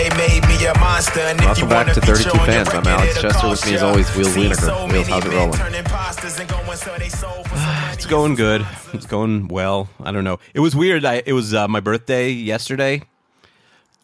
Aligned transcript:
They 0.00 0.16
made 0.16 0.48
me 0.48 0.64
a 0.66 0.78
monster. 0.78 1.20
And 1.20 1.38
if 1.40 1.58
you 1.58 1.66
Welcome 1.66 1.68
back 1.68 1.86
wanna 1.88 2.00
32 2.00 2.30
fans. 2.38 2.68
I'm 2.70 2.86
Alex 2.86 3.20
Chester. 3.20 3.48
With 3.48 3.66
me 3.66 3.74
as 3.74 3.82
always, 3.82 4.16
Wheel 4.16 4.24
Seen 4.24 4.50
Wienerker. 4.50 4.56
so 4.56 4.86
Wheels, 4.86 4.92
many 4.92 5.04
how's 5.04 5.24
it 5.24 5.32
rolling? 5.32 5.52
turning 5.52 5.84
pastors 5.84 6.40
and 6.40 6.48
going 6.48 6.76
so 6.76 6.96
they 6.98 7.08
sold 7.08 7.48
for 7.48 7.56
some 7.56 7.92
It's 7.92 8.06
going 8.06 8.34
good. 8.34 8.66
It's 8.94 9.06
going 9.06 9.48
well. 9.48 9.90
I 10.02 10.12
don't 10.12 10.24
know. 10.24 10.38
It 10.54 10.60
was 10.60 10.74
weird. 10.74 11.04
I, 11.04 11.22
it 11.26 11.34
was 11.34 11.52
uh, 11.52 11.68
my 11.68 11.80
birthday 11.80 12.30
yesterday, 12.30 13.02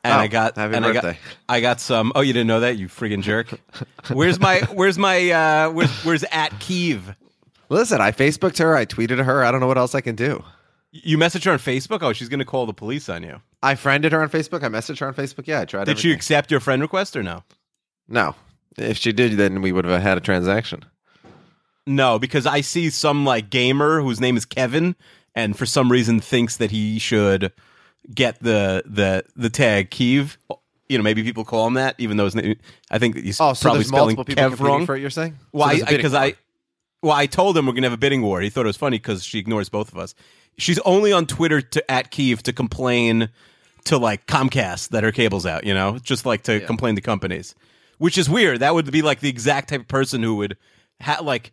and 0.05 0.13
Oh, 0.13 0.19
I 0.19 0.27
got 0.27 0.57
happy 0.57 0.75
and 0.75 0.85
I 0.85 0.93
got 0.93 1.03
birthday. 1.03 1.19
I 1.49 1.61
got 1.61 1.81
some. 1.81 2.13
Oh, 2.15 2.21
you 2.21 2.35
didn't 2.35 2.49
know 2.49 2.61
that? 2.61 2.77
You 2.77 2.89
friggin' 2.89 3.23
jerk. 3.23 3.59
Where's 4.13 4.39
my 4.39 4.61
Where's 4.73 4.99
my 4.99 5.31
uh, 5.31 5.71
Where's 5.71 5.91
Where's 6.05 6.25
at 6.25 6.59
Kiev? 6.61 7.15
Listen, 7.69 8.01
I 8.01 8.13
Facebooked 8.13 8.59
her. 8.59 8.77
I 8.77 8.85
tweeted 8.85 9.25
her. 9.25 9.45
I 9.45 9.51
don't 9.51 9.61
know 9.61 9.67
what 9.67 9.79
else 9.79 9.95
I 9.95 10.01
can 10.03 10.15
do. 10.15 10.45
You 11.05 11.19
messaged 11.19 11.45
her 11.45 11.53
on 11.53 11.59
Facebook. 11.59 12.03
Oh, 12.03 12.13
she's 12.13 12.29
gonna 12.29 12.45
call 12.45 12.67
the 12.67 12.75
police 12.75 13.09
on 13.09 13.23
you. 13.23 13.41
I 13.63 13.75
friended 13.75 14.13
her 14.13 14.23
on 14.23 14.29
Facebook. 14.31 14.63
I 14.63 14.69
messaged 14.69 15.01
her 15.01 15.07
on 15.09 15.15
Facebook. 15.15 15.47
Yeah, 15.47 15.61
I 15.61 15.65
tried. 15.65 15.85
Did 15.85 15.99
she 15.99 16.13
accept 16.13 16.51
your 16.51 16.61
friend 16.61 16.81
request 16.83 17.17
or 17.17 17.23
no? 17.23 17.43
No. 18.09 18.35
If 18.79 18.99
she 18.99 19.13
did, 19.13 19.33
then 19.39 19.63
we 19.63 19.73
would 19.73 19.85
have 19.85 20.03
had 20.03 20.19
a 20.19 20.21
transaction. 20.21 20.85
No, 21.87 22.19
because 22.19 22.47
I 22.47 22.61
see 22.63 22.91
some 22.91 23.25
like 23.25 23.49
gamer 23.51 24.01
whose 24.01 24.21
name 24.21 24.37
is 24.37 24.45
Kevin, 24.45 24.97
and 25.35 25.57
for 25.57 25.67
some 25.67 25.91
reason 25.91 26.21
thinks 26.21 26.57
that 26.57 26.71
he 26.71 26.99
should 26.99 27.53
get 28.15 28.41
the 28.43 28.83
the 28.87 29.25
the 29.37 29.51
tag 29.51 29.91
Kiev. 29.91 30.37
You 30.89 30.99
know, 30.99 31.03
maybe 31.05 31.23
people 31.25 31.45
call 31.45 31.67
him 31.67 31.75
that, 31.75 31.97
even 31.99 32.17
though 32.17 32.25
his 32.27 32.35
name. 32.37 32.57
I 32.91 32.99
think 32.99 33.17
he's 33.17 33.41
Oh, 33.41 33.53
so 33.55 33.63
probably 33.63 33.79
there's 33.79 33.89
spelling 33.89 34.17
multiple 34.17 34.25
people 34.25 34.57
Kev 34.57 34.61
wrong. 34.61 34.87
for 34.87 34.95
it. 34.97 35.01
You're 35.01 35.11
saying? 35.11 35.37
Well, 35.53 35.69
So 35.69 35.71
there's 35.71 35.83
a 35.83 35.85
bidding 35.87 35.97
because. 35.99 36.15
I, 36.15 36.35
well, 37.07 37.17
I 37.17 37.27
told 37.27 37.57
him 37.57 37.67
we're 37.67 37.73
gonna 37.73 37.87
have 37.87 37.93
a 37.93 37.97
bidding 37.99 38.23
war. 38.23 38.41
He 38.41 38.51
thought 38.51 38.65
it 38.65 38.67
was 38.67 38.77
funny 38.77 38.99
because 38.99 39.25
she 39.25 39.39
ignores 39.39 39.69
both 39.69 39.93
of 39.93 39.99
us. 39.99 40.15
She's 40.59 40.79
only 40.81 41.13
on 41.13 41.27
Twitter 41.27 41.61
to 41.61 41.91
at 41.91 42.11
Kiev 42.11 42.43
to 42.45 42.53
complain 42.53 43.29
to 43.85 43.97
like 43.97 44.27
Comcast 44.27 44.89
that 44.89 45.05
her 45.05 45.13
cable's 45.13 45.47
out. 45.47 45.65
You 45.65 45.75
know, 45.75 45.99
just 45.99 46.27
like 46.27 46.43
to 46.45 46.61
complain 46.67 46.97
to 46.97 47.01
companies, 47.01 47.55
which 47.99 48.19
is 48.19 48.29
weird. 48.29 48.61
That 48.61 48.75
would 48.75 48.91
be 48.91 49.03
like 49.03 49.21
the 49.21 49.29
exact 49.29 49.69
type 49.69 49.83
of 49.83 49.89
person 49.89 50.23
who 50.23 50.37
would 50.37 50.57
ha- 51.01 51.21
like. 51.23 51.53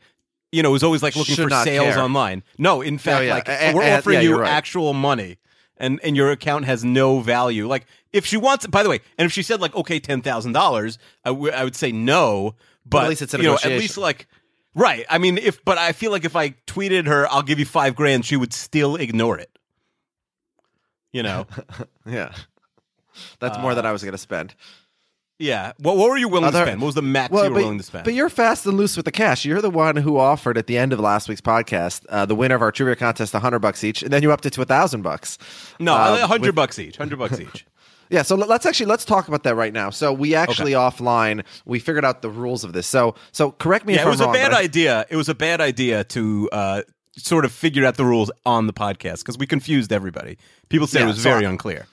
You 0.52 0.62
know, 0.62 0.69
who's 0.69 0.84
always 0.84 1.02
like 1.02 1.16
looking 1.16 1.34
Should 1.34 1.50
for 1.50 1.63
sales 1.63 1.96
care. 1.96 2.03
online. 2.03 2.44
No, 2.59 2.81
in 2.81 2.96
oh, 2.96 2.97
fact, 3.00 3.25
yeah. 3.25 3.34
like 3.34 3.50
A- 3.50 3.74
we're 3.74 3.81
a- 3.81 3.97
offering 3.97 4.18
yeah, 4.18 4.22
you 4.22 4.40
right. 4.40 4.52
actual 4.52 4.94
money, 4.94 5.40
and 5.78 6.00
and 6.03 6.16
your 6.16 6.30
account 6.30 6.66
has 6.66 6.84
no 6.86 7.22
value. 7.22 7.68
Like 7.68 7.88
if 8.12 8.25
she 8.28 8.38
wants, 8.38 8.68
by 8.68 8.84
the 8.84 8.90
way, 8.90 9.00
and 9.18 9.25
if 9.25 9.31
she 9.31 9.42
said 9.42 9.62
like 9.62 9.75
okay, 9.75 10.00
ten 10.00 10.22
thousand 10.22 10.52
dollars, 10.52 11.00
I 11.25 11.31
would 11.31 11.53
I 11.56 11.63
would 11.63 11.75
say 11.75 11.92
no. 11.92 12.53
But, 12.86 13.06
at 13.06 13.09
least 13.09 13.22
it's 13.24 13.34
a 13.34 13.38
you 13.38 13.44
know, 13.44 13.58
at 13.63 13.72
least 13.72 13.97
like 13.97 14.28
right. 14.76 15.06
I 15.10 15.18
mean, 15.18 15.38
if 15.38 15.64
but 15.66 15.78
I 15.78 15.92
feel 15.92 16.12
like 16.12 16.26
if 16.26 16.36
I 16.36 16.52
tweeted 16.68 17.08
her, 17.08 17.28
I'll 17.32 17.44
give 17.44 17.60
you 17.60 17.66
five 17.66 17.96
grand, 17.96 18.26
she 18.26 18.36
would 18.36 18.54
still 18.54 18.96
ignore 18.96 19.38
it. 19.38 19.50
You 21.12 21.24
know, 21.24 21.46
Yeah. 22.06 22.34
That's 23.40 23.60
more 23.60 23.76
than 23.76 23.86
I 23.86 23.92
was 23.92 24.02
going 24.02 24.14
to 24.14 24.18
spend. 24.18 24.56
yeah. 25.38 25.74
What, 25.78 25.98
what 25.98 26.10
were 26.10 26.18
you 26.18 26.28
willing 26.28 26.46
Other- 26.46 26.62
to 26.62 26.66
spend? 26.66 26.82
What 26.82 26.88
was 26.88 26.96
the 26.96 27.04
max 27.04 27.32
Well, 27.32 27.44
you 27.44 27.50
were 27.52 27.56
but, 27.58 27.62
willing 27.64 27.78
to 27.78 27.84
spend? 27.84 28.04
but 28.06 28.16
you're 28.16 28.30
fast 28.30 28.66
and 28.66 28.76
loose 28.76 28.96
with 28.98 29.06
the 29.06 29.12
cash. 29.12 29.46
You're 29.46 29.62
the 29.62 29.70
one 29.70 29.96
who 29.98 30.18
offered 30.18 30.58
at 30.58 30.66
the 30.66 30.78
end 30.80 30.92
of 30.94 31.00
last 31.00 31.30
week's 31.30 31.42
podcast 31.42 32.06
uh, 32.10 32.26
the 32.26 32.34
winner 32.34 32.56
of 32.56 32.64
our 32.64 32.72
trivia 32.72 32.96
contest, 32.96 33.34
hundred 33.34 33.60
bucks 33.60 33.84
each, 33.84 34.02
and 34.02 34.12
then 34.12 34.24
you 34.24 34.32
upped 34.32 34.48
it 34.48 34.54
to 34.54 34.62
a 34.64 34.66
thousand 34.66 35.04
bucks. 35.04 35.38
no, 35.80 35.94
uh, 35.94 36.18
a 36.24 36.28
hundred 36.28 36.56
bucks 36.56 36.80
each. 36.80 36.98
Hundred 36.98 37.20
bucks 37.20 37.40
each. 37.40 37.66
Yeah, 38.13 38.22
so 38.22 38.35
let- 38.35 38.47
let's 38.47 38.66
actually 38.68 38.85
let's 38.85 39.06
talk 39.06 39.28
about 39.28 39.41
that 39.44 39.56
right 39.56 39.74
now. 39.74 39.90
So 39.90 40.13
we 40.13 40.35
actually 40.35 40.74
offline 40.74 41.44
we 41.66 41.79
figured 41.79 42.06
out 42.06 42.22
the 42.22 42.29
rules 42.29 42.63
of 42.63 42.72
this. 42.72 42.85
So 42.85 43.16
so 43.31 43.51
correct 43.51 43.88
me 43.88 43.94
yeah, 43.94 44.01
if 44.01 44.03
it 44.03 44.06
I'm 44.06 44.12
was 44.12 44.22
a 44.22 44.25
wrong. 44.25 44.34
bad 44.34 44.53
I- 44.53 44.62
idea. 44.62 45.06
It 45.09 45.16
was 45.16 45.29
a 45.29 45.34
bad 45.35 45.59
idea 45.62 46.03
to 46.03 46.50
uh, 46.51 46.81
sort 47.18 47.44
of 47.44 47.51
figure 47.51 47.85
out 47.88 47.96
the 47.97 48.06
rules 48.06 48.29
on 48.46 48.68
the 48.68 48.74
podcast 48.74 49.19
because 49.19 49.38
we 49.40 49.47
confused 49.47 49.91
everybody. 49.91 50.38
People 50.69 50.85
said 50.88 51.00
Yeah, 51.00 51.06
it 51.06 51.07
was 51.09 51.18
so 51.24 51.29
very 51.31 51.46
I- 51.46 51.50
unclear. 51.50 51.88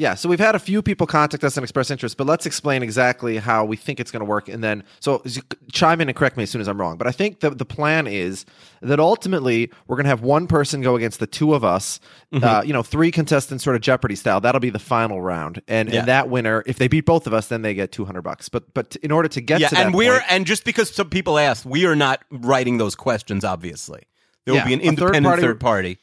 Yeah, 0.00 0.14
so 0.14 0.28
we've 0.28 0.38
had 0.38 0.54
a 0.54 0.60
few 0.60 0.80
people 0.80 1.08
contact 1.08 1.42
us 1.42 1.56
and 1.56 1.64
express 1.64 1.90
interest, 1.90 2.16
but 2.16 2.24
let's 2.28 2.46
explain 2.46 2.84
exactly 2.84 3.38
how 3.38 3.64
we 3.64 3.74
think 3.76 3.98
it's 3.98 4.12
going 4.12 4.20
to 4.20 4.24
work, 4.24 4.48
and 4.48 4.62
then 4.62 4.84
so 5.00 5.24
chime 5.72 6.00
in 6.00 6.08
and 6.08 6.16
correct 6.16 6.36
me 6.36 6.44
as 6.44 6.50
soon 6.50 6.60
as 6.60 6.68
I'm 6.68 6.80
wrong. 6.80 6.96
But 6.96 7.08
I 7.08 7.10
think 7.10 7.40
the 7.40 7.50
the 7.50 7.64
plan 7.64 8.06
is 8.06 8.46
that 8.80 9.00
ultimately 9.00 9.72
we're 9.88 9.96
going 9.96 10.04
to 10.04 10.10
have 10.10 10.22
one 10.22 10.46
person 10.46 10.82
go 10.82 10.94
against 10.94 11.18
the 11.18 11.26
two 11.26 11.52
of 11.52 11.64
us, 11.64 11.98
Mm-hmm. 12.32 12.44
uh, 12.44 12.62
you 12.62 12.72
know, 12.74 12.82
three 12.84 13.10
contestants, 13.10 13.64
sort 13.64 13.74
of 13.74 13.82
Jeopardy 13.82 14.14
style. 14.14 14.40
That'll 14.40 14.60
be 14.60 14.70
the 14.70 14.78
final 14.78 15.20
round, 15.20 15.62
and 15.66 15.88
Yeah. 15.90 15.98
and 16.00 16.08
that 16.08 16.28
winner, 16.30 16.62
if 16.64 16.78
they 16.78 16.86
beat 16.86 17.04
both 17.04 17.26
of 17.26 17.34
us, 17.34 17.48
then 17.48 17.62
they 17.62 17.74
get 17.74 17.90
200 17.90 18.22
bucks. 18.22 18.48
But 18.48 18.72
but 18.74 18.94
in 19.02 19.10
order 19.10 19.28
to 19.30 19.40
get 19.40 19.58
yeah, 19.60 19.68
to 19.68 19.74
that 19.74 19.86
and 19.86 19.94
we're 19.96 20.20
point- 20.20 20.30
and 20.32 20.46
just 20.46 20.64
because 20.64 20.94
some 20.94 21.10
people 21.10 21.38
asked, 21.40 21.66
we 21.66 21.86
are 21.86 21.96
not 21.96 22.22
writing 22.30 22.78
those 22.78 22.94
questions. 22.94 23.44
Obviously, 23.44 24.02
there 24.44 24.54
Yeah, 24.54 24.60
will 24.62 24.68
be 24.68 24.74
an 24.74 24.80
a 24.80 24.84
third 24.84 24.90
independent 25.16 25.24
party- 25.26 25.42
third 25.42 25.58
party. 25.60 25.98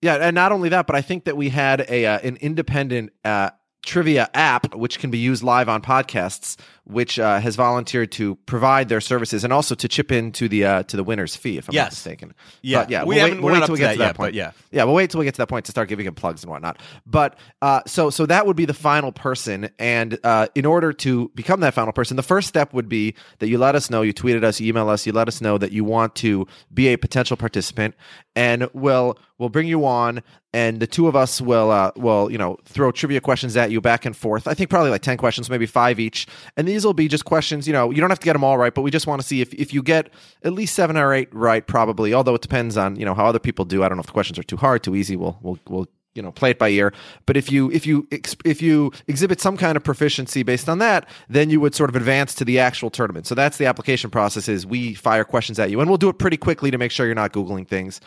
Yeah, 0.00 0.14
and 0.16 0.34
not 0.34 0.52
only 0.52 0.68
that, 0.68 0.86
but 0.86 0.94
I 0.94 1.02
think 1.02 1.24
that 1.24 1.36
we 1.36 1.48
had 1.48 1.84
a 1.88 2.06
uh, 2.06 2.18
an 2.20 2.36
independent 2.36 3.12
uh, 3.24 3.50
trivia 3.84 4.28
app 4.34 4.74
which 4.74 4.98
can 4.98 5.10
be 5.10 5.18
used 5.18 5.42
live 5.42 5.68
on 5.68 5.82
podcasts, 5.82 6.56
which 6.88 7.18
uh, 7.18 7.38
has 7.38 7.54
volunteered 7.54 8.10
to 8.12 8.34
provide 8.46 8.88
their 8.88 9.00
services 9.00 9.44
and 9.44 9.52
also 9.52 9.74
to 9.74 9.86
chip 9.88 10.10
into 10.10 10.48
the 10.48 10.64
uh, 10.64 10.82
to 10.84 10.96
the 10.96 11.04
winner's 11.04 11.36
fee, 11.36 11.58
if 11.58 11.68
I'm 11.68 11.74
not 11.74 11.82
Yes. 11.84 11.92
mistaken. 11.92 12.34
Yeah. 12.62 12.80
but 12.80 12.90
yeah, 12.90 13.02
We 13.04 13.08
we'll 13.14 13.18
haven't- 13.20 13.36
wait, 13.38 13.44
we'll 13.44 13.54
not 13.54 13.60
wait 13.60 13.66
till 13.66 13.72
we 13.74 13.78
to 13.78 13.82
get 13.82 13.86
that 13.88 13.92
to 13.92 13.98
that 13.98 14.04
yet, 14.06 14.16
point. 14.16 14.34
yeah. 14.34 14.50
yeah, 14.70 14.84
we'll 14.84 14.94
wait 14.94 15.10
till 15.10 15.18
we 15.20 15.24
get 15.26 15.34
to 15.34 15.38
that 15.42 15.48
point 15.48 15.66
to 15.66 15.70
start 15.70 15.88
giving 15.88 16.06
him 16.06 16.14
plugs 16.14 16.42
and 16.42 16.50
whatnot. 16.50 16.78
But 17.06 17.38
uh, 17.62 17.82
so 17.86 18.10
so 18.10 18.26
that 18.26 18.46
would 18.46 18.56
be 18.56 18.64
the 18.64 18.74
final 18.74 19.12
person, 19.12 19.68
and 19.78 20.18
uh, 20.24 20.48
in 20.54 20.64
order 20.66 20.92
to 20.94 21.30
become 21.34 21.60
that 21.60 21.74
final 21.74 21.92
person, 21.92 22.16
the 22.16 22.22
first 22.22 22.48
step 22.48 22.72
would 22.72 22.88
be 22.88 23.14
that 23.38 23.48
you 23.48 23.58
let 23.58 23.74
us 23.74 23.90
know, 23.90 24.02
you 24.02 24.14
tweeted 24.14 24.42
us, 24.42 24.58
you 24.60 24.68
email 24.68 24.88
us, 24.88 25.06
you 25.06 25.12
let 25.12 25.28
us 25.28 25.40
know 25.40 25.58
that 25.58 25.72
you 25.72 25.84
want 25.84 26.14
to 26.16 26.46
be 26.72 26.88
a 26.88 26.96
potential 26.96 27.36
participant, 27.36 27.94
and 28.34 28.68
we'll 28.72 29.18
we'll 29.38 29.48
bring 29.50 29.68
you 29.68 29.84
on, 29.84 30.22
and 30.52 30.80
the 30.80 30.86
two 30.86 31.06
of 31.06 31.14
us 31.14 31.40
will 31.40 31.70
uh, 31.70 31.90
will 31.96 32.30
you 32.30 32.38
know 32.38 32.56
throw 32.64 32.90
trivia 32.90 33.20
questions 33.20 33.56
at 33.56 33.70
you 33.70 33.80
back 33.80 34.04
and 34.04 34.16
forth. 34.16 34.46
I 34.48 34.54
think 34.54 34.70
probably 34.70 34.90
like 34.90 35.02
ten 35.02 35.16
questions, 35.16 35.50
maybe 35.50 35.66
five 35.66 36.00
each, 36.00 36.26
and 36.56 36.66
these 36.78 36.84
will 36.84 36.94
be 36.94 37.08
just 37.08 37.24
questions. 37.24 37.66
You 37.66 37.72
know, 37.72 37.90
you 37.90 38.00
don't 38.00 38.10
have 38.10 38.20
to 38.20 38.24
get 38.24 38.34
them 38.34 38.44
all 38.44 38.56
right, 38.56 38.72
but 38.72 38.82
we 38.82 38.92
just 38.92 39.08
want 39.08 39.20
to 39.20 39.26
see 39.26 39.40
if 39.40 39.52
if 39.52 39.74
you 39.74 39.82
get 39.82 40.10
at 40.44 40.52
least 40.52 40.76
seven 40.76 40.96
or 40.96 41.12
eight 41.12 41.28
right, 41.34 41.66
probably. 41.66 42.14
Although 42.14 42.36
it 42.36 42.42
depends 42.42 42.76
on 42.76 42.94
you 42.94 43.04
know 43.04 43.14
how 43.14 43.26
other 43.26 43.40
people 43.40 43.64
do. 43.64 43.82
I 43.82 43.88
don't 43.88 43.96
know 43.96 44.02
if 44.02 44.06
the 44.06 44.12
questions 44.12 44.38
are 44.38 44.44
too 44.44 44.56
hard, 44.56 44.84
too 44.84 44.94
easy. 44.94 45.16
We'll 45.16 45.36
we'll 45.42 45.58
we'll 45.68 45.88
you 46.14 46.22
know 46.22 46.30
play 46.30 46.50
it 46.50 46.58
by 46.58 46.68
ear 46.68 46.92
but 47.26 47.36
if 47.36 47.52
you 47.52 47.70
if 47.70 47.86
you 47.86 48.08
if 48.44 48.62
you 48.62 48.90
exhibit 49.06 49.40
some 49.40 49.56
kind 49.56 49.76
of 49.76 49.84
proficiency 49.84 50.42
based 50.42 50.68
on 50.68 50.78
that 50.78 51.08
then 51.28 51.48
you 51.50 51.60
would 51.60 51.74
sort 51.74 51.90
of 51.90 51.94
advance 51.94 52.34
to 52.34 52.44
the 52.44 52.58
actual 52.58 52.90
tournament 52.90 53.24
so 53.26 53.36
that's 53.36 53.58
the 53.58 53.66
application 53.66 54.10
process 54.10 54.48
is 54.48 54.66
we 54.66 54.94
fire 54.94 55.22
questions 55.22 55.60
at 55.60 55.70
you 55.70 55.80
and 55.80 55.88
we'll 55.88 55.98
do 55.98 56.08
it 56.08 56.18
pretty 56.18 56.38
quickly 56.38 56.72
to 56.72 56.78
make 56.78 56.90
sure 56.90 57.06
you're 57.06 57.14
not 57.14 57.32
googling 57.32 57.68
things 57.68 58.00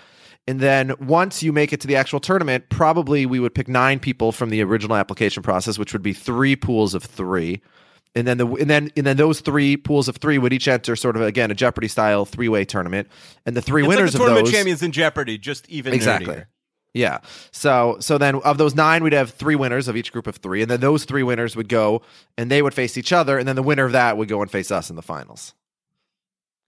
and 0.47 0.59
then 0.59 0.93
once 0.99 1.41
you 1.41 1.53
make 1.53 1.71
it 1.71 1.79
to 1.79 1.87
the 1.87 1.95
actual 1.95 2.19
tournament 2.19 2.65
probably 2.69 3.25
we 3.25 3.39
would 3.39 3.53
pick 3.53 3.69
nine 3.69 3.97
people 3.97 4.33
from 4.33 4.49
the 4.49 4.61
original 4.61 4.97
application 4.97 5.41
process 5.41 5.77
which 5.79 5.93
would 5.93 6.03
be 6.03 6.11
three 6.11 6.55
pools 6.55 6.93
of 6.93 7.03
three 7.03 7.61
and 8.15 8.27
then 8.27 8.37
the 8.37 8.47
and 8.47 8.69
then 8.69 8.91
and 8.95 9.05
then 9.05 9.17
those 9.17 9.41
three 9.41 9.77
pools 9.77 10.07
of 10.07 10.17
three 10.17 10.37
would 10.37 10.53
each 10.53 10.67
enter 10.67 10.95
sort 10.95 11.15
of 11.15 11.21
again 11.21 11.51
a 11.51 11.55
Jeopardy 11.55 11.87
style 11.87 12.25
three 12.25 12.49
way 12.49 12.65
tournament, 12.65 13.07
and 13.45 13.55
the 13.55 13.61
three 13.61 13.81
It's 13.81 13.89
winners 13.89 14.13
like 14.13 14.13
the 14.13 14.17
of 14.17 14.21
tournament 14.27 14.45
those 14.47 14.53
champions 14.53 14.83
in 14.83 14.91
Jeopardy, 14.91 15.37
just 15.37 15.69
even 15.69 15.93
exactly. 15.93 16.35
nerdier. 16.35 16.45
Yeah. 16.93 17.19
So 17.51 17.97
so 18.01 18.17
then 18.17 18.35
of 18.35 18.57
those 18.57 18.75
nine, 18.75 19.03
we'd 19.03 19.13
have 19.13 19.29
three 19.29 19.55
winners 19.55 19.87
of 19.87 19.95
each 19.95 20.11
group 20.11 20.27
of 20.27 20.35
three, 20.37 20.61
and 20.61 20.69
then 20.69 20.81
those 20.81 21.05
three 21.05 21.23
winners 21.23 21.55
would 21.55 21.69
go 21.69 22.01
and 22.37 22.51
they 22.51 22.61
would 22.61 22.73
face 22.73 22.97
each 22.97 23.13
other, 23.13 23.37
and 23.37 23.47
then 23.47 23.55
the 23.55 23.63
winner 23.63 23.85
of 23.85 23.93
that 23.93 24.17
would 24.17 24.27
go 24.27 24.41
and 24.41 24.51
face 24.51 24.71
us 24.71 24.89
in 24.89 24.95
the 24.97 25.01
finals. 25.01 25.53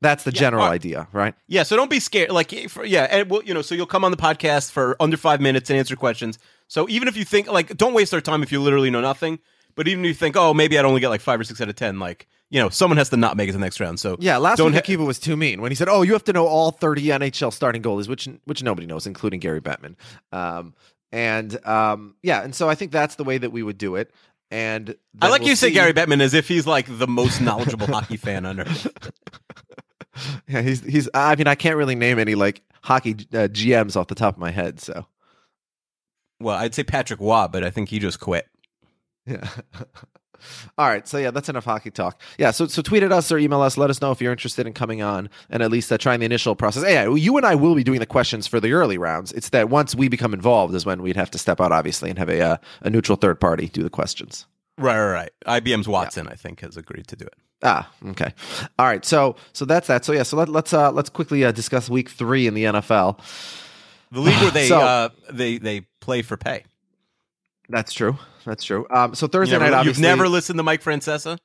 That's 0.01 0.25
the 0.25 0.31
Yeah, 0.31 0.39
general 0.39 0.65
right. 0.65 0.73
idea, 0.73 1.07
right? 1.13 1.33
Yeah, 1.47 1.63
so 1.63 1.77
don't 1.77 1.89
be 1.89 2.01
scared. 2.01 2.29
Like, 2.29 2.51
for, 2.69 2.83
yeah, 2.83 3.07
and 3.09 3.29
well, 3.29 3.41
you 3.41 3.53
know, 3.53 3.61
so 3.61 3.73
you'll 3.73 3.85
come 3.85 4.03
on 4.03 4.11
the 4.11 4.17
podcast 4.17 4.71
for 4.71 4.97
under 4.99 5.15
five 5.15 5.39
minutes 5.39 5.69
and 5.69 5.79
answer 5.79 5.95
questions. 5.95 6.37
So 6.67 6.89
even 6.89 7.07
if 7.07 7.15
you 7.15 7.23
think 7.23 7.47
like, 7.47 7.77
don't 7.77 7.93
waste 7.93 8.13
our 8.13 8.19
time 8.19 8.43
if 8.43 8.51
you 8.51 8.61
literally 8.61 8.89
know 8.89 8.99
nothing. 8.99 9.39
But 9.75 9.87
even 9.87 10.03
if 10.05 10.09
you 10.09 10.13
think, 10.13 10.35
oh, 10.35 10.53
maybe 10.53 10.77
I'd 10.77 10.85
only 10.85 11.01
get 11.01 11.09
like 11.09 11.21
five 11.21 11.39
or 11.39 11.43
six 11.43 11.59
out 11.61 11.69
of 11.69 11.75
ten, 11.75 11.99
like, 11.99 12.27
you 12.49 12.59
know, 12.59 12.69
someone 12.69 12.97
has 12.97 13.09
to 13.09 13.17
not 13.17 13.35
make 13.37 13.49
it 13.49 13.53
to 13.53 13.57
the 13.57 13.63
next 13.63 13.79
round. 13.79 13.99
So 13.99 14.17
Yeah, 14.19 14.37
last 14.37 14.57
don't 14.57 14.73
week 14.73 14.85
ha- 14.85 14.91
Akiva 14.93 15.05
was 15.05 15.19
too 15.19 15.35
mean 15.35 15.61
when 15.61 15.71
he 15.71 15.75
said, 15.75 15.89
"Oh, 15.89 16.01
you 16.03 16.13
have 16.13 16.23
to 16.25 16.33
know 16.33 16.45
all 16.47 16.71
30 16.71 17.03
NHL 17.07 17.51
starting 17.51 17.81
goalies," 17.81 18.07
which 18.07 18.27
which 18.45 18.61
nobody 18.63 18.85
knows, 18.87 19.07
including 19.07 19.39
Gary 19.39 19.61
Bettman. 19.61 19.95
Um, 20.31 20.73
and 21.11 21.65
um, 21.65 22.15
yeah, 22.23 22.43
and 22.43 22.53
so 22.53 22.69
I 22.69 22.75
think 22.75 22.91
that's 22.91 23.15
the 23.15 23.23
way 23.23 23.37
that 23.37 23.51
we 23.51 23.63
would 23.63 23.77
do 23.77 23.95
it. 23.95 24.11
And 24.51 24.95
I 25.19 25.29
like 25.29 25.41
we'll 25.41 25.49
you 25.49 25.55
say 25.55 25.71
Gary 25.71 25.93
Bettman 25.93 26.21
as 26.21 26.35
if 26.35 26.47
he's 26.47 26.67
like 26.67 26.85
the 26.87 27.07
most 27.07 27.41
knowledgeable 27.41 27.87
hockey 27.87 28.17
fan 28.17 28.45
on 28.45 28.59
earth. 28.59 28.87
Yeah, 30.47 30.61
he's 30.61 30.81
he's. 30.83 31.09
I 31.13 31.35
mean, 31.35 31.47
I 31.47 31.55
can't 31.55 31.75
really 31.75 31.95
name 31.95 32.19
any 32.19 32.35
like 32.35 32.61
hockey 32.83 33.13
uh, 33.33 33.47
GMs 33.49 33.95
off 33.95 34.07
the 34.07 34.15
top 34.15 34.35
of 34.35 34.39
my 34.39 34.51
head. 34.51 34.79
So 34.79 35.07
Well, 36.39 36.55
I'd 36.55 36.75
say 36.75 36.83
Patrick 36.83 37.19
Roy, 37.19 37.47
but 37.51 37.63
I 37.63 37.71
think 37.71 37.89
he 37.89 37.97
just 37.97 38.19
quit. 38.19 38.47
Yeah. 39.25 39.47
All 40.77 40.87
right, 40.89 41.07
so 41.07 41.17
yeah, 41.19 41.31
that's 41.31 41.47
enough 41.47 41.63
hockey 41.63 41.89
talk. 41.89 42.19
Yeah, 42.37 42.51
so 42.51 42.67
so 42.67 42.81
tweet 42.81 43.01
at 43.03 43.13
us 43.13 43.31
or 43.31 43.37
email 43.37 43.61
us. 43.61 43.77
Let 43.77 43.89
us 43.89 44.01
know 44.01 44.11
if 44.11 44.19
you're 44.19 44.33
interested 44.33 44.67
in 44.67 44.73
coming 44.73 45.01
on 45.01 45.29
and 45.49 45.63
at 45.63 45.71
least 45.71 45.89
uh, 45.89 45.97
trying 45.97 46.19
the 46.19 46.25
initial 46.25 46.53
process. 46.53 46.83
Yeah, 46.85 47.13
you 47.15 47.37
and 47.37 47.45
I 47.45 47.55
will 47.55 47.75
be 47.75 47.83
doing 47.83 47.99
the 48.01 48.05
questions 48.05 48.45
for 48.45 48.59
the 48.59 48.73
early 48.73 48.97
rounds. 48.97 49.31
It's 49.31 49.49
that 49.49 49.69
once 49.69 49.95
we 49.95 50.09
become 50.09 50.33
involved 50.33 50.75
is 50.75 50.85
when 50.85 51.01
we'd 51.01 51.15
have 51.15 51.31
to 51.31 51.37
step 51.37 51.61
out, 51.61 51.71
obviously, 51.71 52.09
and 52.09 52.19
have 52.19 52.27
a 52.29 52.41
uh, 52.41 52.57
a 52.81 52.89
neutral 52.89 53.15
third 53.15 53.39
party 53.39 53.67
do 53.67 53.83
the 53.83 53.89
questions. 53.89 54.45
Right, 54.77 54.99
right, 54.99 55.29
right. 55.45 55.63
IBM's 55.63 55.87
Watson, 55.87 56.27
I 56.27 56.33
think, 56.35 56.59
has 56.59 56.75
agreed 56.75 57.07
to 57.07 57.15
do 57.15 57.25
it. 57.25 57.35
Ah, 57.61 57.89
okay. 58.07 58.33
All 58.77 58.85
right, 58.85 59.05
so 59.05 59.37
so 59.53 59.63
that's 59.63 59.87
that. 59.87 60.03
So 60.03 60.11
yeah, 60.11 60.23
so 60.23 60.35
let, 60.35 60.49
let's 60.49 60.73
uh, 60.73 60.91
let's 60.91 61.09
quickly 61.09 61.45
uh, 61.45 61.53
discuss 61.53 61.89
week 61.89 62.09
three 62.09 62.47
in 62.47 62.53
the 62.53 62.65
NFL. 62.65 63.17
The 64.11 64.19
league 64.19 64.41
where 64.41 64.51
they 64.51 64.67
So- 64.67 64.81
uh, 64.81 65.09
they 65.31 65.57
they 65.57 65.81
play 66.01 66.21
for 66.21 66.35
pay. 66.35 66.65
That's 67.69 67.93
true. 67.93 68.17
That's 68.45 68.63
true. 68.63 68.85
Um, 68.89 69.15
so 69.15 69.27
Thursday 69.27 69.55
You 69.55 69.59
never- 69.59 69.71
night, 69.71 69.77
you've 69.77 69.79
obviously. 69.91 70.01
never 70.03 70.27
listened 70.27 70.59
to 70.59 70.63
Mike 70.63 70.83
Francesa? 70.83 71.37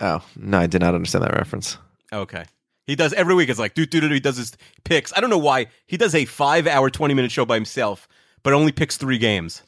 Oh 0.00 0.22
no, 0.36 0.58
I 0.58 0.66
did 0.66 0.80
not 0.80 0.94
understand 0.94 1.24
that 1.24 1.32
reference. 1.34 1.78
Okay. 2.12 2.44
He 2.86 2.94
does 2.96 3.12
every 3.12 3.34
week. 3.34 3.48
It's 3.48 3.58
like, 3.58 3.74
dude, 3.74 3.90
dude, 3.90 4.02
dude, 4.02 4.12
he 4.12 4.20
does 4.20 4.36
his 4.36 4.56
picks. 4.84 5.12
I 5.16 5.20
don't 5.20 5.30
know 5.30 5.38
why. 5.38 5.66
He 5.86 5.96
does 5.96 6.14
a 6.14 6.24
five 6.24 6.66
hour, 6.66 6.88
20 6.90 7.12
minute 7.14 7.30
show 7.32 7.44
by 7.44 7.54
himself, 7.56 8.08
but 8.42 8.52
only 8.52 8.72
picks 8.72 8.96
three 8.96 9.18
games. 9.18 9.62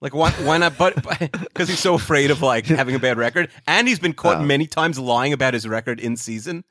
Like, 0.00 0.14
why, 0.14 0.30
why 0.30 0.58
not? 0.58 0.78
But 0.78 0.94
because 1.32 1.68
he's 1.68 1.80
so 1.80 1.94
afraid 1.94 2.30
of 2.30 2.40
like 2.40 2.66
having 2.66 2.94
a 2.94 2.98
bad 2.98 3.18
record. 3.18 3.50
And 3.66 3.88
he's 3.88 3.98
been 3.98 4.12
caught 4.12 4.36
Oh. 4.38 4.42
many 4.44 4.66
times 4.66 4.98
lying 4.98 5.32
about 5.32 5.54
his 5.54 5.66
record 5.66 5.98
in 6.00 6.16
season. 6.16 6.64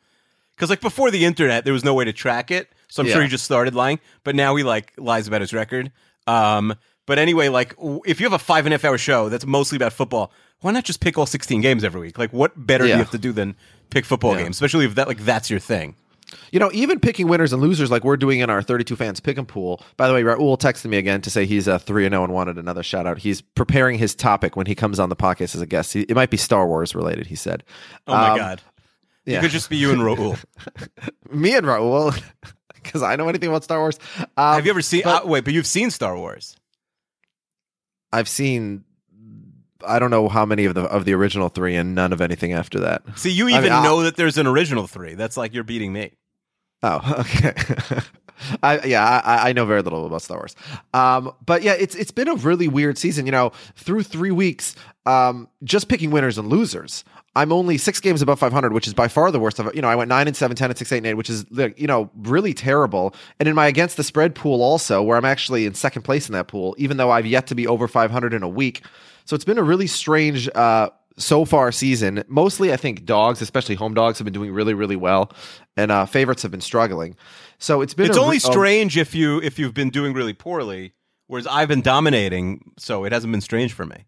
Because, 0.56 0.70
like, 0.72 0.82
before 0.82 1.12
the 1.12 1.24
internet, 1.26 1.66
there 1.66 1.74
was 1.74 1.84
no 1.84 1.94
way 1.94 2.06
to 2.06 2.14
track 2.14 2.50
it. 2.50 2.70
So 2.88 3.04
I'm 3.04 3.08
sure 3.10 3.18
Yeah. 3.18 3.24
he 3.24 3.30
just 3.30 3.44
started 3.46 3.76
lying. 3.76 4.00
But 4.24 4.34
now 4.36 4.56
he 4.56 4.64
like 4.64 4.94
lies 4.98 5.28
about 5.28 5.42
his 5.42 5.54
record. 5.54 5.92
Um, 6.26 6.74
but 7.08 7.18
anyway, 7.18 7.50
like, 7.50 7.74
if 8.06 8.20
you 8.20 8.26
have 8.26 8.34
a 8.34 8.40
five 8.40 8.68
and 8.68 8.74
a 8.74 8.78
half 8.78 8.86
hour 8.86 9.00
show 9.00 9.30
that's 9.30 9.46
mostly 9.48 9.76
about 9.78 9.94
football, 9.94 10.32
why 10.62 10.72
not 10.72 10.84
just 10.84 11.00
pick 11.00 11.18
all 11.18 11.26
16 11.26 11.62
games 11.62 11.84
every 11.84 12.00
week? 12.02 12.20
Like, 12.20 12.32
what 12.32 12.52
better 12.56 12.84
do 12.84 12.90
you 12.92 12.96
have 12.98 13.10
to 13.12 13.18
do 13.18 13.32
than 13.32 13.56
pick 13.90 14.06
football 14.06 14.36
Yeah. 14.36 14.44
games, 14.44 14.58
especially 14.58 14.86
if 14.86 14.94
that 14.96 15.08
like 15.08 15.20
that's 15.26 15.50
your 15.50 15.60
thing. 15.60 15.96
You 16.52 16.60
know, 16.60 16.70
even 16.74 17.00
picking 17.00 17.30
winners 17.30 17.54
and 17.54 17.62
losers 17.62 17.90
like 17.90 18.04
we're 18.04 18.18
doing 18.18 18.42
in 18.42 18.50
our 18.50 18.62
32 18.62 18.98
fans 18.98 19.22
pick 19.22 19.38
and 19.38 19.48
pool. 19.48 19.82
By 19.96 20.10
the 20.10 20.14
way, 20.14 20.24
Raul 20.24 20.60
texted 20.60 20.88
me 20.88 20.98
again 20.98 21.22
to 21.22 21.30
say 21.30 21.46
he's 21.46 21.70
a 21.70 21.80
3 21.80 22.06
and 22.06 22.12
0 22.12 22.26
and 22.26 22.34
wanted 22.34 22.58
another 22.58 22.84
shout 22.84 23.08
out. 23.08 23.20
He's 23.20 23.40
preparing 23.40 23.98
his 23.98 24.14
topic 24.14 24.58
when 24.58 24.66
he 24.66 24.76
comes 24.76 25.00
on 25.00 25.08
the 25.08 25.16
podcast 25.16 25.56
as 25.56 25.62
a 25.62 25.66
guest. 25.66 25.94
He, 25.94 26.02
it 26.02 26.16
might 26.16 26.30
be 26.30 26.36
Star 26.36 26.68
Wars 26.68 26.94
related, 26.94 27.28
he 27.28 27.36
said. 27.36 27.64
Oh 28.08 28.14
my 28.14 28.30
Um, 28.32 28.38
god, 28.38 28.62
yeah. 29.26 29.38
it 29.38 29.42
could 29.42 29.52
just 29.52 29.70
be 29.70 29.78
you 29.78 29.92
and 29.92 30.02
Raul. 30.02 30.38
Me 31.32 31.56
and 31.56 31.66
Raul, 31.66 32.20
because 32.74 33.04
I 33.04 33.16
know 33.16 33.30
anything 33.30 33.48
about 33.48 33.64
Star 33.64 33.80
Wars. 33.80 33.98
Um, 34.20 34.56
Have 34.56 34.66
you 34.66 34.72
ever 34.72 34.82
seen? 34.82 35.04
but 35.06 35.24
uh, 35.24 35.28
wait, 35.28 35.46
but 35.46 35.54
you've 35.54 35.66
seen 35.68 35.92
Star 35.92 36.18
Wars? 36.18 36.58
I've 38.12 38.30
seen. 38.30 38.84
I 39.88 40.00
don't 40.00 40.10
know 40.10 40.28
how 40.28 40.46
many 40.46 40.66
of 40.66 40.74
the 40.74 40.82
of 40.84 41.06
the 41.06 41.14
original 41.14 41.50
three, 41.50 41.76
and 41.76 41.94
none 41.94 42.12
of 42.12 42.20
anything 42.22 42.52
after 42.54 42.80
that. 42.82 43.04
See, 43.16 43.32
you 43.32 43.48
I 43.48 43.52
even 43.52 43.64
mean, 43.64 43.72
I'll- 43.72 43.84
know 43.84 44.04
that 44.04 44.16
there's 44.16 44.38
an 44.38 44.48
original 44.48 44.88
three. 44.88 45.14
That's 45.14 45.38
like 45.38 45.54
you're 45.54 45.64
beating 45.64 45.94
me. 45.94 46.14
Oh, 46.84 47.16
okay. 47.20 47.54
I 48.62 48.86
yeah, 48.86 49.04
I, 49.24 49.50
I 49.50 49.54
know 49.54 49.66
very 49.66 49.82
little 49.82 50.06
about 50.06 50.22
Star 50.22 50.38
Wars. 50.38 50.56
Um, 50.94 51.34
but 51.46 51.64
yeah, 51.64 51.74
it's 51.74 51.96
it's 51.96 52.12
been 52.12 52.28
a 52.28 52.36
really 52.36 52.68
weird 52.68 52.98
season. 52.98 53.26
You 53.26 53.32
know, 53.32 53.52
through 53.76 54.04
three 54.04 54.32
weeks, 54.32 54.76
um, 55.06 55.48
just 55.64 55.88
picking 55.90 56.12
winners 56.12 56.38
and 56.38 56.48
losers. 56.48 57.04
I'm 57.38 57.52
only 57.52 57.78
six 57.78 58.00
games 58.00 58.24
above 58.24 58.40
500, 58.40 58.74
which 58.74 58.88
is 58.88 58.96
by 58.96 59.08
far 59.08 59.32
the 59.32 59.40
worst 59.40 59.60
of 59.60 59.68
it. 59.68 59.76
You 59.76 59.84
know, 59.84 59.88
I 59.88 59.96
went 59.96 60.10
nine 60.10 60.26
and 60.26 60.36
seven, 60.36 60.58
10 60.58 60.72
and 60.72 60.78
six, 60.78 60.92
eight 60.92 60.98
and 60.98 61.06
eight, 61.06 61.14
which 61.14 61.30
is 61.30 61.46
you 61.52 61.86
know 61.86 62.10
really 62.18 62.54
terrible. 62.54 63.14
And 63.40 63.48
in 63.48 63.54
my 63.54 63.68
against 63.68 63.96
the 63.96 64.04
spread 64.04 64.34
pool 64.34 64.64
also, 64.64 65.04
where 65.04 65.18
I'm 65.18 65.26
actually 65.26 65.68
in 65.68 65.76
second 65.76 66.02
place 66.02 66.28
in 66.28 66.34
that 66.34 66.48
pool, 66.48 66.76
even 66.80 66.98
though 66.98 67.12
I've 67.12 67.28
yet 67.28 67.46
to 67.48 67.56
be 67.56 67.68
over 67.68 67.88
500 67.88 68.34
in 68.34 68.42
a 68.42 68.48
week. 68.48 68.84
So 69.26 69.36
it's 69.36 69.46
been 69.46 69.60
a 69.60 69.64
really 69.64 69.88
strange 69.88 70.50
uh, 70.56 70.90
so 71.18 71.46
far 71.46 71.72
season. 71.72 72.24
Mostly, 72.28 72.74
I 72.74 72.78
think 72.78 73.06
dogs, 73.06 73.42
especially 73.42 73.76
home 73.76 73.94
dogs, 73.94 74.18
have 74.18 74.26
been 74.26 74.34
doing 74.34 74.52
really, 74.52 74.74
really 74.74 74.96
well, 74.96 75.32
and 75.76 75.92
uh, 75.92 76.08
favorites 76.08 76.42
have 76.42 76.52
been 76.52 76.62
struggling. 76.62 77.16
So 77.60 77.82
it's 77.82 77.94
been 77.94 78.08
It's 78.08 78.18
only 78.18 78.38
re- 78.38 78.40
strange 78.40 78.98
if 78.98 79.14
you 79.14 79.40
if 79.42 79.60
you've 79.60 79.76
been 79.76 79.92
doing 79.92 80.14
really 80.14 80.34
poorly, 80.34 80.94
whereas 81.28 81.46
I've 81.46 81.68
been 81.68 81.82
dominating, 81.82 82.72
so 82.78 83.04
it 83.04 83.12
hasn't 83.12 83.32
been 83.32 83.42
strange 83.42 83.74
for 83.74 83.86
me. 83.86 84.06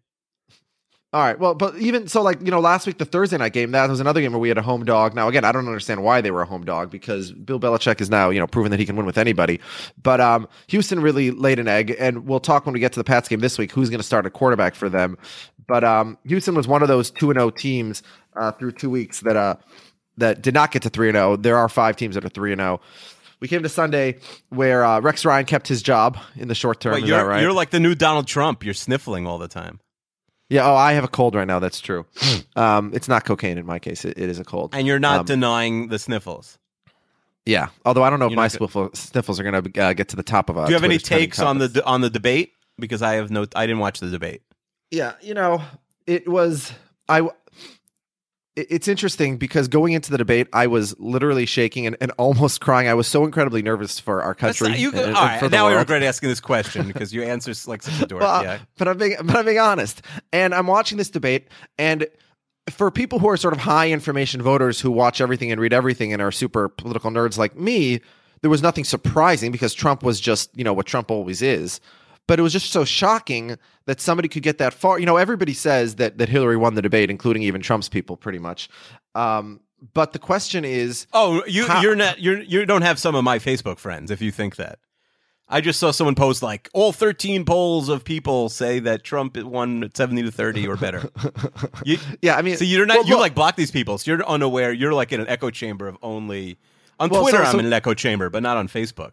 All 1.12 1.20
right. 1.20 1.36
Well, 1.36 1.54
but 1.54 1.76
even 1.76 2.06
so, 2.06 2.22
like 2.22 2.40
you 2.40 2.52
know, 2.52 2.60
last 2.60 2.86
week 2.86 2.98
the 2.98 3.04
Thursday 3.04 3.36
night 3.36 3.52
game 3.52 3.72
that 3.72 3.90
was 3.90 3.98
another 3.98 4.20
game 4.20 4.30
where 4.30 4.38
we 4.38 4.48
had 4.48 4.58
a 4.58 4.62
home 4.62 4.84
dog. 4.84 5.12
Now 5.14 5.26
again, 5.26 5.44
I 5.44 5.50
don't 5.50 5.66
understand 5.66 6.04
why 6.04 6.20
they 6.20 6.30
were 6.30 6.42
a 6.42 6.46
home 6.46 6.64
dog 6.64 6.90
because 6.90 7.32
Bill 7.32 7.58
Belichick 7.58 8.00
is 8.00 8.08
now 8.08 8.30
you 8.30 8.38
know 8.38 8.46
proven 8.46 8.70
that 8.70 8.78
he 8.78 8.86
can 8.86 8.94
win 8.94 9.06
with 9.06 9.18
anybody. 9.18 9.58
But 10.00 10.20
um, 10.20 10.46
Houston 10.68 11.00
really 11.00 11.32
laid 11.32 11.58
an 11.58 11.66
egg, 11.66 11.96
and 11.98 12.26
we'll 12.26 12.38
talk 12.38 12.64
when 12.64 12.74
we 12.74 12.80
get 12.80 12.92
to 12.92 13.00
the 13.00 13.04
Pats 13.04 13.28
game 13.28 13.40
this 13.40 13.58
week. 13.58 13.72
Who's 13.72 13.90
going 13.90 13.98
to 13.98 14.06
start 14.06 14.24
a 14.24 14.30
quarterback 14.30 14.76
for 14.76 14.88
them? 14.88 15.18
But 15.66 15.82
um, 15.82 16.16
Houston 16.26 16.54
was 16.54 16.68
one 16.68 16.80
of 16.82 16.88
those 16.88 17.10
two 17.10 17.30
and 17.30 17.38
zero 17.38 17.50
teams 17.50 18.04
uh, 18.36 18.52
through 18.52 18.72
two 18.72 18.90
weeks 18.90 19.20
that 19.20 19.36
uh 19.36 19.56
that 20.16 20.42
did 20.42 20.54
not 20.54 20.70
get 20.70 20.82
to 20.82 20.90
three 20.90 21.08
and 21.08 21.16
zero. 21.16 21.34
There 21.34 21.56
are 21.56 21.68
five 21.68 21.96
teams 21.96 22.14
that 22.14 22.24
are 22.24 22.28
three 22.28 22.52
and 22.52 22.60
zero. 22.60 22.80
We 23.40 23.48
came 23.48 23.62
to 23.62 23.68
Sunday 23.68 24.18
where 24.50 24.84
uh, 24.84 25.00
Rex 25.00 25.24
Ryan 25.24 25.46
kept 25.46 25.66
his 25.66 25.82
job 25.82 26.18
in 26.36 26.46
the 26.48 26.54
short 26.54 26.78
term. 26.80 26.94
Wait, 26.94 27.04
you're 27.04 27.16
that 27.16 27.24
right? 27.24 27.42
you're 27.42 27.52
like 27.52 27.70
the 27.70 27.80
new 27.80 27.94
Donald 27.94 28.26
Trump. 28.26 28.64
You're 28.64 28.74
sniffling 28.74 29.26
all 29.26 29.38
the 29.38 29.48
time, 29.48 29.80
Yeah. 30.50 30.68
Oh, 30.68 30.74
I 30.74 30.92
have 30.92 31.04
a 31.04 31.08
cold 31.08 31.34
right 31.34 31.46
now. 31.46 31.58
That's 31.60 31.80
true. 31.80 32.04
um, 32.56 32.90
it's 32.92 33.08
not 33.08 33.24
cocaine 33.24 33.56
in 33.56 33.64
my 33.64 33.78
case. 33.78 34.04
It, 34.04 34.18
it 34.18 34.28
is 34.28 34.38
a 34.38 34.44
cold. 34.44 34.74
and 34.74 34.86
you're 34.86 34.98
not 34.98 35.20
Um, 35.20 35.26
denying 35.26 35.88
the 35.88 35.98
sniffles. 35.98 36.58
yeah. 37.46 37.68
Although 37.86 38.02
I 38.02 38.10
don't 38.10 38.18
know 38.18 38.26
if 38.26 38.30
You're 38.32 38.36
my 38.36 38.44
not 38.44 38.52
sniffle, 38.52 38.90
sniffles 38.94 39.40
are 39.40 39.44
going 39.44 39.62
to 39.72 39.80
uh, 39.82 39.92
get 39.94 40.08
to 40.08 40.16
the 40.16 40.22
top 40.22 40.50
of. 40.50 40.58
Uh, 40.58 40.66
Do 40.66 40.70
you 40.72 40.74
have 40.74 40.84
any 40.84 40.94
Twitter's 40.98 41.08
trending 41.08 41.26
takes 41.28 41.38
on 41.40 41.58
the 41.58 41.68
topics. 41.68 41.86
on 41.86 42.00
the 42.02 42.10
debate? 42.10 42.52
Because 42.78 43.00
I 43.02 43.14
have 43.14 43.30
no. 43.30 43.46
I 43.54 43.66
didn't 43.66 43.80
watch 43.80 44.00
the 44.00 44.10
debate. 44.10 44.42
Yeah. 44.90 45.12
You 45.22 45.34
know, 45.34 45.62
it 46.06 46.28
was 46.28 46.72
I. 47.08 47.28
it- 48.56 48.66
It's 48.70 48.88
interesting 48.88 49.36
because 49.36 49.68
going 49.68 49.92
into 49.92 50.10
the 50.10 50.18
debate, 50.18 50.48
I 50.52 50.66
was 50.66 50.98
literally 50.98 51.46
shaking 51.46 51.86
and, 51.86 51.96
and 52.00 52.10
almost 52.18 52.60
crying. 52.60 52.88
I 52.88 52.94
was 52.94 53.06
so 53.06 53.24
incredibly 53.24 53.62
nervous 53.62 53.98
for 54.00 54.22
our 54.22 54.34
country. 54.34 54.70
not- 54.70 54.78
you, 54.78 54.92
and- 54.92 55.14
all 55.16 55.24
right, 55.24 55.40
for 55.40 55.48
now 55.48 55.66
I 55.68 55.74
regret 55.74 56.02
asking 56.02 56.28
this 56.28 56.40
question 56.40 56.86
because 56.92 57.12
your 57.14 57.24
answer 57.24 57.50
is 57.50 57.66
like 57.68 57.82
such 57.82 58.00
a 58.02 58.06
dork. 58.06 58.22
Well, 58.22 58.42
yeah. 58.42 58.58
but 58.78 58.88
I'm 58.88 58.98
being 58.98 59.16
but 59.24 59.36
I'm 59.36 59.44
being 59.44 59.58
honest, 59.58 60.02
and 60.32 60.54
I'm 60.54 60.66
watching 60.66 60.98
this 60.98 61.10
debate, 61.10 61.48
and 61.78 62.06
for 62.70 62.90
people 62.90 63.18
who 63.18 63.28
are 63.28 63.36
sort 63.36 63.52
of 63.54 63.60
high 63.60 63.90
information 63.90 64.42
voters 64.42 64.80
who 64.80 64.90
watch 64.90 65.20
everything 65.20 65.50
and 65.50 65.60
read 65.60 65.72
everything 65.72 66.12
and 66.12 66.22
are 66.22 66.30
super 66.30 66.68
political 66.68 67.10
nerds 67.10 67.36
like 67.38 67.56
me, 67.56 68.00
there 68.42 68.50
was 68.50 68.62
nothing 68.62 68.84
surprising 68.84 69.50
because 69.50 69.74
Trump 69.74 70.02
was 70.02 70.20
just 70.20 70.56
you 70.56 70.62
know 70.64 70.72
what 70.72 70.86
Trump 70.86 71.10
always 71.10 71.42
is. 71.42 71.80
But 72.26 72.38
it 72.38 72.42
was 72.42 72.52
just 72.52 72.70
so 72.70 72.84
shocking 72.84 73.56
that 73.86 74.00
somebody 74.00 74.28
could 74.28 74.42
get 74.44 74.58
that 74.58 74.72
far. 74.72 74.98
You 75.00 75.06
know, 75.06 75.16
everybody 75.16 75.52
says 75.52 75.96
that 75.96 76.18
that 76.18 76.28
Hillary 76.28 76.56
won 76.56 76.74
the 76.74 76.82
debate, 76.82 77.10
including 77.10 77.42
even 77.42 77.60
Trump's 77.60 77.88
people, 77.88 78.16
pretty 78.16 78.38
much. 78.38 78.68
Um, 79.14 79.60
but 79.94 80.12
the 80.12 80.18
question 80.20 80.64
is, 80.64 81.06
Oh, 81.12 81.44
you 81.46 81.66
How- 81.66 81.80
you're 81.82 81.96
not 81.96 82.20
you're 82.20 82.40
you 82.40 82.66
don't 82.66 82.82
have 82.82 82.98
some 82.98 83.14
of 83.14 83.24
my 83.24 83.38
Facebook 83.38 83.78
friends 83.78 84.10
if 84.10 84.20
you 84.22 84.30
think 84.30 84.56
that. 84.56 84.78
I 85.52 85.60
just 85.60 85.80
saw 85.80 85.90
someone 85.90 86.14
post 86.14 86.44
like 86.44 86.68
all 86.72 86.92
13 86.92 87.44
polls 87.44 87.88
of 87.88 88.04
people 88.04 88.48
say 88.50 88.78
that 88.78 89.02
Trump 89.02 89.36
won 89.36 89.90
70 89.92 90.22
to 90.22 90.30
30 90.30 90.68
or 90.68 90.76
better. 90.76 91.10
You, 91.84 91.98
yeah, 92.22 92.36
I 92.36 92.42
mean, 92.42 92.56
so 92.56 92.64
you're 92.64 92.86
not 92.86 92.98
well, 92.98 93.06
you 93.06 93.18
like 93.18 93.34
block 93.34 93.56
these 93.56 93.70
people. 93.72 93.98
So 93.98 94.12
you're 94.12 94.24
unaware. 94.24 94.70
You're 94.72 94.92
like 94.94 95.10
in 95.12 95.20
an 95.20 95.26
echo 95.28 95.50
chamber 95.50 95.88
of 95.88 95.96
only 96.02 96.58
on 97.00 97.08
Well, 97.08 97.22
Twitter. 97.22 97.38
so- 97.38 97.44
I'm 97.50 97.58
in 97.58 97.66
an 97.66 97.72
echo 97.72 97.94
chamber, 97.94 98.30
but 98.30 98.44
not 98.44 98.56
on 98.58 98.68
Facebook. 98.68 99.12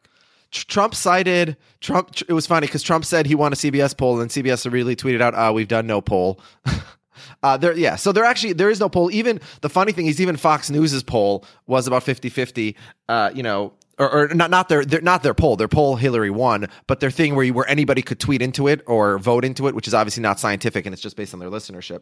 Tr- 0.52 0.66
Trump 0.68 0.96
cited 0.96 1.58
Trump. 1.82 2.16
It 2.28 2.34
was 2.34 2.48
funny 2.48 2.68
because 2.68 2.84
Trump 2.84 3.06
said 3.06 3.26
he 3.26 3.36
won 3.36 3.54
a 3.54 3.56
CBS 3.56 3.98
poll, 3.98 4.20
and 4.20 4.30
CBS 4.30 4.66
immediately 4.66 4.96
tweeted 4.96 5.22
out, 5.22 5.34
uh, 5.36 5.52
"We've 5.54 5.68
done 5.68 5.88
no 5.88 6.02
poll." 6.02 6.42
uh, 7.44 7.58
there, 7.58 7.74
yeah. 7.74 7.96
So 7.96 8.12
there 8.12 8.24
actually 8.24 8.54
there 8.54 8.70
is 8.70 8.80
no 8.80 8.90
poll. 8.90 9.12
Even 9.12 9.40
the 9.62 9.70
funny 9.70 9.92
thing 9.92 10.08
is, 10.08 10.22
even 10.22 10.38
Fox 10.38 10.70
News's 10.70 11.04
poll 11.04 11.46
was 11.66 11.88
about 11.88 12.04
50-50, 12.04 12.76
uh, 13.10 13.32
You 13.34 13.44
know, 13.44 13.74
or, 14.00 14.12
or 14.12 14.28
not 14.30 14.50
not 14.50 14.70
their, 14.70 14.86
their 14.86 15.02
not 15.02 15.24
their 15.24 15.34
poll. 15.34 15.56
Their 15.56 15.68
poll 15.68 15.96
Hillary 15.96 16.30
won, 16.30 16.68
but 16.86 17.00
their 17.00 17.12
thing 17.12 17.36
where 17.36 17.46
you, 17.46 17.54
where 17.54 17.68
anybody 17.70 18.02
could 18.02 18.20
tweet 18.20 18.42
into 18.42 18.68
it 18.68 18.82
or 18.86 19.18
vote 19.18 19.44
into 19.44 19.68
it, 19.68 19.76
which 19.76 19.88
is 19.88 19.94
obviously 19.94 20.22
not 20.22 20.40
scientific 20.40 20.86
and 20.86 20.94
it's 20.94 21.02
just 21.02 21.16
based 21.16 21.34
on 21.34 21.40
their 21.40 21.50
listenership. 21.50 22.02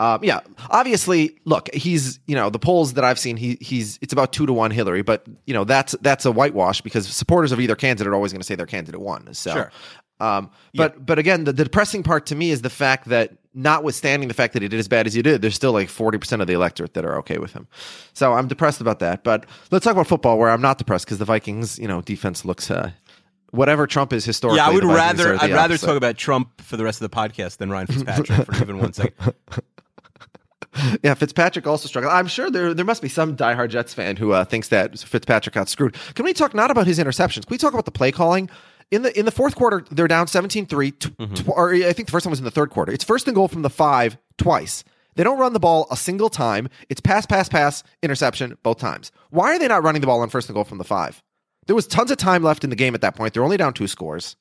Um, 0.00 0.24
yeah, 0.24 0.40
obviously, 0.70 1.38
look, 1.44 1.72
he's 1.74 2.18
you 2.26 2.34
know 2.34 2.50
the 2.50 2.58
polls 2.58 2.94
that 2.94 3.04
I've 3.04 3.18
seen, 3.18 3.36
he 3.36 3.58
he's 3.60 3.98
it's 4.02 4.12
about 4.12 4.32
two 4.32 4.46
to 4.46 4.52
one 4.52 4.70
Hillary, 4.70 5.02
but 5.02 5.26
you 5.46 5.54
know 5.54 5.64
that's 5.64 5.94
that's 6.00 6.24
a 6.24 6.32
whitewash 6.32 6.80
because 6.80 7.06
supporters 7.06 7.52
of 7.52 7.60
either 7.60 7.76
candidate 7.76 8.08
are 8.08 8.14
always 8.14 8.32
going 8.32 8.40
to 8.40 8.46
say 8.46 8.54
their 8.54 8.66
candidate 8.66 9.00
won. 9.00 9.32
So. 9.34 9.52
Sure. 9.52 9.72
Um, 10.18 10.50
but 10.74 11.04
but 11.04 11.18
again, 11.18 11.44
the, 11.44 11.52
the 11.52 11.64
depressing 11.64 12.02
part 12.02 12.26
to 12.26 12.34
me 12.34 12.50
is 12.50 12.62
the 12.62 12.70
fact 12.70 13.08
that 13.08 13.32
notwithstanding 13.54 14.28
the 14.28 14.34
fact 14.34 14.52
that 14.52 14.62
he 14.62 14.68
did 14.68 14.78
as 14.78 14.88
bad 14.88 15.06
as 15.06 15.14
he 15.14 15.22
did, 15.22 15.42
there's 15.42 15.54
still 15.54 15.72
like 15.72 15.88
40% 15.88 16.40
of 16.40 16.46
the 16.46 16.52
electorate 16.52 16.94
that 16.94 17.04
are 17.04 17.16
okay 17.18 17.38
with 17.38 17.52
him. 17.54 17.66
So 18.12 18.34
I'm 18.34 18.48
depressed 18.48 18.80
about 18.80 18.98
that. 19.00 19.24
But 19.24 19.46
let's 19.70 19.84
talk 19.84 19.92
about 19.92 20.06
football 20.06 20.38
where 20.38 20.50
I'm 20.50 20.60
not 20.60 20.78
depressed 20.78 21.06
because 21.06 21.18
the 21.18 21.24
Vikings, 21.24 21.78
you 21.78 21.88
know, 21.88 22.02
defense 22.02 22.44
looks 22.44 22.70
uh, 22.70 22.90
whatever 23.50 23.86
Trump 23.86 24.12
is 24.12 24.24
historically. 24.24 24.58
Yeah, 24.58 24.68
I 24.68 24.70
would 24.70 24.84
rather 24.84 25.36
I'd 25.40 25.52
rather 25.52 25.78
talk 25.78 25.96
about 25.96 26.16
Trump 26.16 26.60
for 26.60 26.76
the 26.76 26.84
rest 26.84 27.00
of 27.00 27.10
the 27.10 27.16
podcast 27.16 27.56
than 27.56 27.70
Ryan 27.70 27.86
Fitzpatrick 27.86 28.46
for 28.46 28.62
even 28.62 28.78
one 28.78 28.92
second. 28.92 29.34
Yeah, 31.02 31.14
Fitzpatrick 31.14 31.66
also 31.66 31.88
struggled. 31.88 32.12
I'm 32.12 32.26
sure 32.26 32.50
there 32.50 32.74
there 32.74 32.84
must 32.84 33.00
be 33.00 33.08
some 33.08 33.34
diehard 33.34 33.70
Jets 33.70 33.94
fan 33.94 34.16
who 34.16 34.32
uh, 34.32 34.44
thinks 34.44 34.68
that 34.68 34.98
Fitzpatrick 34.98 35.54
got 35.54 35.70
screwed. 35.70 35.96
Can 36.14 36.26
we 36.26 36.34
talk 36.34 36.54
not 36.54 36.70
about 36.70 36.86
his 36.86 36.98
interceptions? 36.98 37.46
Can 37.46 37.54
we 37.54 37.56
talk 37.56 37.72
about 37.72 37.86
the 37.86 37.90
play 37.90 38.12
calling? 38.12 38.50
In 38.90 39.02
the 39.02 39.18
in 39.18 39.24
the 39.24 39.32
fourth 39.32 39.56
quarter, 39.56 39.84
they're 39.90 40.06
down 40.08 40.26
17-3, 40.26 40.66
tw- 40.98 41.16
Mm-hmm. 41.16 41.34
tw- 41.34 41.48
or 41.48 41.74
I 41.74 41.92
think 41.92 42.06
the 42.08 42.12
first 42.12 42.24
one 42.26 42.30
was 42.30 42.38
in 42.38 42.44
the 42.44 42.50
third 42.50 42.70
quarter. 42.70 42.92
It's 42.92 43.02
first 43.04 43.26
and 43.26 43.34
goal 43.34 43.48
from 43.48 43.62
the 43.62 43.70
five 43.70 44.16
twice. 44.38 44.84
They 45.16 45.24
don't 45.24 45.38
run 45.38 45.54
the 45.54 45.60
ball 45.60 45.86
a 45.90 45.96
single 45.96 46.28
time. 46.28 46.68
It's 46.88 47.00
pass, 47.00 47.24
pass, 47.26 47.48
pass, 47.48 47.82
interception 48.02 48.56
both 48.62 48.78
times. 48.78 49.10
Why 49.30 49.54
are 49.54 49.58
they 49.58 49.66
not 49.66 49.82
running 49.82 50.02
the 50.02 50.06
ball 50.06 50.20
on 50.20 50.28
first 50.28 50.48
and 50.48 50.54
goal 50.54 50.64
from 50.64 50.78
the 50.78 50.84
five? 50.84 51.22
There 51.66 51.74
was 51.74 51.86
tons 51.86 52.10
of 52.10 52.18
time 52.18 52.42
left 52.44 52.62
in 52.64 52.70
the 52.70 52.76
game 52.76 52.94
at 52.94 53.00
that 53.00 53.16
point. 53.16 53.32
They're 53.34 53.42
only 53.42 53.56
down 53.56 53.72
two 53.72 53.88
scores. 53.88 54.36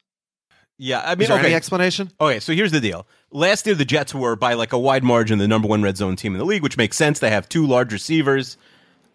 Yeah, 0.78 1.02
I 1.04 1.16
mean, 1.16 1.22
Is 1.24 1.28
there 1.30 1.38
okay. 1.38 1.48
any 1.48 1.56
explanation? 1.56 2.12
Okay, 2.20 2.40
so 2.42 2.52
here's 2.54 2.74
the 2.74 2.82
deal. 2.82 3.08
Last 3.32 3.66
year, 3.66 3.74
the 3.76 3.86
Jets 3.86 4.14
were 4.14 4.36
by 4.36 4.54
like 4.56 4.74
a 4.74 4.78
wide 4.78 5.06
margin 5.06 5.40
the 5.40 5.48
number 5.48 5.68
one 5.70 5.82
red 5.82 5.96
zone 5.96 6.18
team 6.18 6.34
in 6.34 6.40
the 6.40 6.46
league, 6.46 6.62
which 6.62 6.76
makes 6.78 6.98
sense. 6.98 7.20
They 7.20 7.30
have 7.32 7.48
two 7.48 7.66
large 7.66 7.94
receivers, 7.94 8.58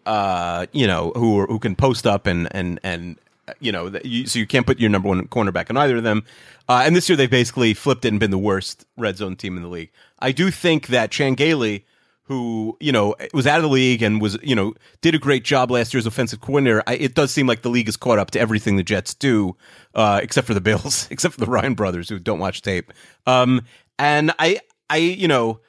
uh, 0.06 0.66
you 0.72 0.87
know, 0.87 1.12
who 1.14 1.40
are, 1.40 1.46
who 1.46 1.58
can 1.58 1.76
post 1.76 2.06
up 2.06 2.26
and 2.26 2.49
and 2.56 2.80
and 2.82 3.18
you 3.61 3.73
know, 3.73 3.90
you, 4.04 4.26
so 4.26 4.38
you 4.38 4.47
can't 4.47 4.66
put 4.66 4.78
your 4.78 4.90
number 4.90 5.09
one 5.09 5.26
cornerback 5.28 5.71
on 5.71 5.76
either 5.76 5.97
of 5.97 6.02
them. 6.04 6.25
Uh, 6.69 6.83
and 6.85 6.95
this 6.95 7.09
year, 7.09 7.16
they've 7.16 7.30
basically 7.30 7.75
flipped 7.75 8.04
it 8.04 8.09
and 8.09 8.21
been 8.21 8.30
the 8.30 8.38
worst 8.38 8.85
red 8.97 9.16
zone 9.16 9.35
team 9.37 9.57
in 9.57 9.62
the 9.62 9.69
league. 9.69 9.90
I 10.19 10.33
do 10.33 10.50
think 10.50 10.88
that 10.88 11.11
Chan 11.11 11.35
Gailey, 11.35 11.85
who 12.25 12.76
you 12.78 12.92
know 12.92 13.16
was 13.35 13.47
out 13.47 13.57
of 13.57 13.62
the 13.64 13.69
league 13.69 14.02
and 14.02 14.21
was 14.23 14.38
you 14.42 14.54
know 14.54 14.73
did 15.00 15.14
a 15.16 15.19
great 15.19 15.42
job 15.45 15.71
last 15.71 15.92
year 15.92 15.99
as 15.99 16.07
offensive 16.07 16.40
coordinator. 16.40 16.83
I, 16.87 16.95
it 16.95 17.14
does 17.14 17.33
seem 17.33 17.47
like 17.49 17.62
the 17.62 17.71
league 17.71 17.88
is 17.88 17.97
caught 17.97 18.19
up 18.21 18.30
to 18.33 18.40
everything 18.40 18.76
the 18.76 18.85
Jets 18.85 19.14
do, 19.14 19.57
uh, 19.97 20.21
except 20.23 20.47
for 20.47 20.54
the 20.54 20.61
Bills, 20.61 21.09
except 21.11 21.35
for 21.35 21.40
the 21.40 21.50
Ryan 21.50 21.75
brothers 21.75 22.09
who 22.09 22.19
don't 22.21 22.38
watch 22.38 22.62
tape. 22.62 22.92
Um, 23.26 23.62
and 23.99 24.33
I, 24.38 24.61
I, 24.88 24.97
you 24.99 25.26
know. 25.28 25.61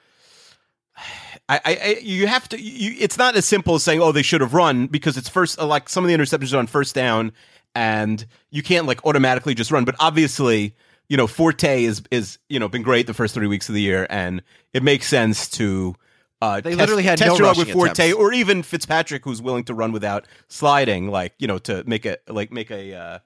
I, 1.49 1.55
I, 1.65 1.79
I- 1.83 1.99
you 2.01 2.27
have 2.27 2.47
to. 2.49 2.61
You, 2.61 2.95
it's 2.99 3.17
not 3.17 3.35
as 3.35 3.45
simple 3.45 3.75
as 3.75 3.83
saying, 3.83 4.01
"Oh, 4.01 4.11
they 4.11 4.21
should 4.21 4.41
have 4.41 4.53
run," 4.53 4.87
because 4.87 5.17
it's 5.17 5.27
first. 5.29 5.59
Like 5.59 5.89
some 5.89 6.03
of 6.03 6.07
the 6.09 6.15
interceptions 6.15 6.53
are 6.53 6.57
on 6.59 6.67
first 6.67 6.95
down, 6.95 7.31
and 7.75 8.25
you 8.49 8.63
can't 8.63 8.87
like 8.87 9.05
automatically 9.05 9.53
just 9.53 9.71
run. 9.71 9.85
But 9.85 9.95
obviously, 9.99 10.75
you 11.09 11.17
know, 11.17 11.27
Forte 11.27 11.83
is 11.83 12.01
is 12.11 12.37
you 12.49 12.59
know 12.59 12.67
been 12.67 12.83
great 12.83 13.07
the 13.07 13.13
first 13.13 13.33
three 13.33 13.47
weeks 13.47 13.69
of 13.69 13.75
the 13.75 13.81
year, 13.81 14.07
and 14.09 14.41
it 14.73 14.83
makes 14.83 15.07
sense 15.07 15.49
to. 15.51 15.95
Uh, 16.41 16.59
They 16.59 16.71
test, 16.71 16.79
literally 16.79 17.03
had 17.03 17.19
test 17.19 17.39
no 17.39 17.45
luck 17.45 17.57
with 17.57 17.69
Forte, 17.69 17.91
attempts. 17.91 18.15
or 18.15 18.33
even 18.33 18.63
Fitzpatrick, 18.63 19.23
who's 19.23 19.43
willing 19.43 19.63
to 19.65 19.75
run 19.75 19.91
without 19.91 20.25
sliding, 20.47 21.09
like 21.09 21.33
you 21.37 21.47
know, 21.47 21.59
to 21.59 21.83
make 21.85 22.05
a 22.05 22.17
like 22.27 22.51
make 22.51 22.71
a, 22.71 22.95
uh, 22.95 23.19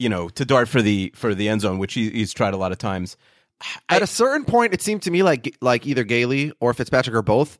you 0.00 0.08
know, 0.08 0.28
to 0.30 0.44
dart 0.44 0.68
for 0.68 0.82
the 0.82 1.12
for 1.14 1.32
the 1.32 1.48
end 1.48 1.60
zone, 1.60 1.78
which 1.78 1.94
he, 1.94 2.10
he's 2.10 2.32
tried 2.32 2.54
a 2.54 2.56
lot 2.56 2.72
of 2.72 2.78
times. 2.78 3.16
At 3.88 4.02
a 4.02 4.06
certain 4.06 4.44
point, 4.44 4.74
it 4.74 4.82
seemed 4.82 5.02
to 5.02 5.12
me 5.12 5.22
like 5.22 5.56
like 5.60 5.86
either 5.86 6.02
Gailey 6.02 6.52
or 6.58 6.74
Fitzpatrick 6.74 7.14
or 7.14 7.22
both 7.22 7.58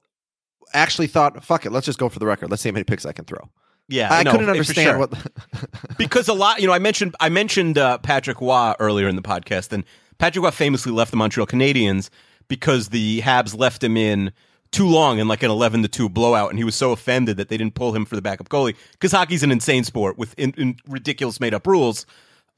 actually 0.74 1.06
thought, 1.06 1.44
"Fuck 1.44 1.64
it, 1.64 1.70
let's 1.70 1.86
just 1.86 1.98
go 2.00 2.08
for 2.08 2.18
the 2.18 2.26
record. 2.26 2.50
Let's 2.50 2.62
see 2.62 2.68
how 2.68 2.74
many 2.74 2.84
picks 2.84 3.06
I 3.06 3.12
can 3.12 3.26
throw." 3.26 3.50
Yeah, 3.88 4.12
I 4.12 4.22
no, 4.22 4.32
couldn't 4.32 4.50
understand 4.50 4.86
sure. 4.86 4.98
what. 4.98 5.14
because 5.98 6.28
a 6.28 6.34
lot, 6.34 6.60
you 6.60 6.66
know, 6.66 6.74
I 6.74 6.78
mentioned 6.78 7.16
I 7.20 7.30
mentioned 7.30 7.78
uh, 7.78 7.98
Patrick 7.98 8.40
Roy 8.40 8.74
earlier 8.78 9.08
in 9.08 9.16
the 9.16 9.22
podcast, 9.22 9.72
and 9.72 9.84
Patrick 10.18 10.44
Roy 10.44 10.50
famously 10.50 10.92
left 10.92 11.10
the 11.10 11.16
Montreal 11.16 11.46
Canadiens 11.46 12.10
because 12.48 12.90
the 12.90 13.22
Habs 13.22 13.58
left 13.58 13.82
him 13.82 13.96
in 13.96 14.32
too 14.70 14.86
long 14.86 15.18
in 15.18 15.26
like 15.26 15.42
an 15.42 15.50
eleven 15.50 15.80
to 15.82 15.88
two 15.88 16.10
blowout, 16.10 16.50
and 16.50 16.58
he 16.58 16.64
was 16.64 16.74
so 16.74 16.92
offended 16.92 17.38
that 17.38 17.48
they 17.48 17.56
didn't 17.56 17.74
pull 17.74 17.94
him 17.94 18.04
for 18.04 18.14
the 18.14 18.22
backup 18.22 18.50
goalie 18.50 18.76
because 18.92 19.12
hockey's 19.12 19.42
an 19.42 19.50
insane 19.50 19.84
sport 19.84 20.18
with 20.18 20.38
in, 20.38 20.52
in 20.58 20.76
ridiculous 20.86 21.40
made 21.40 21.54
up 21.54 21.66
rules. 21.66 22.04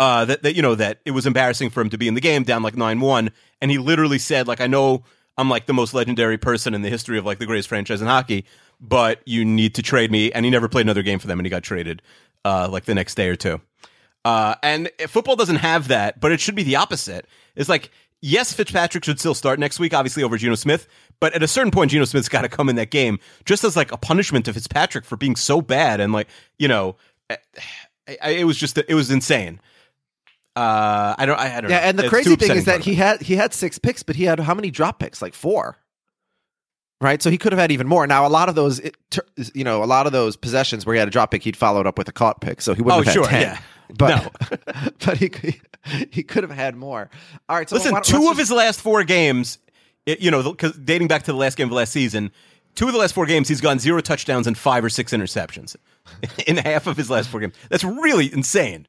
Uh, 0.01 0.25
that, 0.25 0.43
that 0.43 0.57
you 0.57 0.63
know 0.63 0.75
that 0.75 0.99
it 1.05 1.11
was 1.11 1.27
embarrassing 1.27 1.69
for 1.69 1.83
him 1.83 1.91
to 1.91 1.99
be 1.99 2.09
in 2.09 2.15
the 2.15 2.23
game 2.23 2.43
down 2.43 2.63
like 2.63 2.77
nine 2.77 2.99
one, 2.99 3.31
and 3.61 3.71
he 3.71 3.79
literally 3.79 4.19
said 4.19 4.49
like 4.49 4.61
I 4.61 4.67
know 4.67 5.05
I'm 5.39 5.49
like 5.49 5.67
the 5.67 5.75
most 5.75 5.95
legendary 5.95 6.39
person 6.39 6.75
in 6.75 6.83
the 6.83 6.89
history 6.89 7.19
of 7.19 7.25
like 7.25 7.39
the 7.39 7.47
greatest 7.47 7.69
franchise 7.69 8.01
in 8.01 8.09
hockey, 8.09 8.47
but 8.81 9.21
you 9.27 9.45
need 9.45 9.75
to 9.75 9.83
trade 9.83 10.11
me, 10.11 10.33
and 10.33 10.45
he 10.45 10.51
never 10.51 10.69
played 10.69 10.87
another 10.87 11.03
game 11.03 11.19
for 11.19 11.27
them, 11.27 11.39
and 11.39 11.47
he 11.47 11.51
got 11.51 11.63
traded 11.63 12.03
uh, 12.45 12.69
like 12.71 12.85
the 12.85 12.95
next 12.95 13.15
day 13.15 13.29
or 13.29 13.37
two. 13.37 13.61
Uh, 14.25 14.55
and 14.63 14.91
football 15.09 15.37
doesn't 15.37 15.57
have 15.57 15.89
that, 15.89 16.21
but 16.21 16.33
it 16.33 16.41
should 16.41 16.55
be 16.55 16.63
the 16.63 16.77
opposite. 16.77 17.27
It's 17.57 17.69
like, 17.69 17.91
yes, 18.21 18.53
Fitzpatrick 18.53 19.05
should 19.05 19.19
still 19.19 19.35
start 19.35 19.59
next 19.59 19.79
week, 19.79 19.95
obviously 19.95 20.23
over 20.23 20.37
Geno 20.37 20.55
Smith, 20.55 20.87
but 21.21 21.33
at 21.35 21.43
a 21.43 21.49
certain 21.49 21.71
point, 21.71 21.91
Geno 21.91 22.05
Smith's 22.05 22.29
got 22.31 22.43
to 22.43 22.49
come 22.49 22.69
in 22.69 22.77
that 22.77 22.91
game 22.91 23.19
just 23.45 23.65
as 23.65 23.77
like 23.77 23.93
a 23.93 23.97
punishment 23.97 24.45
to 24.47 24.53
Fitzpatrick 24.53 25.05
for 25.05 25.17
being 25.17 25.37
so 25.37 25.61
bad. 25.61 26.01
And 26.01 26.13
like, 26.13 26.29
you 26.59 26.69
know, 26.69 26.97
I, 27.29 27.39
I, 28.23 28.31
it 28.31 28.45
was 28.45 28.57
just, 28.59 28.77
it 28.77 28.95
was 28.95 29.11
insane. 29.11 29.61
Uh, 30.57 31.15
I 31.17 31.27
don't, 31.27 31.39
I, 31.39 31.57
I 31.57 31.61
don't 31.61 31.71
yeah, 31.71 31.79
know. 31.79 31.85
and 31.85 31.99
the 31.99 32.05
It's 32.05 32.11
crazy 32.11 32.37
thing 32.37 32.57
is 32.57 32.65
that 32.65 32.81
he 32.81 32.95
had 32.97 33.23
he 33.23 33.37
had 33.37 33.55
six 33.55 33.79
picks, 33.79 34.03
but 34.03 34.17
he 34.17 34.25
had 34.25 34.41
how 34.41 34.53
many 34.53 34.71
drop 34.71 34.99
picks? 34.99 35.23
Like 35.23 35.33
four. 35.33 35.79
Right, 37.02 37.23
so 37.23 37.30
he 37.30 37.38
could 37.38 37.52
have 37.52 37.59
had 37.59 37.73
even 37.73 37.88
more. 37.88 38.07
Now, 38.07 38.26
a 38.26 38.28
lot 38.28 38.50
of 38.50 38.54
those, 38.54 38.78
it, 38.78 38.95
you 39.54 39.64
know, 39.64 39.83
a 39.83 39.87
lot 39.87 40.07
of 40.07 40.12
those 40.12 40.37
possessions 40.37 40.85
where 40.85 40.95
he 40.95 40.99
had 40.99 41.09
a 41.09 41.11
drop 41.11 41.30
pick, 41.30 41.42
he'd 41.42 41.57
followed 41.57 41.87
up 41.87 41.97
with 41.97 42.09
a 42.09 42.12
caught 42.12 42.42
pick, 42.42 42.61
so 42.61 42.75
he 42.75 42.83
wouldn't 42.83 43.00
Oh, 43.00 43.04
have 43.04 43.07
had 43.07 43.14
sure, 43.14 43.26
ten. 43.26 43.40
yeah. 43.42 43.59
But 43.97 44.99
but 45.04 45.16
he 45.16 45.28
could- 45.30 45.61
he 46.11 46.23
could 46.23 46.42
have 46.42 46.52
had 46.52 46.76
more. 46.76 47.09
All 47.49 47.57
right, 47.57 47.66
so 47.69 47.76
Listen, 47.76 47.95
two 48.02 48.19
of 48.28 48.37
just- 48.37 48.38
his 48.38 48.50
last 48.50 48.83
four 48.83 49.02
games, 49.02 49.59
it, 50.04 50.21
you 50.21 50.30
know, 50.30 50.42
because 50.52 50.73
dating 50.76 51.09
back 51.09 51.23
to 51.23 51.33
the 51.33 51.38
last 51.38 51.57
game 51.57 51.69
of 51.69 51.73
last 51.73 51.90
season, 51.92 52.30
two 52.75 52.87
of 52.87 52.92
the 52.92 52.99
last 52.99 53.14
four 53.14 53.25
games, 53.25 53.49
he's 53.49 53.62
gone 53.62 53.78
zero 53.78 54.02
touchdowns 54.02 54.47
and 54.47 54.59
five 54.59 54.85
or 54.85 54.90
six 54.90 55.12
interceptions 55.12 55.76
in 56.47 56.59
half 56.59 56.87
of 56.87 56.99
his 56.99 57.09
last 57.09 57.30
four 57.30 57.40
games. 57.40 57.54
That's 57.71 57.83
really 57.83 58.30
insane. 58.30 58.87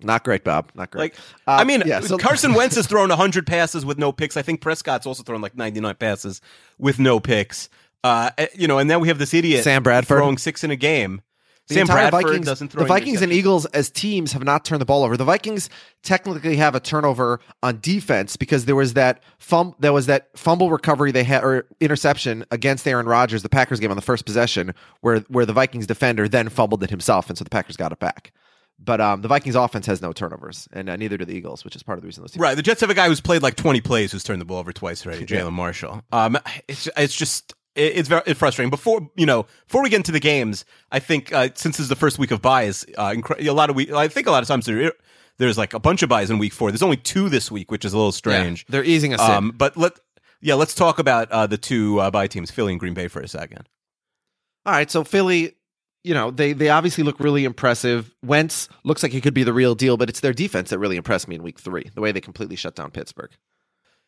Not 0.00 0.24
great, 0.24 0.44
Bob. 0.44 0.70
Not 0.74 0.90
great. 0.90 1.00
Like, 1.00 1.14
Uh, 1.46 1.60
I 1.60 1.64
mean, 1.64 1.82
yeah, 1.86 2.00
so- 2.00 2.18
Carson 2.18 2.54
Wentz 2.54 2.76
has 2.76 2.86
thrown 2.86 3.08
100 3.08 3.46
passes 3.46 3.84
with 3.84 3.98
no 3.98 4.12
picks. 4.12 4.36
I 4.36 4.42
think 4.42 4.60
Prescott's 4.60 5.06
also 5.06 5.22
thrown 5.22 5.40
like 5.40 5.56
99 5.56 5.94
passes 5.96 6.40
with 6.78 6.98
no 6.98 7.20
picks. 7.20 7.68
Uh, 8.04 8.30
eh, 8.38 8.46
you 8.54 8.68
know, 8.68 8.78
and 8.78 8.88
then 8.88 9.00
we 9.00 9.08
have 9.08 9.18
this 9.18 9.34
idiot 9.34 9.64
Sam 9.64 9.82
Bradford. 9.82 10.18
throwing 10.18 10.38
six 10.38 10.62
in 10.62 10.70
a 10.70 10.76
game. 10.76 11.20
The 11.66 11.74
Sam 11.74 11.86
Bradford 11.86 12.22
Vikings, 12.22 12.46
doesn't 12.46 12.68
throw 12.68 12.82
the 12.84 12.88
Vikings 12.88 13.20
and. 13.20 13.30
Eagles 13.30 13.66
as 13.66 13.90
teams 13.90 14.32
have 14.32 14.42
not 14.42 14.64
turned 14.64 14.80
the 14.80 14.86
ball 14.86 15.04
over. 15.04 15.18
The 15.18 15.24
Vikings 15.24 15.68
technically 16.02 16.56
have 16.56 16.74
a 16.74 16.80
turnover 16.80 17.40
on 17.62 17.80
defense 17.82 18.36
because 18.38 18.64
there 18.64 18.74
was 18.76 18.94
that 18.94 19.22
fum- 19.38 19.74
there 19.78 19.92
was 19.92 20.06
that 20.06 20.30
fumble 20.34 20.70
recovery 20.70 21.12
they 21.12 21.24
had 21.24 21.44
or 21.44 21.66
interception 21.80 22.46
against 22.50 22.88
Aaron 22.88 23.04
Rodgers, 23.04 23.42
the 23.42 23.50
Packers 23.50 23.80
game 23.80 23.90
on 23.90 23.96
the 23.96 24.02
first 24.02 24.24
possession, 24.24 24.74
where 25.02 25.18
where 25.28 25.44
the 25.44 25.52
Vikings 25.52 25.86
defender 25.86 26.26
then 26.26 26.48
fumbled 26.48 26.82
it 26.82 26.88
himself, 26.88 27.28
and 27.28 27.36
so 27.36 27.44
the 27.44 27.50
Packers 27.50 27.76
got 27.76 27.92
it 27.92 27.98
back. 27.98 28.32
But 28.78 29.00
um, 29.00 29.22
the 29.22 29.28
Vikings 29.28 29.56
offense 29.56 29.86
has 29.86 30.00
no 30.00 30.12
turnovers, 30.12 30.68
and 30.72 30.88
uh, 30.88 30.96
neither 30.96 31.16
do 31.16 31.24
the 31.24 31.34
Eagles, 31.34 31.64
which 31.64 31.74
is 31.74 31.82
part 31.82 31.98
of 31.98 32.02
the 32.02 32.06
reason 32.06 32.22
those 32.22 32.30
teams. 32.30 32.40
Right. 32.40 32.54
The 32.56 32.62
Jets 32.62 32.80
have 32.80 32.90
a 32.90 32.94
guy 32.94 33.08
who's 33.08 33.20
played 33.20 33.42
like 33.42 33.56
20 33.56 33.80
plays 33.80 34.12
who's 34.12 34.22
turned 34.22 34.40
the 34.40 34.44
ball 34.44 34.58
over 34.58 34.72
twice 34.72 35.04
already, 35.04 35.26
Jalin 35.26 35.52
Marshall. 35.52 36.02
Um, 36.12 36.38
it's 36.68 36.88
it's 36.96 37.14
just 37.16 37.54
it- 37.74 37.96
it's 37.96 38.08
very 38.08 38.22
it's 38.26 38.38
frustrating. 38.38 38.70
Before 38.70 39.10
you 39.16 39.26
know, 39.26 39.46
before 39.66 39.82
we 39.82 39.90
get 39.90 39.96
into 39.96 40.12
the 40.12 40.20
games, 40.20 40.64
I 40.92 41.00
think 41.00 41.32
uh, 41.32 41.48
since 41.54 41.76
this 41.76 41.84
is 41.84 41.88
the 41.88 41.96
first 41.96 42.18
week 42.18 42.30
of 42.30 42.40
byes, 42.40 42.84
uh, 42.96 43.14
a 43.38 43.50
lot 43.50 43.68
of 43.68 43.74
we 43.76 43.92
I 43.92 44.06
think 44.08 44.26
a 44.28 44.30
lot 44.30 44.42
of 44.42 44.48
times 44.48 44.66
there, 44.66 44.92
there's 45.38 45.58
like 45.58 45.74
a 45.74 45.80
bunch 45.80 46.02
of 46.04 46.08
byes 46.08 46.30
in 46.30 46.38
week 46.38 46.52
four. 46.52 46.70
There's 46.70 46.82
only 46.82 46.96
two 46.98 47.28
this 47.28 47.50
week, 47.50 47.70
which 47.72 47.84
is 47.84 47.92
a 47.92 47.96
little 47.96 48.12
strange. 48.12 48.64
They're 48.68 48.84
easing 48.84 49.12
us 49.12 49.20
in. 49.20 49.34
Um, 49.34 49.50
but 49.56 49.76
let 49.76 49.92
yeah, 50.40 50.54
let's 50.54 50.74
talk 50.74 51.00
about 51.00 51.30
uh, 51.32 51.48
the 51.48 51.58
two 51.58 51.98
uh, 51.98 52.10
bye 52.12 52.28
teams, 52.28 52.50
Philly 52.52 52.72
and 52.72 52.78
Green 52.80 52.94
Bay, 52.94 53.08
for 53.08 53.20
a 53.20 53.26
second. 53.28 53.68
All 54.66 54.72
right, 54.72 54.90
so 54.90 55.02
Philly, 55.02 55.54
you 56.08 56.14
know, 56.14 56.30
they 56.30 56.54
they 56.54 56.70
obviously 56.70 57.04
look 57.04 57.20
really 57.20 57.44
impressive. 57.44 58.14
Wentz 58.24 58.70
looks 58.82 59.02
like 59.02 59.12
he 59.12 59.20
could 59.20 59.34
be 59.34 59.42
the 59.44 59.52
real 59.52 59.74
deal, 59.74 59.98
but 59.98 60.08
it's 60.08 60.20
their 60.20 60.32
defense 60.32 60.70
that 60.70 60.78
really 60.78 60.96
impressed 60.96 61.28
me 61.28 61.34
in 61.34 61.42
week 61.42 61.60
three. 61.60 61.90
The 61.94 62.00
way 62.00 62.12
they 62.12 62.22
completely 62.22 62.56
shut 62.56 62.74
down 62.74 62.90
Pittsburgh. 62.90 63.30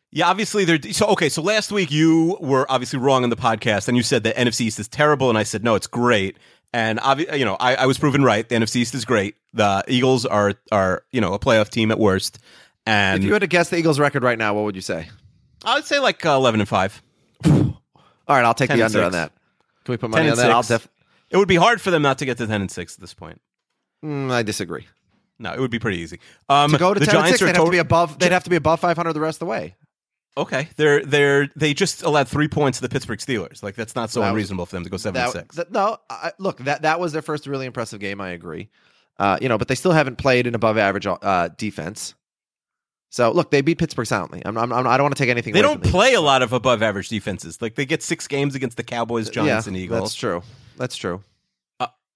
Yeah, 0.09 0.27
obviously 0.27 0.65
they're 0.65 0.81
so 0.91 1.05
okay. 1.09 1.29
So 1.29 1.43
last 1.43 1.71
week 1.71 1.91
you 1.91 2.39
were 2.41 2.65
obviously 2.69 2.97
wrong 2.97 3.23
on 3.23 3.29
the 3.29 3.35
podcast, 3.35 3.87
and 3.87 3.95
you 3.95 4.01
said 4.01 4.23
that 4.23 4.35
NFC 4.35 4.61
East 4.61 4.79
is 4.79 4.87
terrible, 4.87 5.29
and 5.29 5.37
I 5.37 5.43
said 5.43 5.63
no, 5.63 5.75
it's 5.75 5.85
great. 5.85 6.37
And 6.73 6.97
obvi- 6.99 7.37
you 7.37 7.45
know, 7.45 7.55
I, 7.59 7.75
I 7.75 7.85
was 7.85 7.99
proven 7.99 8.23
right. 8.23 8.49
The 8.49 8.55
NFC 8.55 8.77
East 8.77 8.95
is 8.95 9.05
great. 9.05 9.35
The 9.53 9.83
Eagles 9.87 10.25
are 10.25 10.55
are 10.71 11.03
you 11.11 11.21
know 11.21 11.35
a 11.35 11.39
playoff 11.39 11.69
team 11.69 11.91
at 11.91 11.99
worst, 11.99 12.39
and 12.87 13.21
if 13.21 13.27
you 13.27 13.33
had 13.33 13.41
to 13.41 13.47
guess 13.47 13.69
the 13.69 13.77
Eagles' 13.77 13.99
record 13.99 14.23
right 14.23 14.39
now, 14.39 14.55
what 14.55 14.63
would 14.63 14.75
you 14.75 14.81
say? 14.81 15.07
I 15.63 15.75
would 15.75 15.85
say 15.85 15.99
like 15.99 16.25
uh, 16.25 16.31
eleven 16.31 16.61
and 16.61 16.67
five. 16.67 16.99
All 17.45 17.77
right, 18.27 18.43
I'll 18.43 18.55
take 18.55 18.71
the 18.71 18.81
under 18.81 19.03
on 19.03 19.11
that. 19.11 19.33
Can 19.83 19.93
we 19.93 19.97
put 19.97 20.09
money 20.09 20.29
on 20.29 20.37
that? 20.37 20.51
I'll 20.51 20.63
six. 20.63 20.83
def- 20.83 20.90
It 21.31 21.37
would 21.37 21.47
be 21.47 21.55
hard 21.55 21.81
for 21.81 21.89
them 21.91 22.01
not 22.01 22.17
to 22.19 22.25
get 22.25 22.37
to 22.37 22.47
ten 22.47 22.61
and 22.61 22.69
six 22.71 22.95
at 22.95 23.01
this 23.01 23.13
point. 23.13 23.41
Mm, 24.03 24.31
I 24.31 24.43
disagree. 24.43 24.87
No, 25.39 25.53
it 25.53 25.59
would 25.59 25.71
be 25.71 25.79
pretty 25.79 25.97
easy. 25.99 26.19
Um, 26.49 26.71
To 26.71 26.77
go 26.77 26.93
to 26.93 26.99
the 26.99 27.05
10 27.07 27.15
and 27.15 27.27
6, 27.29 27.39
they'd 27.39 27.55
have 27.55 27.65
to 27.65 27.71
be 27.71 27.79
above. 27.79 28.19
They'd 28.19 28.31
have 28.31 28.43
to 28.43 28.49
be 28.51 28.55
above 28.57 28.79
500 28.79 29.13
the 29.13 29.19
rest 29.19 29.37
of 29.37 29.39
the 29.39 29.45
way. 29.47 29.75
Okay, 30.37 30.69
they're 30.77 31.03
they're 31.03 31.49
they 31.55 31.73
just 31.73 32.03
allowed 32.03 32.27
three 32.29 32.47
points 32.47 32.77
to 32.77 32.83
the 32.83 32.89
Pittsburgh 32.89 33.19
Steelers. 33.19 33.61
Like 33.63 33.75
that's 33.75 33.95
not 33.95 34.09
so 34.11 34.19
That 34.21 34.27
was- 34.27 34.31
unreasonable 34.31 34.65
for 34.65 34.75
them 34.75 34.83
to 34.83 34.89
go 34.89 34.97
seven 34.97 35.21
and 35.21 35.27
That- 35.33 35.37
six. 35.39 35.55
that- 35.57 35.71
no, 35.71 35.97
I, 36.09 36.31
look 36.37 36.59
that 36.59 36.83
that 36.83 36.99
was 36.99 37.11
their 37.11 37.21
first 37.21 37.47
really 37.47 37.65
impressive 37.65 37.99
game. 37.99 38.21
I 38.21 38.29
agree. 38.29 38.69
Uh, 39.19 39.37
you 39.41 39.49
know, 39.49 39.57
but 39.57 39.67
they 39.67 39.75
still 39.75 39.91
haven't 39.91 40.17
played 40.17 40.47
an 40.47 40.55
above 40.55 40.77
average 40.77 41.05
uh, 41.05 41.49
defense. 41.57 42.13
So 43.09 43.31
look, 43.31 43.51
they 43.51 43.61
beat 43.61 43.77
Pittsburgh 43.77 44.07
soundly. 44.07 44.41
I'm, 44.45 44.57
I'm, 44.57 44.71
I'm, 44.71 44.87
I 44.87 44.95
don't 44.95 45.03
want 45.03 45.17
to 45.17 45.21
take 45.21 45.29
anything. 45.29 45.53
they 45.53 45.61
don't 45.61 45.83
play 45.83 46.13
a 46.13 46.21
lot 46.21 46.41
of 46.43 46.53
above 46.53 46.81
average 46.81 47.09
defenses. 47.09 47.61
Like 47.61 47.75
they 47.75 47.85
get 47.85 48.01
six 48.01 48.25
games 48.27 48.55
against 48.55 48.77
the 48.77 48.83
Cowboys, 48.83 49.29
Giants, 49.29 49.65
yeah, 49.65 49.69
and 49.69 49.75
Eagles. 49.77 49.99
That's 50.01 50.15
true. 50.15 50.43
That's 50.77 50.95
true. 50.95 51.23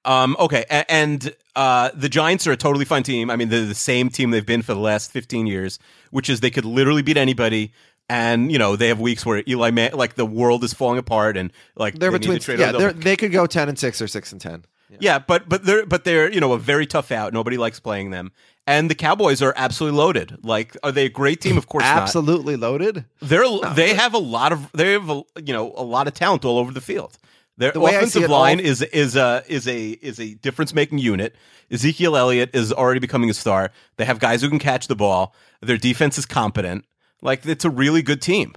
Um, 0.04 0.36
okay, 0.40 0.66
a- 0.70 0.92
and 0.92 1.34
uh, 1.56 1.90
the 1.96 2.10
Giants 2.10 2.46
are 2.46 2.52
a 2.52 2.58
totally 2.58 2.86
fine 2.86 3.02
team. 3.02 3.32
I 3.32 3.36
mean, 3.38 3.50
they're 3.50 3.66
the 3.66 3.74
same 3.74 4.10
team 4.10 4.30
they've 4.30 4.46
been 4.46 4.62
for 4.62 4.76
the 4.76 4.80
last 4.80 5.12
15 5.12 5.48
years, 5.48 5.80
which 6.12 6.30
is 6.30 6.42
they 6.42 6.52
could 6.52 6.64
literally 6.66 7.02
beat 7.02 7.18
anybody. 7.18 7.74
And 8.08 8.52
you 8.52 8.60
know 8.60 8.76
they 8.76 8.90
have 8.90 9.00
weeks 9.00 9.26
where 9.26 9.42
Eli, 9.48 9.72
Man- 9.72 9.94
like 9.94 10.14
the 10.14 10.28
world 10.28 10.64
is 10.64 10.76
falling 10.76 11.00
apart, 11.00 11.38
and 11.38 11.52
like 11.76 11.98
They're 11.98 12.12
they 12.12 12.20
need 12.20 12.24
to 12.26 12.34
between. 12.34 12.40
trade 12.40 12.60
Yeah, 12.60 12.72
they're, 12.72 12.94
they 12.94 13.16
could 13.16 13.32
go 13.32 13.48
10 13.48 13.68
and 13.68 13.80
six 13.80 14.00
or 14.00 14.08
six 14.08 14.32
and 14.32 14.40
10. 14.40 14.66
Yeah, 15.00 15.18
but 15.18 15.50
but 15.50 15.66
they're 15.66 15.88
but 15.88 16.04
they're 16.04 16.32
you 16.32 16.40
know 16.40 16.54
a 16.54 16.60
very 16.60 16.86
tough 16.86 17.12
out. 17.12 17.34
Nobody 17.34 17.58
likes 17.58 17.80
playing 17.80 18.12
them, 18.12 18.32
and 18.68 18.92
the 18.92 18.96
Cowboys 18.96 19.42
are 19.42 19.56
absolutely 19.58 19.98
loaded. 19.98 20.38
Like, 20.44 20.78
are 20.84 20.92
they 20.92 21.06
a 21.06 21.10
great 21.10 21.42
team? 21.42 21.58
Of 21.58 21.68
course, 21.68 21.84
not. 21.84 22.04
Absolutely 22.04 22.56
loaded. 22.58 23.06
They're 23.24 23.44
they 23.74 23.96
have 23.96 24.14
a 24.14 24.20
lot 24.20 24.52
of 24.52 24.72
they 24.74 24.92
have 24.92 25.10
a, 25.10 25.24
you 25.44 25.54
know 25.54 25.74
a 25.76 25.84
lot 25.84 26.08
of 26.08 26.14
talent 26.14 26.46
all 26.46 26.60
over 26.60 26.72
the 26.72 26.82
field. 26.82 27.18
Their 27.58 27.72
The 27.72 27.82
I 27.82 27.92
offensive 27.92 28.24
it, 28.24 28.30
all- 28.30 28.40
line 28.42 28.60
is 28.60 28.82
is 28.82 29.16
a 29.16 29.44
is 29.48 29.68
a 29.68 29.92
is 30.02 30.20
a 30.20 30.34
difference 30.36 30.74
making 30.74 30.98
unit. 31.00 31.36
Ezekiel 31.72 32.16
Elliott 32.18 32.52
is 32.54 32.72
already 32.74 33.00
becoming 33.00 33.30
a 33.30 33.34
star. 33.34 33.72
They 33.98 34.06
have 34.06 34.20
guys 34.20 34.42
who 34.42 34.50
can 34.50 34.60
catch 34.60 34.88
the 34.88 34.96
ball. 34.96 35.34
Their 35.62 35.78
defense 35.78 36.18
is 36.18 36.26
competent. 36.26 36.86
Like 37.22 37.46
it's 37.46 37.66
a 37.66 37.70
really 37.70 38.02
good 38.02 38.22
team. 38.22 38.54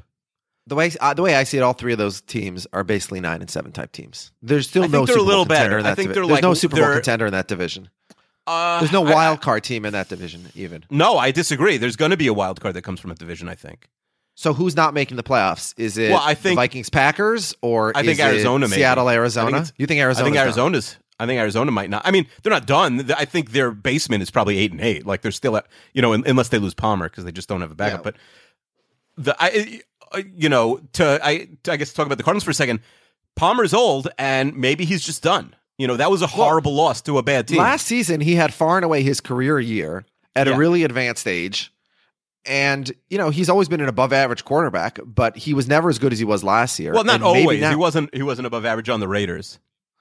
The 0.67 0.75
way 0.75 0.90
uh, 1.00 1.14
the 1.14 1.23
way 1.23 1.35
I 1.37 1.45
see 1.45 1.57
it, 1.59 1.62
all 1.62 1.73
three 1.73 1.93
of 1.93 1.99
those 1.99 2.21
teams 2.21 2.67
are 2.73 2.85
basically 2.85 3.21
nine 3.21 3.40
and 3.40 3.49
seven 3.49 3.73
type 3.73 3.93
teams. 3.93 4.33
There's 4.43 4.69
still 4.69 4.83
I 4.83 4.87
no 4.88 5.07
think 5.07 5.07
they're 5.07 5.17
a 5.17 5.19
Super 5.19 5.19
Bowl 5.21 5.26
little 5.26 5.45
contender 5.47 5.76
better. 5.78 5.88
I 5.88 5.95
think 5.95 5.97
divi- 6.09 6.14
they're 6.14 6.23
There's 6.25 6.31
like- 6.33 6.43
no 6.43 6.55
Super 6.55 6.76
Bowl 6.76 6.93
contender 6.93 7.26
in 7.26 7.33
that 7.33 7.49
division. 7.49 7.88
Uh, 8.47 8.81
There's 8.81 8.93
no 8.93 9.07
I- 9.07 9.12
wild 9.14 9.40
card 9.43 9.62
team 9.62 9.85
in 9.85 9.93
that 9.93 10.09
division 10.09 10.49
even. 10.55 10.85
no, 10.90 11.19
I 11.19 11.31
disagree. 11.31 11.76
There's 11.76 11.97
going 11.97 12.11
to 12.12 12.17
be 12.17 12.26
a 12.28 12.33
wild 12.33 12.61
card 12.62 12.75
that 12.75 12.83
comes 12.83 12.99
from 12.99 13.11
a 13.11 13.14
division. 13.14 13.49
I 13.49 13.55
think. 13.55 13.88
So 14.40 14.54
who's 14.54 14.76
not 14.76 14.95
making 14.95 15.16
the 15.16 15.25
playoffs? 15.25 15.75
Is 15.76 15.99
it 15.99 16.12
Well, 16.12 16.23
I 16.23 16.35
think- 16.35 16.52
the 16.52 16.62
Vikings 16.62 16.88
Packers 16.90 17.57
or 17.61 17.90
I 17.97 18.02
think 18.02 18.12
is 18.12 18.21
Arizona. 18.21 18.68
Seattle 18.68 19.09
I 19.09 19.14
think 19.14 19.18
Arizona? 19.18 19.66
You 19.76 19.87
think 19.88 19.99
Arizona? 20.00 20.25
I 20.25 20.30
think 20.30 20.37
Arizona's. 20.40 20.97
I 21.18 21.26
think 21.26 21.40
Arizona 21.40 21.73
might 21.73 21.90
not. 21.90 22.02
I 22.07 22.12
mean, 22.12 22.25
they're 22.45 22.52
not 22.52 22.64
done. 22.64 23.11
I 23.16 23.25
think 23.25 23.50
their 23.50 23.73
basement 23.73 24.23
is 24.23 24.30
probably 24.30 24.57
eight 24.59 24.71
and 24.71 24.80
eight. 24.80 25.04
Like 25.04 25.23
they're 25.23 25.33
still 25.33 25.57
at, 25.57 25.66
you 25.92 26.00
know, 26.02 26.12
unless 26.12 26.50
they 26.50 26.59
lose 26.59 26.73
Palmer 26.73 27.09
because 27.09 27.25
they 27.25 27.33
just 27.33 27.49
don't 27.49 27.62
have 27.62 27.73
a 27.73 27.75
backup. 27.75 28.04
Yeah. 28.04 28.12
But 28.12 28.16
the 29.16 29.37
I, 29.42 29.80
uh, 30.12 30.23
you 30.37 30.49
know, 30.49 30.83
to 30.92 31.18
I, 31.21 31.49
to, 31.64 31.73
I 31.73 31.76
guess 31.76 31.92
talk 31.92 32.07
about 32.07 32.18
the 32.18 32.23
Cardinals 32.23 32.45
for 32.45 32.52
a 32.52 32.54
second. 32.54 32.78
Palmer's 33.35 33.75
old, 33.75 34.07
and 34.18 34.57
maybe 34.57 34.85
he's 34.85 35.02
just 35.04 35.21
done. 35.25 35.57
You 35.78 35.88
know, 35.88 35.97
that 35.97 36.12
was 36.12 36.23
a 36.23 36.28
horrible 36.28 36.75
loss 36.76 37.00
to 37.02 37.18
a 37.18 37.25
bad 37.25 37.49
team. 37.49 37.59
Last 37.59 37.88
season, 37.88 38.21
he 38.21 38.37
had 38.37 38.54
far 38.54 38.76
and 38.76 38.85
away 38.85 39.02
his 39.02 39.21
career 39.21 39.59
year 39.59 40.04
at 40.37 40.47
Yeah. 40.47 40.54
a 40.54 40.57
really 40.57 40.85
advanced 40.85 41.26
age. 41.26 41.73
And, 42.47 42.90
you 43.11 43.18
know, 43.18 43.30
he's 43.30 43.49
always 43.50 43.68
been 43.68 43.80
an 43.80 43.88
above 43.88 44.12
average 44.12 44.45
quarterback, 44.45 44.99
but 45.04 45.37
he 45.37 45.52
was 45.52 45.68
never 45.68 45.90
as 45.90 45.99
good 45.99 46.12
as 46.12 46.18
he 46.18 46.25
was 46.25 46.42
last 46.42 46.78
year. 46.78 46.92
well, 46.95 47.04
not 47.04 47.16
And 47.16 47.25
always. 47.25 47.61
now- 47.61 47.71
He 47.71 47.76
wasn't. 47.76 48.14
He 48.14 48.23
wasn't 48.23 48.47
above 48.47 48.64
average 48.64 48.88
on 48.88 49.00
the 49.00 49.09
Raiders. 49.09 49.59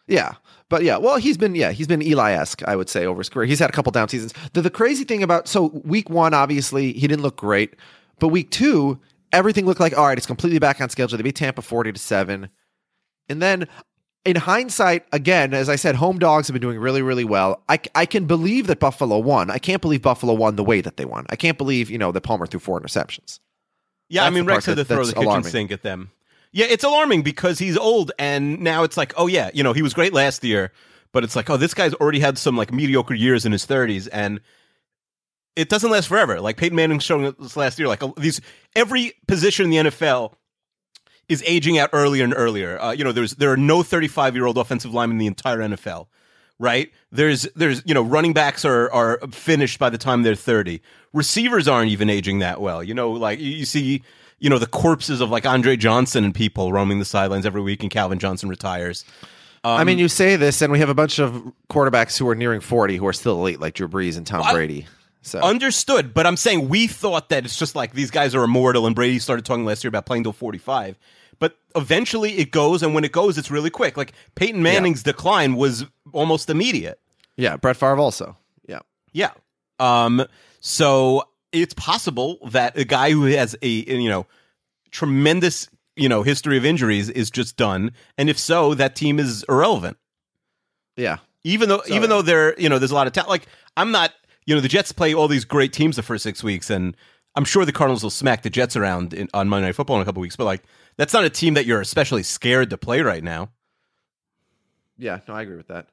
Yeah. 0.08 0.34
But 0.70 0.84
yeah, 0.84 0.98
well, 0.98 1.18
he's 1.18 1.38
been 1.38 1.54
yeah, 1.56 1.72
he's 1.72 1.88
been 1.88 2.02
Eli 2.02 2.32
esque, 2.32 2.64
I 2.64 2.76
would 2.78 2.88
say, 2.90 3.06
over 3.06 3.20
his 3.20 3.28
career. 3.30 3.46
He's 3.46 3.60
had 3.60 3.70
a 3.70 3.74
couple 3.74 3.92
down 3.92 4.08
seasons. 4.08 4.34
The, 4.54 4.62
the 4.62 4.70
crazy 4.70 5.04
thing 5.04 5.22
about 5.24 5.48
so 5.50 5.66
week 5.84 6.10
one, 6.10 6.34
obviously, 6.34 6.94
he 6.94 7.08
didn't 7.08 7.24
look 7.24 7.36
great, 7.38 7.76
but 8.20 8.30
week 8.30 8.50
two, 8.52 9.00
everything 9.34 9.66
looked 9.66 9.80
like 9.82 9.98
all 9.98 10.06
right, 10.08 10.18
it's 10.18 10.28
completely 10.28 10.60
back 10.60 10.80
on 10.80 10.90
schedule. 10.90 11.18
They 11.18 11.24
beat 11.24 11.36
Tampa 11.36 11.62
forty 11.62 11.92
to 11.92 12.00
seven, 12.00 12.50
and 13.28 13.42
then 13.42 13.68
in 14.28 14.36
hindsight, 14.36 15.06
again, 15.14 15.54
as 15.54 15.70
I 15.70 15.78
said, 15.78 15.96
home 15.96 16.20
dogs 16.20 16.48
have 16.48 16.54
been 16.54 16.62
doing 16.62 16.78
really, 16.78 17.02
really 17.02 17.24
well. 17.24 17.64
I, 17.70 17.80
I 17.96 18.06
can 18.06 18.26
believe 18.26 18.68
that 18.68 18.80
Buffalo 18.80 19.18
won. 19.18 19.50
I 19.50 19.58
can't 19.58 19.82
believe 19.82 20.02
Buffalo 20.02 20.34
won 20.34 20.58
the 20.58 20.66
way 20.66 20.82
that 20.82 20.98
they 20.98 21.06
won. 21.06 21.26
I 21.30 21.38
can't 21.38 21.58
believe 21.58 21.90
you 21.90 21.98
know 21.98 22.12
that 22.12 22.22
Palmer 22.22 22.46
threw 22.46 22.60
four 22.60 22.80
interceptions. 22.80 23.40
Yeah, 24.10 24.26
I 24.26 24.30
mean, 24.30 24.46
Rex 24.46 24.66
had 24.66 24.76
to 24.78 24.86
throw 24.86 25.06
the 25.06 25.14
kitchen 25.14 25.24
alarming. 25.24 25.50
sink 25.50 25.72
at 25.72 25.82
them. 25.82 26.12
Yeah, 26.52 26.66
it's 26.70 26.84
alarming 26.84 27.22
because 27.24 27.58
he's 27.60 27.78
old, 27.78 28.12
and 28.20 28.60
now 28.60 28.84
it's 28.84 28.98
like, 28.98 29.14
oh 29.16 29.28
yeah, 29.28 29.50
you 29.54 29.64
know, 29.64 29.72
he 29.72 29.82
was 29.82 29.94
great 29.94 30.14
last 30.14 30.44
year, 30.44 30.74
but 31.14 31.24
it's 31.24 31.36
like, 31.36 31.50
oh, 31.50 31.56
this 31.56 31.74
guy's 31.74 31.94
already 31.96 32.20
had 32.20 32.38
some 32.38 32.58
like 32.58 32.74
mediocre 32.74 33.14
years 33.14 33.46
in 33.46 33.54
his 33.54 33.66
thirties, 33.66 34.08
and 34.08 34.42
it 35.56 35.70
doesn't 35.70 35.90
last 35.90 36.08
forever. 36.08 36.42
Like 36.42 36.58
Peyton 36.58 36.76
Manning 36.76 37.00
showing 37.00 37.34
us 37.40 37.56
last 37.56 37.80
year, 37.80 37.88
like 37.88 38.04
these 38.18 38.42
every 38.76 39.14
position 39.26 39.66
in 39.66 39.86
the 39.86 39.92
NFL 39.92 40.34
is 41.30 41.44
aging 41.46 41.78
out 41.78 41.90
earlier 41.94 42.24
and 42.24 42.34
earlier. 42.36 42.82
Uh, 42.82 42.92
you 42.92 43.04
know, 43.04 43.12
there's 43.12 43.36
there 43.36 43.52
are 43.52 43.58
no 43.58 43.84
35 43.84 44.36
year 44.36 44.46
old 44.46 44.58
offensive 44.58 44.94
linemen 44.94 45.16
in 45.16 45.20
the 45.20 45.28
entire 45.28 45.60
NFL. 45.60 46.08
Right? 46.60 46.92
There's 47.12 47.44
there's 47.56 47.84
you 47.86 47.94
know 47.94 48.02
running 48.02 48.34
backs 48.34 48.66
are 48.66 48.92
are 48.92 49.20
finished 49.32 49.78
by 49.78 49.90
the 49.92 49.98
time 49.98 50.24
they're 50.24 50.34
30. 50.36 50.82
Receivers 51.14 51.68
aren't 51.68 51.92
even 51.92 52.10
aging 52.10 52.40
that 52.40 52.60
well. 52.62 52.84
You 52.84 52.94
know, 52.96 53.12
like 53.12 53.40
you, 53.40 53.52
you 53.52 53.66
see 53.66 54.02
you 54.40 54.50
know 54.50 54.58
the 54.58 54.66
corpses 54.68 55.22
of 55.22 55.30
like 55.30 55.46
Andre 55.46 55.78
Johnson 55.78 56.24
and 56.24 56.34
people 56.34 56.72
roaming 56.72 56.98
the 57.00 57.06
sidelines 57.06 57.46
every 57.46 57.62
week, 57.62 57.84
and 57.84 57.92
Calvin 57.92 58.18
Johnson 58.18 58.50
retires. 58.50 59.06
I 59.64 59.84
mean, 59.84 60.00
you 60.00 60.08
say 60.08 60.38
this, 60.38 60.62
and 60.62 60.72
we 60.72 60.80
have 60.80 60.88
a 60.88 60.94
bunch 60.94 61.20
of 61.20 61.52
quarterbacks 61.70 62.18
who 62.18 62.28
are 62.30 62.36
nearing 62.36 62.62
forty 62.62 62.96
who 62.98 63.06
are 63.06 63.14
still 63.14 63.34
elite, 63.40 63.60
like 63.60 63.74
Drew 63.74 63.88
Brees 63.88 64.18
and 64.18 64.26
Tom 64.26 64.44
I- 64.44 64.54
Brady. 64.54 64.88
So 65.28 65.40
Understood, 65.40 66.14
but 66.14 66.26
I'm 66.26 66.38
saying 66.38 66.70
we 66.70 66.88
thought 66.88 67.30
that 67.30 67.44
it's 67.44 67.60
just 67.60 67.76
like 67.76 67.94
these 67.94 68.12
guys 68.12 68.34
are 68.34 68.44
immortal, 68.44 68.86
and 68.86 68.96
Brady 68.96 69.20
started 69.20 69.46
talking 69.46 69.66
last 69.66 69.84
year 69.84 69.90
about 69.90 70.06
playing 70.06 70.24
till 70.24 70.34
45. 70.34 70.98
But 71.40 71.58
eventually 71.76 72.38
it 72.38 72.52
goes, 72.52 72.82
and 72.82 72.96
when 72.96 73.04
it 73.04 73.12
goes, 73.12 73.38
it's 73.38 73.52
really 73.52 73.70
quick. 73.70 73.98
Like 73.98 74.14
Peyton 74.36 74.64
Manning's 74.64 75.04
decline 75.04 75.56
was 75.56 75.86
almost 76.14 76.50
immediate. 76.50 77.00
yeah, 77.36 77.58
Brett 77.58 77.76
Favre 77.78 78.00
also. 78.00 78.38
Yeah, 78.68 78.80
Yeah. 79.12 79.32
Um. 79.80 80.26
So 80.60 81.24
it's 81.52 81.74
possible 81.74 82.40
that 82.50 82.78
a 82.78 82.86
guy 82.86 83.12
who 83.12 83.26
has 83.26 83.56
a 83.62 83.68
you 83.68 84.10
know 84.10 84.26
tremendous 84.92 85.70
you 85.96 86.08
know 86.08 86.24
history 86.24 86.58
of 86.58 86.66
injuries 86.66 87.10
is 87.10 87.30
just 87.30 87.58
done, 87.58 87.92
and 88.18 88.30
if 88.30 88.40
so, 88.40 88.74
that 88.76 88.96
team 88.96 89.20
is 89.20 89.44
irrelevant. 89.50 89.98
yeah. 90.96 91.18
even 91.44 91.70
though 91.70 91.82
even 91.90 92.10
though 92.10 92.22
there 92.22 92.60
you 92.60 92.70
know 92.70 92.80
there's 92.80 92.92
a 92.92 92.96
lot 92.96 93.08
of 93.08 93.14
talent 93.14 93.30
like 93.30 93.48
i'm 93.78 93.92
not 93.92 94.12
you 94.48 94.56
know 94.56 94.62
the 94.62 94.68
jets 94.68 94.92
play 94.92 95.14
all 95.14 95.28
these 95.28 95.46
great 95.46 95.72
teams 95.72 95.96
the 95.96 96.02
first 96.02 96.24
six 96.24 96.44
weeks 96.44 96.72
and 96.72 96.98
i'm 97.36 97.46
sure 97.46 97.64
the 97.66 97.72
cardinals 97.72 98.02
will 98.02 98.10
smack 98.10 98.42
the 98.42 98.50
jets 98.50 98.76
around 98.76 99.14
in, 99.14 99.28
on 99.36 99.48
monday 99.48 99.68
night 99.68 99.76
football 99.76 99.98
in 99.98 100.02
a 100.02 100.06
couple 100.06 100.22
weeks 100.22 100.36
but 100.36 100.46
like 100.46 100.64
that's 100.96 101.14
not 101.14 101.24
a 101.24 101.30
team 101.30 101.54
that 101.54 101.68
you're 101.68 101.82
especially 101.82 102.24
scared 102.24 102.72
to 102.72 102.78
play 102.78 103.02
right 103.02 103.24
now 103.24 103.50
Yeah, 104.98 105.20
no, 105.28 105.36
I 105.36 105.44
agree 105.44 105.58
with 105.58 105.68
that. 105.68 105.88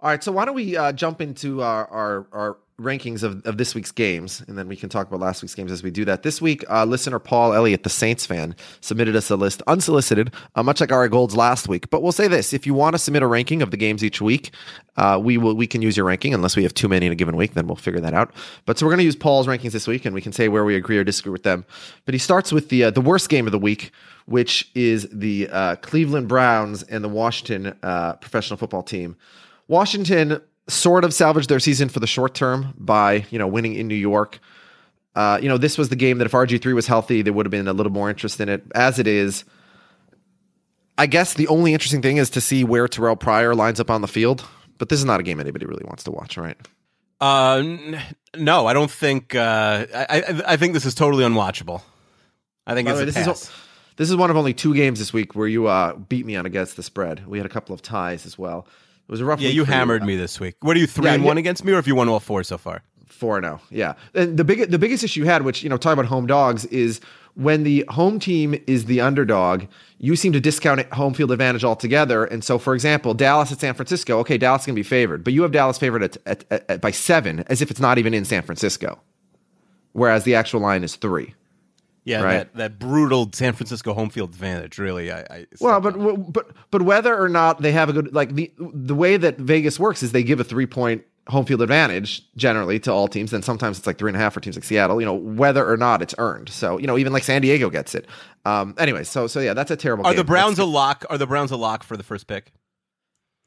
All 0.00 0.10
right, 0.10 0.22
so 0.22 0.30
why 0.30 0.44
don't 0.44 0.54
we 0.54 0.76
uh, 0.76 0.92
jump 0.92 1.20
into 1.20 1.62
our, 1.62 1.86
our, 1.88 2.26
our 2.32 2.56
rankings 2.80 3.24
of, 3.24 3.44
of 3.44 3.58
this 3.58 3.74
week's 3.74 3.90
games, 3.90 4.42
and 4.46 4.56
then 4.56 4.68
we 4.68 4.76
can 4.76 4.88
talk 4.88 5.08
about 5.08 5.18
last 5.18 5.42
week's 5.42 5.54
games 5.54 5.72
as 5.72 5.82
we 5.82 5.90
do 5.90 6.04
that. 6.04 6.22
This 6.22 6.40
week, 6.40 6.64
uh, 6.70 6.84
listener 6.84 7.18
Paul 7.18 7.52
Elliott, 7.52 7.82
the 7.82 7.90
Saints 7.90 8.24
fan, 8.24 8.54
submitted 8.80 9.16
us 9.16 9.30
a 9.30 9.36
list 9.36 9.62
unsolicited, 9.66 10.32
uh, 10.54 10.62
much 10.62 10.80
like 10.80 10.92
our 10.92 11.08
Golds 11.08 11.34
last 11.34 11.68
week. 11.68 11.90
But 11.90 12.02
we'll 12.02 12.12
say 12.12 12.28
this: 12.28 12.52
if 12.52 12.66
you 12.66 12.74
want 12.74 12.94
to 12.94 12.98
submit 12.98 13.22
a 13.22 13.26
ranking 13.26 13.62
of 13.62 13.72
the 13.72 13.76
games 13.76 14.04
each 14.04 14.20
week, 14.20 14.52
uh, 14.96 15.20
we 15.22 15.38
will 15.38 15.54
we 15.54 15.66
can 15.66 15.82
use 15.82 15.96
your 15.96 16.06
ranking. 16.06 16.32
Unless 16.34 16.56
we 16.56 16.62
have 16.62 16.72
too 16.72 16.88
many 16.88 17.06
in 17.06 17.12
a 17.12 17.16
given 17.16 17.36
week, 17.36 17.54
then 17.54 17.66
we'll 17.66 17.76
figure 17.76 18.00
that 18.00 18.14
out. 18.14 18.32
But 18.64 18.78
so 18.78 18.86
we're 18.86 18.92
going 18.92 18.98
to 18.98 19.04
use 19.04 19.16
Paul's 19.16 19.48
rankings 19.48 19.72
this 19.72 19.88
week, 19.88 20.04
and 20.04 20.14
we 20.14 20.20
can 20.20 20.32
say 20.32 20.48
where 20.48 20.64
we 20.64 20.76
agree 20.76 20.98
or 20.98 21.04
disagree 21.04 21.32
with 21.32 21.42
them. 21.42 21.64
But 22.04 22.14
he 22.14 22.18
starts 22.18 22.52
with 22.52 22.68
the 22.68 22.84
uh, 22.84 22.90
the 22.90 23.00
worst 23.00 23.28
game 23.28 23.46
of 23.46 23.52
the 23.52 23.58
week, 23.58 23.90
which 24.26 24.70
is 24.76 25.08
the 25.10 25.48
uh, 25.50 25.76
Cleveland 25.76 26.28
Browns 26.28 26.84
and 26.84 27.02
the 27.02 27.08
Washington 27.08 27.76
uh, 27.82 28.14
professional 28.14 28.56
football 28.56 28.84
team. 28.84 29.16
Washington 29.66 30.40
sort 30.68 31.04
of 31.04 31.12
salvaged 31.14 31.48
their 31.48 31.60
season 31.60 31.88
for 31.88 32.00
the 32.00 32.06
short 32.06 32.34
term 32.34 32.74
by 32.78 33.26
you 33.30 33.38
know 33.38 33.46
winning 33.46 33.74
in 33.74 33.88
New 33.88 33.94
York. 33.94 34.38
Uh, 35.14 35.38
you 35.42 35.48
know 35.48 35.58
this 35.58 35.76
was 35.78 35.88
the 35.88 35.96
game 35.96 36.18
that 36.18 36.26
if 36.26 36.32
RG 36.32 36.60
three 36.62 36.72
was 36.72 36.86
healthy, 36.86 37.22
there 37.22 37.32
would 37.32 37.46
have 37.46 37.50
been 37.50 37.68
a 37.68 37.72
little 37.72 37.92
more 37.92 38.08
interest 38.08 38.40
in 38.40 38.48
it. 38.48 38.62
As 38.74 38.98
it 38.98 39.06
is, 39.06 39.44
I 40.96 41.06
guess 41.06 41.34
the 41.34 41.48
only 41.48 41.72
interesting 41.72 42.02
thing 42.02 42.18
is 42.18 42.30
to 42.30 42.40
see 42.40 42.64
where 42.64 42.86
Terrelle 42.86 43.18
Pryor 43.18 43.54
lines 43.54 43.80
up 43.80 43.90
on 43.90 44.00
the 44.00 44.08
field. 44.08 44.44
But 44.78 44.90
this 44.90 45.00
is 45.00 45.04
not 45.04 45.18
a 45.18 45.24
game 45.24 45.40
anybody 45.40 45.66
really 45.66 45.84
wants 45.84 46.04
to 46.04 46.10
watch, 46.10 46.36
right? 46.36 46.56
uh 47.20 47.60
n- 47.64 48.00
no 48.36 48.68
i 48.68 48.72
don't 48.72 48.92
think 48.92 49.34
uh 49.34 49.84
i 49.92 50.06
i, 50.08 50.42
I 50.52 50.56
think 50.56 50.72
this 50.72 50.86
is 50.86 50.94
totally 50.94 51.24
unwatchable 51.24 51.82
i 52.64 52.74
think 52.74 52.88
it's 52.88 53.00
way, 53.00 53.06
this 53.06 53.16
pass. 53.16 53.42
is 53.42 53.50
this 53.98 54.08
is 54.08 54.14
one 54.16 54.30
of 54.30 54.36
only 54.36 54.54
two 54.54 54.72
games 54.72 55.00
this 55.00 55.12
week 55.12 55.34
where 55.34 55.48
you 55.48 55.66
uh, 55.66 55.96
beat 55.96 56.24
me 56.24 56.36
on 56.36 56.46
against 56.46 56.76
the 56.76 56.84
spread. 56.84 57.26
We 57.26 57.36
had 57.38 57.46
a 57.46 57.50
couple 57.50 57.74
of 57.74 57.82
ties 57.82 58.24
as 58.26 58.38
well. 58.38 58.64
It 59.08 59.12
was 59.12 59.20
a 59.20 59.24
rough. 59.24 59.40
yeah 59.40 59.48
you 59.48 59.64
hammered 59.64 60.02
me 60.04 60.16
this 60.16 60.38
week 60.38 60.56
what 60.60 60.76
are 60.76 60.80
you 60.80 60.86
three 60.86 61.06
Yeah, 61.06 61.14
and 61.14 61.22
yeah. 61.22 61.28
one 61.28 61.38
against 61.38 61.64
me 61.64 61.72
or 61.72 61.76
have 61.76 61.86
you 61.86 61.94
won 61.94 62.08
all 62.08 62.20
four 62.20 62.42
so 62.44 62.58
far 62.58 62.82
Four 63.06 63.40
zero, 63.40 63.58
oh, 63.60 63.66
yeah. 63.70 63.94
And 64.14 64.36
the 64.36 64.44
big 64.44 64.70
the 64.70 64.78
biggest 64.78 65.02
issue 65.02 65.20
you 65.20 65.26
had, 65.26 65.42
which 65.42 65.64
you 65.64 65.68
know, 65.68 65.76
talking 65.76 65.98
about 65.98 66.06
home 66.08 66.26
dogs, 66.26 66.66
is 66.66 67.00
when 67.34 67.64
the 67.64 67.84
home 67.88 68.20
team 68.20 68.54
is 68.68 68.84
the 68.84 69.00
underdog. 69.00 69.64
You 69.98 70.14
seem 70.14 70.32
to 70.34 70.40
discount 70.40 70.78
it 70.80 70.92
home 70.92 71.14
field 71.14 71.32
advantage 71.32 71.64
altogether. 71.64 72.24
And 72.26 72.44
so, 72.44 72.58
for 72.58 72.74
example, 72.74 73.14
Dallas 73.14 73.50
at 73.50 73.58
San 73.58 73.74
Francisco. 73.74 74.18
Okay, 74.20 74.38
Dallas 74.38 74.66
can 74.66 74.76
be 74.76 74.84
favored, 74.84 75.24
but 75.24 75.32
you 75.32 75.42
have 75.42 75.50
Dallas 75.50 75.78
favored 75.78 76.04
at, 76.04 76.16
at, 76.26 76.44
at, 76.50 76.70
at 76.70 76.80
by 76.80 76.92
seven, 76.92 77.40
as 77.48 77.60
if 77.60 77.72
it's 77.72 77.80
not 77.80 77.98
even 77.98 78.14
in 78.14 78.24
San 78.24 78.42
Francisco, 78.42 79.00
whereas 79.92 80.22
the 80.22 80.36
actual 80.36 80.60
line 80.60 80.84
is 80.84 80.94
three. 80.94 81.34
Yeah, 82.08 82.22
Right. 82.22 82.32
that, 82.38 82.54
that 82.56 82.78
brutal 82.78 83.28
San 83.32 83.52
Francisco 83.52 83.92
home 83.92 84.08
field 84.10 84.30
advantage. 84.30 84.78
Really, 84.78 85.12
I, 85.12 85.20
I 85.20 85.46
Well, 85.60 85.80
but 85.80 86.32
but 86.32 86.50
but 86.70 86.82
whether 86.82 87.16
or 87.20 87.28
not 87.28 87.60
they 87.60 87.72
have 87.72 87.88
a 87.88 87.92
good 87.92 88.14
like 88.14 88.34
the 88.34 88.50
the 88.58 88.94
way 88.94 89.16
that 89.18 89.38
Vegas 89.38 89.78
works 89.78 90.02
is 90.02 90.12
they 90.12 90.22
give 90.22 90.40
a 90.40 90.44
three 90.44 90.66
point 90.66 91.02
home 91.28 91.44
field 91.44 91.60
advantage 91.60 92.22
generally 92.36 92.80
to 92.80 92.90
all 92.90 93.06
teams. 93.08 93.30
Then 93.32 93.42
sometimes 93.42 93.76
it's 93.76 93.86
like 93.86 93.98
three 93.98 94.08
and 94.08 94.16
a 94.16 94.20
half 94.20 94.32
for 94.32 94.40
teams 94.40 94.56
like 94.56 94.64
Seattle. 94.64 94.98
You 95.00 95.06
know 95.06 95.14
whether 95.14 95.68
or 95.70 95.76
not 95.76 96.00
it's 96.00 96.14
earned. 96.16 96.48
So 96.48 96.78
you 96.78 96.86
know 96.86 96.96
even 96.96 97.12
like 97.12 97.24
San 97.24 97.42
Diego 97.42 97.68
gets 97.68 97.94
it. 97.94 98.06
Um. 98.46 98.74
Anyway, 98.78 99.04
so 99.04 99.26
so 99.26 99.40
yeah, 99.40 99.52
that's 99.52 99.70
a 99.70 99.76
terrible. 99.76 100.06
are 100.06 100.12
game. 100.12 100.16
the 100.16 100.24
Browns 100.24 100.56
That's- 100.56 100.66
a 100.66 100.72
lock? 100.72 101.04
Are 101.10 101.18
the 101.18 101.26
Browns 101.26 101.50
a 101.50 101.56
lock 101.56 101.82
for 101.82 101.96
the 101.98 102.02
first 102.04 102.26
pick? 102.26 102.52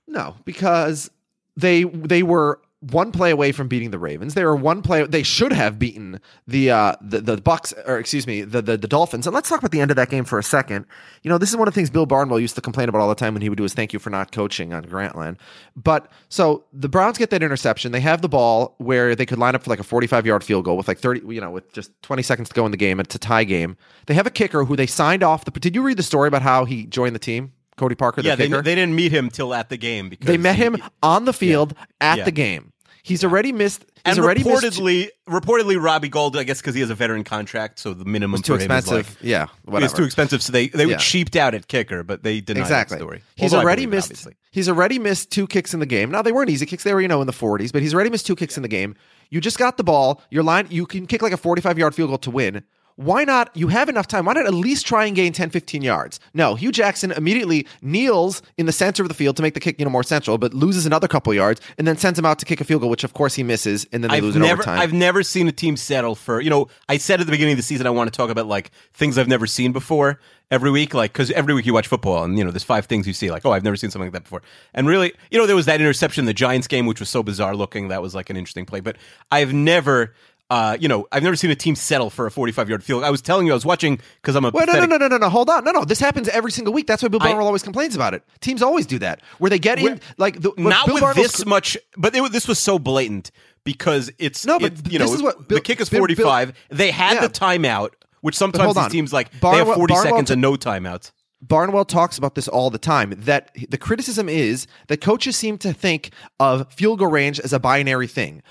no 0.07 0.35
because 0.45 1.09
they 1.57 1.83
they 1.83 2.21
were 2.23 2.59
one 2.81 3.11
play 3.11 3.29
away 3.29 3.51
from 3.51 3.67
beating 3.67 3.91
the 3.91 3.99
Ravens. 3.99 4.33
They 4.33 4.43
were 4.43 4.55
one 4.55 4.81
play. 4.81 5.05
They 5.05 5.21
should 5.21 5.53
have 5.53 5.77
beaten 5.77 6.19
the 6.47 6.71
uh, 6.71 6.95
the 6.99 7.21
the 7.21 7.37
Bucks, 7.37 7.73
or 7.85 7.99
excuse 7.99 8.25
me, 8.25 8.41
the, 8.41 8.61
the 8.61 8.75
the 8.75 8.87
Dolphins. 8.87 9.27
And 9.27 9.33
let's 9.35 9.47
talk 9.49 9.59
about 9.59 9.69
the 9.71 9.79
end 9.81 9.91
of 9.91 9.97
that 9.97 10.09
game 10.09 10.25
for 10.25 10.39
a 10.39 10.43
second. 10.43 10.85
You 11.21 11.29
know, 11.29 11.37
this 11.37 11.49
is 11.51 11.55
one 11.57 11.67
of 11.67 11.73
the 11.73 11.77
things 11.79 11.91
Bill 11.91 12.07
Barnwell 12.07 12.39
used 12.39 12.55
to 12.55 12.61
complain 12.61 12.89
about 12.89 12.99
all 13.01 13.09
the 13.09 13.13
time 13.15 13.33
when 13.35 13.41
he 13.43 13.49
would 13.49 13.57
do 13.57 13.63
his 13.63 13.75
"Thank 13.75 13.93
you 13.93 13.99
for 13.99 14.09
not 14.09 14.31
coaching" 14.31 14.73
on 14.73 14.83
Grantland. 14.85 15.37
But 15.75 16.11
so 16.29 16.63
the 16.73 16.89
Browns 16.89 17.19
get 17.19 17.29
that 17.29 17.43
interception. 17.43 17.91
They 17.91 17.99
have 18.01 18.21
the 18.23 18.29
ball 18.29 18.73
where 18.79 19.15
they 19.15 19.27
could 19.27 19.37
line 19.37 19.53
up 19.53 19.63
for 19.63 19.69
like 19.69 19.79
a 19.79 19.83
forty-five 19.83 20.25
yard 20.25 20.43
field 20.43 20.65
goal 20.65 20.75
with 20.75 20.87
like 20.87 20.97
thirty, 20.97 21.21
you 21.33 21.39
know, 21.39 21.51
with 21.51 21.71
just 21.73 21.91
twenty 22.01 22.23
seconds 22.23 22.49
to 22.49 22.55
go 22.55 22.65
in 22.65 22.71
the 22.71 22.77
game. 22.77 22.99
It's 22.99 23.13
a 23.13 23.19
tie 23.19 23.43
game. 23.43 23.77
They 24.07 24.15
have 24.15 24.25
a 24.25 24.31
kicker 24.31 24.65
who 24.65 24.75
they 24.75 24.87
signed 24.87 25.21
off. 25.21 25.45
The 25.45 25.51
did 25.51 25.75
you 25.75 25.83
read 25.83 25.97
the 25.97 26.03
story 26.03 26.27
about 26.27 26.41
how 26.41 26.65
he 26.65 26.87
joined 26.87 27.13
the 27.13 27.19
team? 27.19 27.53
Cody 27.77 27.95
Parkey, 27.95 28.17
the 28.17 28.23
yeah, 28.23 28.35
they, 28.35 28.47
they 28.47 28.75
didn't 28.75 28.95
meet 28.95 29.11
him 29.11 29.29
till 29.29 29.53
at 29.55 29.69
the 29.69 29.77
game 29.77 30.09
because 30.09 30.27
They 30.27 30.37
met 30.37 30.55
he- 30.55 30.63
him 30.65 30.77
on 31.01 31.25
the 31.25 31.33
field 31.33 31.73
at 31.99 32.17
Yeah. 32.19 32.23
the 32.25 32.31
game. 32.31 32.70
He's 33.03 33.23
already 33.23 33.51
missed. 33.51 33.83
He's 34.05 34.17
and 34.17 34.19
already 34.19 34.43
missed- 34.43 34.63
reportedly, 34.63 35.07
reportedly, 35.29 35.81
Robbie 35.81 36.09
Gould, 36.09 36.35
I 36.37 36.43
guess, 36.43 36.59
because 36.61 36.73
he 36.75 36.81
has 36.81 36.89
a 36.89 36.95
veteran 36.95 37.23
contract, 37.23 37.79
so 37.79 37.93
the 37.93 38.05
minimum 38.05 38.41
too 38.41 38.53
for 38.57 38.59
him 38.63 38.71
is 38.71 38.79
expensive. 38.79 39.15
like- 39.15 39.23
yeah, 39.23 39.47
whatever. 39.65 39.85
It's 39.85 39.93
too 39.93 40.03
expensive, 40.03 40.41
so 40.41 40.51
they 40.51 40.67
they 40.69 40.85
Yeah. 40.85 40.97
cheaped 40.97 41.35
out 41.35 41.53
at 41.53 41.67
kicker, 41.67 42.03
but 42.03 42.23
they 42.23 42.41
denied 42.41 42.61
exactly. 42.61 42.97
that 42.97 43.03
story. 43.03 43.21
He's 43.35 43.53
Although 43.53 43.63
already 43.63 43.85
missed. 43.87 44.07
obviously. 44.11 44.35
He's 44.51 44.67
already 44.69 44.99
missed 44.99 45.31
two 45.31 45.47
kicks 45.47 45.73
in 45.73 45.79
the 45.79 45.85
game. 45.85 46.09
Now 46.11 46.21
they 46.21 46.31
weren't 46.31 46.49
easy 46.49 46.65
kicks; 46.65 46.83
they 46.83 46.93
were 46.93 47.01
you 47.01 47.07
know 47.07 47.21
in 47.21 47.27
the 47.27 47.33
40s. 47.33 47.71
But 47.71 47.81
he's 47.81 47.93
already 47.93 48.09
missed 48.09 48.25
two 48.27 48.35
kicks 48.35 48.57
in 48.57 48.63
the 48.63 48.69
game. 48.69 48.95
You 49.29 49.39
just 49.39 49.57
got 49.57 49.77
the 49.77 49.83
ball. 49.83 50.21
Your 50.29 50.43
line. 50.43 50.67
You 50.69 50.85
can 50.85 51.05
kick 51.07 51.21
like 51.21 51.33
a 51.33 51.37
45 51.37 51.77
yard 51.77 51.95
field 51.95 52.09
goal 52.09 52.17
to 52.19 52.31
win. 52.31 52.63
Why 53.01 53.23
not? 53.23 53.49
You 53.55 53.67
have 53.69 53.89
enough 53.89 54.05
time. 54.05 54.25
Why 54.25 54.33
not 54.33 54.45
at 54.45 54.53
least 54.53 54.85
try 54.85 55.05
and 55.05 55.15
gain 55.15 55.33
10, 55.33 55.49
15 55.49 55.81
yards? 55.81 56.19
No, 56.35 56.53
Hue 56.53 56.71
Jackson 56.71 57.11
immediately 57.11 57.65
kneels 57.81 58.43
in 58.57 58.67
the 58.67 58.71
center 58.71 59.01
of 59.01 59.09
the 59.09 59.15
field 59.15 59.35
to 59.37 59.41
make 59.41 59.55
the 59.55 59.59
kick, 59.59 59.79
you 59.79 59.85
know, 59.85 59.91
more 59.91 60.03
central, 60.03 60.37
but 60.37 60.53
loses 60.53 60.85
another 60.85 61.07
couple 61.07 61.33
yards 61.33 61.59
and 61.79 61.87
then 61.87 61.97
sends 61.97 62.19
him 62.19 62.25
out 62.25 62.37
to 62.39 62.45
kick 62.45 62.61
a 62.61 62.63
field 62.63 62.81
goal, 62.81 62.91
which 62.91 63.03
of 63.03 63.13
course 63.13 63.33
he 63.33 63.41
misses, 63.41 63.87
and 63.91 64.03
then 64.03 64.11
they 64.11 64.17
I've 64.17 64.23
lose 64.23 64.35
in 64.35 64.43
never, 64.43 64.61
overtime. 64.61 64.79
I've 64.79 64.93
never 64.93 65.23
seen 65.23 65.47
a 65.47 65.51
team 65.51 65.77
settle 65.77 66.13
for. 66.13 66.41
You 66.41 66.51
know, 66.51 66.67
I 66.87 66.97
said 66.97 67.19
at 67.19 67.25
the 67.25 67.31
beginning 67.31 67.53
of 67.53 67.57
the 67.57 67.63
season 67.63 67.87
I 67.87 67.89
want 67.89 68.11
to 68.13 68.15
talk 68.15 68.29
about 68.29 68.45
like 68.45 68.69
things 68.93 69.17
I've 69.17 69.27
never 69.27 69.47
seen 69.47 69.71
before 69.71 70.19
every 70.51 70.69
week, 70.69 70.93
like 70.93 71.13
because 71.13 71.31
every 71.31 71.55
week 71.55 71.65
you 71.65 71.73
watch 71.73 71.87
football 71.87 72.23
and 72.23 72.37
you 72.37 72.43
know 72.43 72.51
there's 72.51 72.63
five 72.63 72.85
things 72.85 73.07
you 73.07 73.13
see 73.13 73.31
like 73.31 73.45
oh 73.45 73.51
I've 73.51 73.63
never 73.63 73.77
seen 73.77 73.89
something 73.89 74.07
like 74.07 74.13
that 74.13 74.23
before, 74.23 74.43
and 74.73 74.87
really 74.87 75.13
you 75.31 75.39
know 75.39 75.47
there 75.47 75.55
was 75.55 75.65
that 75.65 75.79
interception 75.79 76.23
in 76.23 76.25
the 76.27 76.33
Giants 76.33 76.67
game 76.67 76.85
which 76.85 76.99
was 76.99 77.09
so 77.09 77.23
bizarre 77.23 77.55
looking 77.55 77.87
that 77.87 78.01
was 78.01 78.13
like 78.13 78.29
an 78.29 78.37
interesting 78.37 78.65
play, 78.65 78.81
but 78.81 78.97
I've 79.31 79.53
never. 79.53 80.13
Uh, 80.51 80.75
you 80.81 80.89
know, 80.89 81.07
I've 81.13 81.23
never 81.23 81.37
seen 81.37 81.49
a 81.49 81.55
team 81.55 81.75
settle 81.75 82.09
for 82.09 82.25
a 82.27 82.31
45 82.31 82.67
yard 82.67 82.83
field. 82.83 83.05
I 83.05 83.09
was 83.09 83.21
telling 83.21 83.45
you, 83.47 83.53
I 83.53 83.55
was 83.55 83.65
watching 83.65 83.99
because 84.21 84.35
I'm 84.35 84.43
a 84.43 84.49
Wait, 84.51 84.67
no, 84.67 84.73
no, 84.73 84.85
no, 84.85 84.97
no, 84.97 85.07
no, 85.07 85.17
no. 85.17 85.29
Hold 85.29 85.49
on. 85.49 85.63
No, 85.63 85.71
no. 85.71 85.85
This 85.85 86.01
happens 86.01 86.27
every 86.27 86.51
single 86.51 86.73
week. 86.73 86.87
That's 86.87 87.01
why 87.01 87.07
Bill 87.07 87.21
I- 87.21 87.27
Barnwell 87.27 87.47
always 87.47 87.63
complains 87.63 87.95
about 87.95 88.13
it. 88.13 88.23
Teams 88.41 88.61
always 88.61 88.85
do 88.85 88.99
that, 88.99 89.21
where 89.37 89.49
they 89.49 89.59
get 89.59 89.79
in 89.79 90.01
like 90.17 90.41
the, 90.41 90.51
not 90.57 90.85
Bill 90.87 90.95
with 90.95 91.01
Barnwell's 91.03 91.31
this 91.31 91.45
much, 91.45 91.77
but 91.95 92.13
it, 92.13 92.31
this 92.33 92.49
was 92.49 92.59
so 92.59 92.77
blatant 92.77 93.31
because 93.63 94.11
it's 94.19 94.45
No, 94.45 94.59
but 94.59 94.73
it- 94.73 94.91
you 94.91 94.99
know 94.99 95.05
this 95.05 95.13
is 95.15 95.23
what 95.23 95.47
Bill- 95.47 95.57
the 95.59 95.61
kick 95.63 95.79
is 95.79 95.89
Bill- 95.89 95.99
forty 96.01 96.15
five. 96.15 96.51
They 96.69 96.91
had 96.91 97.13
Yeah. 97.13 97.21
the 97.21 97.29
timeout, 97.29 97.91
which 98.19 98.35
sometimes 98.37 98.75
these 98.75 98.87
teams 98.89 99.13
like 99.13 99.31
they 99.39 99.47
have 99.47 99.67
forty 99.73 99.93
Barnwell 99.93 100.11
seconds 100.11 100.27
t- 100.29 100.33
and 100.33 100.41
no 100.41 100.55
timeouts. 100.55 101.11
Barnwell 101.43 101.85
talks 101.85 102.19
about 102.19 102.35
this 102.35 102.47
all 102.47 102.69
the 102.69 102.77
time. 102.77 103.15
That 103.17 103.49
the 103.69 103.77
criticism 103.77 104.29
is 104.29 104.67
that 104.89 105.01
coaches 105.01 105.35
seem 105.35 105.57
to 105.59 105.73
think 105.73 106.11
of 106.39 106.71
field 106.71 106.99
goal 106.99 107.07
range 107.07 107.39
as 107.39 107.51
a 107.51 107.59
binary 107.59 108.05
thing. 108.05 108.43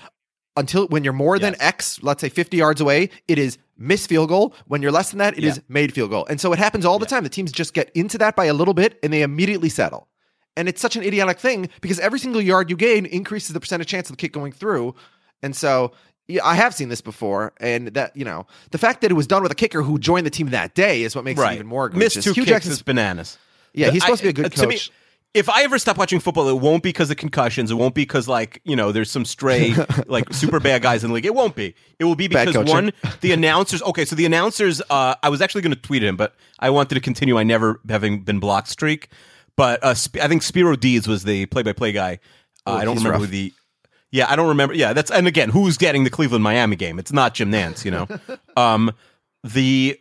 Until 0.57 0.87
when 0.87 1.03
you're 1.05 1.13
more 1.13 1.39
than 1.39 1.55
X, 1.61 2.03
let's 2.03 2.19
say 2.19 2.27
50 2.29 2.57
yards 2.57 2.81
away, 2.81 3.09
it 3.29 3.39
is 3.39 3.57
missed 3.77 4.09
field 4.09 4.27
goal. 4.29 4.53
When 4.67 4.81
you're 4.81 4.91
less 4.91 5.09
than 5.11 5.19
that, 5.19 5.37
it 5.37 5.43
is 5.45 5.57
Yeah. 5.57 5.63
made 5.69 5.93
field 5.93 6.09
goal. 6.09 6.25
And 6.29 6.41
so 6.41 6.51
it 6.51 6.59
happens 6.59 6.83
all 6.85 6.99
the 6.99 7.05
time. 7.05 7.23
The 7.23 7.29
teams 7.29 7.51
just 7.53 7.73
get 7.73 7.89
into 7.95 8.17
that 8.17 8.35
by 8.35 8.45
a 8.45 8.53
little 8.53 8.73
bit 8.73 8.99
and 9.01 9.13
they 9.13 9.21
immediately 9.21 9.69
settle. 9.69 10.09
And 10.57 10.67
it's 10.67 10.81
such 10.81 10.97
an 10.97 11.03
idiotic 11.03 11.39
thing 11.39 11.69
because 11.79 11.99
every 11.99 12.19
single 12.19 12.41
yard 12.41 12.69
you 12.69 12.75
gain 12.75 13.05
increases 13.05 13.53
the 13.53 13.59
percentage 13.61 13.87
chance 13.87 14.09
of 14.09 14.17
the 14.17 14.19
kick 14.21 14.33
going 14.33 14.51
through. 14.51 14.93
And 15.41 15.55
so 15.55 15.93
yeah, 16.27 16.41
I 16.45 16.55
have 16.55 16.73
seen 16.75 16.89
this 16.89 17.01
before, 17.01 17.53
and 17.59 17.87
that 17.89 18.15
you 18.15 18.23
know 18.25 18.45
the 18.71 18.77
fact 18.77 19.01
that 19.01 19.11
it 19.11 19.15
was 19.15 19.27
done 19.27 19.43
with 19.43 19.51
a 19.51 19.55
kicker 19.55 19.81
who 19.81 19.97
joined 19.97 20.25
the 20.25 20.29
team 20.29 20.49
that 20.51 20.75
day 20.75 21.03
is 21.03 21.15
what 21.15 21.25
makes 21.25 21.41
it 21.41 21.53
even 21.53 21.67
more 21.67 21.87
egregious. 21.87 22.17
Missed 22.17 22.25
two 22.25 22.33
Hue 22.33 22.43
kicks 22.43 22.49
Jackson's 22.55 22.75
is 22.75 22.81
bananas. 22.83 23.37
Yeah, 23.73 23.89
he's 23.89 24.03
supposed 24.03 24.19
to 24.19 24.25
be 24.25 24.29
a 24.29 24.33
good 24.33 24.45
I- 24.45 24.49
to 24.49 24.67
me, 24.67 24.75
coach. 24.75 24.91
If 25.33 25.47
I 25.49 25.63
ever 25.63 25.79
stop 25.79 25.97
watching 25.97 26.19
football, 26.19 26.49
it 26.49 26.57
won't 26.59 26.83
be 26.83 26.89
because 26.89 27.09
of 27.09 27.15
concussions. 27.17 27.71
It 27.71 27.75
won't 27.75 27.95
be 27.95 28.01
because 28.01 28.27
like 28.27 28.61
you 28.65 28.75
know 28.75 28.91
there's 28.91 29.09
some 29.09 29.23
stray 29.23 29.73
like 30.07 30.33
super 30.33 30.59
bad 30.59 30.81
guys 30.81 31.03
in 31.03 31.09
the 31.09 31.13
league. 31.13 31.25
It 31.25 31.33
won't 31.33 31.55
be. 31.55 31.73
It 31.99 32.03
will 32.03 32.15
be 32.15 32.27
because 32.27 32.57
one, 32.57 32.91
the 33.21 33.31
announcers. 33.31 33.81
Okay, 33.81 34.03
so 34.03 34.15
the 34.15 34.25
announcers. 34.25 34.81
Uh, 34.89 35.15
I 35.23 35.29
was 35.29 35.41
actually 35.41 35.61
going 35.61 35.73
to 35.73 35.79
tweet 35.81 36.03
him, 36.03 36.17
but 36.17 36.35
I 36.59 36.69
wanted 36.69 36.95
to 36.95 37.01
continue 37.01 37.33
my 37.35 37.43
never 37.43 37.79
having 37.87 38.23
been 38.23 38.39
blocked 38.39 38.67
streak. 38.67 39.07
But 39.55 39.83
uh, 39.83 39.93
Sp- 39.95 40.19
I 40.21 40.27
think 40.27 40.43
Spero 40.43 40.75
Dedes 40.75 41.07
was 41.07 41.23
the 41.23 41.45
play-by-play 41.47 41.91
guy. 41.93 42.13
Uh, 42.65 42.71
Oh, 42.71 42.73
I 42.75 42.85
don't 42.85 42.97
remember 42.97 43.11
rough. 43.11 43.21
who 43.21 43.27
the. 43.27 43.53
Yeah, 44.11 44.29
I 44.29 44.35
don't 44.35 44.49
remember. 44.49 44.73
Yeah, 44.73 44.91
that's 44.93 45.09
and 45.11 45.27
again, 45.27 45.49
who's 45.49 45.77
getting 45.77 46.03
the 46.03 46.09
Cleveland 46.09 46.43
Miami 46.43 46.75
game? 46.75 46.99
It's 46.99 47.13
not 47.13 47.33
Jim 47.33 47.51
Nantz, 47.51 47.85
you 47.85 47.91
know. 47.91 48.07
um, 48.57 48.91
the 49.43 49.97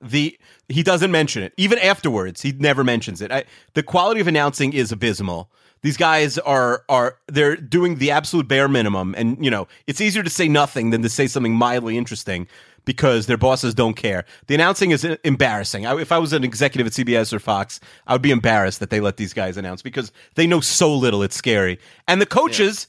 the 0.00 0.38
he 0.68 0.82
doesn't 0.82 1.10
mention 1.10 1.42
it 1.42 1.52
even 1.56 1.78
afterwards. 1.78 2.42
He 2.42 2.52
never 2.52 2.84
mentions 2.84 3.22
it. 3.22 3.32
I, 3.32 3.44
the 3.74 3.82
quality 3.82 4.20
of 4.20 4.28
announcing 4.28 4.72
is 4.72 4.92
abysmal. 4.92 5.50
These 5.82 5.96
guys 5.96 6.38
are 6.38 6.84
are 6.88 7.18
they're 7.28 7.56
doing 7.56 7.96
the 7.96 8.10
absolute 8.10 8.48
bare 8.48 8.68
minimum, 8.68 9.14
and 9.16 9.42
you 9.42 9.50
know 9.50 9.68
it's 9.86 10.00
easier 10.00 10.22
to 10.22 10.30
say 10.30 10.48
nothing 10.48 10.90
than 10.90 11.02
to 11.02 11.08
say 11.08 11.26
something 11.26 11.54
mildly 11.54 11.96
interesting 11.96 12.48
because 12.84 13.26
their 13.26 13.36
bosses 13.36 13.74
don't 13.74 13.94
care. 13.94 14.24
The 14.46 14.54
announcing 14.54 14.90
is 14.90 15.04
embarrassing. 15.04 15.86
I, 15.86 16.00
if 16.00 16.10
I 16.10 16.18
was 16.18 16.32
an 16.32 16.42
executive 16.42 16.86
at 16.86 16.92
CBS 16.94 17.32
or 17.32 17.38
Fox, 17.38 17.80
I 18.06 18.14
would 18.14 18.22
be 18.22 18.30
embarrassed 18.30 18.80
that 18.80 18.90
they 18.90 19.00
let 19.00 19.18
these 19.18 19.32
guys 19.32 19.56
announce 19.56 19.82
because 19.82 20.10
they 20.34 20.46
know 20.46 20.60
so 20.60 20.94
little. 20.94 21.22
It's 21.22 21.36
scary, 21.36 21.78
and 22.06 22.20
the 22.20 22.26
coaches. 22.26 22.86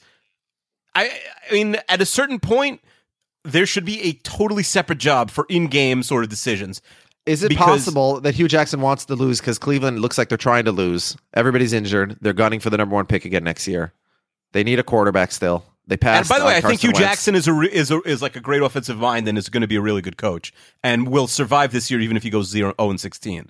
I, 0.95 1.11
I 1.49 1.53
mean, 1.53 1.77
at 1.87 2.01
a 2.01 2.05
certain 2.05 2.39
point, 2.39 2.81
there 3.43 3.67
should 3.67 3.85
be 3.85 4.01
a 4.01 4.13
totally 4.13 4.63
separate 4.63 4.97
job 4.97 5.29
for 5.29 5.45
in-game 5.47 6.01
sort 6.01 6.23
of 6.23 6.31
decisions. 6.31 6.81
Is 7.25 7.43
it 7.43 7.49
Because- 7.49 7.65
possible 7.85 8.21
that 8.21 8.33
Hue 8.35 8.47
Jackson 8.47 8.81
wants 8.81 9.05
to 9.05 9.15
lose 9.15 9.39
because 9.39 9.59
Cleveland 9.59 9.99
looks 9.99 10.17
like 10.17 10.29
they're 10.29 10.37
trying 10.37 10.65
to 10.65 10.71
lose? 10.71 11.15
Everybody's 11.33 11.73
injured. 11.73 12.17
They're 12.21 12.33
gunning 12.33 12.59
for 12.59 12.69
the 12.69 12.77
number 12.77 12.95
one 12.95 13.05
pick 13.05 13.25
again 13.25 13.43
next 13.43 13.67
year. 13.67 13.93
They 14.53 14.63
need 14.63 14.79
a 14.79 14.83
quarterback 14.83 15.31
still. 15.31 15.63
They 15.85 15.97
pass. 15.97 16.19
And 16.19 16.29
by 16.29 16.39
the 16.39 16.45
way, 16.45 16.55
I 16.57 16.61
think 16.61 16.81
Hue 16.81 16.89
Wentz. 16.89 16.99
Jackson 16.99 17.35
is 17.35 17.47
a 17.47 17.53
re- 17.53 17.71
is 17.71 17.91
a, 17.91 17.99
is 18.01 18.21
like 18.21 18.35
a 18.35 18.39
great 18.39 18.61
offensive 18.61 18.97
mind 18.97 19.27
and 19.27 19.37
is 19.37 19.49
going 19.49 19.61
to 19.61 19.67
be 19.67 19.75
a 19.75 19.81
really 19.81 20.01
good 20.01 20.17
coach 20.17 20.53
and 20.83 21.07
will 21.07 21.27
survive 21.27 21.71
this 21.71 21.89
year 21.91 21.99
even 21.99 22.15
if 22.17 22.23
he 22.23 22.29
goes 22.29 22.47
0 22.47 22.73
0 22.79 22.89
and 22.89 22.99
16. 22.99 23.49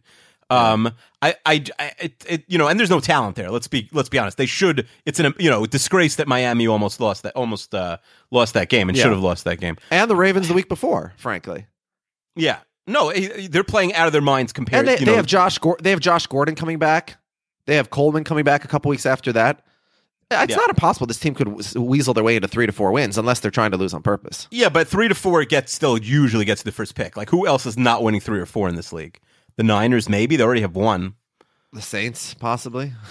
Um, 0.51 0.91
I, 1.21 1.35
I, 1.45 1.63
I 1.77 1.91
it, 1.99 2.25
it, 2.27 2.43
you 2.47 2.57
know, 2.57 2.67
and 2.67 2.79
there's 2.79 2.89
no 2.89 2.99
talent 2.99 3.35
there. 3.35 3.51
Let's 3.51 3.67
be, 3.67 3.87
let's 3.91 4.09
be 4.09 4.17
honest. 4.17 4.37
They 4.37 4.47
should. 4.47 4.87
It's 5.05 5.19
an, 5.19 5.33
you 5.37 5.47
know, 5.49 5.65
disgrace 5.67 6.15
that 6.15 6.27
Miami 6.27 6.65
almost 6.65 6.99
lost 6.99 7.21
that, 7.23 7.35
almost 7.35 7.75
uh, 7.75 7.97
lost 8.31 8.55
that 8.55 8.67
game 8.67 8.89
and 8.89 8.97
Yeah. 8.97 9.03
should 9.03 9.11
have 9.11 9.21
lost 9.21 9.43
that 9.43 9.59
game. 9.59 9.77
and 9.91 10.09
the 10.09 10.15
Ravens 10.15 10.47
the 10.47 10.55
week 10.55 10.67
before. 10.67 11.13
Frankly, 11.17 11.67
Yeah, 12.35 12.59
no, 12.89 13.09
eh, 13.09 13.47
they're 13.49 13.63
playing 13.63 13.93
out 13.93 14.07
of 14.07 14.13
their 14.13 14.21
minds 14.21 14.51
compared. 14.51 14.79
and 14.79 14.87
they, 14.87 14.93
you 14.99 15.05
they 15.05 15.11
know, 15.11 15.15
have 15.17 15.25
Josh. 15.25 15.57
Gor- 15.57 15.77
they 15.81 15.91
have 15.91 15.99
Josh 15.99 16.27
Gordon 16.27 16.55
coming 16.55 16.79
back. 16.79 17.17
They 17.65 17.75
have 17.75 17.89
Coleman 17.89 18.23
coming 18.23 18.43
back 18.43 18.65
a 18.65 18.67
couple 18.67 18.89
weeks 18.89 19.05
after 19.05 19.31
that. 19.33 19.63
It's 20.31 20.51
Yeah. 20.51 20.57
not 20.57 20.69
impossible 20.69 21.07
this 21.07 21.19
team 21.19 21.33
could 21.33 21.47
weasel 21.75 22.13
their 22.13 22.23
way 22.23 22.35
into 22.35 22.47
three 22.47 22.65
to 22.67 22.71
four 22.71 22.91
wins 22.91 23.17
unless 23.17 23.39
they're 23.39 23.49
trying 23.49 23.71
to 23.71 23.77
lose 23.77 23.93
on 23.95 24.03
purpose. 24.03 24.47
Yeah, 24.51 24.69
but 24.69 24.87
three 24.87 25.07
to 25.07 25.15
four 25.15 25.43
gets 25.45 25.73
still 25.73 25.97
usually 25.97 26.45
gets 26.45 26.61
the 26.63 26.71
first 26.71 26.93
pick. 26.95 27.17
Like 27.17 27.29
who 27.29 27.47
else 27.47 27.65
is 27.65 27.77
not 27.77 28.03
winning 28.03 28.21
three 28.21 28.39
or 28.39 28.45
four 28.45 28.69
in 28.69 28.75
this 28.75 28.93
league? 28.93 29.19
The 29.57 29.63
Niners, 29.63 30.07
maybe 30.07 30.35
they 30.35 30.43
already 30.43 30.61
have 30.61 30.75
one. 30.75 31.15
The 31.73 31.81
Saints, 31.81 32.33
possibly. 32.33 32.93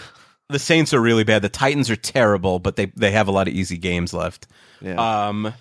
The 0.51 0.59
Saints 0.59 0.95
are 0.95 1.01
really 1.03 1.25
bad. 1.25 1.43
The 1.43 1.51
Titans 1.51 1.91
are 1.91 1.97
terrible, 1.97 2.59
but 2.59 2.77
they 2.77 2.87
they 2.97 3.11
have 3.11 3.29
a 3.29 3.31
lot 3.31 3.49
of 3.49 3.53
easy 3.53 3.77
games 3.77 4.15
left. 4.15 4.47
Yeah. 4.81 4.95
Um, 5.29 5.53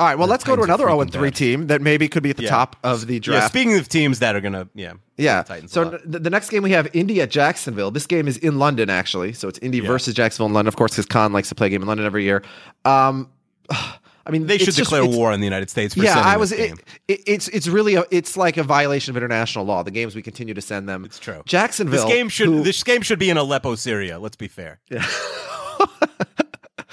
All 0.00 0.06
right. 0.06 0.16
Well, 0.16 0.28
let's 0.28 0.44
go 0.44 0.54
to 0.54 0.62
another 0.62 0.84
zero 0.84 1.04
three 1.06 1.30
team 1.32 1.66
that 1.66 1.82
maybe 1.82 2.08
could 2.08 2.22
be 2.22 2.30
at 2.30 2.36
the 2.36 2.44
yeah. 2.44 2.50
top 2.50 2.76
of 2.84 3.06
the 3.08 3.18
draft. 3.18 3.42
Yeah, 3.42 3.48
speaking 3.48 3.76
of 3.78 3.88
teams 3.88 4.20
that 4.20 4.36
are 4.36 4.40
gonna, 4.40 4.68
yeah, 4.74 4.92
Yeah. 5.16 5.42
the 5.42 5.66
So 5.68 5.84
the, 6.04 6.20
the 6.20 6.30
next 6.30 6.50
game 6.50 6.62
we 6.62 6.70
have 6.70 6.88
Indy 6.94 7.20
at 7.20 7.30
Jacksonville. 7.30 7.90
This 7.90 8.06
game 8.06 8.28
is 8.28 8.36
in 8.36 8.58
London, 8.60 8.90
actually. 8.90 9.32
So 9.32 9.48
it's 9.48 9.58
Indy 9.58 9.80
versus 9.80 10.14
Jacksonville 10.14 10.46
in 10.46 10.52
London, 10.52 10.68
of 10.68 10.76
course, 10.76 10.92
because 10.92 11.06
Khan 11.06 11.32
likes 11.32 11.48
to 11.48 11.56
play 11.56 11.66
a 11.66 11.70
game 11.70 11.82
in 11.82 11.88
London 11.88 12.06
every 12.06 12.22
year. 12.22 12.44
Um, 12.84 13.28
I 13.70 14.30
mean, 14.30 14.46
They 14.46 14.58
should 14.58 14.66
just- 14.66 14.78
declare 14.78 15.02
it's- 15.02 15.16
war 15.16 15.32
on 15.32 15.40
the 15.40 15.46
United 15.46 15.70
States 15.70 15.94
for 15.94 16.02
yeah, 16.02 16.12
sending 16.14 16.30
I 16.32 16.36
was. 16.36 16.50
this 16.50 16.58
It, 16.60 16.68
game. 16.68 16.78
it, 17.08 17.20
it's 17.26 17.48
it's 17.48 17.66
really 17.66 17.94
a, 17.94 18.04
it's 18.10 18.36
like 18.36 18.56
a 18.58 18.62
violation 18.62 19.10
of 19.12 19.16
international 19.16 19.64
law. 19.64 19.82
The 19.82 19.90
games 19.90 20.14
we 20.14 20.20
continue 20.22 20.52
to 20.54 20.60
send 20.60 20.86
them. 20.88 21.04
It's 21.06 21.18
true. 21.18 21.42
Jacksonville. 21.46 22.04
This 22.06 22.14
game 22.14 22.28
should 22.28 22.48
who- 22.48 22.62
this 22.62 22.84
game 22.84 23.00
should 23.00 23.18
be 23.18 23.30
in 23.30 23.36
Aleppo, 23.38 23.74
Syria. 23.74 24.18
Let's 24.18 24.36
be 24.36 24.46
fair. 24.46 24.80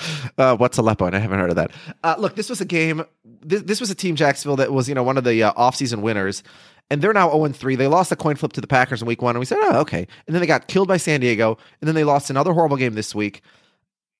Uh, 0.37 0.55
what's 0.57 0.77
Aleppo? 0.77 1.05
And 1.05 1.15
I 1.15 1.19
haven't 1.19 1.39
heard 1.39 1.49
of 1.49 1.55
that. 1.55 1.71
Uh, 2.03 2.15
look, 2.17 2.35
this 2.35 2.49
was 2.49 2.59
a 2.59 2.65
game. 2.65 3.05
This, 3.23 3.61
this 3.61 3.79
was 3.79 3.89
a 3.89 3.95
team 3.95 4.17
Jacksonville 4.17 4.57
that 4.57 4.71
was 4.73 4.89
you 4.89 4.95
know 4.95 5.03
one 5.03 5.17
of 5.17 5.23
the 5.23 5.43
uh, 5.43 5.53
offseason 5.53 6.01
winners, 6.01 6.43
and 6.89 7.01
they're 7.01 7.13
now 7.13 7.29
zero 7.31 7.47
three. 7.49 7.75
They 7.75 7.87
lost 7.87 8.11
a 8.11 8.17
coin 8.17 8.35
flip 8.35 8.51
to 8.53 8.61
the 8.61 8.67
Packers 8.67 9.01
in 9.01 9.07
Week 9.07 9.21
One, 9.21 9.35
and 9.35 9.39
we 9.39 9.45
said, 9.45 9.59
oh, 9.61 9.79
okay. 9.81 10.07
And 10.27 10.35
then 10.35 10.41
they 10.41 10.47
got 10.47 10.67
killed 10.67 10.89
by 10.89 10.97
San 10.97 11.21
Diego, 11.21 11.57
and 11.79 11.87
then 11.87 11.95
they 11.95 12.03
lost 12.03 12.29
another 12.29 12.51
horrible 12.51 12.75
game 12.75 12.95
this 12.95 13.15
week. 13.15 13.41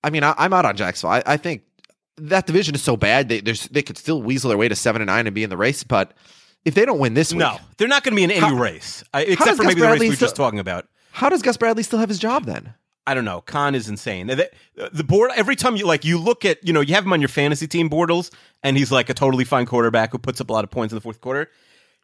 I 0.06 0.10
mean, 0.10 0.24
I, 0.24 0.34
I'm 0.38 0.54
out 0.54 0.64
on 0.64 0.78
Jacksonville. 0.78 1.16
I, 1.16 1.24
I 1.34 1.38
think 1.38 1.64
that 2.18 2.46
division 2.48 2.76
is 2.76 2.82
so 2.82 2.96
bad 2.96 3.28
they 3.28 3.42
there's, 3.42 3.68
they 3.68 3.82
could 3.82 3.98
still 3.98 4.22
weasel 4.22 4.48
their 4.48 4.58
way 4.58 4.70
to 4.70 4.76
seven 4.76 5.02
and 5.02 5.08
nine 5.08 5.28
and 5.28 5.36
be 5.36 5.44
in 5.44 5.50
the 5.50 5.58
race, 5.58 5.84
but 5.84 6.14
if 6.64 6.76
they 6.76 6.86
don't 6.86 7.00
win 7.00 7.14
this 7.14 7.34
week, 7.34 7.40
No, 7.40 7.58
they're 7.78 7.90
not 7.90 8.04
going 8.04 8.14
to 8.14 8.16
be 8.16 8.24
in 8.24 8.32
any 8.32 8.40
How- 8.40 8.56
race, 8.56 9.04
except 9.14 9.58
for 9.58 9.64
maybe 9.64 9.82
the 9.82 9.88
race 9.88 9.90
Bradley 9.92 10.06
we 10.08 10.10
were 10.12 10.16
just 10.16 10.36
talking 10.38 10.60
about. 10.60 10.88
how 11.12 11.28
does 11.28 11.42
Gus 11.42 11.58
Bradley 11.58 11.84
still 11.84 12.00
have 12.00 12.10
his 12.10 12.20
job 12.20 12.46
then? 12.46 12.74
I 13.08 13.14
don't 13.14 13.26
know. 13.26 13.42
Khan 13.42 13.76
is 13.76 13.88
insane. 13.88 14.28
The, 14.28 14.50
the 14.92 15.04
board 15.04 15.32
every 15.36 15.56
time 15.56 15.76
you 15.76 15.86
like 15.86 16.04
you 16.06 16.18
look 16.18 16.44
at 16.46 16.66
you 16.66 16.74
know 16.74 16.82
you 16.82 16.94
have 16.96 17.06
him 17.06 17.14
on 17.14 17.22
your 17.22 17.28
fantasy 17.28 17.68
team 17.68 17.90
Bortles, 17.90 18.32
and 18.64 18.76
he's 18.78 18.92
like 18.92 19.10
a 19.10 19.14
totally 19.14 19.44
fine 19.46 19.66
quarterback 19.66 20.12
who 20.12 20.18
puts 20.18 20.42
up 20.42 20.50
a 20.50 20.54
lot 20.54 20.64
of 20.64 20.72
points 20.72 20.92
in 20.92 20.96
the 20.96 21.02
fourth 21.02 21.22
quarter. 21.22 21.50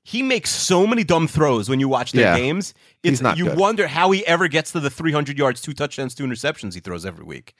He 0.04 0.24
makes 0.24 0.50
so 0.50 0.88
many 0.88 1.04
dumb 1.04 1.28
throws 1.28 1.70
when 1.70 1.80
you 1.80 1.88
watch 1.88 2.12
their 2.12 2.34
Yeah. 2.34 2.38
games. 2.38 2.74
He's 3.04 3.14
It's 3.14 3.22
not 3.22 3.38
you 3.38 3.46
good. 3.46 3.58
wonder 3.58 3.88
how 3.88 4.10
he 4.12 4.26
ever 4.26 4.48
gets 4.48 4.72
to 4.72 4.80
the 4.80 4.90
300 4.90 5.38
yards, 5.38 5.62
two 5.62 5.74
touchdowns, 5.74 6.16
two 6.16 6.24
interceptions 6.24 6.74
he 6.74 6.80
throws 6.80 7.06
every 7.06 7.24
week. 7.24 7.54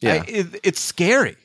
Yeah. 0.00 0.14
I- 0.22 0.24
it- 0.28 0.60
it's 0.62 0.80
scary. 0.80 1.36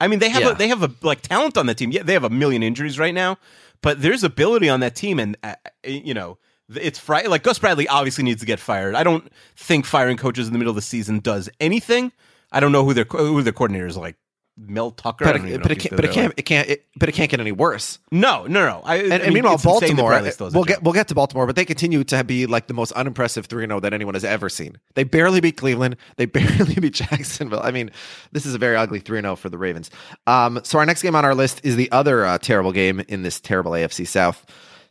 I 0.00 0.08
mean, 0.08 0.18
they 0.18 0.28
have 0.30 0.42
Yeah. 0.42 0.50
a, 0.50 0.54
they 0.56 0.68
have 0.68 0.82
a 0.82 0.90
like 1.02 1.22
talent 1.22 1.56
on 1.56 1.66
that 1.66 1.76
team. 1.76 1.92
Yeah, 1.92 2.02
they 2.02 2.12
have 2.14 2.24
a 2.24 2.30
million 2.30 2.62
injuries 2.62 2.98
right 2.98 3.14
now, 3.14 3.38
but 3.82 4.00
there's 4.02 4.24
ability 4.24 4.68
on 4.68 4.80
that 4.80 4.96
team, 4.96 5.18
and 5.20 5.36
uh, 5.44 5.54
you 5.84 6.14
know 6.14 6.38
it's 6.76 6.98
fri- 6.98 7.26
like 7.26 7.42
Gus 7.42 7.58
Bradley 7.58 7.88
obviously 7.88 8.24
needs 8.24 8.40
to 8.40 8.46
get 8.46 8.60
fired. 8.60 8.94
I 8.94 9.02
don't 9.02 9.30
think 9.56 9.86
firing 9.86 10.16
coaches 10.16 10.46
in 10.46 10.52
the 10.52 10.58
middle 10.58 10.70
of 10.70 10.76
the 10.76 10.82
season 10.82 11.20
does 11.20 11.48
anything. 11.60 12.12
I 12.52 12.60
don't 12.60 12.72
know 12.72 12.84
who 12.84 12.94
their 12.94 13.04
who 13.04 13.42
their 13.42 13.52
coordinator 13.52 13.86
is 13.86 13.96
like 13.96 14.16
Mel 14.56 14.90
Tucker. 14.90 15.24
But 15.24 15.36
it, 15.36 15.62
but 15.62 15.72
it 15.72 15.78
can't. 15.78 15.96
But 15.96 16.04
it 16.04 16.12
can't. 16.12 16.34
It 16.36 16.42
can't. 16.42 16.68
It, 16.68 16.86
but 16.96 17.08
it 17.08 17.12
can't 17.12 17.30
get 17.30 17.40
any 17.40 17.52
worse. 17.52 17.98
No, 18.10 18.46
no, 18.46 18.66
no. 18.66 18.82
I, 18.84 18.96
And, 18.96 19.12
I 19.12 19.18
mean, 19.18 19.34
meanwhile, 19.34 19.54
it's 19.54 19.64
insane 19.64 19.80
that 19.80 20.02
Baltimore. 20.02 20.10
Bradley 20.10 20.30
still 20.32 20.46
has 20.46 20.54
a 20.54 20.58
We'll 20.58 20.64
get 20.64 20.82
we'll 20.82 20.92
get 20.92 21.08
to 21.08 21.14
Baltimore, 21.14 21.46
but 21.46 21.56
they 21.56 21.64
continue 21.64 22.04
to 22.04 22.24
be 22.24 22.46
like 22.46 22.66
the 22.66 22.74
most 22.74 22.92
unimpressive 22.92 23.46
three 23.46 23.66
zero 23.66 23.80
that 23.80 23.92
anyone 23.94 24.14
has 24.14 24.24
ever 24.24 24.48
seen. 24.48 24.78
They 24.94 25.04
barely 25.04 25.40
beat 25.40 25.56
Cleveland. 25.56 25.96
They 26.16 26.26
barely 26.26 26.74
beat 26.74 26.94
Jacksonville. 26.94 27.62
I 27.62 27.70
mean, 27.70 27.90
this 28.32 28.44
is 28.44 28.54
a 28.54 28.58
very 28.58 28.76
ugly 28.76 29.00
three 29.00 29.20
zero 29.20 29.36
for 29.36 29.48
the 29.48 29.58
Ravens. 29.58 29.90
Um, 30.26 30.60
so 30.64 30.78
our 30.78 30.86
next 30.86 31.02
game 31.02 31.14
on 31.14 31.24
our 31.24 31.34
list 31.34 31.60
is 31.64 31.76
the 31.76 31.90
other 31.90 32.24
uh, 32.24 32.38
terrible 32.38 32.72
game 32.72 33.00
in 33.08 33.22
this 33.22 33.40
terrible 33.40 33.72
AFC 33.72 34.06
South. 34.06 34.44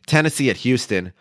Tennessee 0.06 0.50
at 0.50 0.56
Houston. 0.58 1.12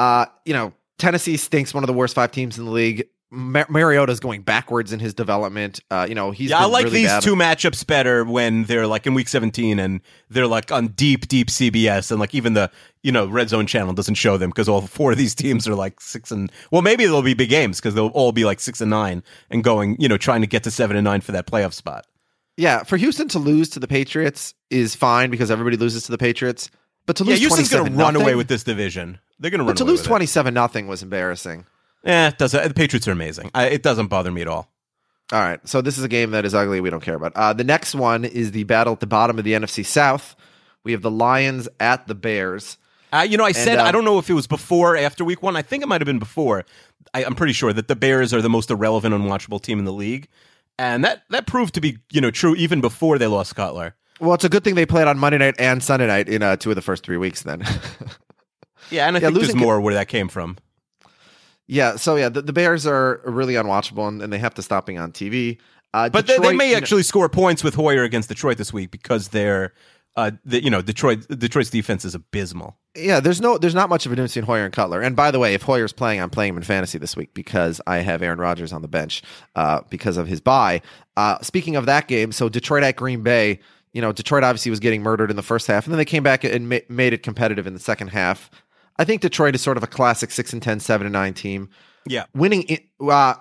Uh, 0.00 0.26
you 0.46 0.54
know, 0.54 0.72
Tennessee 0.98 1.36
stinks. 1.36 1.74
One 1.74 1.82
of 1.84 1.88
the 1.88 1.92
worst 1.92 2.14
five 2.14 2.32
teams 2.32 2.58
in 2.58 2.64
the 2.64 2.70
league. 2.70 3.06
Mar- 3.30 3.66
Mariota's 3.68 4.18
going 4.18 4.42
backwards 4.42 4.92
in 4.92 4.98
his 4.98 5.14
development. 5.14 5.78
Uh, 5.90 6.04
you 6.08 6.14
know, 6.16 6.30
he's 6.32 6.50
Yeah, 6.50 6.58
I 6.58 6.64
like 6.64 6.86
really 6.86 7.00
these 7.00 7.08
bad. 7.08 7.22
two 7.22 7.36
matchups 7.36 7.86
better 7.86 8.24
when 8.24 8.64
they're 8.64 8.88
like 8.88 9.06
in 9.06 9.14
week 9.14 9.28
17 9.28 9.78
and 9.78 10.00
they're 10.30 10.48
like 10.48 10.72
on 10.72 10.88
deep, 10.88 11.28
deep 11.28 11.46
CBS 11.48 12.10
and 12.10 12.18
like 12.18 12.34
even 12.34 12.54
the 12.54 12.70
you 13.04 13.12
know 13.12 13.26
red 13.28 13.48
zone 13.48 13.66
channel 13.66 13.92
doesn't 13.92 14.16
show 14.16 14.36
them 14.36 14.50
because 14.50 14.68
all 14.68 14.80
four 14.80 15.12
of 15.12 15.18
these 15.18 15.34
teams 15.42 15.68
are 15.68 15.76
like 15.76 16.00
six 16.00 16.32
and 16.32 16.50
well 16.72 16.82
maybe 16.82 17.04
they'll 17.06 17.22
be 17.22 17.34
big 17.34 17.50
games 17.50 17.78
because 17.78 17.94
they'll 17.94 18.08
all 18.08 18.32
be 18.32 18.44
like 18.44 18.58
six 18.58 18.80
and 18.80 18.90
nine 18.90 19.22
and 19.48 19.62
going 19.62 19.96
you 20.00 20.08
know 20.08 20.16
trying 20.16 20.40
to 20.40 20.46
get 20.48 20.64
to 20.64 20.70
seven 20.72 20.96
and 20.96 21.04
nine 21.04 21.20
for 21.20 21.30
that 21.32 21.46
playoff 21.46 21.72
spot. 21.72 22.06
Yeah, 22.56 22.82
for 22.82 22.96
Houston 22.96 23.28
to 23.28 23.38
lose 23.38 23.70
to 23.70 23.78
the 23.80 23.86
Patriots 23.88 24.54
is 24.70 24.96
fine 24.96 25.30
because 25.30 25.50
everybody 25.52 25.76
loses 25.76 26.02
to 26.06 26.10
the 26.10 26.18
Patriots. 26.18 26.68
But 27.10 27.16
to 27.16 27.24
Yeah, 27.24 27.30
lose 27.30 27.40
Houston's 27.40 27.70
going 27.70 27.86
to 27.86 27.90
27 27.90 27.98
run 27.98 28.22
away 28.22 28.36
with 28.36 28.46
this 28.46 28.62
division. 28.62 29.18
They're 29.40 29.50
going 29.50 29.58
to 29.58 29.64
run 29.64 29.72
But 29.72 29.78
to 29.78 29.84
lose 29.84 30.00
twenty 30.00 30.26
seven 30.26 30.54
nothing 30.54 30.86
was 30.86 31.02
embarrassing. 31.02 31.66
Eh, 32.04 32.28
it 32.28 32.38
doesn't. 32.38 32.68
The 32.68 32.72
Patriots 32.72 33.08
are 33.08 33.10
amazing. 33.10 33.50
I, 33.52 33.66
it 33.66 33.82
doesn't 33.82 34.06
bother 34.06 34.30
me 34.30 34.42
at 34.42 34.46
all. 34.46 34.70
All 35.32 35.40
right, 35.40 35.58
so 35.68 35.80
this 35.80 35.98
is 35.98 36.04
a 36.04 36.08
game 36.08 36.30
that 36.30 36.44
is 36.44 36.54
ugly. 36.54 36.80
We 36.80 36.88
don't 36.88 37.02
care 37.02 37.16
about. 37.16 37.32
Uh, 37.34 37.52
the 37.52 37.64
next 37.64 37.96
one 37.96 38.24
is 38.24 38.52
the 38.52 38.62
battle 38.62 38.92
at 38.92 39.00
the 39.00 39.08
bottom 39.08 39.38
of 39.40 39.44
the 39.44 39.54
NFC 39.54 39.84
South. 39.84 40.36
We 40.84 40.92
have 40.92 41.02
the 41.02 41.10
Lions 41.10 41.68
at 41.80 42.06
the 42.06 42.14
Bears. 42.14 42.78
Uh, 43.12 43.26
you 43.28 43.36
know, 43.36 43.44
I 43.44 43.50
said 43.50 43.80
um, 43.80 43.88
I 43.88 43.90
don't 43.90 44.04
know 44.04 44.20
if 44.20 44.30
it 44.30 44.34
was 44.34 44.46
before 44.46 44.94
or 44.94 44.98
after 44.98 45.24
week 45.24 45.42
one. 45.42 45.56
I 45.56 45.62
think 45.62 45.82
it 45.82 45.88
might 45.88 46.00
have 46.00 46.06
been 46.06 46.20
before. 46.20 46.64
I, 47.12 47.24
I'm 47.24 47.34
pretty 47.34 47.54
sure 47.54 47.72
that 47.72 47.88
the 47.88 47.96
Bears 47.96 48.32
are 48.32 48.40
the 48.40 48.48
most 48.48 48.70
irrelevant, 48.70 49.12
unwatchable 49.16 49.60
team 49.60 49.80
in 49.80 49.84
the 49.84 49.92
league, 49.92 50.28
and 50.78 51.04
that 51.04 51.24
that 51.30 51.48
proved 51.48 51.74
to 51.74 51.80
be 51.80 51.98
you 52.12 52.20
know 52.20 52.30
true 52.30 52.54
even 52.54 52.80
before 52.80 53.18
they 53.18 53.26
lost 53.26 53.56
Cutler. 53.56 53.96
Well, 54.20 54.34
it's 54.34 54.44
a 54.44 54.48
good 54.48 54.64
thing 54.64 54.74
they 54.74 54.86
played 54.86 55.06
on 55.08 55.18
Monday 55.18 55.38
night 55.38 55.54
and 55.58 55.82
Sunday 55.82 56.06
night 56.06 56.28
in 56.28 56.42
uh, 56.42 56.56
two 56.56 56.70
of 56.70 56.76
the 56.76 56.82
first 56.82 57.04
three 57.04 57.16
weeks. 57.16 57.42
Then, 57.42 57.62
Yeah, 58.90 59.06
and 59.06 59.16
I 59.16 59.20
Yeah, 59.20 59.28
think 59.28 59.40
there's 59.40 59.54
more 59.54 59.80
where 59.80 59.94
that 59.94 60.08
came 60.08 60.28
from. 60.28 60.58
yeah. 61.66 61.96
So 61.96 62.16
yeah, 62.16 62.28
the, 62.28 62.42
the 62.42 62.52
Bears 62.52 62.86
are 62.86 63.20
really 63.24 63.54
unwatchable, 63.54 64.08
and, 64.08 64.20
and 64.22 64.32
they 64.32 64.38
have 64.38 64.54
to 64.54 64.62
stop 64.62 64.86
being 64.86 64.98
on 64.98 65.12
TV. 65.12 65.58
Uh, 65.94 66.08
But 66.08 66.26
they, 66.26 66.38
they 66.38 66.52
may 66.54 66.66
you 66.66 66.72
know- 66.72 66.78
actually 66.78 67.02
score 67.02 67.28
points 67.28 67.64
with 67.64 67.74
Hoyer 67.74 68.02
against 68.04 68.28
Detroit 68.28 68.58
this 68.58 68.72
week 68.72 68.90
because 68.90 69.28
they're, 69.28 69.72
uh, 70.16 70.32
the, 70.44 70.62
you 70.62 70.70
know, 70.70 70.82
Detroit 70.82 71.26
Detroit's 71.28 71.70
defense 71.70 72.04
is 72.04 72.14
abysmal. 72.14 72.76
Yeah, 72.96 73.20
there's 73.20 73.40
no, 73.40 73.56
there's 73.58 73.74
not 73.74 73.88
much 73.88 74.04
of 74.06 74.12
a 74.12 74.16
difference 74.16 74.34
between 74.34 74.46
Hoyer 74.46 74.64
and 74.64 74.72
Cutler. 74.74 75.00
And 75.00 75.14
by 75.14 75.30
the 75.30 75.38
way, 75.38 75.54
if 75.54 75.62
Hoyer's 75.62 75.92
playing, 75.92 76.20
I'm 76.20 76.30
playing 76.30 76.50
him 76.50 76.56
in 76.58 76.62
fantasy 76.64 76.98
this 76.98 77.16
week 77.16 77.32
because 77.34 77.80
I 77.86 77.98
have 77.98 78.20
Aaron 78.20 78.40
Rodgers 78.40 78.72
on 78.72 78.82
the 78.82 78.88
bench 78.88 79.22
uh, 79.54 79.82
because 79.88 80.16
of 80.16 80.26
his 80.26 80.40
bye. 80.40 80.82
Uh, 81.16 81.38
speaking 81.42 81.76
of 81.76 81.86
that 81.86 82.08
game, 82.08 82.32
so 82.32 82.48
Detroit 82.48 82.82
at 82.82 82.96
Green 82.96 83.22
Bay. 83.22 83.60
You 83.92 84.00
know, 84.00 84.12
Detroit 84.12 84.44
obviously 84.44 84.70
was 84.70 84.80
getting 84.80 85.02
murdered 85.02 85.30
in 85.30 85.36
the 85.36 85.42
first 85.42 85.66
half, 85.66 85.84
and 85.86 85.92
then 85.92 85.98
they 85.98 86.04
came 86.04 86.22
back 86.22 86.44
and 86.44 86.68
ma- 86.68 86.78
made 86.88 87.12
it 87.12 87.22
competitive 87.22 87.66
in 87.66 87.74
the 87.74 87.80
second 87.80 88.08
half. 88.08 88.50
I 88.98 89.04
think 89.04 89.20
Detroit 89.20 89.54
is 89.54 89.62
sort 89.62 89.76
of 89.76 89.82
a 89.82 89.86
classic 89.86 90.30
six 90.30 90.52
and 90.52 90.62
10, 90.62 90.80
7 90.80 91.06
and 91.06 91.12
nine 91.12 91.34
team. 91.34 91.70
Yeah, 92.06 92.24
Winning. 92.34 92.62
In, 92.62 92.78
uh, 93.00 93.34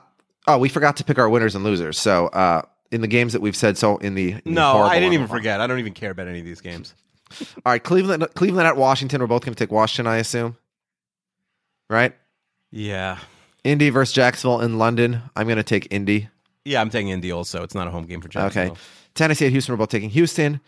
oh, 0.48 0.58
we 0.58 0.70
forgot 0.70 0.98
to 0.98 1.04
pick 1.04 1.18
our 1.20 1.30
winners 1.30 1.54
and 1.56 1.64
losers. 1.64 1.98
So 2.00 2.28
uh, 2.28 2.62
in 2.92 3.02
the 3.02 3.08
games 3.08 3.34
that 3.34 3.42
we've 3.42 3.56
said, 3.56 3.78
so 3.78 3.98
in 3.98 4.16
the 4.16 4.32
in 4.44 4.54
no, 4.54 4.82
I 4.82 5.00
didn't 5.00 5.14
even 5.14 5.28
forget. 5.28 5.62
I 5.62 5.68
don't 5.68 5.80
even 5.80 5.94
care 5.94 6.12
about 6.12 6.28
any 6.28 6.40
of 6.40 6.46
these 6.46 6.62
games. 6.62 6.94
All 7.66 7.72
right, 7.72 7.84
Cleveland, 7.84 8.28
Cleveland 8.36 8.68
at 8.68 8.76
Washington. 8.76 9.22
We're 9.22 9.28
both 9.28 9.44
going 9.46 9.54
to 9.54 9.64
take 9.64 9.72
Washington, 9.72 10.08
I 10.12 10.18
assume. 10.18 10.58
Right. 11.90 12.16
Yeah, 12.72 13.18
Indy 13.64 13.90
versus 13.90 14.14
Jacksonville 14.14 14.62
in 14.62 14.78
London. 14.78 15.22
I'm 15.36 15.48
going 15.48 15.58
to 15.58 15.64
take 15.64 15.88
Indy. 15.92 16.30
yeah, 16.66 16.82
I'm 16.82 16.90
taking 16.90 17.10
Indy 17.10 17.32
also. 17.32 17.64
It's 17.64 17.76
not 17.76 17.88
a 17.88 17.92
home 17.92 18.06
game 18.06 18.22
for 18.22 18.28
Jacksonville. 18.30 18.74
Okay. 18.74 18.82
Tennessee 19.20 19.46
at 19.46 19.52
Houston. 19.52 19.74
We're 19.74 19.78
both 19.78 19.90
taking 19.90 20.10
Houston. 20.10 20.60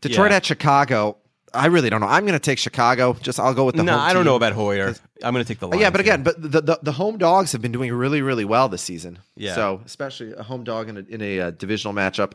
Detroit 0.00 0.30
Yeah. 0.32 0.38
at 0.38 0.46
Chicago. 0.46 1.16
I 1.54 1.66
really 1.66 1.90
don't 1.90 2.00
know. 2.00 2.06
I'm 2.06 2.22
going 2.24 2.32
to 2.32 2.38
take 2.40 2.58
Chicago. 2.58 3.12
Just 3.20 3.38
I'll 3.38 3.52
go 3.54 3.64
with 3.66 3.76
the 3.76 3.82
No, 3.82 3.92
home 3.92 4.00
I 4.00 4.12
don't 4.14 4.22
team. 4.22 4.30
know 4.30 4.36
about 4.36 4.54
Hoyer. 4.54 4.94
I'm 5.22 5.34
going 5.34 5.44
to 5.44 5.48
take 5.48 5.60
the 5.60 5.66
Uh, 5.66 5.70
Lions. 5.70 5.82
yeah, 5.82 5.90
but 5.90 6.02
here. 6.02 6.14
again, 6.14 6.22
but 6.24 6.40
the, 6.40 6.60
the 6.62 6.78
the 6.82 6.92
home 6.92 7.18
dogs 7.18 7.52
have 7.52 7.60
been 7.60 7.72
doing 7.72 7.92
really 7.92 8.22
really 8.22 8.44
well 8.46 8.68
this 8.70 8.80
season. 8.82 9.18
Yeah. 9.36 9.54
So 9.54 9.82
especially 9.84 10.32
a 10.32 10.42
home 10.42 10.64
dog 10.64 10.88
in 10.88 10.96
a, 10.96 11.00
in 11.08 11.20
a 11.22 11.40
uh, 11.40 11.50
divisional 11.50 11.92
matchup. 11.94 12.32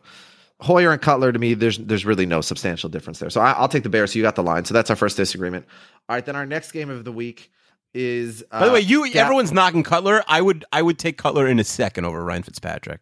Hoyer 0.62 0.91
and 0.91 1.02
Cutler 1.02 1.32
to 1.32 1.39
me, 1.39 1.56
there's 1.56 1.78
there's 1.80 2.06
really 2.06 2.26
no 2.28 2.41
substantial 2.41 2.89
difference 2.89 3.17
there. 3.20 3.30
So 3.32 3.41
I, 3.41 3.52
I'll 3.54 3.67
take 3.67 3.82
the 3.84 3.89
Bears. 3.89 4.13
So 4.13 4.20
you 4.20 4.24
got 4.24 4.36
the 4.36 4.43
line. 4.43 4.65
So 4.65 4.74
that's 4.76 4.89
our 4.91 4.96
first 4.96 5.17
disagreement. 5.17 5.65
All 6.08 6.15
right, 6.15 6.26
then 6.26 6.36
our 6.36 6.46
next 6.46 6.72
game 6.72 6.89
of 6.91 7.04
the 7.04 7.12
week 7.12 7.52
is. 7.96 8.43
Uh, 8.52 8.60
By 8.60 8.65
the 8.67 8.74
way, 8.74 8.80
you 8.82 9.12
Ga- 9.12 9.20
everyone's 9.20 9.52
knocking 9.52 9.82
Cutler. 9.84 10.24
I 10.28 10.41
would 10.41 10.63
I 10.72 10.84
would 10.84 11.00
take 11.00 11.17
Cutler 11.17 11.48
in 11.48 11.58
a 11.60 11.63
second 11.63 12.06
over 12.06 12.24
Ryan 12.24 12.43
Fitzpatrick. 12.43 13.02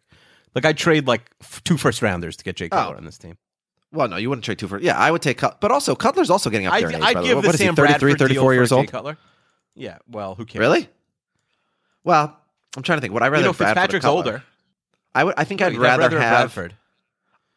Like 0.56 0.64
I'd 0.64 0.76
trade 0.78 1.06
like 1.06 1.30
f- 1.40 1.62
two 1.62 1.76
first 1.76 2.02
rounders 2.02 2.36
to 2.38 2.42
get 2.44 2.56
Jay 2.56 2.66
oh. 2.66 2.68
Cutler 2.70 2.94
Oh. 2.94 2.98
on 2.98 3.04
this 3.04 3.18
team. 3.18 3.36
Well, 3.92 4.08
no, 4.08 4.16
you 4.16 4.28
wouldn't 4.28 4.44
trade 4.44 4.58
two 4.58 4.66
for. 4.66 4.80
Yeah, 4.80 4.98
I 4.98 5.10
would 5.12 5.22
take 5.22 5.38
Cut, 5.38 5.60
but 5.60 5.70
also 5.70 5.94
Cutler's 5.94 6.30
also 6.30 6.50
getting 6.50 6.66
up 6.66 6.72
there 6.80 6.88
I'd, 6.88 6.94
in 6.94 7.00
age. 7.02 7.06
I'd 7.08 7.14
by 7.14 7.20
the 7.20 7.26
give 7.28 7.36
way. 7.36 7.42
the 7.42 7.48
What 7.48 7.54
is 7.54 7.60
he, 7.60 7.66
33, 7.68 7.84
Bradford 7.86 8.18
34 8.18 8.54
years 8.54 8.68
Jay 8.70 8.74
old. 8.76 8.88
Cutler. 8.90 9.18
Yeah, 9.76 9.98
well, 10.10 10.34
who 10.34 10.44
cares? 10.44 10.60
Really? 10.60 10.88
Well, 12.04 12.36
I'm 12.76 12.82
trying 12.82 12.96
to 12.98 13.00
think. 13.02 13.14
Would 13.14 13.22
I 13.22 13.28
rather 13.28 13.42
You 13.42 13.48
know, 13.48 13.52
Fitzpatrick's 13.52 14.04
Cutler? 14.04 14.16
older. 14.16 14.42
I 15.14 15.24
would. 15.24 15.34
I 15.36 15.44
think 15.44 15.62
I'd 15.62 15.72
You'd 15.74 15.80
rather, 15.82 16.02
have. 16.18 16.52
Bradford. 16.54 16.74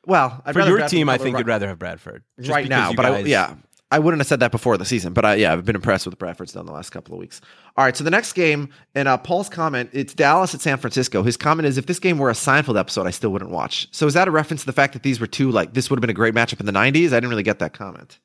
Well, 0.06 0.42
I'd 0.46 0.54
For 0.54 0.60
rather 0.60 0.72
your 0.72 0.78
Bradford 0.80 0.98
team, 0.98 1.10
I 1.10 1.18
think 1.18 1.38
you'd 1.38 1.48
rather 1.48 1.68
have 1.68 1.80
Bradford 1.80 2.24
just 2.38 2.50
right 2.50 2.68
now. 2.68 2.94
But 2.94 3.06
I, 3.06 3.10
guys- 3.22 3.28
yeah, 3.28 3.56
I 3.92 3.98
wouldn't 3.98 4.20
have 4.20 4.28
said 4.28 4.40
that 4.42 4.52
before 4.52 4.78
the 4.78 4.86
season. 4.86 5.14
But 5.14 5.26
I, 5.26 5.36
yeah, 5.36 5.54
I've 5.54 5.66
been 5.66 5.76
impressed 5.76 6.06
with 6.06 6.18
Bradford's 6.20 6.54
done 6.54 6.66
the 6.66 6.72
last 6.72 6.92
couple 6.92 7.16
of 7.16 7.20
weeks. 7.20 7.42
All 7.76 7.84
right, 7.84 7.96
so 7.96 8.04
the 8.04 8.12
next 8.12 8.34
game 8.34 8.70
and 8.94 9.08
uh, 9.08 9.18
Paul's 9.18 9.50
comment. 9.50 9.90
It's 9.94 10.14
Dallas 10.14 10.54
at 10.54 10.62
San 10.62 10.78
Francisco. 10.78 11.24
His 11.24 11.38
comment 11.38 11.68
is, 11.68 11.78
if 11.78 11.88
this 11.88 12.00
game 12.00 12.18
were 12.18 12.30
a 12.30 12.34
Seinfeld 12.34 12.80
episode, 12.80 13.08
I 13.08 13.12
still 13.12 13.32
wouldn't 13.32 13.52
watch. 13.52 13.88
So 13.92 14.06
is 14.06 14.14
that 14.14 14.28
a 14.28 14.32
reference 14.32 14.62
to 14.62 14.68
the 14.68 14.74
fact 14.74 14.94
that 14.94 15.04
these 15.04 15.20
were 15.20 15.28
two 15.28 15.52
like 15.52 15.74
this 15.74 15.90
would 15.90 15.98
have 15.98 16.02
been 16.02 16.10
a 16.10 16.14
great 16.14 16.36
matchup 16.36 16.60
in 16.60 16.66
the 16.66 16.72
'90s? 16.72 17.08
I 17.08 17.16
didn't 17.16 17.30
really 17.30 17.44
get 17.44 17.60
that 17.60 17.74
comment. 17.74 18.20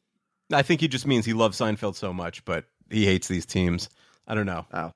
I 0.53 0.63
think 0.63 0.81
he 0.83 0.89
just 0.89 1.07
means 1.07 1.25
he 1.25 1.33
loves 1.33 1.59
Seinfeld 1.59 1.95
so 1.95 2.13
much, 2.13 2.45
but 2.45 2.67
he 2.91 3.07
hates 3.07 3.29
these 3.29 3.47
teams. 3.47 3.89
I 4.27 4.35
don't 4.35 4.47
know. 4.47 4.67
Oh, 4.73 4.93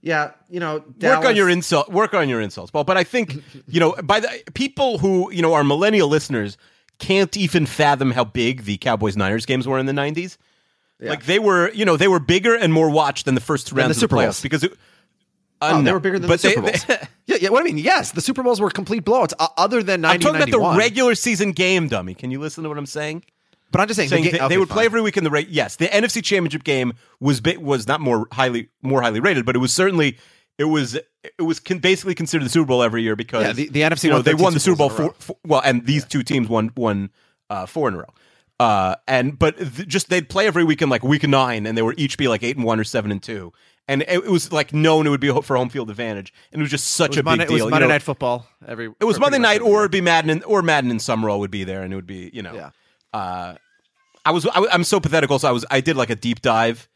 yeah, 0.00 0.32
you 0.48 0.58
know, 0.58 0.84
Work 1.00 1.24
on 1.24 1.36
your 1.36 1.48
insult. 1.48 1.88
Work 1.90 2.14
on 2.14 2.28
your 2.28 2.40
insults, 2.40 2.70
Paul. 2.70 2.84
But 2.84 2.96
I 2.96 3.04
think 3.04 3.42
you 3.68 3.78
know, 3.78 3.94
by 4.02 4.20
the 4.20 4.42
people 4.54 4.98
who 4.98 5.30
you 5.30 5.42
know, 5.42 5.54
are 5.54 5.62
millennial 5.62 6.08
listeners 6.08 6.56
can't 7.02 7.36
even 7.36 7.66
fathom 7.66 8.12
how 8.12 8.24
big 8.24 8.64
the 8.64 8.78
Cowboys 8.78 9.16
Niners 9.16 9.44
games 9.44 9.66
were 9.68 9.78
in 9.78 9.86
the 9.86 9.92
'90s. 9.92 10.38
Like 11.00 11.26
they 11.26 11.38
were, 11.40 11.70
you 11.72 11.84
know, 11.84 11.96
they 11.96 12.06
were 12.08 12.20
bigger 12.20 12.54
and 12.54 12.72
more 12.72 12.88
watched 12.88 13.24
than 13.26 13.34
the 13.34 13.40
first 13.40 13.66
two 13.66 13.74
rounds 13.74 13.88
the 13.88 13.90
of 13.90 13.96
the 13.96 14.00
Super 14.00 14.16
playoffs 14.16 14.24
Bowls. 14.24 14.40
because 14.42 14.64
it, 14.64 14.72
Oh, 15.60 15.80
they 15.82 15.92
were 15.92 16.00
bigger 16.00 16.18
than 16.18 16.28
But 16.28 16.40
the 16.40 16.48
they- 16.48 16.54
Super 16.54 16.66
Bowls. 16.70 16.84
they- 16.86 16.98
yeah, 17.26 17.36
yeah. 17.42 17.48
What 17.50 17.60
I 17.60 17.64
mean, 17.64 17.78
yes, 17.78 18.12
the 18.12 18.20
Super 18.20 18.42
Bowls 18.42 18.60
were 18.60 18.70
complete 18.70 19.04
blowouts. 19.04 19.32
Uh, 19.38 19.48
other 19.56 19.82
than 19.82 20.04
I'm 20.04 20.18
talking 20.20 20.40
about 20.42 20.50
the 20.50 20.76
regular 20.78 21.14
season 21.14 21.52
game, 21.52 21.88
dummy. 21.88 22.14
Can 22.14 22.30
you 22.30 22.38
listen 22.40 22.62
to 22.64 22.68
what 22.68 22.78
I'm 22.78 22.86
saying? 22.86 23.24
But 23.72 23.80
I'm 23.80 23.88
just 23.88 23.96
saying, 23.98 24.10
the 24.10 24.30
ga- 24.30 24.38
they, 24.38 24.48
they 24.48 24.58
would 24.58 24.68
fine. 24.68 24.76
play 24.76 24.84
every 24.84 25.00
week 25.00 25.16
in 25.16 25.24
the 25.24 25.30
rate. 25.30 25.48
Yes, 25.48 25.76
the 25.76 25.86
NFC 25.88 26.22
Championship 26.22 26.62
game 26.62 26.92
was 27.20 27.40
bit, 27.40 27.62
was 27.62 27.86
not 27.88 28.00
more 28.00 28.26
highly 28.32 28.68
more 28.82 29.02
highly 29.02 29.18
rated, 29.20 29.44
but 29.46 29.56
it 29.56 29.60
was 29.60 29.72
certainly 29.72 30.18
it 30.58 30.64
was 30.64 30.94
it 30.94 31.42
was 31.42 31.60
con- 31.60 31.78
basically 31.78 32.14
considered 32.14 32.44
the 32.44 32.50
Super 32.50 32.66
Bowl 32.66 32.82
every 32.82 33.02
year 33.02 33.16
because 33.16 33.44
Yeah, 33.46 33.52
the- 33.52 33.68
the 33.68 33.80
NFC 33.82 34.04
you 34.04 34.10
know 34.10 34.16
won 34.16 34.22
they 34.24 34.34
won 34.34 34.54
the 34.54 34.60
Super 34.60 34.76
Bowl 34.76 34.88
Bowls 34.88 35.00
in 35.00 35.06
a 35.06 35.08
four, 35.10 35.14
four- 35.18 35.36
well, 35.46 35.62
and 35.64 35.86
these 35.86 36.04
two 36.04 36.22
teams 36.22 36.48
won 36.48 36.70
won 36.76 37.10
uh, 37.50 37.66
four 37.66 37.88
in 37.88 37.94
a 37.94 37.98
row. 37.98 38.14
Uh, 38.60 38.94
and 39.08 39.38
but 39.38 39.56
th- 39.58 39.88
just 39.88 40.08
they'd 40.08 40.28
play 40.28 40.46
every 40.46 40.62
week 40.62 40.82
in 40.82 40.88
like 40.88 41.02
week 41.02 41.26
nine, 41.26 41.66
and 41.66 41.76
they 41.76 41.82
were 41.82 41.94
each 41.96 42.16
be 42.16 42.28
like 42.28 42.42
eight 42.42 42.56
and 42.56 42.64
one 42.64 42.78
or 42.78 42.84
seven 42.84 43.10
and 43.10 43.22
two, 43.22 43.52
and 43.88 44.02
it, 44.02 44.10
it 44.10 44.30
was 44.30 44.52
like 44.52 44.72
known 44.72 45.06
it 45.06 45.10
would 45.10 45.20
be 45.20 45.32
for 45.42 45.56
home 45.56 45.68
field 45.68 45.90
advantage, 45.90 46.32
and 46.52 46.60
it 46.60 46.62
was 46.62 46.70
just 46.70 46.88
such 46.88 47.10
was 47.10 47.16
a 47.18 47.22
Monday, 47.24 47.44
big 47.44 47.48
deal. 47.48 47.56
It 47.56 47.60
was 47.62 47.64
you 47.66 47.70
Monday 47.70 47.86
know? 47.88 47.92
Night 47.94 48.02
Football. 48.02 48.46
Every 48.66 48.92
It 49.00 49.04
was 49.04 49.18
Monday 49.18 49.38
night, 49.38 49.62
or 49.62 49.80
it'd 49.80 49.90
be 49.90 50.00
Madden, 50.00 50.30
and, 50.30 50.44
or 50.44 50.62
Madden 50.62 50.90
and 50.92 51.02
Summerall 51.02 51.40
would 51.40 51.50
be 51.50 51.64
there, 51.64 51.82
and 51.82 51.92
it 51.92 51.96
would 51.96 52.06
be 52.06 52.30
you 52.32 52.42
know. 52.42 52.54
Yeah. 52.54 52.70
Uh, 53.12 53.54
I 54.24 54.30
was 54.30 54.46
I, 54.46 54.66
am 54.70 54.84
so 54.84 55.00
pathetic. 55.00 55.30
Also, 55.30 55.48
I 55.48 55.52
was 55.52 55.64
I 55.70 55.80
did 55.80 55.96
like 55.96 56.10
a 56.10 56.14
deep 56.16 56.40
dive, 56.40 56.88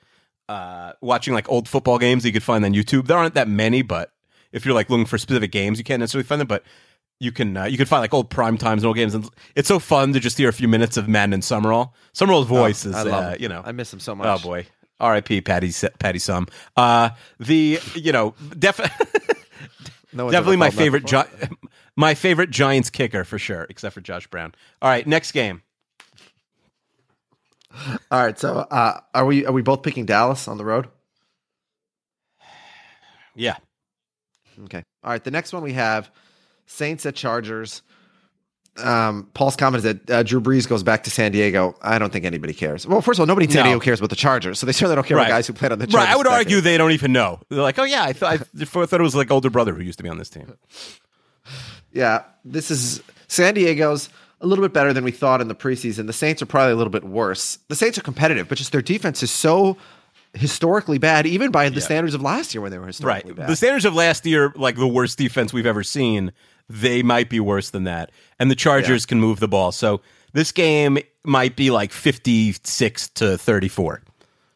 uh, 0.48 0.92
watching 1.00 1.34
like 1.34 1.48
old 1.48 1.68
football 1.68 1.98
games 1.98 2.22
that 2.22 2.28
you 2.28 2.32
could 2.32 2.42
find 2.42 2.64
on 2.64 2.72
YouTube. 2.72 3.06
There 3.06 3.16
aren't 3.18 3.34
that 3.34 3.48
many, 3.48 3.82
but 3.82 4.12
if 4.52 4.64
you're 4.64 4.74
like 4.74 4.88
looking 4.90 5.06
for 5.06 5.18
specific 5.18 5.52
games, 5.52 5.78
you 5.78 5.84
can't 5.84 6.00
necessarily 6.00 6.26
find 6.26 6.40
them. 6.40 6.48
But 6.48 6.62
you 7.18 7.32
can 7.32 7.56
uh, 7.56 7.64
you 7.64 7.76
can 7.76 7.86
find 7.86 8.00
like 8.00 8.12
old 8.14 8.30
prime 8.30 8.58
times 8.58 8.82
and 8.82 8.86
old 8.88 8.96
games, 8.96 9.14
and 9.14 9.28
it's 9.54 9.68
so 9.68 9.78
fun 9.78 10.12
to 10.12 10.20
just 10.20 10.36
hear 10.38 10.48
a 10.48 10.52
few 10.52 10.68
minutes 10.68 10.96
of 10.96 11.08
Madden 11.08 11.32
and 11.32 11.42
Summerall. 11.44 11.94
Summerall's 12.12 12.46
voice 12.46 12.84
is 12.84 12.94
Oh, 12.94 12.98
I 12.98 13.02
love 13.02 13.32
uh, 13.32 13.36
you 13.40 13.48
know 13.48 13.62
I 13.64 13.72
miss 13.72 13.92
him 13.92 14.00
so 14.00 14.14
much. 14.14 14.26
Oh 14.26 14.42
boy, 14.42 14.66
R.I.P. 15.00 15.40
Patty 15.40 15.72
Patty 15.98 16.18
Sum. 16.18 16.46
Uh, 16.76 17.10
the 17.40 17.80
you 17.94 18.12
know 18.12 18.34
def- 18.58 18.80
No 20.12 20.30
definitely 20.30 20.56
my 20.56 20.70
favorite. 20.70 21.06
Gi- 21.06 21.48
my 21.96 22.14
favorite 22.14 22.50
Giants 22.50 22.90
kicker 22.90 23.24
for 23.24 23.38
sure, 23.38 23.66
except 23.68 23.94
for 23.94 24.00
Josh 24.00 24.26
Brown. 24.26 24.54
All 24.82 24.88
right, 24.90 25.06
next 25.06 25.32
game. 25.32 25.62
All 28.10 28.24
right, 28.24 28.38
so 28.38 28.58
uh, 28.58 29.00
are 29.14 29.24
we 29.26 29.44
are 29.46 29.52
we 29.52 29.62
both 29.62 29.82
picking 29.82 30.06
Dallas 30.06 30.48
on 30.48 30.56
the 30.58 30.64
road? 30.64 30.88
Yeah. 33.34 33.56
Okay. 34.64 34.82
All 35.04 35.10
right. 35.10 35.22
The 35.22 35.30
next 35.30 35.52
one 35.52 35.62
we 35.62 35.74
have 35.74 36.10
Saints 36.66 37.04
at 37.06 37.14
Chargers. 37.14 37.82
Um, 38.78 39.30
Paul's 39.32 39.56
comment 39.56 39.84
is 39.84 39.94
that 39.94 40.10
uh, 40.10 40.22
Drew 40.22 40.40
Brees 40.40 40.68
goes 40.68 40.82
back 40.82 41.04
to 41.04 41.10
San 41.10 41.32
Diego. 41.32 41.74
I 41.80 41.98
don't 41.98 42.12
think 42.12 42.24
anybody 42.26 42.52
cares. 42.52 42.86
Well, 42.86 43.00
first 43.00 43.18
of 43.18 43.20
all, 43.22 43.26
nobody 43.26 43.46
in 43.46 43.50
San 43.50 43.64
No. 43.64 43.70
Diego 43.70 43.80
cares 43.80 44.00
about 44.00 44.10
the 44.10 44.16
Chargers, 44.16 44.58
so 44.58 44.66
they 44.66 44.72
certainly 44.72 44.96
don't 44.96 45.06
care 45.06 45.16
about 45.16 45.28
guys 45.28 45.46
who 45.46 45.52
played 45.54 45.72
on 45.72 45.78
the 45.78 45.86
Chargers. 45.86 46.06
Right. 46.06 46.12
I 46.14 46.16
would 46.16 46.26
argue 46.26 46.60
they 46.60 46.76
don't 46.76 46.92
even 46.92 47.12
know. 47.12 47.40
They're 47.48 47.62
like, 47.62 47.78
oh 47.78 47.84
yeah, 47.84 48.04
I, 48.04 48.12
th- 48.12 48.22
I 48.22 48.36
th- 48.36 48.68
thought 48.68 48.92
it 48.92 49.02
was 49.02 49.14
like 49.14 49.30
older 49.30 49.48
brother 49.50 49.72
who 49.74 49.82
used 49.82 49.98
to 49.98 50.02
be 50.02 50.10
on 50.10 50.18
this 50.18 50.30
team. 50.30 50.56
Yeah, 51.92 52.24
this 52.44 52.70
is 52.70 53.02
San 53.26 53.54
Diego's 53.54 54.10
a 54.46 54.48
little 54.48 54.64
bit 54.64 54.72
better 54.72 54.92
than 54.92 55.04
we 55.04 55.10
thought 55.10 55.40
in 55.40 55.48
the 55.48 55.54
preseason. 55.54 56.06
The 56.06 56.12
Saints 56.12 56.40
are 56.40 56.46
probably 56.46 56.72
a 56.72 56.76
little 56.76 56.90
bit 56.90 57.04
worse. 57.04 57.58
The 57.68 57.74
Saints 57.76 57.98
are 57.98 58.02
competitive, 58.02 58.48
but 58.48 58.58
just 58.58 58.72
their 58.72 58.82
defense 58.82 59.22
is 59.22 59.30
so 59.30 59.76
historically 60.34 60.98
bad, 60.98 61.26
even 61.26 61.50
by 61.50 61.68
the 61.68 61.80
standards 61.80 62.14
of 62.14 62.20
last 62.22 62.54
year 62.54 62.60
when 62.60 62.70
they 62.70 62.78
were 62.78 62.84
Right. 62.84 62.88
historically 62.94 63.32
bad. 63.32 63.48
The 63.48 63.56
standards 63.56 63.84
of 63.84 63.94
last 63.94 64.26
year, 64.26 64.52
like 64.56 64.76
the 64.76 64.86
worst 64.86 65.18
defense 65.18 65.52
we've 65.52 65.66
ever 65.66 65.82
seen, 65.82 66.32
they 66.68 67.02
might 67.02 67.30
be 67.30 67.40
worse 67.40 67.70
than 67.70 67.84
that. 67.84 68.10
And 68.38 68.50
the 68.50 68.54
Chargers 68.54 69.06
can 69.06 69.18
move 69.20 69.40
the 69.40 69.48
ball. 69.48 69.72
So 69.72 70.00
this 70.32 70.52
game 70.52 70.98
might 71.24 71.56
be 71.56 71.70
like 71.70 71.92
56 71.92 73.08
to 73.10 73.38
34. 73.38 74.02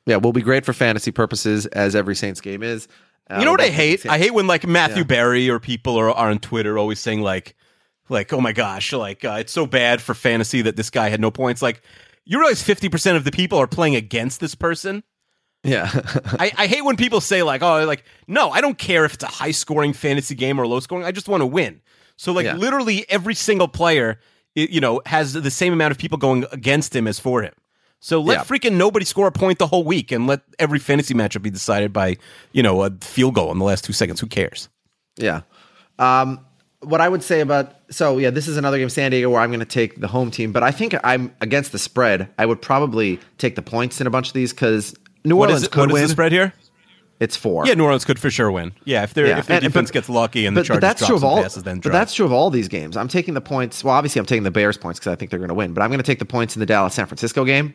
yeah, 0.07 0.16
will 0.16 0.33
be 0.33 0.42
great 0.42 0.64
for 0.64 0.72
fantasy 0.72 1.11
purposes, 1.12 1.66
as 1.66 1.94
every 1.94 2.16
Saints 2.16 2.40
game 2.40 2.62
is. 2.62 2.88
Uh, 3.31 3.37
You 3.38 3.44
know 3.44 3.53
what 3.53 3.61
I 3.61 3.68
hate? 3.68 4.05
I 4.07 4.18
hate 4.18 4.35
when 4.35 4.46
like 4.48 4.66
Matthew 4.66 4.98
Yeah. 4.98 5.05
Berry 5.05 5.48
or 5.48 5.61
people 5.61 5.96
are, 5.98 6.11
are 6.11 6.31
on 6.31 6.38
Twitter 6.40 6.76
always 6.79 6.98
saying 6.98 7.20
like, 7.22 7.55
like, 8.11 8.33
oh 8.33 8.40
my 8.40 8.53
gosh, 8.53 8.92
like 8.92 9.25
uh, 9.25 9.37
it's 9.40 9.53
so 9.53 9.66
bad 9.66 10.03
for 10.03 10.14
fantasy 10.14 10.62
that 10.62 10.77
this 10.77 10.90
guy 10.90 11.09
had 11.09 11.20
no 11.20 11.31
points. 11.31 11.62
Like, 11.62 11.83
you 12.25 12.38
realize 12.38 12.62
fifty 12.62 12.88
percent 12.88 13.16
of 13.16 13.25
the 13.25 13.31
people 13.33 13.59
are 13.59 13.66
playing 13.66 13.96
against 13.96 14.40
this 14.40 14.55
person. 14.55 15.03
Yeah, 15.62 15.90
I, 16.38 16.53
I 16.57 16.66
hate 16.66 16.85
when 16.85 16.96
people 16.96 17.20
say 17.20 17.42
like, 17.42 17.62
oh, 17.62 17.85
like 17.85 18.05
no, 18.27 18.51
I 18.51 18.61
don't 18.61 18.79
care 18.79 19.05
if 19.05 19.14
it's 19.14 19.25
a 19.25 19.29
high 19.29 19.51
scoring 19.51 19.92
fantasy 19.92 20.35
game 20.35 20.59
or 20.59 20.66
low 20.66 20.81
scoring. 20.81 21.05
I 21.05 21.12
just 21.12 21.29
want 21.29 21.40
to 21.42 21.46
win. 21.46 21.81
So 22.16 22.33
like 22.33 22.44
Yeah. 22.44 22.57
literally 22.57 23.05
every 23.11 23.35
single 23.35 23.68
player, 23.68 24.18
you 24.55 24.81
know, 24.81 25.01
has 25.07 25.33
the 25.33 25.51
same 25.51 25.73
amount 25.73 25.92
of 25.92 25.99
people 25.99 26.18
going 26.18 26.44
against 26.53 26.94
him 26.96 27.07
as 27.07 27.18
for 27.18 27.42
him. 27.42 27.53
So 28.01 28.20
let 28.23 28.38
Yeah. 28.38 28.44
freaking 28.44 28.73
nobody 28.75 29.05
score 29.05 29.27
a 29.27 29.33
point 29.33 29.59
the 29.59 29.66
whole 29.66 29.85
week, 29.85 30.11
and 30.12 30.27
let 30.27 30.40
every 30.59 30.79
fantasy 30.79 31.12
matchup 31.14 31.42
be 31.42 31.51
decided 31.51 31.92
by 31.92 32.16
you 32.53 32.62
know 32.62 32.83
a 32.83 32.90
field 33.03 33.35
goal 33.35 33.53
in 33.53 33.59
the 33.59 33.64
last 33.64 33.85
two 33.85 33.92
seconds. 33.92 34.20
Who 34.20 34.27
cares? 34.27 34.68
Yeah. 35.18 35.42
Um, 35.99 36.40
what 36.82 37.00
I 37.00 37.08
would 37.08 37.22
say 37.22 37.40
about 37.40 37.74
so 37.90 38.18
yeah, 38.18 38.30
this 38.30 38.48
is 38.48 38.56
another 38.56 38.78
game, 38.78 38.88
San 38.88 39.10
Diego, 39.10 39.30
where 39.30 39.40
I'm 39.40 39.50
going 39.50 39.60
to 39.60 39.66
take 39.66 40.00
the 40.00 40.08
home 40.08 40.30
team, 40.30 40.52
but 40.52 40.62
I 40.62 40.70
think 40.70 40.94
I'm 41.04 41.34
against 41.40 41.72
the 41.72 41.78
spread. 41.78 42.28
I 42.38 42.46
would 42.46 42.62
probably 42.62 43.18
take 43.38 43.56
the 43.56 43.62
points 43.62 44.00
in 44.00 44.06
a 44.06 44.10
bunch 44.10 44.28
of 44.28 44.34
these 44.34 44.52
because 44.52 44.94
New 45.24 45.36
What 45.36 45.48
Orleans 45.50 45.62
is, 45.64 45.68
could 45.68 45.80
what 45.80 45.88
is 45.90 45.92
win. 45.94 46.02
the 46.04 46.08
spread 46.08 46.32
here? 46.32 46.52
It's 47.18 47.36
four. 47.36 47.66
Yeah, 47.66 47.74
New 47.74 47.84
Orleans 47.84 48.06
could 48.06 48.18
for 48.18 48.30
sure 48.30 48.50
win. 48.50 48.72
Yeah, 48.84 49.02
if 49.02 49.12
their 49.12 49.26
Yeah, 49.26 49.38
if 49.40 49.46
their 49.46 49.56
and- 49.58 49.64
defense 49.64 49.90
but- 49.90 49.94
gets 49.94 50.08
lucky 50.08 50.46
and 50.46 50.54
but, 50.54 50.62
the 50.62 50.66
Chargers 50.68 50.80
but 50.80 50.86
that's 50.86 51.06
true 51.06 51.16
of 51.16 51.24
all. 51.24 51.42
passes, 51.42 51.64
then 51.64 51.80
but 51.80 51.92
that's 51.92 52.14
true 52.14 52.24
of 52.24 52.32
all 52.32 52.48
these 52.48 52.68
games. 52.68 52.96
I'm 52.96 53.08
taking 53.08 53.34
the 53.34 53.42
points. 53.42 53.84
Well, 53.84 53.94
obviously, 53.94 54.20
I'm 54.20 54.24
taking 54.26 54.44
the 54.44 54.50
Bears 54.50 54.78
points 54.78 54.98
because 54.98 55.12
I 55.12 55.16
think 55.16 55.30
they're 55.30 55.38
going 55.40 55.48
to 55.48 55.54
win. 55.54 55.74
But 55.74 55.82
I'm 55.82 55.90
going 55.90 55.98
to 56.00 56.06
take 56.06 56.18
the 56.18 56.24
points 56.24 56.56
in 56.56 56.60
the 56.60 56.66
Dallas 56.66 56.94
San 56.94 57.04
Francisco 57.06 57.44
game. 57.44 57.74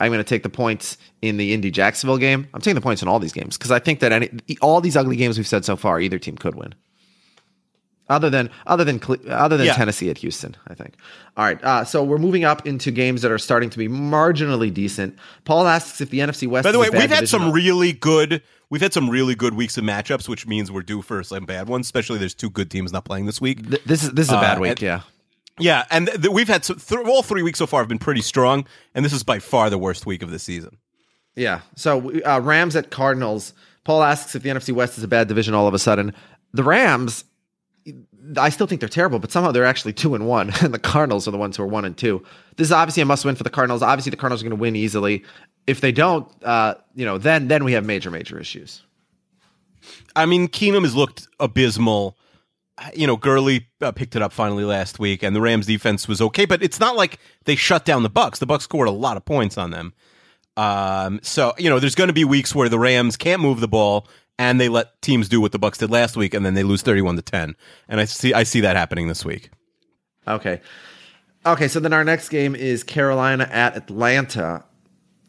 I'm 0.00 0.08
going 0.10 0.18
to 0.18 0.24
take 0.28 0.42
the 0.42 0.48
points 0.48 0.96
in 1.22 1.36
the 1.36 1.52
Indy 1.52 1.70
Jacksonville 1.70 2.18
game. 2.18 2.48
I'm 2.52 2.60
taking 2.62 2.74
the 2.74 2.80
points 2.80 3.00
in 3.02 3.06
all 3.06 3.20
these 3.20 3.32
games 3.34 3.56
because 3.58 3.70
I 3.70 3.78
think 3.78 4.00
that 4.00 4.10
any 4.10 4.30
all 4.60 4.80
these 4.80 4.96
ugly 4.96 5.14
games 5.14 5.36
we've 5.38 5.46
said 5.46 5.64
so 5.64 5.76
far, 5.76 6.00
either 6.00 6.18
team 6.18 6.36
could 6.36 6.56
win. 6.56 6.74
Other 8.10 8.28
than 8.28 8.50
other 8.66 8.84
than 8.84 9.00
other 9.30 9.56
than 9.56 9.66
Yeah. 9.66 9.74
Tennessee 9.74 10.10
at 10.10 10.18
Houston, 10.18 10.56
I 10.68 10.74
think. 10.74 10.94
All 11.36 11.44
right, 11.44 11.62
uh, 11.64 11.84
so 11.84 12.02
we're 12.04 12.18
moving 12.18 12.44
up 12.44 12.66
into 12.66 12.90
games 12.90 13.22
that 13.22 13.30
are 13.32 13.38
starting 13.38 13.70
to 13.70 13.78
be 13.78 13.88
marginally 13.88 14.74
decent. 14.74 15.16
Paul 15.44 15.66
asks 15.66 16.00
if 16.00 16.10
the 16.10 16.18
NFC 16.18 16.46
West. 16.48 16.64
By 16.64 16.72
the 16.72 16.78
is 16.80 16.82
way, 16.82 16.88
a 16.88 16.90
bad 16.90 17.00
we've 17.00 17.10
had 17.10 17.28
some 17.28 17.52
really 17.52 17.92
good. 17.92 18.42
We've 18.68 18.80
had 18.82 18.92
some 18.92 19.08
really 19.08 19.34
good 19.34 19.54
weeks 19.54 19.78
of 19.78 19.84
matchups, 19.84 20.28
which 20.28 20.46
means 20.46 20.70
we're 20.70 20.82
due 20.82 21.02
for 21.02 21.22
some 21.22 21.44
bad 21.46 21.68
ones. 21.68 21.86
Especially 21.86 22.18
there's 22.18 22.34
two 22.34 22.50
good 22.50 22.70
teams 22.70 22.92
not 22.92 23.04
playing 23.04 23.26
this 23.26 23.40
week. 23.40 23.68
Th- 23.68 23.82
this 23.84 24.02
is 24.02 24.10
this 24.10 24.26
is 24.26 24.32
a 24.32 24.36
Uh, 24.36 24.40
bad 24.40 24.58
week. 24.60 24.70
and- 24.72 24.82
yeah. 24.82 25.00
Yeah, 25.58 25.84
and 25.90 26.06
th- 26.06 26.22
th- 26.22 26.32
we've 26.32 26.48
had 26.48 26.64
some, 26.64 26.76
th- 26.78 27.00
all 27.06 27.22
three 27.22 27.42
weeks 27.42 27.58
so 27.58 27.66
far 27.66 27.80
have 27.80 27.88
been 27.88 27.98
pretty 27.98 28.22
strong, 28.22 28.64
and 28.94 29.04
this 29.04 29.12
is 29.12 29.22
by 29.22 29.38
far 29.38 29.68
the 29.70 29.76
worst 29.78 30.06
week 30.06 30.22
of 30.22 30.30
the 30.30 30.38
season. 30.38 30.78
Yeah. 31.36 31.60
So 31.76 32.10
uh, 32.26 32.40
Rams 32.42 32.74
at 32.76 32.90
Cardinals. 32.90 33.52
Paul 33.84 34.02
asks 34.02 34.34
if 34.34 34.42
the 34.42 34.48
NFC 34.48 34.72
West 34.72 34.98
is 34.98 35.04
a 35.04 35.08
bad 35.08 35.28
division 35.28 35.54
all 35.54 35.66
of 35.68 35.74
a 35.74 35.78
sudden. 35.78 36.12
The 36.52 36.62
Rams, 36.64 37.24
I 38.36 38.50
still 38.50 38.66
think 38.66 38.80
they're 38.80 38.88
terrible, 38.88 39.18
but 39.18 39.32
somehow 39.32 39.52
they're 39.52 39.64
actually 39.64 39.92
two 39.92 40.14
and 40.14 40.26
one, 40.26 40.52
and 40.62 40.74
the 40.74 40.78
Cardinals 40.78 41.26
are 41.26 41.30
the 41.30 41.38
ones 41.38 41.56
who 41.56 41.62
are 41.62 41.66
one 41.66 41.84
and 41.84 41.96
two. 41.96 42.22
This 42.56 42.68
is 42.68 42.72
obviously 42.72 43.02
a 43.02 43.06
must 43.06 43.24
win 43.24 43.36
for 43.36 43.44
the 43.44 43.50
Cardinals. 43.50 43.82
Obviously, 43.82 44.10
the 44.10 44.16
Cardinals 44.16 44.42
are 44.42 44.44
going 44.44 44.56
to 44.56 44.60
win 44.60 44.76
easily. 44.76 45.24
If 45.66 45.80
they 45.80 45.92
don't, 45.92 46.28
uh, 46.44 46.74
you 46.94 47.04
know, 47.04 47.18
then 47.18 47.48
then 47.48 47.64
we 47.64 47.72
have 47.72 47.84
major 47.84 48.10
major 48.10 48.38
issues. 48.38 48.82
I 50.14 50.26
mean, 50.26 50.48
Keenum 50.48 50.82
has 50.82 50.94
looked 50.94 51.26
abysmal. 51.38 52.16
You 52.94 53.06
know, 53.06 53.16
Gurley 53.16 53.68
uh, 53.82 53.92
picked 53.92 54.16
it 54.16 54.22
up 54.22 54.32
finally 54.32 54.64
last 54.64 54.98
week, 54.98 55.22
and 55.22 55.36
the 55.36 55.40
Rams' 55.40 55.66
defense 55.66 56.08
was 56.08 56.22
okay, 56.22 56.46
but 56.46 56.62
it's 56.62 56.80
not 56.80 56.96
like 56.96 57.18
they 57.44 57.54
shut 57.54 57.84
down 57.84 58.02
the 58.02 58.08
Bucks. 58.08 58.38
The 58.38 58.46
Bucks 58.46 58.64
scored 58.64 58.88
a 58.88 58.92
lot 58.92 59.18
of 59.18 59.24
points 59.24 59.58
on 59.58 59.70
them. 59.70 59.92
Um, 60.56 61.20
so 61.22 61.52
you 61.58 61.70
know, 61.70 61.78
there's 61.78 61.94
going 61.94 62.08
to 62.08 62.14
be 62.14 62.24
weeks 62.24 62.54
where 62.54 62.68
the 62.68 62.78
Rams 62.78 63.16
can't 63.16 63.42
move 63.42 63.60
the 63.60 63.68
ball, 63.68 64.08
and 64.40 64.58
they 64.58 64.70
let 64.70 65.02
teams 65.02 65.28
do 65.28 65.38
what 65.38 65.52
the 65.52 65.58
Bucks 65.58 65.76
did 65.76 65.90
last 65.90 66.16
week, 66.16 66.32
and 66.32 66.46
then 66.46 66.54
they 66.54 66.62
lose 66.62 66.80
31 66.80 67.16
to 67.16 67.22
10. 67.22 67.54
And 67.88 68.00
I 68.00 68.06
see, 68.06 68.32
I 68.32 68.44
see 68.44 68.60
that 68.62 68.74
happening 68.74 69.06
this 69.06 69.22
week. 69.22 69.50
Okay. 70.26 70.62
Okay, 71.44 71.68
so 71.68 71.78
then 71.78 71.92
our 71.92 72.04
next 72.04 72.30
game 72.30 72.54
is 72.54 72.82
Carolina 72.82 73.46
at 73.52 73.76
Atlanta. 73.76 74.64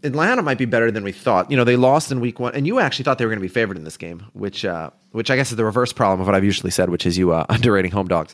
Atlanta 0.01 0.41
might 0.41 0.57
be 0.57 0.63
better 0.63 0.91
than 0.91 1.03
we 1.03 1.11
thought. 1.11 1.51
You 1.51 1.57
know, 1.57 1.65
they 1.65 1.75
lost 1.75 2.09
in 2.09 2.21
week 2.21 2.39
one, 2.39 2.55
and 2.55 2.65
you 2.65 2.79
actually 2.79 3.03
thought 3.03 3.17
they 3.17 3.25
were 3.25 3.31
going 3.31 3.41
to 3.41 3.47
be 3.47 3.53
favored 3.53 3.75
in 3.75 3.83
this 3.83 3.97
game, 3.97 4.25
which, 4.31 4.63
uh, 4.63 4.91
which 5.11 5.29
I 5.29 5.35
guess 5.35 5.51
is 5.51 5.57
the 5.57 5.65
reverse 5.65 5.91
problem 5.91 6.21
of 6.21 6.25
what 6.25 6.33
I've 6.33 6.45
usually 6.45 6.71
said, 6.71 6.89
which 6.89 7.05
is 7.05 7.17
you 7.17 7.33
uh, 7.33 7.45
underrating 7.49 7.91
home 7.91 8.07
dogs. 8.07 8.33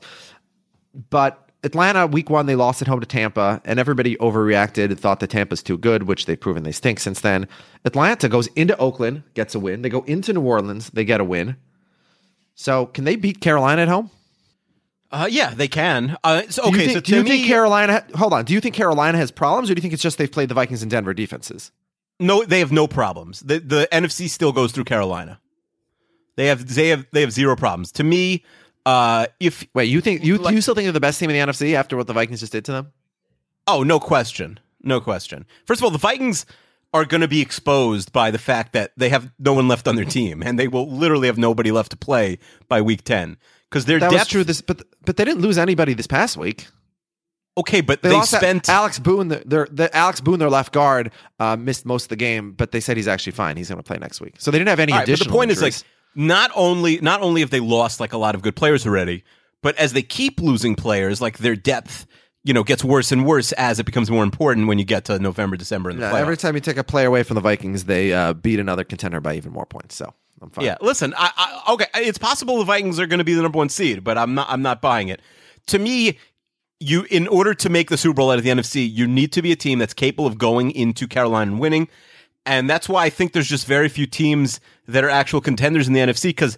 But 1.09 1.46
Atlanta, 1.67 2.07
week 2.07 2.29
one, 2.29 2.47
they 2.47 2.55
lost 2.55 2.81
at 2.81 2.87
home 2.87 2.99
to 2.99 3.05
Tampa, 3.05 3.61
and 3.63 3.79
everybody 3.79 4.15
overreacted 4.15 4.85
and 4.85 4.99
thought 4.99 5.19
that 5.19 5.29
Tampa's 5.29 5.61
too 5.61 5.77
good, 5.77 6.03
which 6.03 6.25
they've 6.25 6.39
proven 6.39 6.63
they 6.63 6.71
stink 6.71 6.99
since 6.99 7.21
then. 7.21 7.47
Atlanta 7.85 8.27
goes 8.27 8.47
into 8.55 8.75
Oakland, 8.77 9.23
gets 9.35 9.53
a 9.53 9.59
win. 9.59 9.83
They 9.83 9.89
go 9.89 10.01
into 10.01 10.33
New 10.33 10.41
Orleans, 10.41 10.89
they 10.89 11.05
get 11.05 11.21
a 11.21 11.23
win. 11.23 11.57
So, 12.55 12.87
can 12.87 13.03
they 13.03 13.15
beat 13.15 13.39
Carolina 13.39 13.83
at 13.83 13.87
home? 13.87 14.09
Uh, 15.11 15.27
yeah, 15.29 15.53
they 15.53 15.67
can. 15.67 16.17
Uh, 16.23 16.41
so, 16.49 16.63
Do 16.63 16.69
you 16.69 16.75
okay, 16.75 16.85
think, 16.85 16.95
so 16.95 16.99
do 17.01 17.15
you 17.17 17.23
to 17.23 17.29
think 17.29 17.45
Carolina? 17.47 18.03
Hold 18.15 18.33
on. 18.33 18.45
Do 18.45 18.53
you 18.53 18.59
think 18.59 18.75
Carolina 18.75 19.17
has 19.17 19.31
problems, 19.31 19.69
or 19.69 19.75
do 19.75 19.79
you 19.79 19.81
think 19.81 19.93
it's 19.93 20.03
just 20.03 20.17
they've 20.17 20.31
played 20.31 20.49
the 20.49 20.55
Vikings 20.55 20.81
and 20.81 20.91
Denver 20.91 21.13
defenses? 21.13 21.71
No, 22.19 22.43
they 22.43 22.59
have 22.59 22.71
no 22.71 22.87
problems. 22.87 23.41
The 23.41 23.59
the 23.59 23.87
NFC 23.91 24.27
still 24.27 24.51
goes 24.51 24.71
through 24.71 24.85
Carolina. 24.85 25.39
They 26.35 26.47
have 26.47 26.73
they 26.73 26.89
have 26.89 27.05
they 27.13 27.21
have 27.21 27.31
zero 27.31 27.55
problems. 27.55 27.91
To 27.93 28.03
me, 28.03 28.43
uh, 28.87 29.27
if 29.39 29.65
Wait, 29.73 29.85
you 29.85 29.99
think 30.01 30.23
you 30.23 30.37
Like- 30.37 30.55
you 30.55 30.61
still 30.61 30.73
think 30.75 30.85
they're 30.85 30.91
the 30.93 30.99
best 31.09 31.19
team 31.19 31.29
in 31.29 31.35
the 31.35 31.51
NFC 31.51 31.73
after 31.75 31.97
what 31.97 32.07
the 32.07 32.13
Vikings 32.13 32.39
just 32.39 32.51
did 32.53 32.63
to 32.65 32.71
them? 32.71 32.91
oh 33.67 33.83
no 33.83 33.99
question, 33.99 34.59
no 34.81 35.01
question. 35.01 35.45
First 35.65 35.81
of 35.81 35.85
all, 35.85 35.91
the 35.91 35.97
Vikings 35.97 36.45
are 36.93 37.03
going 37.03 37.19
to 37.21 37.27
be 37.27 37.41
exposed 37.41 38.13
by 38.13 38.31
the 38.31 38.37
fact 38.39 38.71
that 38.73 38.93
they 38.95 39.09
have 39.09 39.29
no 39.37 39.51
one 39.53 39.67
left 39.67 39.87
on 39.89 39.95
their 39.97 40.05
team, 40.05 40.41
and 40.41 40.57
they 40.57 40.69
will 40.69 40.89
literally 40.89 41.27
have 41.27 41.37
nobody 41.37 41.69
left 41.71 41.91
to 41.91 41.97
play 41.97 42.39
by 42.69 42.81
week 42.81 43.03
ten 43.03 43.35
because 43.69 43.83
their 43.85 43.99
That 43.99 44.11
depth. 44.11 44.21
was 44.21 44.27
true. 44.29 44.43
This, 44.45 44.61
but 44.61 44.83
but 45.05 45.17
they 45.17 45.25
didn't 45.25 45.41
lose 45.41 45.57
anybody 45.57 45.93
this 45.93 46.07
past 46.07 46.37
week. 46.37 46.67
okay, 47.57 47.81
but 47.81 48.01
They, 48.03 48.09
they, 48.09 48.21
spent. 48.21 48.69
Alex 48.69 48.99
Boone. 48.99 49.27
The, 49.27 49.43
their, 49.45 49.67
the 49.69 49.93
Alex 49.95 50.21
Boone, 50.21 50.39
their 50.39 50.49
left 50.49 50.71
guard, 50.71 51.11
uh, 51.39 51.55
missed 51.57 51.85
most 51.85 52.03
of 52.05 52.09
the 52.09 52.15
game, 52.15 52.51
but 52.53 52.71
they 52.71 52.79
said 52.79 52.95
he's 52.97 53.07
actually 53.07 53.33
fine. 53.33 53.57
He's 53.57 53.67
going 53.67 53.77
to 53.79 53.83
play 53.83 53.97
next 53.97 54.21
week. 54.21 54.35
So 54.37 54.51
they 54.51 54.59
didn't 54.59 54.69
have 54.69 54.79
any 54.79 54.93
right, 54.93 54.99
but 54.99 55.05
the 55.07 55.13
additional. 55.13 55.35
point 55.35 55.51
injuries. 55.51 55.75
is 55.77 55.81
like 55.83 55.87
not 56.17 56.51
only 56.55 56.99
not 56.99 57.21
only 57.21 57.39
have 57.41 57.51
they 57.51 57.59
lost 57.61 57.99
like 58.01 58.11
a 58.11 58.17
lot 58.17 58.35
of 58.35 58.41
good 58.41 58.55
players 58.55 58.85
already, 58.85 59.23
but 59.63 59.77
as 59.77 59.93
they 59.93 60.01
keep 60.01 60.41
losing 60.41 60.75
players, 60.75 61.21
like 61.21 61.37
their 61.37 61.55
depth, 61.55 62.05
you 62.43 62.53
know, 62.53 62.63
gets 62.63 62.83
worse 62.83 63.11
and 63.11 63.25
worse 63.25 63.51
as 63.53 63.79
it 63.79 63.85
becomes 63.85 64.09
more 64.09 64.23
important 64.23 64.67
when 64.67 64.79
you 64.79 64.83
get 64.85 65.05
to 65.05 65.19
November, 65.19 65.55
December, 65.55 65.89
and 65.91 65.99
the 65.99 66.07
No, 66.07 66.13
playoffs. 66.13 66.19
every 66.21 66.37
time 66.37 66.55
you 66.55 66.61
take 66.61 66.77
a 66.77 66.83
player 66.83 67.07
away 67.07 67.21
from 67.23 67.35
the 67.35 67.41
Vikings, 67.41 67.83
they 67.85 68.13
uh, 68.13 68.33
beat 68.33 68.59
another 68.59 68.83
contender 68.83 69.19
by 69.21 69.35
even 69.35 69.51
more 69.53 69.65
points. 69.67 69.95
So 69.95 70.11
I'm 70.41 70.49
fine. 70.49 70.65
Yeah, 70.65 70.77
listen, 70.81 71.13
I, 71.17 71.31
I, 71.37 71.73
okay, 71.73 71.85
it's 71.95 72.17
possible 72.17 72.57
the 72.57 72.65
Vikings 72.65 72.99
are 72.99 73.05
going 73.05 73.19
to 73.19 73.23
be 73.23 73.33
the 73.35 73.43
number 73.43 73.57
one 73.57 73.69
seed, 73.69 74.03
but 74.03 74.17
I'm 74.17 74.33
not. 74.33 74.47
I'm 74.49 74.61
not 74.63 74.81
buying 74.81 75.09
it. 75.09 75.21
To 75.67 75.77
me, 75.79 76.17
you 76.79 77.05
in 77.11 77.27
order 77.27 77.53
to 77.53 77.69
make 77.69 77.89
the 77.89 77.97
Super 77.97 78.15
Bowl 78.15 78.31
out 78.31 78.37
of 78.39 78.43
the 78.43 78.49
NFC, 78.51 78.89
you 78.91 79.07
need 79.07 79.31
to 79.33 79.41
be 79.41 79.51
a 79.51 79.55
team 79.55 79.77
that's 79.79 79.93
capable 79.93 80.25
of 80.25 80.37
going 80.37 80.71
into 80.71 81.07
Carolina 81.07 81.51
and 81.51 81.59
winning, 81.59 81.87
and 82.47 82.69
that's 82.69 82.89
why 82.89 83.05
I 83.05 83.09
think 83.09 83.33
there's 83.33 83.47
just 83.47 83.67
very 83.67 83.89
few 83.89 84.07
teams 84.07 84.59
that 84.87 85.03
are 85.03 85.09
actual 85.09 85.41
contenders 85.41 85.87
in 85.87 85.93
the 85.93 85.99
NFC 85.99 86.23
because 86.29 86.57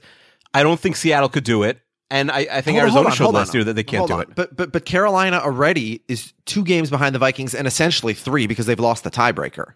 I 0.54 0.64
don't 0.64 0.80
think 0.80 0.96
Seattle 0.96 1.30
could 1.30 1.44
do 1.44 1.64
it, 1.64 1.80
and 2.10 2.32
I, 2.32 2.48
I 2.52 2.62
think 2.62 2.78
Hold 2.78 2.84
Arizona 2.84 3.10
on, 3.10 3.16
showed 3.16 3.34
last 3.34 3.50
on. 3.50 3.56
year 3.56 3.64
that 3.66 3.74
they 3.74 3.84
can't 3.84 4.00
Hold 4.00 4.10
do 4.10 4.14
on. 4.16 4.22
it. 4.22 4.36
But 4.36 4.56
but 4.56 4.72
but 4.72 4.86
Carolina 4.86 5.38
already 5.38 6.04
is 6.08 6.34
two 6.46 6.64
games 6.64 6.90
behind 6.90 7.14
the 7.14 7.20
Vikings 7.20 7.54
and 7.54 7.68
essentially 7.68 8.14
three 8.14 8.48
because 8.48 8.66
they've 8.66 8.80
lost 8.80 9.04
the 9.04 9.12
tiebreaker. 9.12 9.74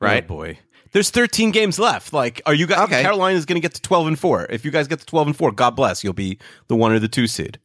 Right? 0.00 0.24
Oh, 0.24 0.28
boy. 0.28 0.58
There's 0.92 1.10
13 1.10 1.50
games 1.52 1.78
left. 1.78 2.12
Like, 2.12 2.42
are 2.46 2.54
you 2.54 2.66
guys? 2.66 2.80
Okay. 2.84 3.02
Carolina 3.02 3.36
is 3.36 3.44
going 3.44 3.60
to 3.60 3.60
get 3.60 3.74
to 3.74 3.82
12 3.82 4.06
and 4.08 4.18
four. 4.18 4.46
If 4.50 4.64
you 4.64 4.70
guys 4.70 4.88
get 4.88 4.98
to 4.98 5.06
12 5.06 5.28
and 5.28 5.36
four, 5.36 5.52
God 5.52 5.76
bless. 5.76 6.02
You'll 6.02 6.14
be 6.14 6.38
the 6.68 6.74
one 6.74 6.90
or 6.90 6.98
the 6.98 7.06
two 7.06 7.26
seed. 7.26 7.58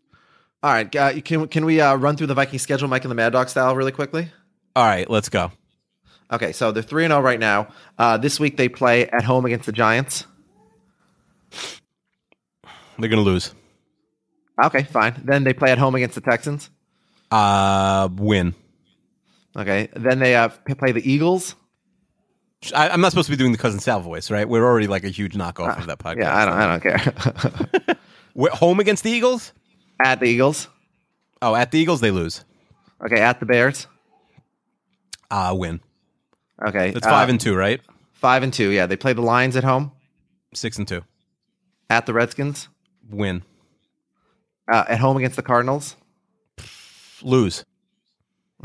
All 0.62 0.72
right. 0.72 0.94
Uh, 0.96 1.22
can 1.22 1.48
can 1.48 1.66
we 1.66 1.82
uh, 1.82 1.96
run 1.96 2.18
through 2.18 2.28
the 2.28 2.34
Viking 2.36 2.60
schedule, 2.60 2.88
Mike 2.88 3.04
and 3.04 3.12
the 3.12 3.16
Mad 3.16 3.32
Dog 3.32 3.50
style, 3.50 3.76
really 3.76 3.92
quickly? 3.92 4.32
All 4.76 4.86
right, 4.86 5.10
let's 5.10 5.30
go. 5.30 5.52
Okay, 6.32 6.52
so 6.52 6.72
they're 6.72 6.84
three 6.84 7.06
and 7.06 7.12
zero 7.12 7.22
right 7.22 7.40
now. 7.40 7.68
Uh, 7.98 8.18
this 8.18 8.40
week 8.40 8.58
they 8.58 8.68
play 8.70 9.08
at 9.08 9.24
home 9.24 9.46
against 9.46 9.66
the 9.66 9.72
Giants. 9.72 10.26
They're 12.98 13.10
going 13.10 13.24
to 13.24 13.30
lose. 13.30 13.54
Okay, 14.64 14.84
fine. 14.84 15.22
Then 15.24 15.44
they 15.44 15.54
play 15.54 15.72
at 15.72 15.78
home 15.78 15.96
against 15.96 16.16
the 16.16 16.22
Texans. 16.22 16.70
Uh, 17.30 18.08
win. 18.16 18.56
Okay, 19.56 19.90
then 19.96 20.20
they 20.20 20.36
uh, 20.36 20.50
play 20.50 20.92
the 20.92 21.10
Eagles. 21.10 21.56
I, 22.74 22.90
I'm 22.90 23.02
not 23.02 23.12
supposed 23.12 23.28
to 23.28 23.32
be 23.32 23.38
doing 23.38 23.52
the 23.52 23.58
cousin 23.58 23.80
Sal 23.80 24.00
voice, 24.00 24.32
right? 24.32 24.48
We're 24.48 24.64
already 24.66 24.88
like 24.88 25.04
a 25.04 25.10
huge 25.10 25.34
knockoff 25.34 25.78
of 25.78 25.88
that 25.88 26.00
podcast. 26.00 26.18
Yeah, 26.20 26.36
I 26.36 26.46
don't. 26.46 26.54
I 26.58 26.78
don't 26.78 27.86
care. 27.86 27.96
We're 28.34 28.50
home 28.50 28.80
against 28.80 29.04
the 29.04 29.12
Eagles. 29.12 29.54
at 30.04 30.20
the 30.20 30.26
Eagles. 30.26 30.68
Oh, 31.42 31.54
at 31.54 31.72
the 31.72 31.80
Eagles 31.80 32.02
they 32.02 32.12
lose. 32.12 32.44
Okay, 33.06 33.20
at 33.22 33.40
the 33.40 33.46
Bears. 33.46 33.88
Uh, 35.30 35.54
win. 35.58 35.80
Okay, 36.68 36.92
That's 36.92 37.06
uh, 37.06 37.10
five 37.10 37.30
and 37.30 37.40
two, 37.40 37.56
right? 37.56 37.82
five 38.14 38.44
and 38.44 38.54
two. 38.54 38.70
Yeah, 38.70 38.86
they 38.86 38.96
play 38.96 39.14
the 39.14 39.22
Lions 39.22 39.56
at 39.56 39.64
home. 39.64 39.92
Six 40.54 40.78
and 40.78 40.88
two. 40.88 41.04
At 41.90 42.06
the 42.06 42.14
Redskins. 42.14 42.70
Win. 43.10 43.44
Uh, 44.72 44.86
at 44.88 45.00
home 45.00 45.18
against 45.18 45.36
the 45.36 45.44
Cardinals. 45.44 45.96
Lose. 47.22 47.66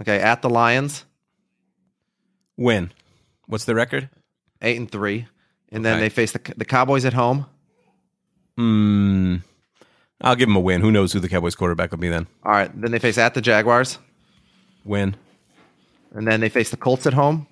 Okay, 0.01 0.19
at 0.21 0.41
the 0.43 0.49
Lions. 0.49 1.05
Win. 2.57 2.93
What's 3.47 3.65
the 3.65 3.75
record? 3.75 4.09
Eight 4.63 4.77
and 4.77 4.91
three, 4.91 5.27
and 5.73 5.85
then 5.85 5.99
they 6.01 6.09
face 6.11 6.33
the 6.33 6.41
the 6.57 6.65
Cowboys 6.65 7.05
at 7.05 7.13
home. 7.15 7.47
Hmm. 8.57 9.37
I'll 10.21 10.37
give 10.37 10.49
them 10.49 10.57
a 10.57 10.61
win. 10.61 10.83
Who 10.83 10.91
knows 10.91 11.13
who 11.13 11.21
the 11.21 11.29
Cowboys 11.31 11.55
quarterback 11.55 11.91
will 11.91 11.99
be 11.99 12.11
then? 12.11 12.27
All 12.45 12.53
right, 12.53 12.71
then 12.79 12.93
they 12.93 12.99
face 12.99 13.17
at 13.17 13.33
the 13.33 13.41
Jaguars, 13.41 13.99
Win. 14.85 15.17
and 16.15 16.27
then 16.29 16.41
they 16.41 16.51
face 16.51 16.71
the 16.71 16.77
Colts 16.77 17.07
at 17.07 17.15
home. 17.15 17.47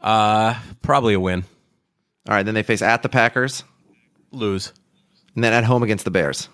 Uh, 0.00 0.54
probably 0.82 1.14
a 1.14 1.20
win. 1.20 1.44
All 2.28 2.34
right, 2.34 2.42
then 2.44 2.54
they 2.54 2.62
face 2.62 2.82
at 2.82 3.02
the 3.02 3.08
Packers, 3.08 3.64
Lose. 4.32 4.72
and 5.34 5.42
then 5.42 5.52
at 5.52 5.64
home 5.64 5.82
against 5.82 6.04
the 6.04 6.10
Bears. 6.10 6.48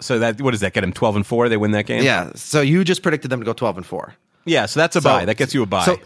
So 0.00 0.18
that 0.18 0.40
what 0.40 0.50
does 0.50 0.60
that 0.60 0.72
get 0.74 0.82
them? 0.82 0.92
Twelve 0.92 1.16
and 1.16 1.26
four. 1.26 1.48
They 1.48 1.56
win 1.56 1.70
that 1.72 1.86
game. 1.86 2.02
Yeah, 2.04 2.32
so 2.34 2.60
you 2.60 2.84
just 2.84 3.02
predicted 3.02 3.30
them 3.30 3.40
to 3.40 3.46
go 3.46 3.52
twelve 3.52 3.76
and 3.76 3.86
four. 3.86 4.14
Yeah. 4.44 4.66
So 4.66 4.80
that's 4.80 4.96
a 4.96 5.00
buy. 5.00 5.24
That 5.24 5.36
gets 5.36 5.54
you 5.54 5.62
a 5.62 5.66
buy. 5.66 5.84
so- 5.86 5.98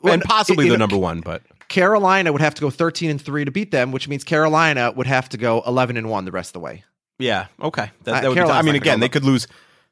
well, 0.00 0.14
and 0.14 0.22
possibly 0.22 0.66
you 0.66 0.70
the 0.70 0.78
know, 0.78 0.82
number 0.84 0.96
one, 0.96 1.20
but 1.20 1.42
Carolina 1.66 2.30
would 2.32 2.40
have 2.40 2.54
to 2.54 2.60
go 2.60 2.70
thirteen 2.70 3.10
and 3.10 3.20
three 3.20 3.44
to 3.44 3.50
beat 3.50 3.72
them, 3.72 3.90
which 3.90 4.06
means 4.08 4.22
Carolina 4.22 4.92
would 4.94 5.08
have 5.08 5.28
to 5.30 5.36
go 5.36 5.60
eleven 5.66 5.96
and 5.96 6.08
one 6.08 6.24
the 6.24 6.30
rest 6.30 6.50
of 6.50 6.52
the 6.54 6.60
way. 6.60 6.84
yeah. 7.18 7.46
Okay. 7.60 7.90
That, 8.04 8.10
Uh, 8.14 8.20
that 8.20 8.28
would 8.28 8.34
be, 8.34 8.38
Carolina's 8.38 8.58
I 8.58 8.62
mean, 8.62 8.66
not 8.66 8.66
gonna 8.66 8.76
again, 8.78 8.98
go 8.98 9.00
they 9.00 9.08
could 9.08 9.24
lose. 9.24 9.48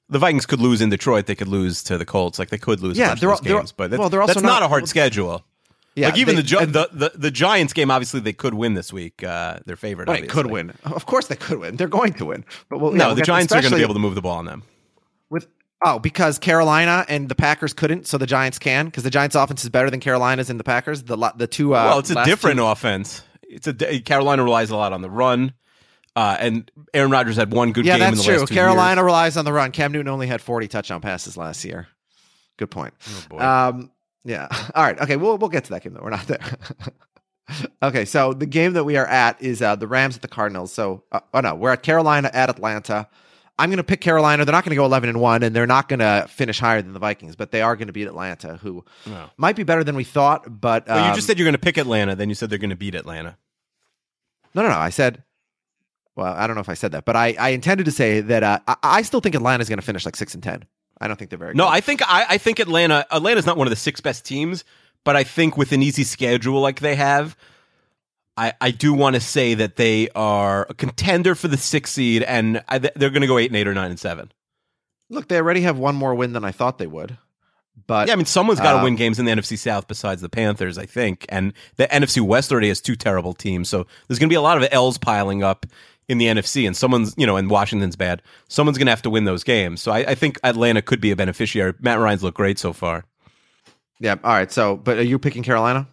The 0.09 0.18
Vikings 0.21 0.47
could 0.47 0.61
lose 0.61 0.81
in 0.81 0.91
Detroit. 0.91 1.27
They 1.27 1.35
could 1.35 1.49
lose 1.49 1.83
to 1.85 1.99
the 1.99 2.05
Colts. 2.07 2.39
Like 2.39 2.51
they 2.51 2.59
could 2.59 2.81
lose. 2.81 2.97
Yeah, 2.97 3.14
they're 3.16 3.31
of 3.31 3.33
al- 3.33 3.37
those 3.39 3.41
they're- 3.45 3.57
games, 3.59 3.73
but 3.73 3.91
that's, 3.91 3.99
well, 3.99 4.09
they're 4.11 4.23
also 4.23 4.35
that's 4.35 4.45
not, 4.45 4.61
not- 4.61 4.62
a 4.62 4.68
hard 4.68 4.89
schedule. 4.89 5.45
Yeah, 5.97 6.07
like 6.09 6.18
even 6.18 6.36
they- 6.36 6.43
the, 6.43 6.47
Gi- 6.47 6.64
the 6.66 6.88
the 6.93 7.12
the 7.16 7.30
Giants 7.30 7.72
game, 7.72 7.91
obviously 7.91 8.20
they 8.20 8.32
could 8.32 8.55
win 8.55 8.74
this 8.74 8.93
week. 8.93 9.22
Uh, 9.24 9.59
their 9.66 9.76
favorite. 9.76 10.07
They 10.07 10.22
could 10.22 10.47
win. 10.47 10.72
Of 10.84 11.07
course, 11.07 11.26
they 11.26 11.36
could 11.36 11.59
win. 11.59 11.76
They're 11.76 11.88
going 11.88 12.12
to 12.14 12.26
win. 12.26 12.45
But 12.68 12.78
we'll, 12.78 12.93
yeah, 12.93 12.99
No, 12.99 13.07
we'll 13.09 13.16
the 13.16 13.22
Giants 13.22 13.53
are 13.53 13.61
going 13.61 13.70
to 13.72 13.76
be 13.76 13.82
able 13.82 13.95
to 13.95 14.01
move 14.01 14.14
the 14.14 14.22
ball 14.22 14.38
on 14.38 14.45
them. 14.45 14.62
with 15.30 15.49
oh 15.84 15.99
because 15.99 16.38
Carolina 16.38 17.05
and 17.09 17.28
the 17.28 17.34
Packers 17.34 17.72
couldn't, 17.72 18.07
so 18.07 18.18
the 18.18 18.26
Giants 18.26 18.59
can 18.59 18.86
because 18.86 19.03
the 19.03 19.11
Giants' 19.11 19.34
offense 19.34 19.64
is 19.64 19.70
better 19.70 19.91
than 19.91 19.99
Carolina's 20.01 20.49
and 20.49 20.61
the 20.61 20.64
Packers. 20.64 21.03
The 21.03 21.16
the 21.36 21.47
two. 21.49 21.74
Uh, 21.74 21.84
well, 21.86 21.99
it's 21.99 22.11
a 22.11 22.24
different 22.24 22.59
two- 22.59 22.66
offense. 22.66 23.22
It's 23.43 23.66
a 23.66 24.01
Carolina 24.01 24.45
relies 24.45 24.70
a 24.70 24.76
lot 24.76 24.93
on 24.93 25.03
the 25.03 25.11
run, 25.11 25.55
uh, 26.14 26.36
and 26.38 26.70
Aaron 26.95 27.11
Rodgers 27.11 27.34
had 27.34 27.53
one 27.53 27.72
good 27.72 27.84
yeah, 27.84 27.99
game 27.99 28.09
in 28.11 28.14
that's 28.14 28.24
the 28.26 28.36
true. 28.36 28.47
Carolina 28.47 29.01
years. 29.01 29.07
relies 29.07 29.36
on 29.36 29.45
the 29.45 29.53
run. 29.53 29.72
Cam 29.72 29.91
Newton 29.91 30.07
only 30.07 30.28
had 30.28 30.41
forty 30.41 30.68
touchdown 30.68 31.01
passes 31.01 31.36
last 31.36 31.64
year. 31.64 31.88
Good 32.59 32.70
point. 32.70 32.95
Oh, 33.09 33.24
boy. 33.28 33.38
Um, 33.38 33.91
yeah. 34.25 34.49
All 34.75 34.83
right. 34.83 35.01
Okay. 35.01 35.16
We'll 35.16 35.39
we'll 35.39 35.51
get 35.51 35.64
to 35.64 35.71
that 35.71 35.83
game 35.83 35.95
though. 35.95 36.03
We're 36.03 36.11
not 36.11 36.27
there. 36.27 36.41
okay. 37.83 38.05
So 38.05 38.33
the 38.33 38.47
game 38.47 38.75
that 38.75 38.85
we 38.85 38.97
are 38.97 39.07
at 39.07 39.41
is 39.43 39.62
uh, 39.62 39.77
the 39.77 39.87
Rams 39.87 40.16
at 40.16 40.23
the 40.23 40.29
Cardinals. 40.29 40.73
So 40.73 41.05
uh, 41.12 41.21
oh 41.35 41.41
no, 41.41 41.55
we're 41.55 41.73
at 41.73 41.83
Carolina 41.83 42.31
at 42.33 42.51
Atlanta. 42.51 43.09
I'm 43.59 43.68
going 43.68 43.77
to 43.77 43.85
pick 43.85 44.01
Carolina. 44.01 44.47
They're 44.47 44.55
not 44.55 44.64
going 44.64 44.71
to 44.71 44.77
go 44.77 44.87
11 44.87 45.11
and 45.11 45.21
one, 45.21 45.43
and 45.43 45.55
they're 45.55 45.66
not 45.66 45.87
going 45.87 45.99
to 45.99 46.27
finish 46.31 46.59
higher 46.59 46.81
than 46.81 46.95
the 46.95 46.99
Vikings, 46.99 47.37
but 47.37 47.51
they 47.51 47.61
are 47.61 47.77
going 47.77 47.89
to 47.89 47.93
beat 47.93 48.07
Atlanta, 48.07 48.57
who 48.57 48.83
might 49.37 49.55
be 49.55 49.64
better 49.64 49.85
than 49.85 49.97
we 49.97 50.03
thought. 50.05 50.61
But 50.62 50.89
Well, 50.89 50.97
you 50.99 51.11
um, 51.11 51.14
just 51.14 51.27
said 51.27 51.39
you're 51.39 51.45
going 51.45 51.53
to 51.53 51.59
pick 51.59 51.77
Atlanta, 51.77 52.16
then 52.16 52.31
you 52.31 52.35
said 52.35 52.49
they're 52.49 52.59
going 52.59 52.71
to 52.71 52.77
beat 52.77 52.95
Atlanta. 52.95 53.37
no, 54.55 54.62
no, 54.62 54.71
no. 54.71 54.79
I 54.79 54.89
said. 54.89 55.25
Well, 56.16 56.33
I 56.33 56.47
don't 56.47 56.57
know 56.57 56.62
if 56.62 56.71
I 56.71 56.75
said 56.75 56.93
that, 56.93 57.05
but 57.05 57.16
I, 57.16 57.37
I 57.39 57.51
intended 57.51 57.85
to 57.85 57.93
say 57.93 58.23
that 58.23 58.43
uh, 58.43 58.61
I, 58.66 58.77
I 58.83 59.03
still 59.03 59.21
think 59.21 59.35
Atlanta's 59.35 59.68
going 59.68 59.79
to 59.79 59.85
finish 59.85 60.07
like 60.07 60.16
six 60.16 60.33
and 60.33 60.43
ten. 60.43 60.64
I 61.01 61.09
don't 61.09 61.16
think 61.16 61.30
they're 61.30 61.38
very 61.38 61.55
No, 61.55 61.64
good. 61.64 61.72
I 61.72 61.80
think 61.80 62.03
I, 62.03 62.26
I 62.30 62.38
think 62.38 62.59
Atlanta 62.59 63.07
Atlanta's 63.11 63.46
not 63.46 63.57
one 63.57 63.66
of 63.66 63.70
the 63.70 63.76
six 63.76 64.01
best 64.01 64.24
teams, 64.24 64.64
but 65.05 65.16
I 65.16 65.24
think 65.24 65.57
with 65.57 65.72
an 65.72 65.82
easy 65.82 66.05
schedule 66.05 66.61
like 66.61 66.80
they 66.80 66.94
have, 66.96 67.36
I, 68.36 68.53
I 68.61 68.70
do 68.70 68.92
want 68.92 69.14
to 69.14 69.20
say 69.20 69.55
that 69.55 69.76
they 69.76 70.09
are 70.14 70.66
a 70.68 70.74
contender 70.74 71.34
for 71.34 71.48
the 71.48 71.57
sixth 71.57 71.94
seed, 71.94 72.22
and 72.22 72.62
I, 72.68 72.78
they're 72.78 73.11
going 73.11 73.22
to 73.22 73.26
go 73.26 73.38
eight 73.38 73.51
and 73.51 73.57
eight 73.57 73.66
or 73.68 73.74
nine 73.74 73.90
and 73.90 73.98
seven. 74.01 74.30
Look, 75.09 75.28
they 75.28 75.36
already 75.36 75.62
have 75.62 75.78
one 75.78 75.96
more 75.96 76.14
win 76.14 76.32
than 76.32 76.44
I 76.44 76.53
thought 76.53 76.78
they 76.78 76.86
would. 76.86 77.18
But 77.86 78.07
Yeah, 78.07 78.12
I 78.12 78.16
mean 78.16 78.26
someone's 78.26 78.61
got 78.61 78.72
to 78.72 78.78
um, 78.78 78.84
win 78.84 78.96
games 78.96 79.18
in 79.18 79.24
the 79.24 79.32
NFC 79.32 79.59
South 79.59 79.88
besides 79.88 80.22
the 80.22 80.28
Panthers, 80.28 80.78
I 80.78 80.86
think, 80.86 81.24
and 81.28 81.53
the 81.76 81.86
NFC 81.88 82.20
West 82.20 82.53
already 82.53 82.68
has 82.68 82.80
two 82.80 82.94
terrible 82.94 83.32
teams, 83.32 83.68
so 83.68 83.86
there's 84.07 84.18
going 84.18 84.28
to 84.28 84.32
be 84.32 84.36
a 84.36 84.42
lot 84.42 84.62
of 84.62 84.68
L's 84.70 84.98
piling 84.98 85.42
up 85.42 85.66
in 86.11 86.19
the 86.19 86.27
NFC, 86.27 86.67
and 86.67 86.77
someone's 86.77 87.15
you 87.17 87.27
know, 87.27 87.37
and 87.37 87.49
Washington's 87.49 87.97
bad. 87.97 88.21
Someone's 88.49 88.77
going 88.77 88.87
to 88.87 88.93
have 88.93 89.03
to 89.03 89.11
win 89.11 89.25
those 89.25 89.45
games, 89.45 89.81
so 89.81 89.93
I, 89.93 89.99
I 89.99 90.15
think 90.15 90.39
Atlanta 90.45 90.83
could 90.83 91.01
be 91.01 91.11
a 91.11 91.17
beneficiary. 91.17 91.73
Matt 91.81 91.99
Ryan's 91.99 92.23
looked 92.23 92.37
great 92.37 92.59
so 92.59 92.73
far. 92.73 93.05
yeah, 94.01 94.17
all 94.25 94.33
right. 94.33 94.51
So, 94.51 94.77
but 94.77 94.99
are 94.99 95.03
you 95.03 95.19
picking 95.19 95.43
Carolina? 95.43 95.87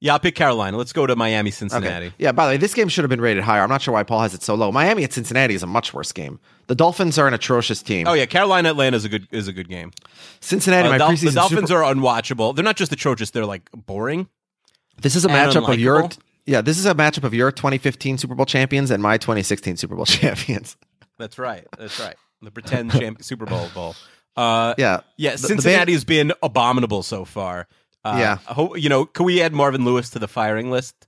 Yeah, 0.00 0.12
I'll 0.12 0.18
pick 0.18 0.34
Carolina. 0.34 0.76
Let's 0.76 0.92
go 0.92 1.06
to 1.06 1.16
Miami, 1.16 1.50
Cincinnati. 1.50 2.12
Yeah. 2.18 2.32
By 2.32 2.44
the 2.44 2.50
way, 2.52 2.56
this 2.58 2.74
game 2.74 2.88
should 2.90 3.04
have 3.04 3.08
been 3.08 3.22
rated 3.22 3.42
higher. 3.42 3.62
I'm 3.62 3.70
not 3.70 3.80
sure 3.80 3.94
why 3.94 4.02
Paul 4.02 4.20
has 4.20 4.34
it 4.34 4.42
so 4.42 4.54
low. 4.54 4.70
Miami 4.70 5.02
at 5.02 5.14
Cincinnati 5.14 5.54
is 5.54 5.62
a 5.62 5.66
much 5.66 5.94
worse 5.94 6.12
game. 6.12 6.38
The 6.66 6.74
Dolphins 6.74 7.18
are 7.18 7.26
an 7.26 7.32
atrocious 7.32 7.80
team. 7.82 8.06
Oh 8.06 8.12
yeah, 8.12 8.26
Carolina 8.26 8.68
Atlanta 8.70 8.96
is 8.98 9.06
a 9.06 9.08
good 9.08 9.26
is 9.30 9.48
a 9.48 9.52
good 9.52 9.68
game. 9.68 9.92
Cincinnati, 10.40 10.88
Uh, 10.88 10.92
my 10.92 10.98
Dol- 10.98 11.10
preseason 11.10 11.24
the 11.26 11.32
Dolphins 11.32 11.68
Super- 11.68 11.82
are 11.82 11.94
unwatchable. 11.94 12.54
They're 12.54 12.64
not 12.64 12.76
just 12.76 12.92
atrocious; 12.92 13.30
they're 13.30 13.46
like 13.46 13.70
boring. 13.72 14.28
This 15.00 15.16
is 15.16 15.24
a 15.24 15.28
matchup 15.28 15.66
of 15.72 15.78
your. 15.78 16.10
Yeah. 16.46 16.60
This 16.60 16.78
is 16.78 16.86
a 16.86 16.94
matchup 16.94 17.24
of 17.24 17.34
your 17.34 17.50
2015 17.52 18.18
Super 18.18 18.34
Bowl 18.34 18.46
champions 18.46 18.90
and 18.90 19.02
my 19.02 19.16
2016 19.18 19.76
Super 19.76 19.94
Bowl 19.96 20.06
champions. 20.06 20.76
That's 21.18 21.38
right. 21.38 21.66
That's 21.78 21.98
right. 22.00 22.16
The 22.42 22.50
pretend 22.50 22.92
champ- 22.92 23.22
Super 23.22 23.46
Bowl 23.46 23.68
bowl. 23.74 23.94
Uh, 24.36 24.74
Yeah, 24.78 25.00
yeah. 25.16 25.32
The- 25.32 25.38
Cincinnati 25.38 25.92
has 25.92 26.04
been 26.04 26.32
abominable 26.42 27.02
so 27.02 27.24
far. 27.24 27.66
Uh, 28.04 28.16
Yeah. 28.18 28.36
Hope, 28.52 28.78
you 28.78 28.88
know, 28.88 29.06
can 29.06 29.24
we 29.24 29.40
add 29.42 29.52
Marvin 29.52 29.84
Lewis 29.84 30.10
to 30.10 30.18
the 30.18 30.28
firing 30.28 30.70
list? 30.70 31.06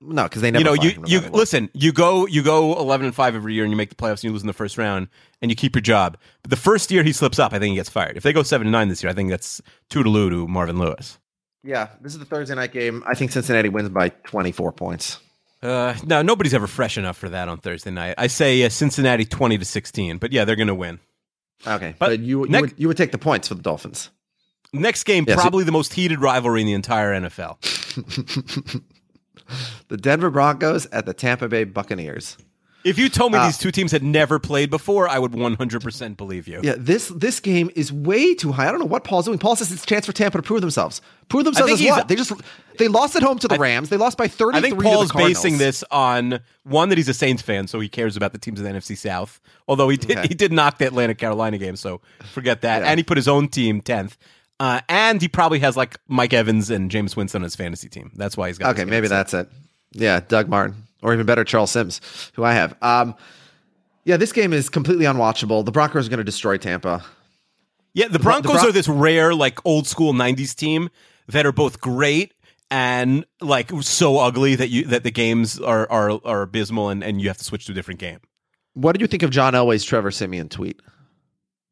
no, 0.00 0.24
because 0.24 0.42
they 0.42 0.50
never. 0.50 0.60
you 0.60 0.64
know, 0.76 0.82
you 0.82 1.02
you 1.06 1.20
listen. 1.30 1.70
You 1.72 1.90
go 1.90 2.26
you 2.26 2.42
go 2.42 2.78
eleven 2.78 3.06
and 3.06 3.14
five 3.14 3.34
every 3.34 3.54
year, 3.54 3.64
and 3.64 3.70
you 3.72 3.76
make 3.76 3.88
the 3.88 3.94
playoffs, 3.94 4.16
and 4.16 4.24
you 4.24 4.32
lose 4.32 4.42
in 4.42 4.46
the 4.46 4.52
first 4.52 4.76
round, 4.76 5.08
and 5.40 5.50
you 5.50 5.54
keep 5.54 5.74
your 5.74 5.80
job. 5.82 6.18
But 6.42 6.50
the 6.50 6.56
first 6.58 6.90
year 6.90 7.02
he 7.02 7.12
slips 7.12 7.38
up, 7.38 7.54
I 7.54 7.58
think 7.58 7.70
he 7.70 7.76
gets 7.76 7.88
fired. 7.88 8.16
If 8.18 8.22
they 8.22 8.32
go 8.34 8.42
seven 8.42 8.66
and 8.66 8.72
nine 8.72 8.88
this 8.88 9.02
year, 9.02 9.10
I 9.10 9.14
think 9.14 9.30
that's 9.30 9.62
toodaloo 9.90 10.28
to 10.30 10.46
Marvin 10.46 10.78
Lewis. 10.78 11.18
Yeah, 11.64 11.88
this 12.00 12.12
is 12.12 12.18
the 12.18 12.24
Thursday 12.26 12.54
night 12.54 12.72
game. 12.72 13.02
I 13.06 13.14
think 13.14 13.32
Cincinnati 13.32 13.68
wins 13.70 13.88
by 13.88 14.10
24 14.10 14.72
points. 14.72 15.18
Uh, 15.62 15.94
no, 16.04 16.20
nobody's 16.20 16.52
ever 16.52 16.66
fresh 16.66 16.98
enough 16.98 17.16
for 17.16 17.30
that 17.30 17.48
on 17.48 17.56
Thursday 17.58 17.90
night. 17.90 18.16
I 18.18 18.26
say 18.26 18.62
uh, 18.64 18.68
Cincinnati 18.68 19.24
twenty 19.24 19.56
to 19.56 19.64
sixteen, 19.64 20.18
but 20.18 20.30
yeah, 20.30 20.44
they're 20.44 20.56
going 20.56 20.66
to 20.68 20.74
win. 20.74 21.00
Okay, 21.66 21.94
But 21.98 22.08
but, 22.10 22.20
you 22.20 22.42
you, 22.44 22.48
next- 22.50 22.60
would, 22.60 22.74
you 22.76 22.88
would 22.88 22.98
take 22.98 23.12
the 23.12 23.18
points 23.18 23.48
for 23.48 23.54
the 23.54 23.62
Dolphins. 23.62 24.10
Next 24.74 25.04
game, 25.04 25.24
Yeah, 25.26 25.36
so- 25.36 25.40
probably 25.40 25.64
the 25.64 25.72
most 25.72 25.94
heated 25.94 26.20
rivalry 26.20 26.60
in 26.60 26.66
the 26.66 26.74
entire 26.74 27.18
NFL. 27.18 28.82
The 29.88 29.98
Denver 29.98 30.30
Broncos 30.30 30.86
at 30.86 31.04
the 31.04 31.12
Tampa 31.12 31.48
Bay 31.48 31.64
Buccaneers. 31.64 32.38
If 32.84 32.98
you 32.98 33.08
told 33.08 33.32
me 33.32 33.38
Uh, 33.38 33.46
these 33.46 33.56
two 33.56 33.70
teams 33.70 33.92
had 33.92 34.02
never 34.02 34.38
played 34.38 34.68
before, 34.68 35.08
I 35.08 35.18
would 35.18 35.32
100% 35.32 36.16
believe 36.16 36.46
you. 36.46 36.60
Yeah, 36.62 36.74
this 36.76 37.08
this 37.08 37.40
game 37.40 37.70
is 37.74 37.92
way 37.92 38.34
too 38.34 38.52
high. 38.52 38.68
I 38.68 38.70
don't 38.70 38.80
know 38.80 38.86
what 38.86 39.04
Paul's 39.04 39.24
doing. 39.24 39.38
Paul 39.38 39.56
says 39.56 39.72
it's 39.72 39.84
a 39.84 39.86
chance 39.86 40.04
for 40.06 40.12
Tampa 40.12 40.38
to 40.38 40.42
prove 40.42 40.60
themselves. 40.60 41.00
Prove 41.28 41.44
themselves 41.44 41.72
as 41.72 41.82
what? 41.82 42.08
They 42.08 42.14
just 42.16 42.32
they 42.78 42.88
lost 42.88 43.16
at 43.16 43.22
home 43.22 43.38
to 43.38 43.48
the 43.48 43.56
Rams. 43.58 43.88
They 43.88 43.96
lost 43.96 44.18
by 44.18 44.28
33 44.28 44.58
I 44.58 44.60
think 44.60 44.82
Paul's 44.82 45.12
basing 45.12 45.56
this 45.58 45.82
on 45.90 46.40
one 46.64 46.90
that 46.90 46.98
he's 46.98 47.08
a 47.08 47.14
Saints 47.14 47.40
fan, 47.42 47.66
so 47.68 47.80
he 47.80 47.88
cares 47.88 48.16
about 48.16 48.32
the 48.32 48.38
teams 48.38 48.60
in 48.60 48.64
the 48.64 48.70
NFC 48.70 48.96
South. 48.98 49.40
Although 49.66 49.88
he 49.88 49.96
did 49.96 50.18
Okay. 50.18 50.28
he 50.28 50.34
did 50.34 50.52
knock 50.52 50.78
the 50.78 50.86
Atlanta 50.86 51.14
Carolina 51.14 51.56
game, 51.58 51.76
so 51.76 52.00
forget 52.32 52.60
that. 52.62 52.82
Yeah. 52.82 52.88
And 52.90 52.98
he 52.98 53.04
put 53.04 53.16
his 53.16 53.28
own 53.28 53.48
team 53.48 53.80
tenth. 53.80 54.16
Uh, 54.60 54.80
and 54.88 55.20
he 55.20 55.26
probably 55.28 55.58
has 55.58 55.76
like 55.76 55.98
Mike 56.06 56.32
Evans 56.32 56.70
and 56.70 56.90
Jameis 56.90 57.16
Winston 57.16 57.40
on 57.40 57.44
his 57.44 57.56
fantasy 57.56 57.88
team. 57.88 58.12
That's 58.14 58.36
why 58.36 58.48
he's 58.48 58.58
got. 58.58 58.74
Okay, 58.74 58.84
maybe 58.84 59.08
that's 59.08 59.34
it. 59.34 59.48
Yeah, 59.92 60.20
Doug 60.20 60.48
Martin, 60.48 60.84
or 61.04 61.12
even 61.12 61.26
better, 61.26 61.44
Charles 61.44 61.70
Sims, 61.70 62.00
who 62.34 62.42
I 62.42 62.54
have. 62.54 62.74
Um, 62.82 63.14
yeah, 64.04 64.16
this 64.16 64.32
game 64.32 64.52
is 64.52 64.68
completely 64.68 65.04
unwatchable. 65.04 65.64
The 65.64 65.70
Broncos 65.70 66.06
are 66.06 66.10
going 66.10 66.18
to 66.18 66.24
destroy 66.24 66.56
Tampa. 66.56 67.04
Yeah, 67.92 68.08
the 68.08 68.18
Bro- 68.18 68.32
Broncos 68.42 68.52
the 68.52 68.58
Bron- 68.58 68.68
are 68.68 68.72
this 68.72 68.88
rare, 68.88 69.34
like 69.34 69.64
old 69.64 69.86
school 69.86 70.12
'90s 70.12 70.54
team 70.56 70.90
that 71.28 71.46
are 71.46 71.52
both 71.52 71.80
great 71.80 72.34
and 72.70 73.24
like 73.40 73.70
so 73.82 74.18
ugly 74.18 74.56
that 74.56 74.68
you 74.68 74.84
that 74.86 75.04
the 75.04 75.10
games 75.10 75.60
are 75.60 75.88
are 75.90 76.18
are 76.24 76.42
abysmal 76.42 76.88
and, 76.88 77.04
and 77.04 77.20
you 77.20 77.28
have 77.28 77.38
to 77.38 77.44
switch 77.44 77.66
to 77.66 77.72
a 77.72 77.74
different 77.74 78.00
game. 78.00 78.18
What 78.72 78.92
did 78.92 79.00
you 79.00 79.06
think 79.06 79.22
of 79.22 79.30
John 79.30 79.52
Elway's 79.52 79.84
Trevor 79.84 80.10
Siemian 80.10 80.48
tweet? 80.48 80.80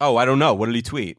Oh, 0.00 0.16
I 0.16 0.24
don't 0.24 0.38
know. 0.38 0.54
What 0.54 0.66
did 0.66 0.74
he 0.76 0.82
tweet? 0.82 1.18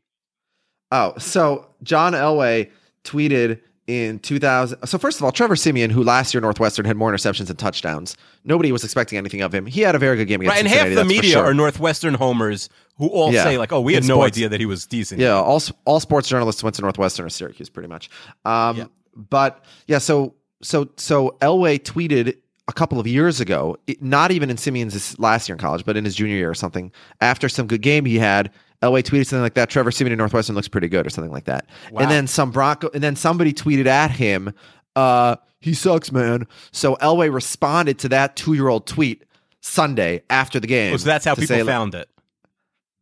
Oh, 0.91 1.13
so 1.17 1.67
John 1.83 2.13
Elway 2.13 2.69
tweeted 3.03 3.59
in 3.87 4.19
2000. 4.19 4.85
So 4.87 4.97
first 4.97 5.19
of 5.19 5.23
all, 5.25 5.31
Trevor 5.31 5.55
Siemian, 5.55 5.89
who 5.91 6.03
last 6.03 6.33
year 6.33 6.39
Northwestern 6.41 6.85
had 6.85 6.95
more 6.95 7.11
interceptions 7.11 7.49
and 7.49 7.59
touchdowns, 7.59 8.15
nobody 8.45 8.71
was 8.71 8.83
expecting 8.83 9.17
anything 9.17 9.41
of 9.41 9.53
him. 9.53 9.65
He 9.65 9.81
had 9.81 9.93
a 9.95 9.99
very 9.99 10.15
good 10.17 10.27
game 10.27 10.41
against 10.41 10.55
Right, 10.55 10.59
and 10.65 10.67
half 10.73 10.93
the 10.95 11.03
media 11.05 11.31
sure. 11.31 11.43
are 11.43 11.53
Northwestern 11.53 12.13
homers 12.13 12.69
who 12.97 13.07
all 13.07 13.33
Yeah. 13.33 13.43
say 13.43 13.57
like, 13.57 13.71
"Oh, 13.73 13.81
we 13.81 13.93
had 13.93 14.03
In 14.03 14.07
no 14.07 14.15
sports. 14.15 14.37
idea 14.37 14.49
that 14.49 14.59
he 14.59 14.65
was 14.65 14.85
decent." 14.85 15.19
Yeah, 15.19 15.33
all 15.35 15.61
all 15.85 15.99
sports 15.99 16.29
journalists 16.29 16.63
went 16.63 16.75
to 16.77 16.81
Northwestern 16.81 17.25
or 17.25 17.29
Syracuse, 17.29 17.69
pretty 17.69 17.89
much. 17.89 18.09
Um, 18.45 18.77
Yeah. 18.77 18.83
But 19.15 19.63
yeah, 19.87 19.97
so 19.99 20.35
so 20.61 20.89
so 20.97 21.35
Elway 21.41 21.79
tweeted 21.79 22.37
a 22.69 22.73
couple 22.73 22.97
of 22.99 23.05
years 23.05 23.41
ago, 23.41 23.75
not 23.99 24.31
even 24.31 24.49
in 24.49 24.55
Siemian's 24.55 25.19
last 25.19 25.49
year 25.49 25.55
in 25.55 25.59
college, 25.59 25.83
but 25.83 25.97
in 25.97 26.05
his 26.05 26.15
junior 26.15 26.37
year 26.37 26.49
or 26.49 26.53
something. 26.55 26.91
After 27.19 27.49
some 27.49 27.67
good 27.67 27.81
game 27.81 28.05
he 28.05 28.17
had, 28.19 28.49
Elway 28.83 29.01
tweeted 29.01 29.25
something 29.25 29.41
like 29.41 29.53
that. 29.53 29.69
Trevor 29.69 29.91
Siemian 29.91 30.11
in 30.11 30.17
Northwestern 30.17 30.55
looks 30.55 30.67
pretty 30.67 30.89
good, 30.89 31.07
or 31.07 31.09
something 31.09 31.31
like 31.31 31.45
that. 31.45 31.65
Wow. 31.91 32.01
And 32.01 32.11
then 32.11 32.27
some 32.27 32.51
Bronco, 32.51 32.89
and 32.93 33.01
then 33.01 33.15
somebody 33.15 33.53
tweeted 33.53 33.85
at 33.85 34.11
him, 34.11 34.53
uh, 34.95 35.37
"He 35.61 35.73
sucks, 35.73 36.11
man." 36.11 36.45
So 36.71 36.95
Elway 36.97 37.33
responded 37.33 37.97
to 37.99 38.09
that 38.09 38.35
two-year-old 38.35 38.85
tweet 38.85 39.23
Sunday 39.61 40.21
after 40.29 40.59
the 40.59 40.67
game. 40.67 40.93
Oh, 40.93 40.97
so 40.97 41.05
that's 41.05 41.23
how 41.25 41.33
people 41.35 41.55
say, 41.55 41.63
found 41.63 41.95
it. 41.95 42.09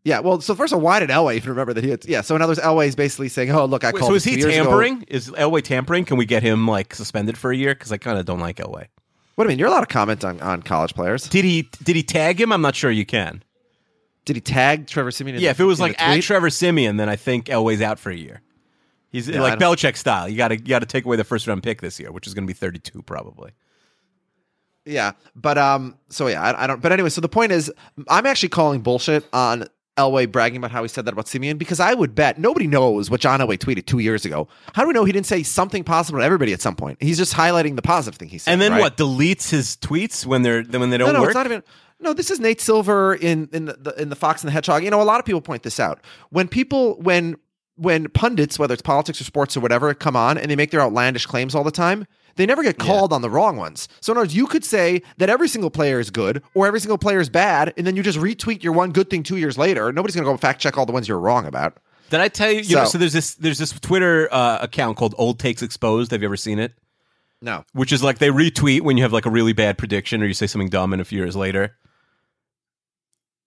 yeah, 0.03 0.19
well, 0.19 0.39
so 0.41 0.53
first 0.55 0.71
of 0.71 0.77
all, 0.77 0.84
why 0.84 0.99
did 0.99 1.09
Elway 1.09 1.36
even 1.36 1.49
remember 1.49 1.73
that 1.73 1.84
he 1.84 1.89
had? 1.89 2.05
Yeah, 2.05 2.21
so 2.21 2.36
in 2.36 2.41
other 2.41 2.51
words, 2.51 2.59
Elway 2.61 2.88
is 2.88 2.95
basically 2.95 3.29
saying, 3.29 3.51
"Oh, 3.51 3.65
look, 3.65 3.84
I 3.84 3.88
Wait, 3.91 3.99
called." 3.99 4.11
so 4.11 4.15
is 4.15 4.23
he 4.23 4.34
years 4.34 4.45
ago." 4.45 4.63
tampering? 4.63 5.03
Is 5.07 5.29
Elway 5.32 5.63
tampering? 5.63 6.05
Can 6.05 6.17
we 6.17 6.25
get 6.25 6.43
him 6.43 6.67
like 6.67 6.93
suspended 6.93 7.38
for 7.38 7.51
a 7.51 7.57
year? 7.57 7.73
Because 7.73 7.91
I 7.91 7.97
kind 7.97 8.19
of 8.19 8.25
don't 8.25 8.39
like 8.39 8.57
Elway. 8.57 8.86
What 9.36 9.45
do 9.45 9.49
you 9.49 9.49
mean? 9.49 9.59
You're 9.59 9.69
allowed 9.69 9.82
to 9.82 9.86
comment 9.88 10.23
on, 10.23 10.39
on 10.41 10.61
college 10.61 10.93
players. 10.93 11.27
Did 11.27 11.45
he 11.45 11.69
did 11.84 11.95
he 11.95 12.03
tag 12.03 12.39
him? 12.39 12.51
I'm 12.51 12.61
not 12.61 12.75
sure 12.75 12.91
you 12.91 13.05
can. 13.05 13.43
Did 14.26 14.36
he 14.36 14.41
tag 14.41 14.88
Trevor 14.88 15.11
Siemian? 15.11 15.36
In 15.38 15.41
Yeah, 15.41 15.49
the- 15.49 15.51
if 15.51 15.59
it 15.59 15.65
was 15.65 15.80
like 15.80 15.99
at? 16.01 16.22
Trevor 16.22 16.49
Siemian, 16.49 16.97
then 16.97 17.09
I 17.09 17.15
think 17.15 17.45
Elway's 17.45 17.82
out 17.82 17.99
for 17.99 18.11
a 18.11 18.15
year. 18.15 18.41
He's 19.11 19.28
Yeah, 19.28 19.41
like 19.41 19.59
Belichick 19.59 19.97
style. 19.97 20.30
You 20.30 20.38
got 20.38 20.49
to 20.49 20.55
you 20.57 20.67
got 20.67 20.80
to 20.80 20.86
take 20.86 21.05
away 21.05 21.17
the 21.17 21.24
first 21.24 21.47
round 21.47 21.63
pick 21.63 21.82
this 21.82 21.99
year, 21.99 22.11
which 22.11 22.28
is 22.28 22.34
going 22.34 22.45
to 22.45 22.47
be 22.47 22.53
32 22.53 23.01
probably. 23.01 23.51
Yeah, 24.86 25.11
but 25.36 25.57
um, 25.57 25.97
so 26.09 26.28
yeah, 26.28 26.41
I, 26.41 26.63
I 26.63 26.67
don't. 26.67 26.82
But 26.82 26.91
anyway, 26.91 27.09
so 27.09 27.22
the 27.22 27.30
point 27.30 27.51
is, 27.51 27.72
I'm 28.07 28.26
actually 28.26 28.49
calling 28.49 28.82
bullshit 28.82 29.26
on 29.32 29.67
Elway 29.97 30.32
bragging 30.32 30.57
about 30.57 30.72
how 30.72 30.82
he 30.82 30.88
said 30.88 31.05
that 31.05 31.13
about 31.13 31.28
Simeon 31.28 31.57
because 31.57 31.80
I 31.80 31.93
would 31.93 32.15
bet 32.15 32.39
nobody 32.39 32.65
knows 32.65 33.11
what 33.11 33.22
John 33.22 33.39
Elway 33.41 33.57
tweeted 33.57 33.86
two 33.86 33.99
years 33.99 34.26
ago. 34.26 34.47
How 34.74 34.82
do 34.82 34.88
we 34.88 34.93
know 34.93 35.03
he 35.03 35.11
didn't 35.11 35.28
say 35.28 35.43
something 35.43 35.84
positive 35.84 36.19
to 36.19 36.26
everybody 36.26 36.53
at 36.53 36.61
some 36.61 36.76
point? 36.76 36.97
He's 37.01 37.17
just 37.17 37.34
highlighting 37.36 37.76
the 37.76 37.84
positive 37.84 38.17
thing 38.17 38.30
he 38.30 38.39
said. 38.39 38.53
And 38.53 38.61
then 38.61 38.72
right? 38.72 38.82
what? 38.82 38.97
Deletes 38.97 39.51
his 39.51 39.76
tweets 39.78 40.26
when 40.26 40.41
they're 40.41 40.63
when 40.63 40.89
they 40.89 40.97
don't 40.97 41.13
no, 41.13 41.19
work. 41.22 41.30
it's 41.30 41.36
not 41.36 41.45
even. 41.45 41.63
No, 42.02 42.14
this 42.14 42.32
is 42.32 42.39
Nate 42.39 42.60
Silver 42.60 43.14
in 43.16 43.47
in 43.54 43.66
the 43.66 43.93
in 43.97 44.10
the 44.10 44.16
Fox 44.16 44.41
and 44.41 44.47
the 44.49 44.52
Hedgehog. 44.52 44.84
You 44.84 44.89
know, 44.89 45.02
a 45.02 45.04
lot 45.04 45.20
of 45.20 45.26
people 45.26 45.41
point 45.41 45.64
this 45.64 45.80
out. 45.80 46.02
When 46.30 46.47
people 46.47 46.95
when 46.99 47.38
when 47.76 48.10
pundits, 48.10 48.60
whether 48.60 48.74
it's 48.74 48.82
politics 48.82 49.22
or 49.22 49.24
sports 49.24 49.56
or 49.56 49.60
whatever, 49.60 49.93
come 49.93 50.16
on 50.16 50.38
and 50.38 50.52
they 50.52 50.56
make 50.56 50.72
their 50.72 50.82
outlandish 50.82 51.26
claims 51.26 51.56
all 51.56 51.64
the 51.64 51.72
time, 51.72 52.06
they 52.36 52.45
never 52.45 52.62
get 52.64 52.78
called 52.78 53.12
on 53.14 53.22
the 53.22 53.30
wrong 53.30 53.58
ones. 53.58 53.88
So 54.02 54.12
in 54.12 54.18
other 54.18 54.24
words, 54.26 54.36
you 54.36 54.45
could 54.45 54.64
say 54.66 55.02
that 55.18 55.30
every 55.30 55.47
single 55.47 55.70
player 55.72 55.99
is 55.99 56.10
good 56.12 56.43
or 56.54 56.68
every 56.68 56.80
single 56.80 56.97
player 56.97 57.20
is 57.20 57.30
bad, 57.30 57.74
and 57.78 57.88
then 57.88 57.95
you 57.95 58.04
just 58.04 58.20
retweet 58.20 58.62
your 58.64 58.74
one 58.74 58.91
good 58.91 59.10
thing 59.10 59.24
two 59.24 59.38
years 59.38 59.58
later. 59.58 59.91
Nobody's 59.91 60.16
going 60.16 60.26
to 60.26 60.32
go 60.32 60.38
fact 60.38 60.62
check 60.62 60.78
all 60.78 60.86
the 60.86 60.91
ones 60.91 61.08
you're 61.08 61.20
wrong 61.20 61.45
about. 61.45 61.78
Did 62.10 62.20
I 62.20 62.28
tell 62.28 62.52
you? 62.52 62.62
You 62.62 62.76
know, 62.76 62.84
So- 62.84 62.91
so 62.91 62.97
there's 62.97 63.14
this 63.14 63.36
there's 63.36 63.58
this 63.58 63.72
Twitter 63.80 64.28
uh, 64.32 64.60
account 64.62 64.97
called 64.97 65.16
Old 65.18 65.39
Takes 65.39 65.62
Exposed. 65.62 66.12
Have 66.12 66.22
you 66.22 66.28
ever 66.28 66.38
seen 66.38 66.60
it? 66.60 66.74
No. 67.41 67.64
Which 67.74 67.91
is 67.91 68.04
like 68.04 68.20
they 68.20 68.30
retweet 68.30 68.82
when 68.82 68.97
you 68.97 69.04
have 69.04 69.14
like 69.14 69.26
a 69.26 69.30
really 69.32 69.54
bad 69.54 69.78
prediction 69.80 70.22
or 70.22 70.28
you 70.28 70.34
say 70.36 70.45
something 70.45 70.70
dumb, 70.70 70.93
and 70.93 71.02
a 71.02 71.06
few 71.06 71.18
years 71.20 71.36
later. 71.36 71.76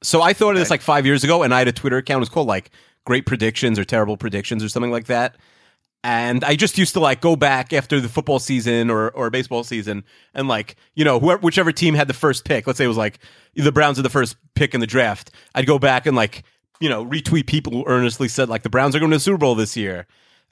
So 0.05 0.21
I 0.21 0.35
thought 0.35 0.51
of 0.51 0.59
this 0.59 0.71
like 0.71 0.83
five 0.83 1.07
years 1.07 1.25
ago, 1.25 1.43
and 1.43 1.55
I 1.55 1.59
had 1.59 1.69
a 1.69 1.73
Twitter 1.73 1.97
account. 1.97 2.19
It 2.19 2.21
was 2.21 2.29
called 2.29 2.47
like 2.47 2.71
Great 3.07 3.27
Predictions 3.27 3.79
or 3.79 3.85
Terrible 3.85 4.17
Predictions 4.17 4.63
or 4.63 4.69
something 4.69 4.91
like 4.91 5.07
that. 5.07 5.37
And 6.03 6.45
I 6.45 6.55
just 6.55 6.77
used 6.77 6.93
to 6.93 7.01
like 7.01 7.23
go 7.23 7.35
back 7.35 7.73
after 7.73 7.99
the 7.99 8.11
football 8.11 8.39
season 8.39 8.91
or 8.91 9.11
or 9.13 9.31
baseball 9.31 9.65
season 9.65 10.05
and 10.35 10.47
like 10.49 10.77
you 10.95 11.03
know 11.03 11.19
whoever 11.19 11.41
whichever 11.41 11.73
team 11.73 11.95
had 11.95 12.09
the 12.09 12.15
first 12.15 12.45
pick. 12.45 12.67
Let's 12.67 12.77
say 12.77 12.85
it 12.85 12.89
was 12.89 12.99
like 12.99 13.19
the 13.55 13.73
Browns 13.73 13.99
are 13.99 14.03
the 14.03 14.11
first 14.11 14.37
pick 14.55 14.75
in 14.75 14.81
the 14.81 14.87
draft. 14.87 15.31
I'd 15.55 15.67
go 15.67 15.79
back 15.79 16.05
and 16.05 16.15
like 16.15 16.45
you 16.81 16.91
know 16.91 17.07
retweet 17.07 17.47
people 17.47 17.73
who 17.73 17.85
earnestly 17.87 18.29
said 18.29 18.51
like 18.51 18.63
the 18.63 18.69
Browns 18.71 18.95
are 18.95 18.99
going 18.99 19.11
to 19.13 19.17
the 19.17 19.21
Super 19.21 19.39
Bowl 19.39 19.55
this 19.55 19.75
year, 19.75 20.07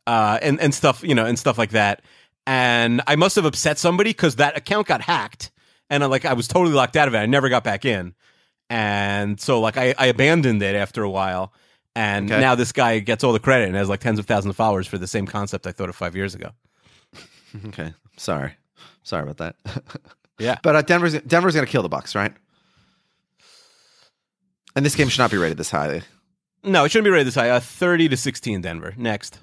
uh, 0.07 0.39
and 0.41 0.59
and 0.59 0.75
stuff 0.75 1.03
you 1.05 1.15
know 1.15 1.27
and 1.27 1.39
stuff 1.39 1.59
like 1.59 1.71
that. 1.71 2.01
And 2.47 3.03
I 3.07 3.17
must 3.17 3.37
have 3.37 3.45
upset 3.45 3.79
somebody 3.79 4.11
because 4.11 4.37
that 4.37 4.57
account 4.57 4.87
got 4.87 5.03
hacked, 5.03 5.51
and 5.91 6.03
I, 6.03 6.07
like 6.07 6.25
I 6.25 6.33
was 6.33 6.49
totally 6.49 6.75
locked 6.75 6.97
out 6.97 7.09
of 7.09 7.15
it. 7.15 7.19
I 7.19 7.27
never 7.27 7.51
got 7.51 7.63
back 7.63 7.85
in, 7.85 8.15
and 8.73 9.39
so 9.41 9.61
like 9.61 9.77
I, 9.77 9.95
I 9.99 10.07
abandoned 10.07 10.63
it 10.63 10.75
after 10.75 11.03
a 11.03 11.11
while. 11.11 11.53
And 11.95 12.31
Okay. 12.33 12.41
now 12.41 12.55
this 12.55 12.73
guy 12.73 13.01
gets 13.01 13.23
all 13.23 13.35
the 13.35 13.39
credit 13.39 13.67
and 13.69 13.77
has 13.77 13.89
like 13.91 14.01
tens 14.01 14.19
of 14.19 14.25
thousands 14.27 14.51
of 14.53 14.57
followers 14.57 14.87
for 14.87 14.97
the 14.97 15.07
same 15.07 15.27
concept 15.27 15.67
I 15.67 15.73
thought 15.73 15.91
of 15.91 15.97
five 15.97 16.17
years 16.17 16.35
ago. 16.35 16.51
Okay. 17.67 17.93
Sorry. 18.17 18.53
Sorry 19.03 19.23
about 19.29 19.37
that. 19.39 19.57
Yeah. 20.39 20.57
But 20.63 20.75
uh, 20.75 20.83
Denver's 20.83 21.21
Denver's 21.21 21.55
going 21.55 21.67
to 21.67 21.71
kill 21.71 21.83
the 21.83 21.89
Bucks, 21.91 22.15
right? 22.15 22.33
And 24.75 24.85
this 24.87 24.95
game 24.97 25.09
should 25.09 25.19
not 25.21 25.31
be 25.31 25.37
rated 25.37 25.59
this 25.59 25.71
highly. 25.71 26.03
No, 26.65 26.85
it 26.85 26.91
shouldn't 26.91 27.05
be 27.05 27.11
rated 27.11 27.27
this 27.27 27.35
high. 27.35 27.51
Uh, 27.51 27.61
Thirty 27.61 28.09
to 28.09 28.17
sixteen, 28.17 28.61
Denver. 28.63 28.95
Next. 28.97 29.39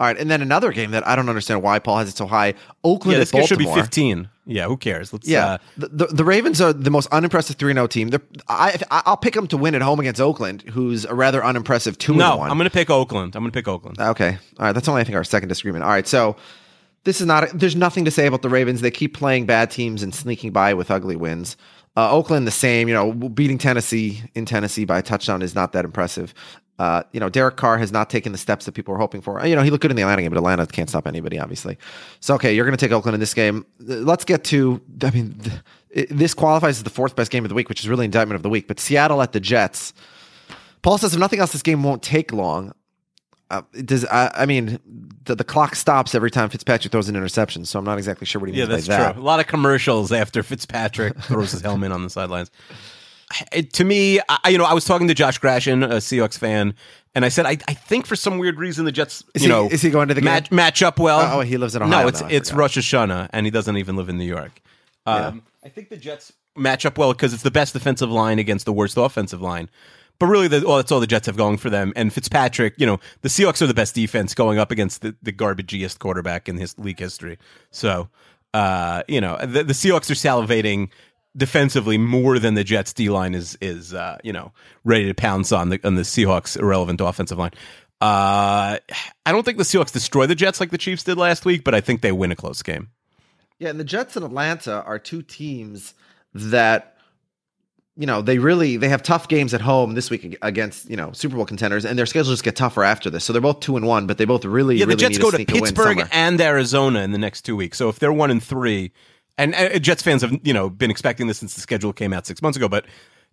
All 0.00 0.06
right, 0.06 0.16
and 0.16 0.30
then 0.30 0.42
another 0.42 0.70
game 0.72 0.92
that 0.92 1.06
I 1.08 1.16
don't 1.16 1.28
understand 1.28 1.62
why 1.62 1.80
Paul 1.80 1.98
has 1.98 2.08
it 2.08 2.16
so 2.16 2.26
high. 2.26 2.54
Oakland 2.84 3.14
Yeah, 3.14 3.18
at 3.18 3.20
this 3.20 3.30
game 3.32 3.46
should 3.46 3.58
be 3.58 3.72
fifteen. 3.74 4.28
Yeah, 4.46 4.66
who 4.66 4.76
cares? 4.76 5.12
Let's. 5.12 5.28
Yeah, 5.28 5.46
Uh, 5.46 5.58
the, 5.76 5.88
the 5.88 6.06
the 6.06 6.24
Ravens 6.24 6.60
are 6.60 6.72
the 6.72 6.90
most 6.90 7.08
unimpressive 7.12 7.56
three 7.56 7.74
0 7.74 7.86
team. 7.88 8.08
They're, 8.08 8.22
I 8.48 8.78
I'll 8.90 9.16
pick 9.16 9.34
them 9.34 9.46
to 9.48 9.56
win 9.56 9.74
at 9.74 9.82
home 9.82 10.00
against 10.00 10.20
Oakland, 10.20 10.62
who's 10.62 11.04
a 11.04 11.14
rather 11.14 11.44
unimpressive 11.44 11.98
two 11.98 12.14
no, 12.14 12.36
one. 12.36 12.50
I'm 12.50 12.56
going 12.56 12.70
to 12.70 12.72
pick 12.72 12.90
Oakland. 12.90 13.36
I'm 13.36 13.42
going 13.42 13.50
to 13.52 13.56
pick 13.56 13.68
Oakland. 13.68 14.00
Okay. 14.00 14.38
All 14.58 14.66
right. 14.66 14.72
That's 14.72 14.88
only, 14.88 15.02
I 15.02 15.04
think, 15.04 15.16
our 15.16 15.24
second 15.24 15.48
disagreement. 15.48 15.84
All 15.84 15.90
right. 15.90 16.06
So 16.06 16.36
this 17.04 17.20
is 17.20 17.26
not, 17.26 17.48
there's 17.52 17.76
nothing 17.76 18.04
to 18.06 18.10
say 18.10 18.26
about 18.26 18.42
the 18.42 18.48
Ravens. 18.48 18.80
They 18.80 18.90
keep 18.90 19.14
playing 19.14 19.46
bad 19.46 19.70
teams 19.70 20.02
and 20.02 20.14
sneaking 20.14 20.52
by 20.52 20.74
with 20.74 20.90
ugly 20.90 21.16
wins. 21.16 21.56
Uh, 21.96 22.10
Oakland, 22.10 22.46
the 22.46 22.52
same. 22.52 22.88
You 22.88 22.94
know, 22.94 23.12
beating 23.12 23.58
Tennessee 23.58 24.22
in 24.34 24.46
Tennessee 24.46 24.84
by 24.84 24.98
a 24.98 25.02
touchdown 25.02 25.42
is 25.42 25.54
not 25.54 25.72
that 25.72 25.84
impressive. 25.84 26.32
Uh, 26.78 27.02
you 27.12 27.18
know, 27.18 27.28
Derek 27.28 27.56
Carr 27.56 27.76
has 27.78 27.90
not 27.90 28.08
taken 28.08 28.30
the 28.32 28.38
steps 28.38 28.64
that 28.66 28.72
people 28.72 28.92
were 28.94 29.00
hoping 29.00 29.20
for. 29.20 29.44
You 29.44 29.56
know, 29.56 29.62
he 29.62 29.70
looked 29.70 29.82
good 29.82 29.90
in 29.90 29.96
the 29.96 30.02
Atlanta 30.02 30.22
game, 30.22 30.30
but 30.30 30.38
Atlanta 30.38 30.64
can't 30.66 30.88
stop 30.88 31.06
anybody, 31.08 31.38
obviously. 31.38 31.76
So, 32.20 32.34
okay, 32.36 32.54
you're 32.54 32.64
going 32.64 32.76
to 32.76 32.84
take 32.84 32.92
Oakland 32.92 33.14
in 33.14 33.20
this 33.20 33.34
game. 33.34 33.66
Let's 33.80 34.24
get 34.24 34.44
to, 34.44 34.80
I 35.02 35.10
mean, 35.10 35.40
th- 35.92 36.08
this 36.08 36.34
qualifies 36.34 36.76
as 36.78 36.84
the 36.84 36.90
fourth 36.90 37.16
best 37.16 37.32
game 37.32 37.44
of 37.44 37.48
the 37.48 37.56
week, 37.56 37.68
which 37.68 37.80
is 37.80 37.88
really 37.88 38.04
indictment 38.04 38.36
of 38.36 38.42
the 38.44 38.48
week. 38.48 38.68
But 38.68 38.78
Seattle 38.78 39.22
at 39.22 39.32
the 39.32 39.40
Jets. 39.40 39.92
Paul 40.82 40.98
says, 40.98 41.14
if 41.14 41.18
nothing 41.18 41.40
else, 41.40 41.50
this 41.50 41.62
game 41.62 41.82
won't 41.82 42.02
take 42.02 42.32
long. 42.32 42.72
Uh, 43.50 43.62
does 43.84 44.04
I, 44.04 44.30
I 44.34 44.46
mean 44.46 44.78
the, 45.24 45.34
the 45.34 45.42
clock 45.42 45.74
stops 45.74 46.14
every 46.14 46.30
time 46.30 46.50
Fitzpatrick 46.50 46.92
throws 46.92 47.08
an 47.08 47.16
interception, 47.16 47.64
so 47.64 47.78
I'm 47.78 47.84
not 47.84 47.96
exactly 47.96 48.26
sure 48.26 48.40
what 48.42 48.50
he 48.50 48.56
Yeah, 48.56 48.66
means 48.66 48.86
by 48.86 48.96
that. 48.98 49.14
true. 49.14 49.22
A 49.22 49.24
lot 49.24 49.40
of 49.40 49.46
commercials 49.46 50.12
after 50.12 50.42
Fitzpatrick 50.42 51.18
throws 51.22 51.52
his 51.52 51.62
helmet 51.62 51.90
on 51.90 52.02
the 52.02 52.10
sidelines. 52.10 52.50
It, 53.52 53.72
to 53.74 53.84
me, 53.84 54.20
I, 54.28 54.48
you 54.48 54.58
know, 54.58 54.64
I 54.64 54.72
was 54.72 54.84
talking 54.84 55.08
to 55.08 55.14
Josh 55.14 55.38
Grashin, 55.38 55.84
a 55.84 55.96
Seahawks 55.96 56.38
fan, 56.38 56.74
and 57.14 57.24
I 57.24 57.28
said, 57.28 57.44
I, 57.46 57.58
I 57.68 57.74
think 57.74 58.06
for 58.06 58.16
some 58.16 58.38
weird 58.38 58.58
reason 58.58 58.84
the 58.84 58.92
Jets, 58.92 59.22
Is 59.34 59.42
you 59.42 59.48
he- 59.48 59.54
know, 59.54 59.68
is 59.68 59.82
he 59.82 59.90
going 59.90 60.08
to 60.08 60.14
the 60.14 60.22
match, 60.22 60.50
match 60.50 60.82
up 60.82 60.98
well. 60.98 61.38
Oh, 61.38 61.40
he 61.42 61.58
lives 61.58 61.76
in 61.76 61.82
Ohio 61.82 62.02
No, 62.02 62.08
it's 62.08 62.22
now, 62.22 62.28
it's. 62.30 62.52
Rosh 62.52 62.78
Hashanah, 62.78 63.28
and 63.32 63.46
he 63.46 63.50
doesn't 63.50 63.76
even 63.76 63.96
live 63.96 64.08
in 64.08 64.16
New 64.18 64.24
York. 64.24 64.62
Um, 65.04 65.42
I 65.64 65.68
think 65.68 65.88
the 65.88 65.96
Jets 65.96 66.32
match 66.56 66.84
up 66.86 66.96
well 66.98 67.12
because 67.12 67.32
it's 67.34 67.42
the 67.42 67.50
best 67.50 67.72
defensive 67.72 68.10
line 68.10 68.38
against 68.38 68.64
the 68.66 68.72
worst 68.72 68.96
offensive 68.96 69.40
line. 69.42 69.68
But 70.18 70.26
really, 70.26 70.48
the, 70.48 70.66
well, 70.66 70.76
that's 70.78 70.90
all 70.90 71.00
the 71.00 71.06
Jets 71.06 71.26
have 71.26 71.36
going 71.36 71.58
for 71.58 71.70
them. 71.70 71.92
And 71.94 72.12
Fitzpatrick, 72.12 72.74
you 72.76 72.86
know, 72.86 72.98
the 73.22 73.28
Seahawks 73.28 73.62
are 73.62 73.66
the 73.68 73.74
best 73.74 73.94
defense 73.94 74.34
going 74.34 74.58
up 74.58 74.70
against 74.70 75.00
the, 75.02 75.14
the 75.22 75.32
garbagiest 75.32 75.98
quarterback 76.00 76.48
in 76.48 76.56
his 76.56 76.76
league 76.78 76.98
history. 76.98 77.38
So, 77.70 78.08
uh, 78.52 79.02
you 79.06 79.20
know, 79.20 79.36
the, 79.38 79.62
the 79.62 79.72
Seahawks 79.74 80.10
are 80.10 80.14
salivating 80.14 80.88
defensively 81.36 81.98
more 81.98 82.38
than 82.38 82.54
the 82.54 82.64
Jets 82.64 82.92
D 82.92 83.10
line 83.10 83.34
is 83.34 83.56
is 83.60 83.94
uh, 83.94 84.18
you 84.22 84.32
know 84.32 84.52
ready 84.84 85.06
to 85.06 85.14
pounce 85.14 85.52
on 85.52 85.70
the 85.70 85.80
on 85.84 85.94
the 85.94 86.02
Seahawks 86.02 86.56
irrelevant 86.56 87.00
offensive 87.00 87.38
line. 87.38 87.52
Uh, 88.00 88.78
I 89.26 89.32
don't 89.32 89.44
think 89.44 89.58
the 89.58 89.64
Seahawks 89.64 89.92
destroy 89.92 90.26
the 90.26 90.34
Jets 90.34 90.60
like 90.60 90.70
the 90.70 90.78
Chiefs 90.78 91.02
did 91.02 91.18
last 91.18 91.44
week, 91.44 91.64
but 91.64 91.74
I 91.74 91.80
think 91.80 92.00
they 92.00 92.12
win 92.12 92.30
a 92.30 92.36
close 92.36 92.62
game. 92.62 92.90
Yeah, 93.58 93.70
and 93.70 93.80
the 93.80 93.84
Jets 93.84 94.14
and 94.14 94.24
Atlanta 94.24 94.82
are 94.84 95.00
two 95.00 95.22
teams 95.22 95.94
that 96.32 96.96
you 97.96 98.06
know 98.06 98.22
they 98.22 98.38
really 98.38 98.76
they 98.76 98.88
have 98.88 99.02
tough 99.02 99.26
games 99.26 99.52
at 99.52 99.60
home 99.60 99.94
this 99.94 100.10
week 100.10 100.38
against 100.42 100.88
you 100.88 100.96
know 100.96 101.10
Super 101.12 101.34
Bowl 101.34 101.44
contenders, 101.44 101.84
and 101.84 101.98
their 101.98 102.06
schedules 102.06 102.32
just 102.32 102.44
get 102.44 102.54
tougher 102.54 102.84
after 102.84 103.10
this. 103.10 103.24
So 103.24 103.32
they're 103.32 103.42
both 103.42 103.60
two 103.60 103.76
and 103.76 103.86
one, 103.86 104.06
but 104.06 104.16
they 104.16 104.24
both 104.24 104.44
really 104.44 104.76
Yeah, 104.76 104.84
the 104.84 104.90
really 104.90 105.00
Jets 105.00 105.18
go 105.18 105.32
to, 105.32 105.36
to 105.36 105.36
sneak 105.36 105.50
a 105.50 105.54
win 105.54 105.62
Pittsburgh 105.64 106.08
and 106.12 106.40
Arizona 106.40 107.00
in 107.00 107.10
the 107.10 107.18
next 107.18 107.42
two 107.42 107.56
weeks. 107.56 107.78
So 107.78 107.88
if 107.88 107.98
they're 107.98 108.12
one 108.12 108.30
and 108.30 108.42
three, 108.42 108.92
and 109.38 109.54
uh, 109.54 109.78
Jets 109.78 110.02
fans 110.02 110.20
have 110.22 110.38
you 110.42 110.52
know 110.52 110.68
been 110.68 110.90
expecting 110.90 111.26
this 111.28 111.38
since 111.38 111.54
the 111.54 111.60
schedule 111.62 111.92
came 111.94 112.12
out 112.12 112.26
six 112.26 112.42
months 112.42 112.56
ago, 112.58 112.68
but 112.68 112.84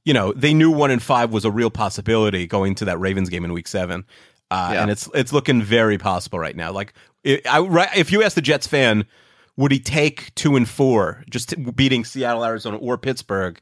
you 0.05 0.13
know 0.13 0.31
they 0.33 0.53
knew 0.53 0.71
one 0.71 0.91
and 0.91 1.03
five 1.03 1.31
was 1.33 1.43
a 1.43 1.51
real 1.51 1.69
possibility 1.69 2.47
going 2.47 2.75
to 2.75 2.85
that 2.85 2.99
Ravens 2.99 3.27
game 3.29 3.43
in 3.43 3.51
Week 3.51 3.67
Seven, 3.67 4.05
uh, 4.51 4.69
Yeah. 4.73 4.81
and 4.83 4.91
it's 4.91 5.09
it's 5.13 5.33
looking 5.33 5.61
very 5.61 5.97
possible 5.97 6.39
right 6.39 6.55
now. 6.55 6.71
Like 6.71 6.93
it, 7.23 7.45
I, 7.45 7.59
right, 7.59 7.89
if 7.97 8.11
you 8.11 8.23
ask 8.23 8.35
the 8.35 8.41
Jets 8.41 8.67
fan, 8.67 9.05
would 9.57 9.71
he 9.71 9.79
take 9.79 10.33
two 10.35 10.55
and 10.55 10.69
four, 10.69 11.23
just 11.29 11.53
beating 11.75 12.05
Seattle, 12.05 12.45
Arizona, 12.45 12.77
or 12.77 12.97
Pittsburgh? 12.97 13.59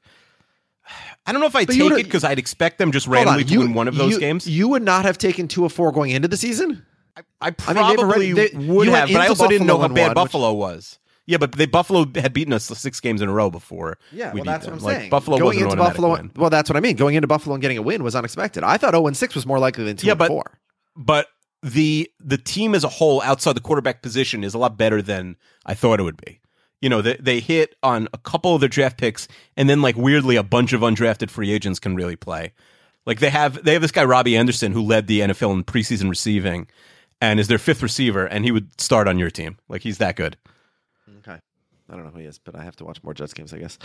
I 1.25 1.31
don't 1.31 1.39
know 1.39 1.47
if 1.47 1.55
I 1.55 1.63
take 1.63 1.79
it 1.79 2.03
because 2.03 2.25
I'd 2.25 2.39
expect 2.39 2.77
them 2.77 2.91
just 2.91 3.05
Hold 3.05 3.19
on, 3.19 3.25
randomly 3.27 3.43
to 3.55 3.57
win 3.59 3.73
one 3.73 3.87
of 3.87 3.95
those 3.95 4.11
you- 4.13 4.19
games. 4.19 4.45
You 4.45 4.67
would 4.67 4.83
not 4.83 5.05
have 5.05 5.17
taken 5.17 5.47
two 5.47 5.63
or 5.63 5.69
four 5.69 5.93
going 5.93 6.11
into 6.11 6.27
the 6.27 6.35
season. 6.35 6.85
I 7.15 7.21
I 7.39 7.51
probably 7.51 7.83
mean, 7.83 7.99
already- 7.99 8.31
they- 8.33 8.49
would 8.67 8.87
you 8.87 8.93
have, 8.93 9.07
but 9.09 9.21
I 9.21 9.27
also 9.27 9.47
didn't 9.47 9.67
know 9.67 9.77
how 9.77 9.85
and 9.85 9.95
bad 9.95 10.09
which- 10.09 10.15
Buffalo 10.15 10.51
was. 10.53 10.99
Yeah, 11.25 11.37
but 11.37 11.53
they 11.53 11.65
Buffalo 11.65 12.05
had 12.15 12.33
beaten 12.33 12.51
us 12.53 12.65
six 12.65 12.99
games 12.99 13.21
in 13.21 13.29
a 13.29 13.33
row 13.33 13.49
before. 13.49 13.97
Yeah, 14.11 14.33
we 14.33 14.41
well, 14.41 14.45
that's 14.45 14.65
them. 14.65 14.73
what 14.73 14.79
I'm 14.81 14.85
Like, 14.85 14.97
saying. 14.97 15.09
Buffalo 15.09 15.37
going 15.37 15.59
into 15.59 15.75
Buffalo, 15.77 16.11
win. 16.13 16.31
well, 16.35 16.49
that's 16.49 16.69
what 16.69 16.75
I 16.75 16.81
mean. 16.81 16.95
Going 16.97 17.15
into 17.15 17.27
Buffalo 17.27 17.55
and 17.55 17.61
getting 17.61 17.77
a 17.77 17.81
win 17.81 18.03
was 18.03 18.15
unexpected. 18.15 18.63
I 18.63 18.75
thought 18.77 18.93
0 18.93 19.07
and 19.07 19.15
6 19.15 19.35
was 19.35 19.45
more 19.45 19.59
likely 19.59 19.85
than 19.85 19.95
2 19.95 20.05
Yeah, 20.05 20.11
and 20.13 20.19
but 20.19 20.27
4. 20.27 20.59
but 20.97 21.27
the 21.61 22.11
the 22.19 22.37
team 22.37 22.75
as 22.75 22.83
a 22.83 22.89
whole 22.89 23.21
outside 23.21 23.53
the 23.55 23.61
quarterback 23.61 24.01
position 24.01 24.43
is 24.43 24.53
a 24.53 24.57
lot 24.57 24.77
better 24.77 25.01
than 25.01 25.37
I 25.65 25.75
thought 25.75 25.99
it 26.01 26.03
would 26.03 26.17
be. 26.17 26.41
You 26.81 26.89
know, 26.89 27.01
they 27.01 27.15
they 27.21 27.39
hit 27.39 27.75
on 27.81 28.09
a 28.13 28.17
couple 28.17 28.53
of 28.53 28.59
their 28.59 28.67
draft 28.67 28.97
picks, 28.97 29.29
and 29.55 29.69
then 29.69 29.81
like 29.81 29.95
weirdly, 29.95 30.35
a 30.35 30.43
bunch 30.43 30.73
of 30.73 30.81
undrafted 30.81 31.29
free 31.29 31.53
agents 31.53 31.79
can 31.79 31.95
really 31.95 32.17
play. 32.17 32.51
Like 33.05 33.19
they 33.21 33.29
have 33.29 33.63
they 33.63 33.71
have 33.71 33.81
this 33.81 33.91
guy 33.91 34.03
Robbie 34.03 34.35
Anderson 34.35 34.73
who 34.73 34.81
led 34.81 35.07
the 35.07 35.21
NFL 35.21 35.53
in 35.53 35.63
preseason 35.63 36.09
receiving, 36.09 36.67
and 37.21 37.39
is 37.39 37.47
their 37.47 37.57
fifth 37.57 37.81
receiver, 37.81 38.25
and 38.25 38.43
he 38.43 38.51
would 38.51 38.81
start 38.81 39.07
on 39.07 39.17
your 39.17 39.29
team. 39.31 39.57
Like 39.69 39.83
he's 39.83 39.99
that 39.99 40.17
good. 40.17 40.35
I 41.89 41.95
don't 41.95 42.05
know 42.05 42.11
who 42.11 42.19
he 42.19 42.25
is, 42.25 42.39
but 42.39 42.55
I 42.55 42.63
have 42.63 42.75
to 42.77 42.85
watch 42.85 43.03
more 43.03 43.13
Jets 43.13 43.33
games, 43.33 43.53
I 43.53 43.57
guess. 43.57 43.77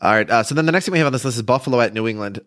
All 0.00 0.12
right. 0.12 0.28
Uh, 0.28 0.42
so 0.42 0.54
then 0.54 0.66
the 0.66 0.72
next 0.72 0.84
thing 0.84 0.92
we 0.92 0.98
have 0.98 1.06
on 1.06 1.12
this 1.12 1.24
list 1.24 1.36
is 1.36 1.42
Buffalo 1.42 1.80
at 1.80 1.94
New 1.94 2.06
England. 2.06 2.40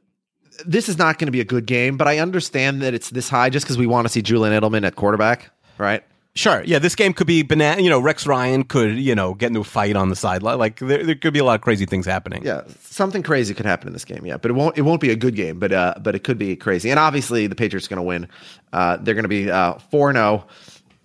This 0.65 0.87
is 0.87 0.97
not 0.97 1.17
going 1.17 1.27
to 1.27 1.31
be 1.31 1.41
a 1.41 1.45
good 1.45 1.65
game, 1.65 1.97
but 1.97 2.07
I 2.07 2.19
understand 2.19 2.81
that 2.83 2.93
it's 2.93 3.09
this 3.09 3.27
high 3.27 3.49
just 3.49 3.65
because 3.65 3.77
we 3.77 3.87
want 3.87 4.05
to 4.05 4.09
see 4.09 4.21
Julian 4.21 4.59
Edelman 4.59 4.85
at 4.85 4.95
quarterback, 4.95 5.49
right? 5.79 6.03
Sure. 6.35 6.63
Yeah, 6.65 6.79
this 6.79 6.95
game 6.95 7.13
could 7.13 7.27
be 7.27 7.43
banana. 7.43 7.81
You 7.81 7.91
know, 7.91 7.99
Rex 7.99 8.25
Ryan 8.25 8.63
could 8.63 8.97
you 8.97 9.13
know 9.13 9.35
get 9.35 9.47
into 9.47 9.59
a 9.59 9.63
fight 9.63 9.95
on 9.95 10.09
the 10.09 10.15
sideline. 10.15 10.57
Like 10.57 10.79
there, 10.79 11.03
there 11.03 11.15
could 11.15 11.33
be 11.33 11.39
a 11.39 11.43
lot 11.43 11.55
of 11.55 11.61
crazy 11.61 11.85
things 11.85 12.07
happening. 12.07 12.43
Yeah, 12.43 12.61
something 12.81 13.21
crazy 13.21 13.53
could 13.53 13.67
happen 13.67 13.87
in 13.87 13.93
this 13.93 14.05
game. 14.05 14.25
Yeah, 14.25 14.37
but 14.37 14.49
it 14.49 14.55
won't. 14.55 14.75
It 14.75 14.81
won't 14.81 14.99
be 14.99 15.11
a 15.11 15.15
good 15.15 15.35
game, 15.35 15.59
but 15.59 15.71
uh, 15.71 15.93
but 16.01 16.15
it 16.15 16.23
could 16.23 16.39
be 16.39 16.55
crazy. 16.55 16.89
And 16.89 16.99
obviously, 16.99 17.45
the 17.45 17.55
Patriots 17.55 17.85
are 17.85 17.89
going 17.89 17.97
to 17.97 18.03
win. 18.03 18.27
Uh, 18.71 18.97
they're 18.97 19.13
going 19.13 19.25
to 19.25 19.29
be 19.29 19.45
four 19.91 20.11
zero, 20.11 20.47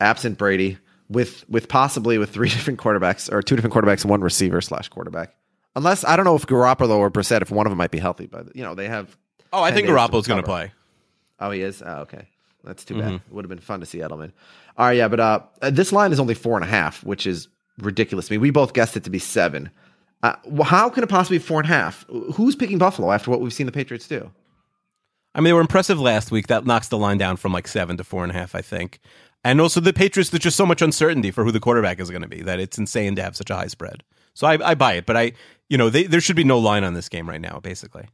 absent 0.00 0.38
Brady, 0.38 0.78
with 1.08 1.48
with 1.48 1.68
possibly 1.68 2.18
with 2.18 2.30
three 2.30 2.48
different 2.50 2.78
quarterbacks 2.78 3.30
or 3.32 3.42
two 3.42 3.56
different 3.56 3.74
quarterbacks 3.74 4.02
and 4.02 4.10
one 4.10 4.20
receiver 4.20 4.60
slash 4.60 4.88
quarterback. 4.88 5.34
Unless 5.76 6.04
I 6.04 6.16
don't 6.16 6.24
know 6.24 6.34
if 6.36 6.46
Garoppolo 6.46 6.96
or 6.98 7.10
Brissett, 7.10 7.42
if 7.42 7.50
one 7.50 7.66
of 7.66 7.70
them 7.70 7.78
might 7.78 7.90
be 7.90 7.98
healthy, 7.98 8.26
but 8.26 8.54
you 8.56 8.62
know 8.62 8.74
they 8.74 8.88
have. 8.88 9.16
Oh, 9.52 9.62
I 9.62 9.70
think 9.72 9.86
Garoppolo's 9.88 10.26
going 10.26 10.40
to 10.40 10.46
play. 10.46 10.72
Oh, 11.40 11.50
he 11.50 11.62
is. 11.62 11.82
Oh, 11.84 12.00
okay, 12.00 12.26
that's 12.64 12.84
too 12.84 12.94
Mm-hmm. 12.94 13.00
bad. 13.08 13.14
It 13.14 13.32
would 13.32 13.44
have 13.44 13.48
been 13.50 13.58
fun 13.60 13.80
to 13.80 13.86
see 13.86 13.98
Edelman. 13.98 14.32
All 14.76 14.86
right, 14.86 14.96
yeah, 14.96 15.08
but 15.08 15.20
uh, 15.20 15.40
this 15.70 15.92
line 15.92 16.12
is 16.12 16.20
only 16.20 16.34
four 16.34 16.56
and 16.56 16.64
a 16.64 16.68
half, 16.68 17.02
which 17.04 17.26
is 17.26 17.48
ridiculous 17.78 18.30
I 18.30 18.34
mean, 18.34 18.40
We 18.40 18.50
both 18.50 18.72
guessed 18.74 18.96
it 18.96 19.04
to 19.04 19.10
be 19.10 19.18
seven. 19.20 19.70
Uh, 20.22 20.34
well, 20.46 20.64
how 20.64 20.88
can 20.90 21.04
it 21.04 21.08
possibly 21.08 21.38
be 21.38 21.44
four 21.44 21.60
and 21.60 21.70
a 21.70 21.72
half? 21.72 22.04
Who's 22.34 22.56
picking 22.56 22.78
Buffalo 22.78 23.12
after 23.12 23.30
what 23.30 23.40
we've 23.40 23.52
seen 23.52 23.66
the 23.66 23.72
Patriots 23.72 24.08
do? 24.08 24.30
I 25.34 25.38
mean, 25.40 25.44
they 25.44 25.52
were 25.52 25.60
impressive 25.60 26.00
last 26.00 26.32
week. 26.32 26.48
That 26.48 26.66
knocks 26.66 26.88
the 26.88 26.98
line 26.98 27.18
down 27.18 27.36
from 27.36 27.52
like 27.52 27.68
seven 27.68 27.96
to 27.98 28.04
four 28.04 28.24
and 28.24 28.32
a 28.32 28.34
half, 28.34 28.54
I 28.56 28.62
think. 28.62 28.98
And 29.48 29.62
also 29.62 29.80
the 29.80 29.94
Patriots, 29.94 30.28
there's 30.28 30.42
just 30.42 30.58
so 30.58 30.66
much 30.66 30.82
uncertainty 30.82 31.30
for 31.30 31.42
who 31.42 31.50
the 31.50 31.58
quarterback 31.58 32.00
is 32.00 32.10
going 32.10 32.20
to 32.20 32.28
be 32.28 32.42
that 32.42 32.60
it's 32.60 32.76
insane 32.76 33.16
to 33.16 33.22
have 33.22 33.34
such 33.34 33.48
a 33.48 33.54
high 33.54 33.68
spread. 33.68 34.02
So 34.34 34.46
I, 34.46 34.58
I 34.62 34.74
buy 34.74 34.92
it, 34.92 35.06
but 35.06 35.16
I, 35.16 35.32
you 35.70 35.78
know, 35.78 35.88
they, 35.88 36.04
there 36.04 36.20
should 36.20 36.36
be 36.36 36.44
no 36.44 36.58
line 36.58 36.84
on 36.84 36.92
this 36.92 37.08
game 37.08 37.26
right 37.26 37.40
now, 37.40 37.58
basically. 37.58 38.04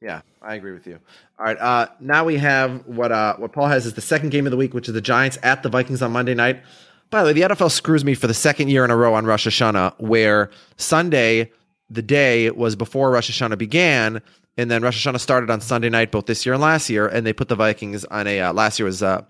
Yeah, 0.00 0.22
I 0.42 0.56
agree 0.56 0.72
with 0.72 0.88
you. 0.88 0.98
All 1.38 1.46
right, 1.46 1.56
uh, 1.56 1.86
now 2.00 2.24
we 2.24 2.36
have 2.38 2.84
what 2.84 3.12
uh, 3.12 3.36
what 3.36 3.52
Paul 3.52 3.68
has 3.68 3.86
is 3.86 3.94
the 3.94 4.00
second 4.00 4.30
game 4.30 4.44
of 4.44 4.50
the 4.50 4.56
week, 4.56 4.74
which 4.74 4.88
is 4.88 4.94
the 4.94 5.00
Giants 5.00 5.38
at 5.44 5.62
the 5.62 5.68
Vikings 5.68 6.02
on 6.02 6.10
Monday 6.10 6.34
night. 6.34 6.64
By 7.10 7.22
the 7.22 7.28
way, 7.28 7.32
the 7.32 7.42
NFL 7.42 7.70
screws 7.70 8.04
me 8.04 8.14
for 8.16 8.26
the 8.26 8.34
second 8.34 8.70
year 8.70 8.84
in 8.84 8.90
a 8.90 8.96
row 8.96 9.14
on 9.14 9.24
Rosh 9.26 9.46
Hashanah, 9.46 10.00
where 10.00 10.50
Sunday, 10.76 11.52
the 11.88 12.02
day 12.02 12.50
was 12.50 12.74
before 12.74 13.12
Rosh 13.12 13.30
Hashanah 13.30 13.56
began, 13.56 14.20
and 14.58 14.68
then 14.68 14.82
Rosh 14.82 15.06
Hashanah 15.06 15.20
started 15.20 15.48
on 15.48 15.60
Sunday 15.60 15.90
night, 15.90 16.10
both 16.10 16.26
this 16.26 16.44
year 16.44 16.54
and 16.54 16.62
last 16.62 16.90
year, 16.90 17.06
and 17.06 17.24
they 17.24 17.32
put 17.32 17.48
the 17.48 17.54
Vikings 17.54 18.04
on 18.06 18.26
a 18.26 18.40
uh, 18.40 18.52
last 18.52 18.80
year 18.80 18.86
was 18.86 19.00
uh, 19.00 19.22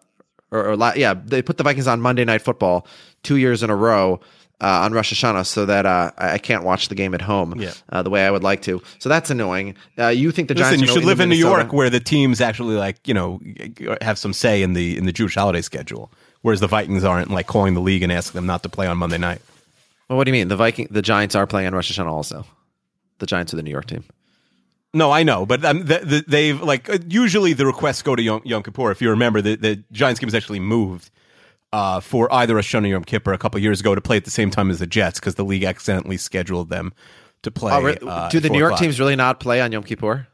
or, 0.55 0.71
or 0.71 0.77
la- 0.77 0.95
yeah, 0.95 1.15
they 1.15 1.43
put 1.43 1.57
the 1.59 1.65
Vikings 1.65 1.87
on 1.87 2.01
Monday 2.01 2.25
Night 2.25 2.43
Football 2.43 2.87
two 3.23 3.37
years 3.37 3.63
in 3.63 3.71
a 3.71 3.77
row 3.77 4.21
uh, 4.61 4.83
on 4.85 4.93
Rosh 4.93 5.13
Hashanah, 5.13 5.45
so 5.47 5.67
that 5.67 5.85
uh, 5.85 6.13
I 6.17 6.33
I 6.35 6.39
can't 6.39 6.63
watch 6.65 6.89
the 6.89 6.95
game 6.95 7.13
at 7.15 7.21
home 7.21 7.61
Yeah. 7.61 7.73
uh, 7.91 8.03
the 8.03 8.11
way 8.11 8.25
I 8.27 8.31
would 8.31 8.43
like 8.45 8.63
to. 8.63 8.81
So 9.01 9.09
that's 9.09 9.29
annoying. 9.31 9.75
Uh, 9.99 10.09
you 10.09 10.31
think 10.31 10.49
the 10.49 10.55
Giants? 10.55 10.81
Listen, 10.81 10.87
you 10.87 10.95
should 11.01 11.07
live 11.07 11.21
in 11.21 11.29
New 11.29 11.35
York 11.37 11.73
where 11.73 11.91
the 11.91 12.01
teams 12.01 12.41
actually 12.41 12.77
like, 12.77 13.07
you 13.09 13.15
know, 13.15 13.41
have 14.01 14.17
some 14.19 14.33
say 14.33 14.63
in 14.63 14.73
the 14.75 14.97
in 14.97 15.07
the 15.07 15.13
Jewish 15.13 15.35
holiday 15.35 15.61
schedule, 15.61 16.11
whereas 16.43 16.61
the 16.61 16.69
Vikings 16.69 17.05
aren't 17.05 17.31
like 17.31 17.47
calling 17.47 17.75
the 17.75 17.81
league 17.81 18.03
and 18.03 18.13
asking 18.13 18.39
them 18.39 18.47
not 18.47 18.63
to 18.63 18.69
play 18.69 18.87
on 18.87 18.97
Monday 18.97 19.19
night. 19.19 19.41
Well, 20.09 20.17
what 20.19 20.25
do 20.25 20.31
you 20.31 20.35
mean? 20.35 20.49
The 20.49 20.57
Viking, 20.57 20.87
the 20.91 21.03
Giants 21.03 21.35
are 21.35 21.47
playing 21.47 21.67
on 21.67 21.75
Rosh 21.75 21.91
Hashanah 21.91 22.07
also. 22.13 22.47
The 23.19 23.27
Giants 23.27 23.53
are 23.53 23.57
the 23.57 23.63
New 23.63 23.71
York 23.71 23.87
team. 23.87 24.05
No, 24.95 25.11
I 25.11 25.25
know, 25.25 25.45
but 25.45 25.65
um, 25.65 25.81
the, 25.81 25.99
the, 25.99 26.25
they've 26.27 26.61
like 26.61 26.89
uh, 26.89 26.99
usually 27.09 27.53
the 27.53 27.67
requests 27.67 28.01
go 28.01 28.15
to 28.15 28.23
Yom, 28.23 28.43
Yom 28.45 28.63
Kippur. 28.63 28.93
If 28.93 29.03
you 29.03 29.11
remember, 29.11 29.43
the, 29.43 29.57
the 29.57 29.83
Giants 29.91 30.21
game 30.21 30.29
was 30.29 30.35
actually 30.35 30.61
moved 30.61 31.11
uh, 31.73 31.99
for 31.99 32.33
either 32.33 32.55
Rosh 32.55 32.73
Hashanah 32.73 32.85
or 32.85 32.87
Yom 32.87 33.05
Kippur 33.05 33.33
a 33.33 33.39
couple 33.39 33.61
years 33.61 33.81
ago 33.81 33.97
to 33.97 34.01
play 34.01 34.17
at 34.17 34.25
the 34.25 34.31
same 34.31 34.51
time 34.51 34.71
as 34.71 34.79
the 34.79 34.87
Jets 34.87 35.19
because 35.19 35.35
the 35.35 35.45
league 35.45 35.65
accidentally 35.65 36.17
scheduled 36.17 36.71
them 36.71 36.93
to 37.43 37.51
play. 37.51 37.73
Oh, 37.73 37.83
re- 37.83 37.99
uh, 38.01 38.29
do 38.29 38.39
the 38.39 38.49
New 38.49 38.59
York 38.61 38.77
teams 38.77 39.01
really 39.01 39.17
not 39.17 39.41
play 39.41 39.61
on 39.61 39.73
Yom 39.73 39.83
Kippur? 39.83 40.29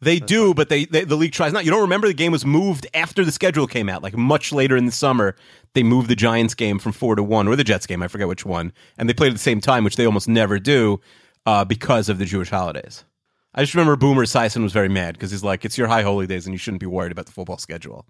They 0.00 0.18
do, 0.18 0.52
but 0.52 0.68
they, 0.68 0.84
they 0.84 1.04
the 1.04 1.16
league 1.16 1.32
tries 1.32 1.54
not. 1.54 1.64
You 1.64 1.70
don't 1.70 1.80
remember 1.80 2.06
the 2.06 2.12
game 2.12 2.32
was 2.32 2.44
moved 2.44 2.86
after 2.92 3.24
the 3.24 3.32
schedule 3.32 3.66
came 3.66 3.88
out, 3.88 4.02
like 4.02 4.14
much 4.14 4.52
later 4.52 4.76
in 4.76 4.84
the 4.84 4.92
summer. 4.92 5.34
They 5.72 5.82
moved 5.82 6.10
the 6.10 6.16
Giants 6.16 6.54
game 6.54 6.78
from 6.78 6.92
four 6.92 7.16
to 7.16 7.22
one, 7.22 7.48
or 7.48 7.56
the 7.56 7.64
Jets 7.64 7.86
game, 7.86 8.02
I 8.02 8.08
forget 8.08 8.28
which 8.28 8.44
one, 8.44 8.74
and 8.98 9.08
they 9.08 9.14
played 9.14 9.28
at 9.28 9.34
the 9.34 9.38
same 9.38 9.62
time, 9.62 9.82
which 9.82 9.96
they 9.96 10.04
almost 10.04 10.28
never 10.28 10.58
do 10.58 11.00
uh, 11.46 11.64
because 11.64 12.10
of 12.10 12.18
the 12.18 12.26
Jewish 12.26 12.50
holidays. 12.50 13.04
I 13.54 13.62
just 13.62 13.74
remember 13.74 13.96
Boomer 13.96 14.24
Esiason 14.24 14.62
was 14.62 14.72
very 14.72 14.88
mad 14.88 15.14
because 15.14 15.30
he's 15.30 15.44
like, 15.44 15.64
"It's 15.64 15.78
your 15.78 15.86
high 15.86 16.02
holy 16.02 16.26
days, 16.26 16.46
and 16.46 16.52
you 16.52 16.58
shouldn't 16.58 16.80
be 16.80 16.86
worried 16.86 17.12
about 17.12 17.26
the 17.26 17.32
football 17.32 17.58
schedule." 17.58 18.06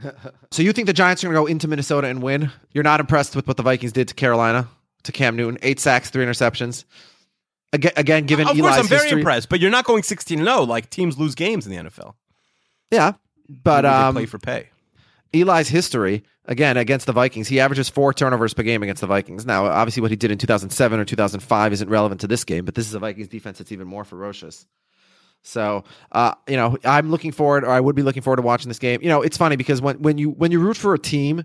So 0.50 0.62
you 0.62 0.72
think 0.72 0.86
the 0.86 0.92
Giants 0.92 1.24
are 1.24 1.28
going 1.28 1.34
to 1.34 1.40
go 1.40 1.46
into 1.46 1.66
Minnesota 1.66 2.06
and 2.08 2.22
win? 2.22 2.50
You're 2.72 2.84
not 2.84 3.00
impressed 3.00 3.34
with 3.34 3.48
what 3.48 3.56
the 3.56 3.62
Vikings 3.62 3.92
did 3.92 4.06
to 4.08 4.14
Carolina, 4.14 4.68
to 5.02 5.12
Cam 5.12 5.34
Newton, 5.34 5.58
eight 5.62 5.80
sacks, 5.80 6.10
three 6.10 6.24
interceptions. 6.24 6.84
Again, 7.72 7.92
again 7.96 8.26
given 8.26 8.46
of 8.46 8.52
Eli's 8.52 8.62
course, 8.62 8.78
I'm 8.78 8.86
very 8.86 9.02
history, 9.02 9.20
impressed, 9.20 9.48
but 9.48 9.58
you're 9.60 9.70
not 9.70 9.84
going 9.84 10.04
16 10.04 10.38
0. 10.38 10.62
Like 10.62 10.90
teams 10.90 11.18
lose 11.18 11.34
games 11.34 11.66
in 11.66 11.72
the 11.72 11.90
NFL. 11.90 12.14
Yeah, 12.90 13.14
but 13.48 13.84
um, 13.84 14.14
play 14.14 14.26
for 14.26 14.38
pay. 14.38 14.68
Eli's 15.34 15.68
history 15.68 16.22
again 16.46 16.76
against 16.76 17.06
the 17.06 17.12
Vikings, 17.12 17.48
he 17.48 17.60
averages 17.60 17.88
four 17.88 18.12
turnovers 18.12 18.54
per 18.54 18.62
game 18.62 18.82
against 18.82 19.00
the 19.00 19.06
Vikings. 19.06 19.44
Now, 19.44 19.66
obviously, 19.66 20.02
what 20.02 20.10
he 20.10 20.16
did 20.16 20.30
in 20.30 20.38
2007 20.38 21.00
or 21.00 21.04
2005 21.04 21.72
isn't 21.72 21.88
relevant 21.88 22.20
to 22.22 22.26
this 22.26 22.44
game, 22.44 22.64
but 22.64 22.74
this 22.74 22.86
is 22.86 22.94
a 22.94 22.98
Vikings 22.98 23.28
defense 23.28 23.58
that's 23.58 23.72
even 23.72 23.86
more 23.86 24.04
ferocious. 24.04 24.66
So, 25.42 25.84
uh, 26.10 26.34
you 26.48 26.56
know, 26.56 26.78
I'm 26.84 27.10
looking 27.10 27.32
forward, 27.32 27.64
or 27.64 27.70
I 27.70 27.80
would 27.80 27.94
be 27.94 28.02
looking 28.02 28.22
forward 28.22 28.36
to 28.36 28.42
watching 28.42 28.68
this 28.68 28.78
game. 28.78 29.00
You 29.02 29.10
know, 29.10 29.20
it's 29.20 29.36
funny 29.36 29.56
because 29.56 29.82
when 29.82 30.00
when 30.00 30.16
you 30.16 30.30
when 30.30 30.52
you 30.52 30.60
root 30.60 30.76
for 30.76 30.94
a 30.94 30.98
team, 30.98 31.44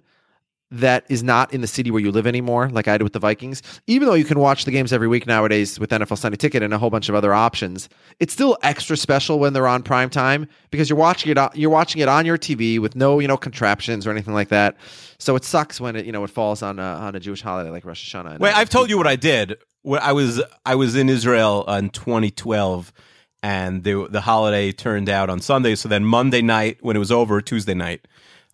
that 0.71 1.03
is 1.09 1.23
not 1.23 1.51
in 1.51 1.61
the 1.61 1.67
city 1.67 1.89
where 1.89 1.99
you 2.01 2.11
live 2.11 2.27
anymore, 2.27 2.69
like 2.69 2.87
I 2.87 2.97
did 2.97 3.03
with 3.03 3.13
the 3.13 3.19
Vikings, 3.19 3.63
even 3.87 4.07
though 4.07 4.13
you 4.13 4.23
can 4.23 4.37
watch 4.39 4.65
the 4.65 4.71
games 4.71 4.93
every 4.93 5.07
week 5.07 5.25
nowadays 5.25 5.79
with 5.79 5.89
NFL 5.89 6.17
Sunday 6.19 6.37
Ticket 6.37 6.61
and 6.61 6.73
a 6.73 6.77
whole 6.77 6.91
bunch 6.91 7.09
of 7.09 7.15
other 7.15 7.33
options, 7.33 7.89
it's 8.19 8.33
still 8.33 8.55
extra 8.61 8.95
special 8.95 9.39
when 9.39 9.53
they're 9.53 9.67
on 9.67 9.81
prime 9.81 10.11
time 10.11 10.47
because 10.69 10.87
you're 10.87 10.99
watching 10.99 11.31
it. 11.31 11.37
on- 11.39 11.49
You're 11.55 11.71
watching 11.71 12.01
it 12.01 12.07
on 12.07 12.25
your 12.25 12.37
TV 12.37 12.77
with 12.79 12.95
no, 12.95 13.17
you 13.19 13.27
know, 13.27 13.35
contraptions 13.37 14.05
or 14.05 14.11
anything 14.11 14.35
like 14.35 14.49
that. 14.49 14.77
So 15.17 15.35
it 15.35 15.43
sucks 15.43 15.81
when 15.81 15.95
it, 15.95 16.05
you 16.05 16.11
know, 16.11 16.23
it 16.23 16.29
falls 16.29 16.61
on 16.61 16.77
a, 16.77 16.83
on 16.83 17.15
a 17.15 17.19
Jewish 17.19 17.41
holiday 17.41 17.71
like 17.71 17.83
Rosh 17.83 18.13
Hashanah. 18.13 18.37
Wait, 18.39 18.55
I've 18.55 18.69
told 18.69 18.89
you 18.91 18.97
what 18.97 19.07
I 19.07 19.15
did. 19.15 19.57
When 19.81 19.99
I 20.01 20.11
was 20.11 20.41
I 20.65 20.75
was 20.75 20.95
in 20.95 21.09
Israel 21.09 21.65
in 21.67 21.89
2012, 21.89 22.93
and 23.41 23.83
the 23.83 24.07
the 24.09 24.21
holiday 24.21 24.71
turned 24.71 25.09
out 25.09 25.29
on 25.29 25.39
Sunday. 25.39 25.73
So 25.75 25.89
then 25.89 26.03
Monday 26.05 26.41
night, 26.41 26.77
when 26.81 26.95
it 26.95 26.99
was 26.99 27.11
over, 27.11 27.41
Tuesday 27.41 27.73
night, 27.73 28.05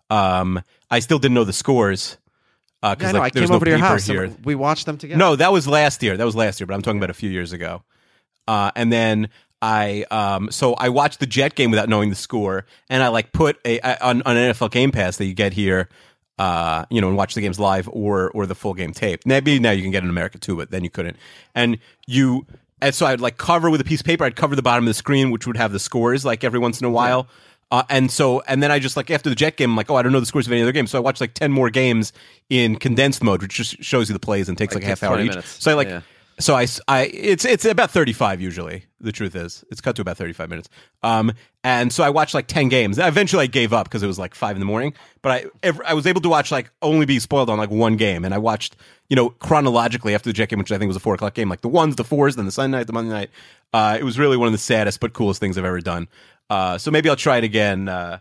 um, 0.08 0.62
I 0.90 1.00
still 1.00 1.18
didn't 1.18 1.34
know 1.34 1.44
the 1.44 1.52
scores. 1.52 2.16
Uh, 2.82 2.94
Yeah, 3.00 3.08
I 3.08 3.12
know, 3.12 3.18
like, 3.20 3.36
I 3.36 3.40
came 3.40 3.48
no 3.48 3.56
over 3.56 3.64
to 3.64 3.70
your 3.70 3.78
house. 3.80 4.06
here. 4.06 4.32
we 4.44 4.54
watched 4.54 4.86
them 4.86 4.98
together. 4.98 5.18
No, 5.18 5.34
that 5.36 5.52
was 5.52 5.66
last 5.66 6.02
year. 6.02 6.16
That 6.16 6.24
was 6.24 6.36
last 6.36 6.60
year, 6.60 6.66
but 6.66 6.74
I'm 6.74 6.82
talking 6.82 6.98
about 6.98 7.10
a 7.10 7.14
few 7.14 7.30
years 7.30 7.52
ago. 7.52 7.82
Uh, 8.46 8.70
and 8.76 8.92
then 8.92 9.28
I, 9.62 10.04
um, 10.10 10.50
so 10.52 10.74
I 10.74 10.90
watched 10.90 11.18
the 11.18 11.26
Jet 11.26 11.54
game 11.54 11.70
without 11.70 11.88
knowing 11.88 12.10
the 12.10 12.14
score, 12.16 12.66
and 12.88 13.02
I 13.02 13.08
like 13.08 13.32
put 13.32 13.58
a 13.64 13.80
I- 13.80 13.96
on, 14.10 14.22
on 14.22 14.36
NFL 14.36 14.70
Game 14.70 14.92
Pass 14.92 15.16
that 15.16 15.24
you 15.24 15.34
get 15.34 15.52
here, 15.54 15.88
uh, 16.38 16.84
you 16.90 17.00
know, 17.00 17.08
and 17.08 17.16
watch 17.16 17.34
the 17.34 17.40
games 17.40 17.58
live 17.58 17.88
or 17.92 18.30
or 18.32 18.46
the 18.46 18.54
full 18.54 18.74
game 18.74 18.92
tape. 18.92 19.22
Maybe 19.24 19.58
now 19.58 19.70
you 19.72 19.82
can 19.82 19.90
get 19.90 20.04
in 20.04 20.10
America 20.10 20.38
too, 20.38 20.54
but 20.56 20.70
then 20.70 20.84
you 20.84 20.90
couldn't. 20.90 21.16
And 21.54 21.78
you, 22.06 22.46
and 22.82 22.94
so 22.94 23.06
I'd 23.06 23.20
like 23.22 23.38
cover 23.38 23.70
with 23.70 23.80
a 23.80 23.84
piece 23.84 24.00
of 24.00 24.06
paper. 24.06 24.22
I'd 24.24 24.36
cover 24.36 24.54
the 24.54 24.62
bottom 24.62 24.84
of 24.84 24.88
the 24.90 24.94
screen, 24.94 25.30
which 25.30 25.46
would 25.46 25.56
have 25.56 25.72
the 25.72 25.80
scores 25.80 26.24
like 26.24 26.44
every 26.44 26.58
once 26.60 26.78
in 26.80 26.84
a 26.86 26.90
while. 26.90 27.26
Uh, 27.70 27.82
and 27.90 28.10
so, 28.10 28.40
and 28.46 28.62
then 28.62 28.70
I 28.70 28.78
just 28.78 28.96
like 28.96 29.10
after 29.10 29.28
the 29.28 29.34
Jet 29.34 29.56
game, 29.56 29.70
I'm 29.70 29.76
like, 29.76 29.90
oh, 29.90 29.96
I 29.96 30.02
don't 30.02 30.12
know 30.12 30.20
the 30.20 30.26
scores 30.26 30.46
of 30.46 30.52
any 30.52 30.62
other 30.62 30.72
game. 30.72 30.86
So 30.86 30.98
I 30.98 31.00
watched 31.00 31.20
like 31.20 31.34
ten 31.34 31.50
more 31.50 31.68
games 31.70 32.12
in 32.48 32.76
condensed 32.76 33.22
mode, 33.24 33.42
which 33.42 33.54
just 33.54 33.82
shows 33.82 34.08
you 34.08 34.12
the 34.12 34.20
plays 34.20 34.48
and 34.48 34.56
takes 34.56 34.74
like, 34.74 34.82
Like, 34.84 34.86
a 34.86 34.88
half 34.90 35.02
hour 35.02 35.18
each. 35.20 35.28
minutes. 35.30 35.62
So 35.62 35.70
I 35.72 35.74
like, 35.74 35.88
Yeah. 35.88 36.00
so 36.38 36.54
I 36.54 36.66
it's 37.12 37.44
it's 37.44 37.64
about 37.64 37.90
35 37.90 38.40
usually 38.40 38.84
the 39.00 39.10
truth 39.10 39.34
is 39.34 39.64
it's 39.70 39.80
cut 39.80 39.96
to 39.96 40.02
about 40.02 40.16
35 40.18 40.48
minutes 40.50 40.68
um 41.02 41.32
and 41.64 41.92
so 41.92 42.02
i 42.04 42.10
watched 42.10 42.34
like 42.34 42.46
10 42.46 42.68
games 42.68 42.98
eventually 42.98 43.44
i 43.44 43.46
gave 43.46 43.72
up 43.72 43.84
because 43.86 44.02
it 44.02 44.06
was 44.06 44.18
like 44.18 44.34
5 44.34 44.56
in 44.56 44.60
the 44.60 44.66
morning 44.66 44.92
but 45.22 45.32
i 45.32 45.44
ev- 45.62 45.80
i 45.86 45.94
was 45.94 46.06
able 46.06 46.20
to 46.22 46.28
watch 46.28 46.50
like 46.50 46.70
only 46.82 47.04
be 47.06 47.18
spoiled 47.20 47.48
on 47.50 47.56
like 47.58 47.70
one 47.70 47.96
game 47.96 48.24
and 48.24 48.34
i 48.34 48.38
watched 48.38 48.74
you 49.08 49.16
know 49.16 49.30
chronologically 49.30 50.14
after 50.14 50.28
the 50.28 50.32
jet 50.34 50.48
game 50.50 50.58
which 50.58 50.72
i 50.72 50.78
think 50.78 50.88
was 50.88 50.96
a 50.96 51.00
4 51.00 51.14
o'clock 51.14 51.34
game 51.34 51.48
like 51.48 51.60
the 51.62 51.68
ones 51.68 51.96
the 51.96 52.04
fours 52.04 52.36
then 52.36 52.44
the 52.46 52.52
sunday 52.52 52.78
night 52.78 52.86
the 52.86 52.92
monday 52.92 53.10
night 53.12 53.30
uh 53.74 53.96
it 53.98 54.02
was 54.04 54.18
really 54.18 54.36
one 54.36 54.46
of 54.48 54.52
the 54.52 54.58
saddest 54.58 54.98
but 55.00 55.12
coolest 55.14 55.40
things 55.40 55.56
i've 55.56 55.64
ever 55.64 55.80
done 55.80 56.08
uh 56.50 56.78
so 56.78 56.90
maybe 56.90 57.08
i'll 57.08 57.16
try 57.16 57.38
it 57.38 57.44
again 57.44 57.88
uh 57.88 58.18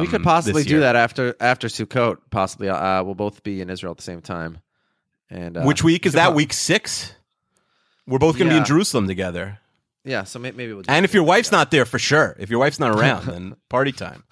we 0.00 0.06
could 0.06 0.16
um, 0.16 0.22
possibly 0.22 0.64
do 0.64 0.80
that 0.80 0.96
after 0.96 1.36
after 1.38 1.68
Sukkot. 1.68 2.18
Possibly, 2.30 2.68
uh, 2.68 3.04
we'll 3.04 3.14
both 3.14 3.44
be 3.44 3.60
in 3.60 3.70
Israel 3.70 3.92
at 3.92 3.98
the 3.98 4.02
same 4.02 4.20
time. 4.20 4.58
And 5.30 5.56
uh, 5.56 5.62
which 5.62 5.84
week 5.84 6.06
is 6.06 6.14
that 6.14 6.30
po- 6.30 6.34
week 6.34 6.52
six 6.52 7.14
we're 8.04 8.18
both 8.18 8.36
going 8.36 8.48
to 8.48 8.54
be 8.54 8.58
in 8.58 8.64
jerusalem 8.64 9.06
together 9.06 9.60
Yeah, 10.02 10.24
so 10.24 10.40
maybe 10.40 10.72
we'll. 10.72 10.82
Do 10.82 10.90
and 10.90 11.04
if 11.04 11.14
your 11.14 11.22
wife's 11.22 11.52
not 11.52 11.70
there 11.70 11.84
for 11.84 12.00
sure 12.00 12.34
if 12.40 12.50
your 12.50 12.58
wife's 12.58 12.80
not 12.80 12.98
around 12.98 13.26
then 13.26 13.56
party 13.68 13.92
time 13.92 14.24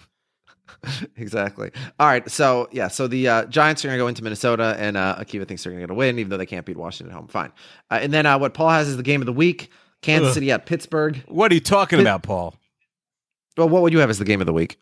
exactly. 1.16 1.70
All 1.98 2.06
right. 2.06 2.28
So 2.30 2.68
yeah. 2.70 2.88
So 2.88 3.08
the 3.08 3.28
uh, 3.28 3.44
Giants 3.46 3.84
are 3.84 3.88
going 3.88 3.98
to 3.98 4.02
go 4.02 4.06
into 4.06 4.22
Minnesota, 4.22 4.76
and 4.78 4.96
uh, 4.96 5.16
Akiva 5.18 5.46
thinks 5.46 5.64
they're 5.64 5.72
going 5.72 5.80
to 5.80 5.86
get 5.88 5.90
a 5.90 5.94
win, 5.94 6.18
even 6.20 6.30
though 6.30 6.36
they 6.36 6.46
can't 6.46 6.64
beat 6.64 6.76
Washington 6.76 7.12
at 7.12 7.18
home. 7.18 7.26
Fine. 7.26 7.52
Uh, 7.90 7.98
and 8.00 8.12
then 8.12 8.26
uh, 8.26 8.38
what 8.38 8.54
Paul 8.54 8.70
has 8.70 8.88
is 8.88 8.96
the 8.96 9.02
game 9.02 9.20
of 9.20 9.26
the 9.26 9.32
week: 9.32 9.70
Kansas 10.02 10.28
Ugh. 10.28 10.34
City 10.34 10.52
at 10.52 10.66
Pittsburgh. 10.66 11.22
what 11.26 11.50
are 11.50 11.54
you 11.54 11.60
talking 11.60 12.00
about 12.00 12.22
paul 12.22 12.54
Well, 13.58 13.68
what 13.68 13.82
would 13.82 13.92
you 13.92 13.98
have 13.98 14.08
as 14.10 14.18
the 14.18 14.24
game 14.24 14.40
of 14.40 14.46
the 14.46 14.52
week? 14.52 14.78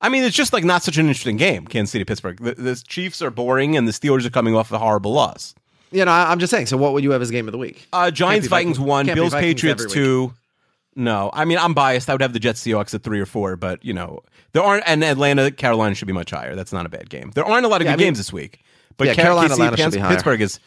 I 0.00 0.08
mean, 0.08 0.22
it's 0.24 0.34
just 0.36 0.52
like 0.52 0.64
not 0.64 0.82
such 0.82 0.96
an 0.96 1.06
interesting 1.06 1.36
game. 1.36 1.66
Kansas 1.66 1.92
City, 1.92 2.04
Pittsburgh. 2.04 2.38
The, 2.40 2.54
the 2.54 2.74
Chiefs 2.86 3.20
are 3.22 3.30
boring, 3.30 3.76
and 3.76 3.86
the 3.86 3.92
Steelers 3.92 4.24
are 4.24 4.30
coming 4.30 4.54
off 4.56 4.72
a 4.72 4.78
horrible 4.78 5.12
loss. 5.12 5.54
You 5.90 6.04
know, 6.04 6.10
I, 6.12 6.30
I'm 6.30 6.38
just 6.38 6.50
saying. 6.50 6.66
So 6.66 6.76
what 6.76 6.92
would 6.92 7.02
you 7.04 7.10
have 7.12 7.20
as 7.22 7.30
game 7.30 7.48
of 7.48 7.52
the 7.52 7.58
week? 7.58 7.86
Uh, 7.92 8.10
Giants, 8.10 8.46
Vikings, 8.48 8.76
Vikings- 8.76 8.88
one. 8.88 9.06
can't 9.06 9.16
Bills, 9.16 9.32
Vikings 9.32 9.54
Patriots 9.54 9.86
two. 9.92 10.32
No, 10.96 11.30
I 11.32 11.44
mean 11.44 11.58
I'm 11.58 11.74
biased. 11.74 12.08
I 12.10 12.14
would 12.14 12.22
have 12.22 12.32
the 12.32 12.40
Jets, 12.40 12.60
Seahawks 12.64 12.92
at 12.94 13.02
three 13.02 13.20
or 13.20 13.26
four, 13.26 13.56
but 13.56 13.84
you 13.84 13.92
know 13.92 14.20
there 14.52 14.62
aren't. 14.62 14.84
And 14.86 15.02
Atlanta, 15.04 15.50
Carolina 15.50 15.94
should 15.94 16.06
be 16.08 16.12
much 16.14 16.30
higher. 16.30 16.54
That's 16.56 16.72
not 16.72 16.86
a 16.86 16.88
bad 16.88 17.08
game. 17.10 17.30
There 17.34 17.44
aren't 17.44 17.64
a 17.66 17.68
lot 17.68 17.80
of 17.80 17.86
Yeah, 17.86 17.92
good 17.92 17.94
I 17.94 17.96
mean- 17.98 18.06
games 18.08 18.18
this 18.18 18.32
week. 18.32 18.60
But 18.96 19.06
Yeah, 19.08 19.14
Ca- 19.14 19.22
Carolina, 19.22 19.48
KC, 19.48 19.52
Atlanta 19.52 19.76
should 19.76 19.82
Pans- 19.92 19.96
be. 19.96 20.00
Pittsburgh 20.14 20.40
is 20.40 20.60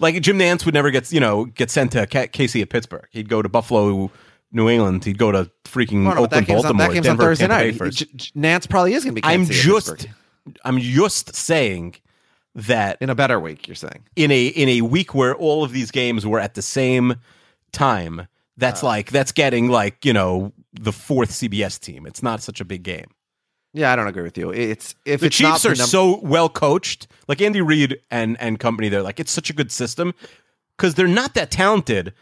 like 0.00 0.20
Jim 0.22 0.38
Nantz 0.38 0.64
would 0.64 0.72
never 0.74 0.90
get 0.90 1.12
you 1.12 1.20
know 1.20 1.44
get 1.46 1.70
sent 1.70 1.92
to 1.92 2.06
KC 2.06 2.62
at 2.62 2.70
Pittsburgh. 2.70 3.06
He'd 3.10 3.28
go 3.28 3.42
to 3.42 3.48
Buffalo, 3.48 4.10
New 4.54 4.68
England. 4.70 5.04
He'd 5.04 5.18
go 5.18 5.32
to 5.32 5.50
freaking 5.64 6.04
no, 6.04 6.12
Oakland, 6.24 6.46
game's 6.46 6.64
on, 6.64 6.76
Baltimore, 6.76 6.86
that 6.88 6.94
game's 6.94 7.06
Denver, 7.06 7.22
on 7.22 7.28
Thursday 7.28 7.46
Tampa 7.48 7.62
Bay 7.64 7.70
night. 7.70 7.78
first. 7.78 7.98
J- 7.98 8.06
J- 8.16 8.30
Nantz 8.36 8.68
probably 8.68 8.94
is 8.94 9.04
going 9.04 9.14
to 9.16 9.20
be. 9.20 9.26
I'm 9.26 9.40
Kansas 9.46 9.56
City 9.62 9.68
at 9.70 9.74
just 9.74 10.06
I'm 10.64 10.78
just 10.78 11.34
saying 11.34 11.96
that 12.54 12.98
in 13.00 13.10
a 13.10 13.14
better 13.14 13.40
week. 13.40 13.66
You're 13.68 13.74
saying. 13.74 14.04
in 14.16 14.30
a 14.30 14.46
in 14.46 14.68
a 14.68 14.80
week 14.82 15.14
where 15.14 15.34
all 15.34 15.64
of 15.64 15.72
these 15.72 15.90
games 15.90 16.24
were 16.26 16.38
at 16.40 16.54
the 16.54 16.62
same 16.62 17.16
time, 17.72 18.28
that's 18.56 18.82
Uh. 18.82 18.86
like 18.86 19.10
that's 19.10 19.32
getting 19.32 19.68
like, 19.68 20.04
you 20.04 20.12
know, 20.12 20.52
the 20.72 20.92
fourth 20.92 21.30
CBS 21.30 21.78
team. 21.80 22.06
It's 22.06 22.22
not 22.22 22.42
such 22.42 22.60
a 22.60 22.64
big 22.64 22.82
game. 22.82 23.06
Yeah, 23.72 23.92
I 23.92 23.96
don't 23.96 24.06
agree 24.06 24.22
with 24.22 24.38
you. 24.38 24.50
It's 24.52 24.94
if 25.04 25.20
The 25.20 25.26
it's 25.26 25.40
not 25.40 25.54
Chiefs 25.54 25.62
the 25.64 25.68
are 25.70 25.74
num- 25.74 25.86
so 25.88 26.20
well 26.20 26.48
coached. 26.48 27.08
Like 27.26 27.40
Andy 27.42 27.60
Reid 27.60 27.98
and 28.10 28.36
and 28.40 28.60
company, 28.60 28.88
they're 28.88 29.02
like 29.02 29.18
it's 29.18 29.32
such 29.32 29.50
a 29.50 29.52
good 29.52 29.72
system 29.72 30.14
because 30.76 30.94
they're 30.94 31.08
not 31.08 31.34
that 31.34 31.50
talented. 31.50 32.12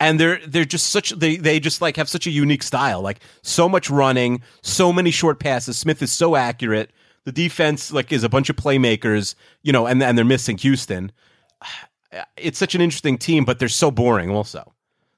And 0.00 0.20
they're 0.20 0.40
they're 0.46 0.64
just 0.64 0.90
such 0.90 1.10
they 1.10 1.36
they 1.36 1.58
just 1.58 1.80
like 1.82 1.96
have 1.96 2.08
such 2.08 2.26
a 2.26 2.30
unique 2.30 2.62
style. 2.62 3.00
Like 3.02 3.20
so 3.42 3.68
much 3.68 3.90
running, 3.90 4.42
so 4.62 4.92
many 4.92 5.10
short 5.10 5.40
passes. 5.40 5.76
Smith 5.76 6.00
is 6.02 6.12
so 6.12 6.36
accurate. 6.36 6.90
The 7.24 7.32
defense 7.32 7.92
like 7.92 8.12
is 8.12 8.22
a 8.22 8.28
bunch 8.28 8.48
of 8.48 8.56
playmakers, 8.56 9.34
you 9.62 9.72
know, 9.72 9.86
and 9.86 10.00
and 10.02 10.16
they're 10.16 10.24
missing 10.24 10.58
Houston. 10.58 11.12
It's 12.38 12.58
such 12.58 12.74
an 12.74 12.80
interesting 12.80 13.18
team, 13.18 13.44
but 13.44 13.58
they're 13.58 13.68
so 13.68 13.90
boring. 13.90 14.30
Also, 14.30 14.72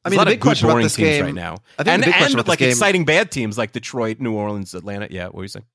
I 0.05 0.09
mean, 0.09 0.17
a 0.17 0.23
lot 0.23 0.25
the 0.25 0.31
of 0.31 0.33
big 0.33 0.41
good 0.41 0.49
question 0.49 0.67
about 0.67 0.73
boring 0.75 0.85
this 0.87 0.97
teams 0.97 1.09
game- 1.09 1.25
right 1.27 1.35
now, 1.35 1.59
I 1.79 1.85
think 1.85 1.87
the 1.87 1.91
and 1.93 2.05
big 2.05 2.15
question 2.15 2.25
and 2.25 2.35
about 2.35 2.43
this 2.47 2.49
like 2.49 2.59
game- 2.59 2.71
exciting 2.71 3.05
bad 3.05 3.31
teams 3.31 3.57
like 3.57 3.71
Detroit, 3.71 4.19
New 4.19 4.33
Orleans, 4.35 4.75
Atlanta. 4.75 5.07
Yeah, 5.09 5.27
what 5.27 5.35
were 5.37 5.43
you 5.43 5.49
saying? 5.49 5.67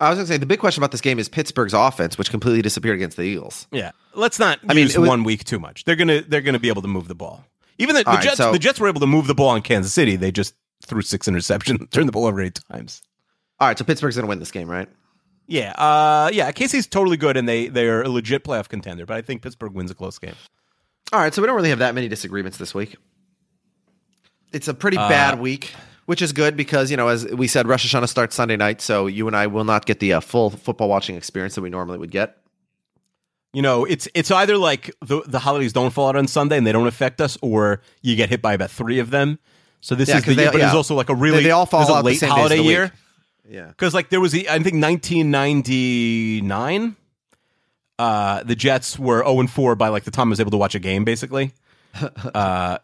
I 0.00 0.08
was 0.08 0.16
going 0.16 0.26
to 0.26 0.32
say 0.32 0.38
the 0.38 0.46
big 0.46 0.58
question 0.58 0.80
about 0.82 0.92
this 0.92 1.02
game 1.02 1.18
is 1.18 1.28
Pittsburgh's 1.28 1.74
offense, 1.74 2.16
which 2.16 2.30
completely 2.30 2.62
disappeared 2.62 2.94
against 2.96 3.18
the 3.18 3.24
Eagles. 3.24 3.66
Yeah, 3.72 3.90
let's 4.14 4.38
not 4.38 4.58
I 4.68 4.72
mean, 4.72 4.86
was- 4.86 4.96
one 4.96 5.22
week 5.22 5.44
too 5.44 5.58
much. 5.58 5.84
They're 5.84 5.96
gonna 5.96 6.22
they're 6.22 6.40
gonna 6.40 6.58
be 6.58 6.68
able 6.68 6.80
to 6.82 6.88
move 6.88 7.08
the 7.08 7.14
ball. 7.14 7.44
Even 7.78 7.94
the, 7.94 8.04
the 8.04 8.10
right, 8.10 8.22
Jets, 8.22 8.36
so- 8.38 8.52
the 8.52 8.58
Jets 8.58 8.80
were 8.80 8.88
able 8.88 9.00
to 9.00 9.06
move 9.06 9.26
the 9.26 9.34
ball 9.34 9.48
on 9.50 9.62
Kansas 9.62 9.92
City. 9.92 10.16
They 10.16 10.30
just 10.32 10.54
threw 10.84 11.02
six 11.02 11.26
interceptions, 11.28 11.90
turned 11.92 12.08
the 12.08 12.12
ball 12.12 12.26
over 12.26 12.40
eight 12.40 12.60
times. 12.70 13.02
All 13.60 13.68
right, 13.68 13.78
so 13.78 13.84
Pittsburgh's 13.84 14.16
going 14.16 14.24
to 14.24 14.28
win 14.28 14.38
this 14.38 14.50
game, 14.50 14.68
right? 14.70 14.88
Yeah, 15.46 15.72
uh, 15.72 16.30
yeah. 16.32 16.52
Casey's 16.52 16.86
totally 16.86 17.16
good, 17.16 17.36
and 17.36 17.48
they 17.48 17.68
they 17.68 17.86
are 17.88 18.02
a 18.02 18.08
legit 18.08 18.44
playoff 18.44 18.68
contender. 18.68 19.06
But 19.06 19.16
I 19.16 19.22
think 19.22 19.42
Pittsburgh 19.42 19.72
wins 19.72 19.90
a 19.90 19.94
close 19.94 20.18
game. 20.18 20.34
All 21.12 21.20
right, 21.20 21.32
so 21.32 21.40
we 21.40 21.46
don't 21.46 21.56
really 21.56 21.70
have 21.70 21.78
that 21.78 21.94
many 21.94 22.06
disagreements 22.06 22.58
this 22.58 22.74
week. 22.74 22.96
It's 24.52 24.68
a 24.68 24.74
pretty 24.74 24.98
Uh, 24.98 25.08
bad 25.08 25.40
week, 25.40 25.72
which 26.06 26.20
is 26.22 26.32
good 26.32 26.56
because 26.56 26.90
you 26.90 26.96
know, 26.96 27.08
as 27.08 27.26
we 27.26 27.48
said, 27.48 27.66
Rosh 27.66 27.86
Hashanah 27.92 28.08
starts 28.08 28.36
Sunday 28.36 28.56
night, 28.56 28.80
so 28.82 29.06
you 29.06 29.26
and 29.26 29.34
I 29.36 29.46
will 29.46 29.64
not 29.64 29.86
get 29.86 30.00
the 30.00 30.12
uh, 30.14 30.20
full 30.20 30.50
football 30.50 30.88
watching 30.88 31.16
experience 31.16 31.54
that 31.54 31.62
we 31.62 31.70
normally 31.70 31.98
would 31.98 32.10
get. 32.10 32.36
You 33.54 33.62
know, 33.62 33.86
it's 33.86 34.06
it's 34.14 34.30
either 34.30 34.58
like 34.58 34.94
the 35.00 35.22
the 35.26 35.38
holidays 35.38 35.72
don't 35.72 35.90
fall 35.90 36.08
out 36.08 36.16
on 36.16 36.28
Sunday 36.28 36.58
and 36.58 36.66
they 36.66 36.72
don't 36.72 36.86
affect 36.86 37.20
us, 37.20 37.38
or 37.40 37.80
you 38.02 38.14
get 38.14 38.28
hit 38.28 38.42
by 38.42 38.52
about 38.52 38.70
three 38.70 38.98
of 38.98 39.10
them. 39.10 39.38
So 39.80 39.94
this 39.94 40.08
Yeah, 40.08 40.18
is 40.18 40.24
the 40.24 40.34
they- 40.34 40.42
year, 40.42 40.52
but 40.52 40.58
yeah. 40.58 40.66
it's 40.66 40.74
also 40.74 40.94
like 40.94 41.08
a 41.08 41.14
really 41.14 41.38
They- 41.38 41.44
they 41.44 41.50
all 41.50 41.66
fall 41.66 41.90
out 41.92 42.04
late 42.04 42.20
holiday 42.20 42.60
year. 42.60 42.92
Yeah, 43.48 43.68
Because 43.68 43.94
like 43.94 44.10
there 44.10 44.20
was 44.20 44.32
the 44.32 44.50
I 44.50 44.58
think 44.58 44.82
1999, 44.82 46.96
uh, 47.98 48.42
the 48.42 48.54
Jets 48.54 48.98
were 48.98 49.22
0 49.24 49.40
and 49.40 49.50
4 49.50 49.74
by 49.76 49.88
like 49.88 50.04
the 50.04 50.10
time 50.10 50.28
I 50.28 50.30
was 50.30 50.40
able 50.40 50.50
to 50.50 50.56
watch 50.58 50.74
a 50.74 50.78
game, 50.78 51.04
basically. 51.04 51.52
uh, 52.34 52.78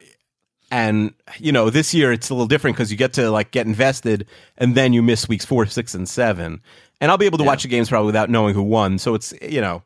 and 0.71 1.13
you 1.39 1.53
know 1.53 1.69
this 1.71 1.93
year 1.93 2.11
it's 2.13 2.31
a 2.31 2.35
little 2.35 2.47
different 2.49 2.77
because 2.77 2.91
you 2.91 2.97
get 2.97 3.13
to 3.15 3.31
like 3.31 3.51
get 3.51 3.67
invested, 3.67 4.27
and 4.57 4.75
then 4.75 4.93
you 4.95 5.03
miss 5.03 5.29
weeks 5.29 5.45
four, 5.45 5.67
six, 5.67 5.95
and 5.95 6.09
seven. 6.09 6.63
And 7.01 7.11
I'll 7.11 7.19
be 7.19 7.27
able 7.27 7.39
to 7.39 7.45
watch 7.45 7.63
the 7.65 7.69
games 7.69 7.91
probably 7.91 8.07
without 8.07 8.31
knowing 8.31 8.55
who 8.55 8.63
won. 8.63 8.99
So 8.99 9.15
it's 9.15 9.35
you 9.43 9.61
know, 9.61 9.83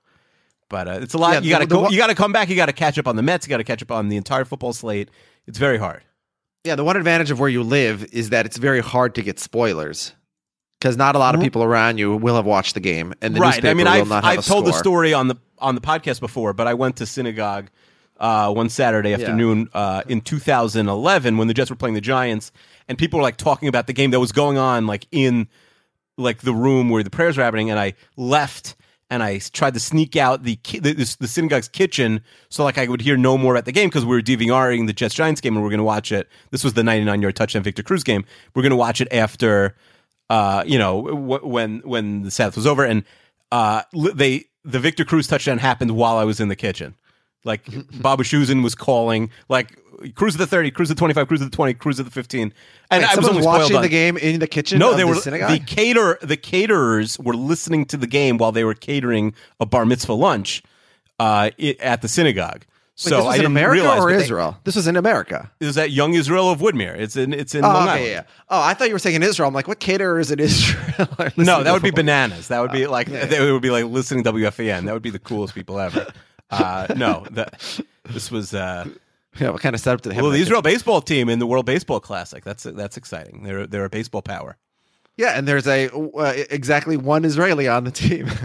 but 0.68 0.88
uh, 0.88 0.98
it's 1.02 1.14
a 1.14 1.18
lot. 1.18 1.34
Yeah, 1.34 1.40
you 1.40 1.50
got 1.50 1.58
to 1.60 1.66
go. 1.66 1.82
one- 1.82 1.92
you 1.92 1.98
got 1.98 2.08
to 2.08 2.14
come 2.14 2.32
back. 2.32 2.48
You 2.48 2.56
got 2.56 2.66
to 2.66 2.72
catch 2.72 2.98
up 2.98 3.06
on 3.06 3.16
the 3.16 3.22
Mets. 3.22 3.46
You 3.46 3.50
got 3.50 3.58
to 3.58 3.64
catch 3.64 3.82
up 3.82 3.90
on 3.90 4.08
the 4.08 4.16
entire 4.16 4.44
football 4.44 4.72
slate. 4.72 5.10
It's 5.46 5.58
very 5.58 5.78
hard. 5.78 6.02
yeah. 6.64 6.74
The 6.74 6.84
one 6.84 6.96
advantage 6.96 7.30
of 7.30 7.40
where 7.40 7.48
you 7.48 7.62
live 7.62 8.04
is 8.12 8.30
that 8.30 8.46
it's 8.46 8.56
very 8.58 8.80
hard 8.80 9.14
to 9.14 9.22
get 9.22 9.38
spoilers 9.40 10.12
because 10.80 10.96
not 10.96 11.16
a 11.16 11.18
lot 11.18 11.34
of 11.34 11.40
people 11.40 11.62
around 11.64 11.98
you 11.98 12.16
will 12.16 12.36
have 12.36 12.46
watched 12.46 12.74
the 12.74 12.80
game, 12.80 13.14
and 13.20 13.34
the 13.34 13.40
right. 13.40 13.48
newspaper 13.48 13.68
I 13.68 13.74
mean, 13.74 13.86
will 13.86 13.92
I've, 13.92 14.08
not 14.08 14.24
have 14.24 14.38
I've 14.38 14.46
told 14.46 14.66
the 14.66 14.72
story 14.72 15.12
on 15.14 15.28
the 15.28 15.36
on 15.58 15.74
the 15.74 15.80
podcast 15.80 16.20
before, 16.20 16.52
but 16.52 16.66
I 16.66 16.74
went 16.74 16.96
to 16.96 17.06
synagogue 17.06 17.68
uh, 18.18 18.52
one 18.52 18.68
Saturday 18.68 19.12
afternoon 19.12 19.68
uh, 19.74 20.02
in 20.08 20.20
2011 20.20 21.36
when 21.36 21.48
the 21.48 21.54
Jets 21.54 21.70
were 21.70 21.76
playing 21.76 21.94
the 21.94 22.00
Giants, 22.00 22.52
and 22.88 22.96
people 22.98 23.18
were 23.18 23.22
like 23.22 23.36
talking 23.36 23.68
about 23.68 23.86
the 23.86 23.92
game 23.92 24.10
that 24.12 24.20
was 24.20 24.32
going 24.32 24.58
on, 24.58 24.86
like 24.86 25.06
in 25.10 25.48
like 26.16 26.38
the 26.42 26.52
room 26.54 26.90
where 26.90 27.02
the 27.02 27.10
prayers 27.10 27.36
were 27.36 27.42
happening, 27.44 27.70
and 27.70 27.78
I 27.78 27.94
left. 28.16 28.76
And 29.11 29.22
I 29.22 29.38
tried 29.38 29.74
to 29.74 29.80
sneak 29.80 30.16
out 30.16 30.42
the 30.42 30.56
ki- 30.56 30.80
the, 30.80 30.92
this- 30.92 31.16
the 31.16 31.28
synagogue's 31.28 31.68
kitchen 31.68 32.20
so 32.50 32.62
like 32.64 32.76
I 32.78 32.86
would 32.86 33.00
hear 33.00 33.16
no 33.16 33.38
more 33.38 33.54
about 33.54 33.64
the 33.64 33.72
game 33.72 33.88
because 33.88 34.04
we 34.04 34.14
were 34.14 34.20
DVRing 34.22 34.86
the 34.86 34.92
Jets 34.92 35.14
Giants 35.14 35.40
game 35.40 35.54
and 35.54 35.62
we 35.62 35.66
are 35.68 35.70
going 35.70 35.78
to 35.78 35.84
watch 35.84 36.12
it. 36.12 36.28
This 36.50 36.62
was 36.62 36.74
the 36.74 36.82
99 36.84 37.22
yard 37.22 37.36
touchdown 37.36 37.62
Victor 37.62 37.82
Cruz 37.82 38.04
game. 38.04 38.24
We're 38.54 38.62
going 38.62 38.70
to 38.70 38.76
watch 38.76 39.00
it 39.00 39.09
after 39.12 39.74
uh, 40.30 40.62
you 40.66 40.78
know, 40.78 41.06
w- 41.09 41.46
when 41.46 41.78
when 41.80 42.22
the 42.22 42.30
Sabbath 42.30 42.54
was 42.56 42.66
over, 42.66 42.84
and 42.84 43.02
uh, 43.50 43.80
they 44.14 44.44
the 44.62 44.78
Victor 44.78 45.06
Cruz 45.06 45.26
touchdown 45.26 45.56
happened 45.56 45.92
while 45.92 46.18
I 46.18 46.24
was 46.24 46.38
in 46.38 46.48
the 46.48 46.56
kitchen. 46.56 46.94
Like 47.45 47.64
Bob 48.01 48.18
Wischusen 48.20 48.62
was 48.62 48.74
calling, 48.74 49.30
like 49.49 49.78
Cruz 50.14 50.34
of 50.34 50.39
the 50.39 50.47
thirty, 50.47 50.70
Cruz 50.70 50.91
of 50.91 50.97
the 50.97 51.01
twenty-five, 51.01 51.26
Cruz 51.28 51.41
of 51.41 51.51
the 51.51 51.55
twenty, 51.57 51.74
Cruz 51.74 51.99
of 51.99 52.05
the 52.05 52.11
fifteen, 52.12 52.53
and 52.91 53.03
Wait, 53.03 53.11
I 53.11 53.16
was 53.16 53.28
only 53.28 53.43
watching 53.45 53.76
on- 53.76 53.82
the 53.82 53.89
game 53.89 54.16
in 54.16 54.39
the 54.41 54.47
kitchen. 54.47 54.78
No, 54.78 54.93
they 54.93 54.99
the 55.03 55.07
were 55.09 55.14
synagogue? 55.16 55.51
the 55.51 55.59
cater 55.61 56.18
the 56.22 56.36
caterers 56.36 57.18
were 57.18 57.34
listening 57.34 57.84
to 57.86 57.97
the 57.97 58.07
game 58.07 58.39
while 58.39 58.53
they 58.53 58.64
were 58.64 58.74
catering 58.74 59.34
a 59.61 59.66
bar 59.66 59.84
mitzvah 59.86 60.12
lunch 60.12 60.62
uh, 61.20 61.51
i- 61.61 61.76
at 61.80 62.03
the 62.03 62.09
synagogue. 62.09 62.64
Wait, 62.64 63.11
So 63.11 63.16
this 63.16 63.24
was 63.26 63.34
I 63.36 63.39
in 63.39 63.47
America 63.47 63.72
realize, 63.82 64.01
or 64.03 64.09
but 64.11 64.16
they- 64.16 64.22
Israel? 64.24 64.57
this 64.64 64.74
was 64.76 64.86
in 64.89 64.97
America. 64.97 65.49
It 65.61 65.66
was 65.66 65.78
at 65.78 65.91
Young 65.93 66.14
Israel 66.14 66.51
of 66.51 66.59
Woodmere. 66.59 66.97
It's 66.99 67.14
in 67.16 67.32
it's 67.32 67.55
in 67.55 67.64
Oh, 67.64 67.68
Long 67.68 67.89
okay, 67.89 68.07
yeah, 68.07 68.11
yeah. 68.12 68.22
Oh, 68.51 68.61
I 68.61 68.74
thought 68.74 68.89
you 68.89 68.95
were 68.95 68.99
saying 68.99 69.16
in 69.16 69.22
Israel. 69.22 69.47
I'm 69.49 69.55
like, 69.55 69.68
what 69.68 69.78
caterers 69.78 70.30
in 70.32 70.41
Israel? 70.49 71.07
No, 71.36 71.62
that 71.62 71.72
would 71.72 71.82
be 71.82 71.93
bananas. 71.93 72.49
That 72.49 72.61
would 72.61 72.72
be 72.72 72.86
like 72.89 73.07
they 73.09 73.53
would 73.53 73.62
be 73.62 73.70
like 73.70 73.84
listening 73.84 74.24
to 74.24 74.32
WFAN. 74.32 74.84
That 74.86 74.93
would 74.95 75.03
be 75.03 75.11
the 75.11 75.18
coolest 75.20 75.55
people 75.55 75.78
ever. 75.78 76.07
Uh, 76.51 76.86
no, 76.96 77.26
that 77.30 77.80
this 78.05 78.30
was 78.30 78.55
uh, 78.55 78.88
Yeah, 79.40 79.51
what 79.51 79.61
kind 79.61 79.74
of 79.74 79.80
setup 79.80 80.01
did 80.01 80.11
they 80.11 80.14
have? 80.16 80.22
well 80.22 80.32
the 80.32 80.40
Israel 80.40 80.62
baseball 80.62 81.01
team 81.01 81.28
in 81.28 81.38
the 81.38 81.46
World 81.46 81.66
Baseball 81.66 82.01
Classic. 82.01 82.42
That's 82.44 82.64
that's 82.64 82.96
exciting. 82.96 83.42
They're 83.44 83.66
they're 83.66 83.84
a 83.84 83.90
baseball 83.90 84.22
power. 84.22 84.57
Yeah, 85.16 85.36
and 85.36 85.46
there's 85.49 85.66
a 85.66 85.90
uh, 85.90 86.32
exactly 86.51 86.96
one 86.96 87.24
Israeli 87.24 87.68
on 87.68 87.84
the 87.84 87.90
team. 87.90 88.28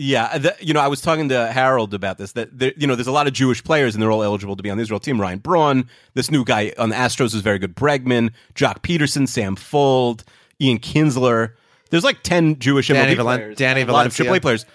Yeah, 0.00 0.38
the, 0.38 0.54
you 0.60 0.74
know, 0.74 0.80
I 0.80 0.86
was 0.86 1.00
talking 1.00 1.28
to 1.30 1.48
Harold 1.48 1.92
about 1.92 2.18
this. 2.18 2.30
That 2.32 2.56
there, 2.56 2.72
you 2.76 2.86
know, 2.86 2.94
there's 2.94 3.08
a 3.08 3.12
lot 3.12 3.26
of 3.26 3.32
Jewish 3.32 3.64
players, 3.64 3.96
and 3.96 4.02
they're 4.02 4.12
all 4.12 4.22
eligible 4.22 4.54
to 4.54 4.62
be 4.62 4.70
on 4.70 4.76
the 4.76 4.82
Israel 4.82 5.00
team. 5.00 5.20
Ryan 5.20 5.40
Braun, 5.40 5.88
this 6.14 6.30
new 6.30 6.44
guy 6.44 6.72
on 6.78 6.90
the 6.90 6.94
Astros 6.94 7.34
is 7.34 7.40
very 7.40 7.58
good. 7.58 7.74
Bregman, 7.74 8.30
Joc 8.54 8.82
Pederson, 8.82 9.26
Sam 9.26 9.56
Fuld, 9.56 10.22
Ian 10.60 10.78
Kinsler. 10.78 11.54
There's 11.90 12.04
like 12.04 12.22
ten 12.22 12.60
Jewish 12.60 12.86
Danny 12.86 13.16
MLB 13.16 13.18
Valen- 13.18 13.22
players, 13.24 13.56
Danny 13.56 13.80
a 13.80 13.86
lot 13.86 14.06
of 14.06 14.14
Valencia. 14.14 14.24
AAA 14.24 14.40
players. 14.42 14.66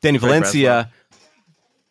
Danny 0.00 0.16
Valencia. 0.16 0.90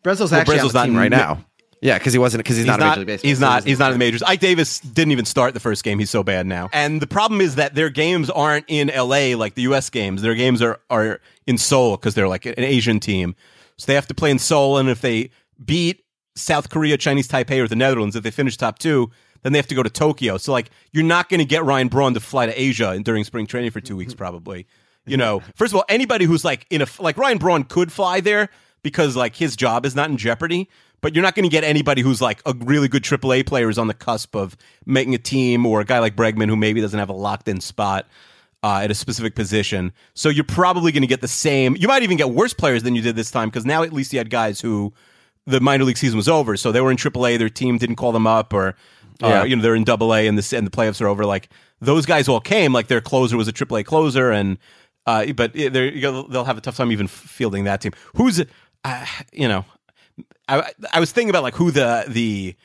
Breslow's 0.03 0.31
Well, 0.31 0.41
actually 0.41 0.59
the 0.59 0.83
team 0.83 0.93
not 0.93 0.99
right 0.99 1.11
now. 1.11 1.45
Yeah, 1.83 1.97
because 1.97 2.13
he 2.13 2.19
wasn't 2.19 2.45
because 2.45 2.55
he's, 2.55 2.65
not, 2.65 2.81
a 2.81 2.85
Major 2.85 3.11
League. 3.11 3.19
He's 3.19 3.41
not. 3.41 3.65
He's 3.65 3.77
not 3.77 3.87
in 3.91 3.95
the 3.95 3.99
majors. 3.99 4.23
Ike 4.23 4.39
Davis 4.39 4.79
didn't 4.79 5.11
even 5.11 5.25
start 5.25 5.53
the 5.53 5.59
first 5.59 5.83
game. 5.83 5.99
He's 5.99 6.09
so 6.09 6.23
bad 6.23 6.47
now. 6.47 6.69
And 6.71 7.01
the 7.01 7.07
problem 7.07 7.41
is 7.41 7.55
that 7.55 7.75
their 7.75 7.89
games 7.89 8.29
aren't 8.29 8.63
in 8.69 8.89
L.A. 8.89 9.35
like 9.35 9.55
the 9.55 9.63
U.S. 9.63 9.89
games. 9.89 10.21
Their 10.21 10.33
games 10.33 10.61
are 10.61 10.79
are 10.89 11.19
in 11.45 11.57
Seoul 11.57 11.97
because 11.97 12.15
they're 12.15 12.29
like 12.29 12.45
an 12.45 12.53
Asian 12.57 13.01
team. 13.01 13.35
So 13.75 13.87
they 13.87 13.95
have 13.95 14.07
to 14.07 14.13
play 14.13 14.31
in 14.31 14.39
Seoul, 14.39 14.77
and 14.77 14.87
if 14.87 15.01
they 15.01 15.31
beat 15.63 16.05
South 16.35 16.69
Korea, 16.69 16.95
Chinese 16.95 17.27
Taipei, 17.27 17.59
or 17.59 17.67
the 17.67 17.75
Netherlands, 17.75 18.15
if 18.15 18.23
they 18.23 18.31
finish 18.31 18.55
top 18.55 18.79
two, 18.79 19.11
then 19.41 19.51
they 19.51 19.59
have 19.59 19.67
to 19.67 19.75
go 19.75 19.83
to 19.83 19.89
Tokyo. 19.89 20.37
So 20.37 20.53
like 20.53 20.69
you're 20.93 21.03
not 21.03 21.27
going 21.27 21.39
to 21.39 21.45
get 21.45 21.65
Ryan 21.65 21.89
Braun 21.89 22.13
to 22.13 22.21
fly 22.21 22.45
to 22.45 22.61
Asia 22.61 22.97
during 22.99 23.25
spring 23.25 23.45
training 23.45 23.71
for 23.71 23.81
two 23.81 23.97
weeks, 23.97 24.13
probably. 24.13 24.67
You 25.05 25.17
know, 25.17 25.41
first 25.55 25.73
of 25.73 25.75
all, 25.75 25.85
anybody 25.89 26.23
who's 26.23 26.45
like 26.45 26.65
in 26.69 26.81
a 26.81 26.87
like 26.99 27.17
Ryan 27.17 27.39
Braun 27.39 27.65
could 27.65 27.91
fly 27.91 28.21
there 28.21 28.49
because 28.83 29.15
like 29.15 29.35
his 29.35 29.55
job 29.55 29.85
is 29.85 29.95
not 29.95 30.09
in 30.09 30.17
jeopardy. 30.17 30.69
But 31.01 31.13
you're 31.13 31.21
not 31.23 31.35
going 31.35 31.43
to 31.43 31.49
get 31.49 31.65
anybody 31.65 32.01
who's 32.01 32.21
like 32.21 32.41
a 32.45 32.53
really 32.59 32.87
good 32.87 33.03
AAA 33.03 33.45
player 33.45 33.65
who's 33.65 33.77
on 33.77 33.87
the 33.87 33.93
cusp 33.93 34.35
of 34.37 34.55
making 34.85 35.13
a 35.13 35.17
team, 35.17 35.65
or 35.65 35.81
a 35.81 35.85
guy 35.85 35.99
like 35.99 36.15
Bregman 36.15 36.47
who 36.47 36.55
maybe 36.55 36.79
doesn't 36.79 36.97
have 36.97 37.09
a 37.09 37.13
locked 37.13 37.49
in 37.49 37.59
spot 37.59 38.07
uh, 38.63 38.79
at 38.81 38.89
a 38.89 38.95
specific 38.95 39.35
position. 39.35 39.91
So 40.13 40.29
you're 40.29 40.45
probably 40.45 40.93
going 40.93 41.01
to 41.01 41.07
get 41.07 41.19
the 41.19 41.27
same. 41.27 41.75
You 41.77 41.89
might 41.89 42.03
even 42.03 42.15
get 42.15 42.29
worse 42.29 42.53
players 42.53 42.83
than 42.83 42.95
you 42.95 43.01
did 43.01 43.17
this 43.17 43.31
time 43.31 43.49
because 43.49 43.65
now 43.65 43.83
at 43.83 43.91
least 43.91 44.13
you 44.13 44.19
had 44.19 44.29
guys 44.29 44.61
who 44.61 44.93
the 45.45 45.59
minor 45.59 45.83
league 45.83 45.97
season 45.97 46.15
was 46.15 46.29
over, 46.29 46.55
so 46.55 46.71
they 46.71 46.79
were 46.79 46.89
in 46.89 46.95
AAA. 46.95 47.37
Their 47.37 47.49
team 47.49 47.77
didn't 47.77 47.97
call 47.97 48.13
them 48.13 48.25
up, 48.25 48.53
or 48.53 48.69
uh, 49.21 49.27
Yeah. 49.27 49.43
you 49.43 49.57
know 49.57 49.61
they're 49.61 49.75
in 49.75 49.83
Double 49.83 50.15
A 50.15 50.25
and 50.25 50.37
the 50.37 50.57
and 50.57 50.65
the 50.65 50.71
playoffs 50.71 51.01
are 51.01 51.07
over. 51.07 51.25
Like 51.25 51.49
those 51.81 52.05
guys 52.05 52.29
all 52.29 52.39
came. 52.39 52.71
Like 52.71 52.87
their 52.87 53.01
closer 53.01 53.35
was 53.35 53.49
a 53.49 53.51
AAA 53.51 53.83
closer, 53.83 54.31
and 54.31 54.57
uh, 55.05 55.33
but 55.33 55.51
they're 55.51 55.91
they'll 55.91 56.45
have 56.45 56.57
a 56.57 56.61
tough 56.61 56.77
time 56.77 56.93
even 56.93 57.07
fielding 57.07 57.65
that 57.65 57.81
team. 57.81 57.91
Who's 58.15 58.41
uh, 58.83 59.05
you 59.31 59.47
know, 59.47 59.65
I 60.47 60.71
I 60.91 60.99
was 60.99 61.11
thinking 61.11 61.29
about 61.29 61.43
like 61.43 61.55
who 61.55 61.71
the 61.71 62.05
the 62.07 62.55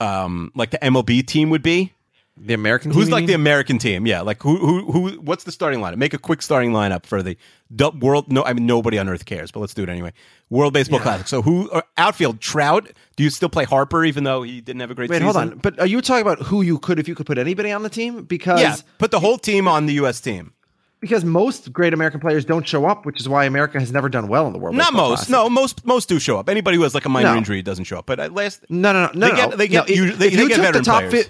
um 0.00 0.50
like 0.54 0.70
the 0.70 0.78
MLB 0.78 1.26
team 1.26 1.50
would 1.50 1.62
be. 1.62 1.92
the 2.36 2.54
American. 2.54 2.90
Who's 2.90 3.10
like 3.10 3.22
you 3.22 3.26
the? 3.28 3.34
American 3.34 3.78
team? 3.78 4.06
Yeah, 4.06 4.22
like 4.22 4.42
who 4.42 4.56
who 4.56 4.92
who? 4.92 5.08
What's 5.20 5.44
the 5.44 5.52
starting 5.52 5.80
lineup? 5.80 5.96
Make 5.98 6.14
a 6.14 6.18
quick 6.18 6.42
starting 6.42 6.72
lineup 6.72 7.04
for 7.06 7.22
the 7.22 7.36
du- 7.74 7.90
world. 8.00 8.32
No, 8.32 8.42
I 8.44 8.52
mean 8.54 8.66
nobody 8.66 8.98
on 8.98 9.08
earth 9.08 9.24
cares, 9.26 9.50
but 9.50 9.60
let's 9.60 9.74
do 9.74 9.82
it 9.82 9.88
anyway. 9.88 10.12
World 10.48 10.72
Baseball 10.72 11.00
Classic. 11.00 11.28
So 11.28 11.42
who 11.42 11.70
uh, 11.70 11.82
outfield? 11.98 12.40
Trout. 12.40 12.88
Do 13.16 13.22
you 13.24 13.30
still 13.30 13.50
play 13.50 13.64
Harper 13.64 14.04
even 14.04 14.24
though 14.24 14.42
he 14.42 14.60
didn't 14.62 14.80
have 14.80 14.90
a 14.90 14.94
great 14.94 15.10
Wait, 15.10 15.16
season? 15.18 15.26
hold 15.26 15.36
on. 15.36 15.58
But 15.58 15.78
are 15.78 15.86
you 15.86 16.00
talking 16.00 16.22
about 16.22 16.40
who 16.46 16.62
you 16.62 16.78
could 16.78 16.98
if 16.98 17.06
you 17.06 17.14
could 17.14 17.26
put 17.26 17.36
anybody 17.38 17.70
on 17.72 17.82
the 17.82 17.90
team? 17.90 18.24
Because 18.24 18.60
Yeah, 18.60 18.76
put 18.98 19.10
the 19.10 19.20
whole 19.20 19.36
team 19.38 19.68
on 19.68 19.86
the 19.86 19.92
U.S. 19.94 20.20
team. 20.20 20.54
Because 21.00 21.24
most 21.24 21.72
great 21.72 21.92
American 21.94 22.20
players 22.20 22.44
don't 22.44 22.66
show 22.66 22.84
up, 22.86 23.06
which 23.06 23.18
is 23.20 23.28
why 23.28 23.44
America 23.44 23.78
has 23.80 23.90
never 23.92 24.08
done 24.08 24.28
well 24.28 24.46
in 24.46 24.52
the 24.52 24.58
World. 24.58 24.76
Cup. 24.76 24.84
Not 24.84 24.92
most. 24.94 25.16
Classic. 25.26 25.30
No, 25.32 25.48
most 25.48 25.84
most 25.86 26.08
do 26.08 26.18
show 26.18 26.38
up. 26.38 26.48
Anybody 26.48 26.76
who 26.76 26.82
has 26.82 26.94
like 26.94 27.04
a 27.06 27.08
minor 27.08 27.32
No. 27.32 27.36
injury 27.38 27.62
doesn't 27.62 27.84
show 27.84 27.98
up. 27.98 28.06
But 28.06 28.20
at 28.20 28.32
last, 28.34 28.64
No, 28.68 28.92
no, 28.92 29.06
no. 29.06 29.12
They 29.12 29.18
no, 29.30 29.36
get- 29.36 29.50
no. 29.50 29.56
they 29.56 29.68
get 29.68 29.76
No, 29.88 29.94
if- 29.94 30.18
they- 30.18 30.26
if 30.28 30.32
they 30.34 30.42
you 30.42 30.48
get 30.48 30.56
took 30.62 30.72
the 30.74 30.80
top 30.82 31.04
fi- 31.10 31.24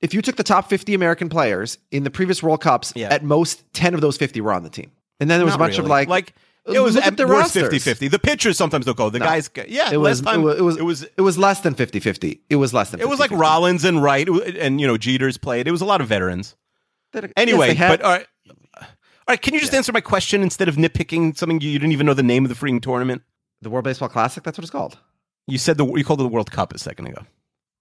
if 0.00 0.12
you 0.14 0.20
took 0.22 0.36
the 0.36 0.42
top 0.42 0.68
50 0.68 0.94
American 0.94 1.28
players 1.28 1.78
in 1.92 2.02
the 2.04 2.10
previous 2.10 2.42
World 2.42 2.60
Cups, 2.60 2.92
Yeah. 2.96 3.08
at 3.12 3.22
most 3.22 3.62
10 3.72 3.94
of 3.94 4.00
those 4.00 4.16
50 4.16 4.40
were 4.40 4.52
on 4.52 4.64
the 4.64 4.70
team. 4.70 4.90
And 5.20 5.30
then 5.30 5.38
there 5.38 5.44
was 5.44 5.52
Not 5.52 5.60
a 5.60 5.64
bunch 5.64 5.78
of 5.78 5.86
like 5.86 6.08
like 6.08 6.34
it 6.66 6.80
was 6.80 6.96
at 6.96 7.16
the 7.16 7.26
worst 7.26 7.54
rosters. 7.56 7.84
50-50. 7.84 8.08
The 8.10 8.18
pitchers 8.18 8.56
sometimes 8.56 8.86
don't 8.86 8.96
go. 8.96 9.10
The 9.10 9.18
No. 9.20 9.24
guys, 9.26 9.48
yeah. 9.68 9.90
It 9.92 9.96
was, 9.98 10.20
time 10.22 10.40
it 10.48 10.60
was 10.62 10.76
it 10.76 10.84
was 10.84 11.02
it 11.16 11.20
was 11.20 11.38
less 11.38 11.60
than 11.60 11.74
50-50. 11.74 12.40
It 12.50 12.56
was 12.56 12.74
less 12.74 12.90
than 12.90 13.00
it 13.00 13.08
was 13.08 13.20
like 13.20 13.30
Rollins 13.30 13.84
and 13.84 14.02
Wright 14.02 14.28
and 14.28 14.80
you 14.80 14.86
know 14.88 14.96
Jeter's 14.96 15.38
played. 15.38 15.68
It 15.68 15.70
was 15.72 15.80
a 15.80 15.84
lot 15.84 16.00
of 16.00 16.08
veterans. 16.08 16.56
That- 17.12 17.30
Anyway, 17.36 17.68
they 17.68 17.74
had- 17.74 17.88
but 18.00 18.02
all 18.02 18.18
right. 19.32 19.42
Can 19.42 19.54
you 19.54 19.60
just 19.60 19.74
answer 19.74 19.92
my 19.92 20.00
question 20.00 20.42
instead 20.42 20.68
of 20.68 20.76
nitpicking 20.76 21.36
something 21.36 21.60
you, 21.60 21.70
you 21.70 21.78
didn't 21.78 21.92
even 21.92 22.06
know 22.06 22.14
the 22.14 22.22
name 22.22 22.44
of 22.44 22.48
the 22.48 22.54
freaking 22.54 22.80
tournament? 22.80 23.22
the 23.62 23.70
World 23.70 23.84
Baseball 23.84 24.08
Classic, 24.08 24.42
that's 24.42 24.58
what 24.58 24.64
it's 24.64 24.70
called. 24.70 24.98
You 25.46 25.58
said 25.58 25.78
the 25.78 25.86
you 25.86 26.04
called 26.04 26.20
it 26.20 26.24
the 26.24 26.28
World 26.28 26.50
Cup 26.50 26.74
a 26.74 26.78
second 26.78 27.06
ago. 27.06 27.24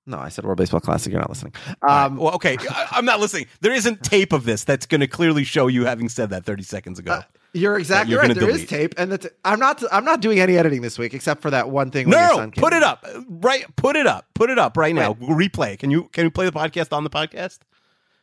No, 0.07 0.17
I 0.17 0.29
said 0.29 0.45
World 0.45 0.57
Baseball 0.57 0.79
Classic. 0.79 1.11
You're 1.11 1.21
not 1.21 1.29
listening. 1.29 1.53
Um, 1.87 2.17
well, 2.17 2.33
okay, 2.35 2.57
I, 2.69 2.87
I'm 2.91 3.05
not 3.05 3.19
listening. 3.19 3.45
There 3.59 3.73
isn't 3.73 4.03
tape 4.03 4.33
of 4.33 4.45
this 4.45 4.63
that's 4.63 4.87
going 4.87 5.01
to 5.01 5.07
clearly 5.07 5.43
show 5.43 5.67
you 5.67 5.85
having 5.85 6.09
said 6.09 6.31
that 6.31 6.43
30 6.43 6.63
seconds 6.63 6.97
ago. 6.97 7.11
Uh, 7.11 7.21
you're 7.53 7.77
exactly 7.77 8.13
you're 8.13 8.21
right. 8.21 8.33
There 8.33 8.49
is 8.49 8.65
tape, 8.65 8.95
and 8.97 9.11
that's, 9.11 9.27
I'm 9.45 9.59
not. 9.59 9.83
I'm 9.91 10.05
not 10.05 10.21
doing 10.21 10.39
any 10.39 10.57
editing 10.57 10.81
this 10.81 10.97
week, 10.97 11.13
except 11.13 11.41
for 11.41 11.51
that 11.51 11.69
one 11.69 11.91
thing. 11.91 12.09
no, 12.09 12.49
put 12.55 12.73
it 12.73 12.81
up 12.81 13.05
right. 13.27 13.65
Put 13.75 13.95
it 13.95 14.07
up. 14.07 14.25
Put 14.33 14.49
it 14.49 14.57
up 14.57 14.77
right 14.77 14.95
now. 14.95 15.15
Replay. 15.15 15.77
Can 15.77 15.91
you 15.91 16.05
can 16.13 16.23
you 16.23 16.31
play 16.31 16.45
the 16.45 16.51
podcast 16.51 16.95
on 16.95 17.03
the 17.03 17.09
podcast? 17.09 17.59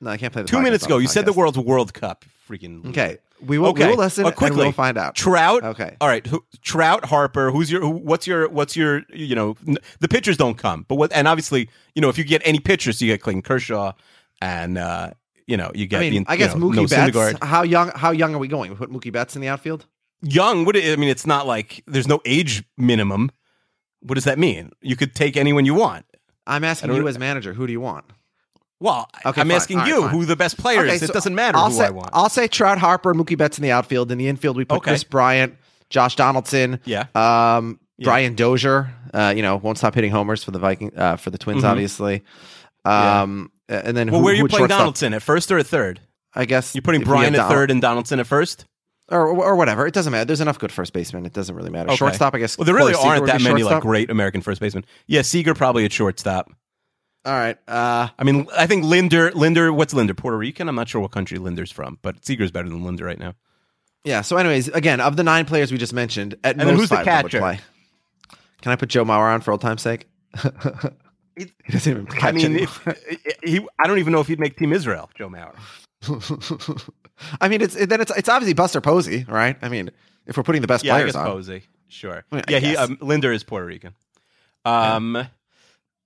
No, 0.00 0.10
I 0.10 0.16
can't 0.16 0.32
play. 0.32 0.42
The 0.42 0.48
Two 0.48 0.60
minutes 0.60 0.84
ago, 0.86 0.98
you 0.98 1.08
said 1.08 1.26
the 1.26 1.32
world's 1.32 1.58
World 1.58 1.92
Cup. 1.94 2.24
Freaking 2.48 2.88
Okay, 2.90 3.18
we 3.42 3.58
will. 3.58 3.68
Okay, 3.68 3.84
We 3.86 3.90
will 3.90 3.98
listen. 3.98 4.24
Uh, 4.24 4.30
quickly, 4.30 4.56
we'll 4.62 4.72
find 4.72 4.96
out. 4.96 5.14
Trout. 5.14 5.62
Okay. 5.64 5.96
All 6.00 6.08
right. 6.08 6.26
Who, 6.26 6.42
Trout, 6.62 7.04
Harper. 7.04 7.50
Who's 7.50 7.70
your? 7.70 7.82
Who, 7.82 7.90
what's 7.90 8.26
your? 8.26 8.48
What's 8.48 8.74
your? 8.74 9.02
You 9.12 9.34
know, 9.34 9.56
n- 9.66 9.76
the 10.00 10.08
pitchers 10.08 10.36
don't 10.38 10.56
come, 10.56 10.86
but 10.88 10.94
what? 10.94 11.12
And 11.12 11.28
obviously, 11.28 11.68
you 11.94 12.00
know, 12.00 12.08
if 12.08 12.16
you 12.16 12.24
get 12.24 12.40
any 12.44 12.58
pitchers, 12.58 13.02
you 13.02 13.08
get 13.08 13.20
Clayton 13.20 13.42
Kershaw, 13.42 13.92
and 14.40 14.78
uh, 14.78 15.10
you 15.46 15.56
know, 15.58 15.70
you 15.74 15.86
get. 15.86 16.00
I 16.00 16.10
mean, 16.10 16.24
the, 16.24 16.30
I 16.30 16.36
guess 16.36 16.54
know, 16.54 16.60
Mookie 16.70 16.76
no 16.76 16.86
Betts. 16.86 17.16
Syndergaard. 17.16 17.44
How 17.44 17.62
young? 17.62 17.90
How 17.94 18.12
young 18.12 18.34
are 18.34 18.38
we 18.38 18.48
going? 18.48 18.70
We 18.70 18.76
put 18.76 18.90
Mookie 18.90 19.12
Betts 19.12 19.34
in 19.36 19.42
the 19.42 19.48
outfield. 19.48 19.84
Young. 20.22 20.64
What? 20.64 20.76
I 20.76 20.96
mean, 20.96 21.10
it's 21.10 21.26
not 21.26 21.46
like 21.46 21.82
there's 21.86 22.08
no 22.08 22.20
age 22.24 22.64
minimum. 22.78 23.30
What 24.00 24.14
does 24.14 24.24
that 24.24 24.38
mean? 24.38 24.70
You 24.80 24.96
could 24.96 25.14
take 25.14 25.36
anyone 25.36 25.64
you 25.66 25.74
want. 25.74 26.06
I'm 26.46 26.64
asking 26.64 26.94
you 26.94 27.06
as 27.08 27.18
manager. 27.18 27.52
Who 27.52 27.66
do 27.66 27.72
you 27.72 27.80
want? 27.80 28.06
Well, 28.80 29.08
Okay, 29.26 29.40
I'm 29.40 29.48
fine. 29.48 29.56
asking 29.56 29.80
All 29.80 29.86
you 29.88 30.02
who 30.08 30.24
the 30.24 30.36
best 30.36 30.56
players. 30.56 30.84
Okay, 30.86 30.96
it 30.96 31.06
so 31.08 31.12
doesn't 31.12 31.34
matter 31.34 31.58
I'll 31.58 31.70
who 31.70 31.76
say, 31.76 31.86
I 31.86 31.90
want. 31.90 32.10
I'll 32.12 32.28
say 32.28 32.46
Trout, 32.46 32.78
Harper, 32.78 33.12
Mookie 33.14 33.36
Betts 33.36 33.58
in 33.58 33.62
the 33.62 33.72
outfield. 33.72 34.12
In 34.12 34.18
the 34.18 34.28
infield, 34.28 34.56
we 34.56 34.64
put 34.64 34.78
Okay. 34.78 34.90
Kris 34.92 35.02
Bryant, 35.04 35.56
Josh 35.90 36.14
Donaldson. 36.16 36.80
Yeah. 36.84 37.06
Um, 37.14 37.80
Yeah. 37.96 38.04
Brian 38.04 38.34
Dozier. 38.36 38.94
Uh, 39.12 39.32
you 39.34 39.42
know, 39.42 39.56
won't 39.56 39.78
stop 39.78 39.94
hitting 39.94 40.10
homers 40.12 40.44
for 40.44 40.52
the 40.52 40.58
Viking 40.60 40.92
uh, 40.96 41.16
for 41.16 41.30
the 41.30 41.38
Twins, 41.38 41.64
Mhm. 41.64 41.68
obviously. 41.70 42.22
Um, 42.84 43.50
and 43.68 43.96
then 43.96 44.10
well, 44.10 44.20
who, 44.20 44.24
where 44.24 44.34
are 44.34 44.36
you 44.36 44.46
playing? 44.48 44.68
Donaldson 44.68 45.14
at 45.14 45.22
first 45.22 45.50
or 45.50 45.58
at 45.58 45.66
third? 45.66 46.00
I 46.34 46.44
guess 46.44 46.74
You're 46.74 46.82
putting 46.82 47.02
if 47.02 47.08
we 47.08 47.10
have 47.14 47.20
Brian 47.20 47.34
at 47.34 47.38
Donald- 47.38 47.52
third 47.54 47.70
and 47.70 47.82
Donaldson 47.82 48.20
at 48.20 48.26
first. 48.26 48.64
or 49.10 49.26
or 49.28 49.56
whatever. 49.56 49.86
It 49.86 49.94
doesn't 49.94 50.12
matter. 50.12 50.26
There's 50.26 50.40
enough 50.42 50.58
good 50.58 50.70
first 50.70 50.92
basemen. 50.92 51.24
It 51.26 51.32
doesn't 51.32 51.54
really 51.54 51.70
matter. 51.70 51.88
Okay. 51.88 51.96
Shortstop, 51.96 52.34
I 52.34 52.38
guess. 52.38 52.56
Well, 52.58 52.66
there 52.66 52.74
really 52.74 52.92
Corey 52.92 53.08
aren't 53.08 53.20
would 53.22 53.30
that 53.30 53.40
many 53.42 53.62
like 53.62 53.80
great 53.82 54.10
American 54.10 54.42
first 54.42 54.60
basemen. 54.60 54.84
Yeah, 55.06 55.22
Seager 55.22 55.54
probably 55.54 55.84
at 55.86 55.92
shortstop. 55.92 56.50
All 57.28 57.34
right. 57.34 57.58
Uh, 57.68 58.08
I 58.18 58.24
mean, 58.24 58.46
I 58.56 58.66
think 58.66 58.84
Lindor, 58.84 59.32
Lindor, 59.32 59.74
what's 59.74 59.92
Lindor? 59.92 60.16
Puerto 60.16 60.38
Rican? 60.38 60.66
I'm 60.66 60.74
not 60.74 60.88
sure 60.88 61.02
what 61.02 61.10
country 61.10 61.36
Lindor's 61.38 61.70
from, 61.70 61.98
but 62.00 62.24
Seager's 62.24 62.50
better 62.50 62.70
than 62.70 62.80
Lindor 62.80 63.02
right 63.02 63.18
now. 63.18 63.34
yeah. 64.02 64.22
So, 64.22 64.38
anyways, 64.38 64.68
again, 64.68 64.98
of 65.02 65.16
the 65.16 65.22
nine 65.24 65.44
players 65.44 65.70
we 65.70 65.76
just 65.76 65.92
mentioned, 65.92 66.36
at 66.42 66.56
then 66.56 66.68
most 66.68 66.76
who's 66.78 66.88
the 66.88 66.96
catcher? 67.04 67.38
play. 67.38 67.60
Can 68.62 68.72
I 68.72 68.76
put 68.76 68.88
Joe 68.88 69.04
Mauer 69.04 69.30
on 69.30 69.42
for 69.42 69.50
old 69.52 69.60
time's 69.60 69.82
sake? 69.82 70.08
he 71.36 71.46
doesn't 71.68 71.92
even 71.92 72.06
catch 72.06 72.24
I 72.24 72.32
mean, 72.32 72.56
if 72.56 73.36
he, 73.44 73.60
I 73.78 73.86
don't 73.86 73.98
even 73.98 74.14
know 74.14 74.20
if 74.20 74.26
he'd 74.26 74.40
make 74.40 74.56
Team 74.56 74.72
Israel, 74.72 75.10
Joe 75.14 75.28
Mauer. 75.28 75.54
I 77.42 77.48
mean, 77.48 77.60
it's 77.60 77.74
then 77.74 78.00
it's 78.00 78.16
it's 78.16 78.30
obviously 78.30 78.54
Buster 78.54 78.80
Posey, 78.80 79.26
right? 79.28 79.58
I 79.60 79.68
mean, 79.68 79.90
if 80.26 80.38
we're 80.38 80.44
putting 80.44 80.62
the 80.62 80.68
best 80.68 80.82
Yeah, 80.82 80.94
players 80.94 81.14
on, 81.14 81.26
Posey. 81.26 81.64
Sure. 81.88 82.24
I 82.32 82.34
mean, 82.34 82.44
yeah, 82.48 82.58
he 82.58 82.74
um, 82.74 82.96
Lindor 82.98 83.34
is 83.34 83.44
Puerto 83.44 83.66
Rican. 83.66 83.94
Um, 84.64 85.28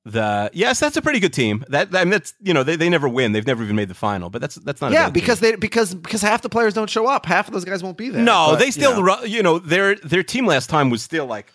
The 0.05 0.51
yes, 0.53 0.81
that's 0.81 0.97
a 0.97 1.03
pretty 1.03 1.21
good 1.21 1.33
team. 1.33 1.65
That 1.69 1.95
I 1.95 2.03
mean, 2.05 2.11
that's 2.11 2.35
you 2.43 2.53
know 2.53 2.65
they, 2.65 2.75
they 2.75 2.89
never 2.89 3.09
win. 3.09 3.31
They've 3.33 3.47
never 3.47 3.63
even 3.63 3.77
made 3.77 3.89
the 3.89 3.95
final. 3.95 4.31
But 4.31 4.41
that's 4.41 4.57
that's 4.57 4.81
not 4.81 4.91
a 4.91 4.95
Yeah, 4.95 5.11
because 5.11 5.39
team. 5.39 5.51
they 5.53 5.57
because 5.57 5.95
because 5.95 6.21
half 6.23 6.43
the 6.43 6.49
players 6.49 6.75
don't 6.75 6.91
show 6.91 7.07
up. 7.07 7.25
Half 7.25 7.47
of 7.47 7.55
those 7.55 7.65
guys 7.65 7.85
won't 7.85 7.97
be 7.97 8.09
there. 8.09 8.21
no, 8.23 8.49
But, 8.51 8.59
they 8.59 8.67
you 8.67 8.73
still 8.73 9.01
know. 9.01 9.23
you 9.23 9.45
know 9.45 9.61
their 9.61 9.95
their 9.97 10.25
team 10.25 10.45
last 10.45 10.69
time 10.69 10.91
was 10.91 11.03
still 11.05 11.27
like 11.27 11.53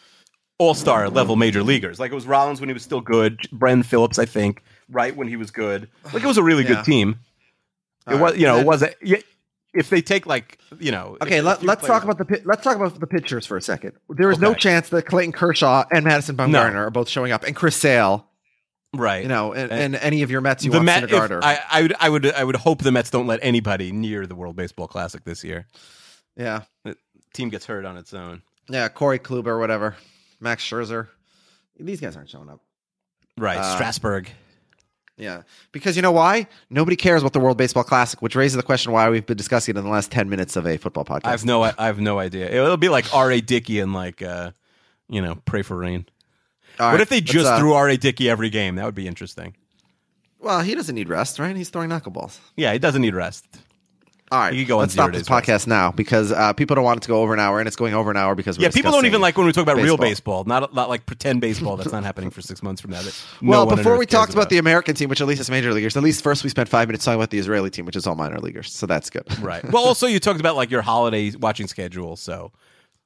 all 0.60 0.74
star 0.74 1.10
level 1.10 1.36
major 1.36 1.62
leaguers. 1.62 2.00
Like 2.00 2.12
it 2.12 2.16
was 2.16 2.26
Rollins 2.26 2.62
when 2.62 2.70
he 2.70 2.74
was 2.74 2.84
still 2.84 3.02
good. 3.02 3.38
Brandon 3.52 3.84
Phillips, 3.84 4.18
I 4.18 4.24
think, 4.26 4.64
right 4.90 5.14
when 5.14 5.28
he 5.28 5.36
was 5.36 5.52
good. 5.52 5.90
Like 6.14 6.24
it 6.24 6.28
was 6.28 6.38
a 6.38 6.44
really 6.44 6.64
Yeah. 6.64 6.76
good 6.76 6.86
team. 6.86 7.20
It 8.08 8.12
was 8.14 8.20
right. 8.22 8.38
you 8.38 8.48
know 8.48 8.56
Then- 8.56 8.64
it 8.64 8.68
was 8.68 8.82
a, 8.84 8.94
if 9.74 9.90
they 9.90 10.02
take 10.02 10.26
like 10.26 10.58
you 10.80 10.92
know 10.94 11.18
Okay, 11.22 11.42
let, 11.42 11.64
let's 11.64 11.86
talk 11.86 12.06
about 12.06 12.18
the 12.18 12.42
let's 12.46 12.64
talk 12.64 12.78
about 12.78 12.98
the 12.98 13.08
pitchers 13.08 13.46
for 13.46 13.58
a 13.58 13.62
second. 13.62 13.92
There 14.10 14.32
is 14.32 14.40
no 14.40 14.54
chance 14.54 14.88
that 14.88 15.06
Clayton 15.06 15.34
Kershaw 15.34 15.84
and 15.92 16.06
Madison 16.06 16.38
Bumgarner 16.38 16.76
are 16.76 16.90
both 16.92 17.10
showing 17.10 17.34
up, 17.34 17.44
and 17.44 17.54
Chris 17.54 17.76
Sale, 17.76 18.26
right. 18.94 19.24
you 19.24 19.28
know, 19.30 19.54
and, 19.54 19.72
And- 19.72 19.82
and 19.82 19.96
any 19.96 20.22
of 20.24 20.32
your 20.32 20.42
Mets 20.42 20.64
you 20.64 20.72
the 20.72 20.78
want 20.78 20.86
Met, 20.86 21.04
Syndergaard 21.04 21.40
I, 21.44 21.60
I 21.70 21.82
would 21.82 21.94
I 22.00 22.10
would 22.10 22.26
I 22.26 22.44
would 22.44 22.56
hope 22.56 22.82
the 22.84 22.92
Mets 22.92 23.10
don't 23.10 23.28
let 23.28 23.40
anybody 23.44 23.92
near 23.92 24.26
the 24.28 24.36
World 24.36 24.56
Baseball 24.56 24.88
Classic 24.88 25.24
this 25.24 25.44
year. 25.44 25.68
yeah, 26.36 26.64
The 26.84 26.96
team 27.34 27.50
gets 27.50 27.66
hurt 27.66 27.86
on 27.86 27.98
its 27.98 28.14
own. 28.14 28.42
yeah, 28.70 28.88
Corey 28.90 29.20
Kluber 29.20 29.60
whatever, 29.60 29.96
Max 30.40 30.64
Scherzer. 30.64 31.08
These 31.80 32.02
guys 32.02 32.16
aren't 32.16 32.30
showing 32.30 32.50
up. 32.50 32.60
Right, 33.38 33.58
Uh, 33.60 33.76
Strasburg. 33.76 34.30
Yeah, 35.20 35.42
because 35.72 35.96
you 35.96 36.04
know 36.04 36.12
why? 36.12 36.46
Nobody 36.70 36.96
cares 36.96 37.22
about 37.24 37.34
the 37.34 37.40
World 37.40 37.58
Baseball 37.58 37.84
Classic, 37.84 38.22
which 38.22 38.36
raises 38.36 38.56
the 38.56 38.62
question 38.62 38.92
why 38.92 39.10
we've 39.10 39.26
been 39.26 39.36
discussing 39.38 39.76
it 39.76 39.80
in 39.80 39.84
the 39.84 39.90
last 39.90 40.12
ten 40.12 40.30
minutes 40.30 40.56
of 40.56 40.68
a 40.68 40.78
football 40.78 41.06
podcast. 41.06 41.26
I 41.26 41.32
have 41.32 41.44
no 41.46 41.64
I 41.64 41.74
have 41.78 42.00
no 42.00 42.20
idea. 42.20 42.50
It'll 42.52 42.78
be 42.78 42.90
like 42.90 43.12
R. 43.16 43.32
A. 43.32 43.42
Dickey 43.42 43.80
and 43.80 43.94
like 43.94 44.22
uh, 44.22 44.52
you 45.10 45.22
know, 45.22 45.36
pray 45.46 45.64
for 45.64 45.76
rain. 45.76 46.06
All 46.80 46.88
what 46.88 46.92
right, 46.94 47.02
if 47.02 47.10
they 47.10 47.22
just 47.22 47.46
uh, 47.48 47.58
threw 47.60 47.74
R. 47.74 47.90
A. 47.90 47.98
Dickey 47.98 48.30
every 48.30 48.50
game? 48.50 48.76
That 48.76 48.86
would 48.86 48.96
be 48.96 49.08
interesting. 49.08 49.56
Well, 50.40 50.62
he 50.62 50.76
doesn't 50.76 50.94
need 50.96 51.10
rest, 51.10 51.40
right? 51.40 51.56
He's 51.56 51.70
throwing 51.70 51.90
knuckleballs. 51.90 52.38
Yeah, 52.56 52.72
he 52.74 52.80
doesn't 52.80 53.02
need 53.02 53.16
rest. 53.16 53.46
All 54.30 54.40
right, 54.40 54.54
You 54.54 54.66
go 54.66 54.78
let's 54.80 54.92
stop 54.92 55.14
this 55.14 55.30
rest. 55.30 55.46
podcast 55.46 55.68
now 55.68 55.92
because 55.92 56.34
uh, 56.34 56.52
people 56.52 56.76
don't 56.76 56.84
want 56.84 56.98
it 56.98 57.04
to 57.04 57.08
go 57.08 57.22
over 57.22 57.34
an 57.34 57.40
hour, 57.40 57.60
and 57.60 57.68
it's 57.68 57.78
going 57.78 57.94
over 57.94 58.12
an 58.12 58.18
hour 58.18 58.36
because 58.36 58.58
we're 58.60 58.64
yeah, 58.64 58.72
people 58.72 58.92
don't 58.92 59.06
even 59.06 59.22
like 59.22 59.38
when 59.38 59.46
we 59.46 59.54
talk 59.54 59.64
about 59.64 59.78
real 59.78 59.96
baseball. 59.96 60.44
baseball, 60.44 60.62
not 60.62 60.74
not 60.76 60.90
like 60.90 61.06
pretend 61.06 61.40
baseball. 61.40 61.78
That's 61.78 61.94
not 61.94 62.04
happening 62.04 62.30
for 62.30 62.42
six 62.42 62.62
months 62.62 62.82
from 62.82 62.92
now. 62.92 63.02
That 63.02 63.16
no 63.42 63.50
Well, 63.52 63.66
before 63.66 63.98
we 63.98 64.06
talked 64.06 64.34
about 64.34 64.50
the 64.50 64.58
American 64.58 64.96
team, 64.96 65.08
which 65.08 65.22
at 65.22 65.28
least 65.28 65.40
is 65.40 65.50
major 65.50 65.74
leaguers, 65.74 65.96
at 65.96 66.04
least 66.04 66.24
first 66.24 66.44
we 66.44 66.50
spent 66.50 66.68
five 66.68 66.90
minutes 66.90 67.06
talking 67.06 67.16
about 67.18 67.30
the 67.30 67.40
Israeli 67.40 67.70
team, 67.70 67.86
which 67.86 67.96
is 67.96 68.06
all 68.06 68.16
minor 68.16 68.40
leaguers. 68.40 68.70
So 68.74 68.86
that's 68.86 69.10
good. 69.10 69.24
right. 69.40 69.64
Well, 69.72 69.86
also 69.86 70.08
you 70.08 70.20
talked 70.20 70.42
about 70.42 70.58
like 70.58 70.72
your 70.72 70.82
holiday 70.82 71.32
watching 71.32 71.68
schedule, 71.68 72.18
so. 72.18 72.52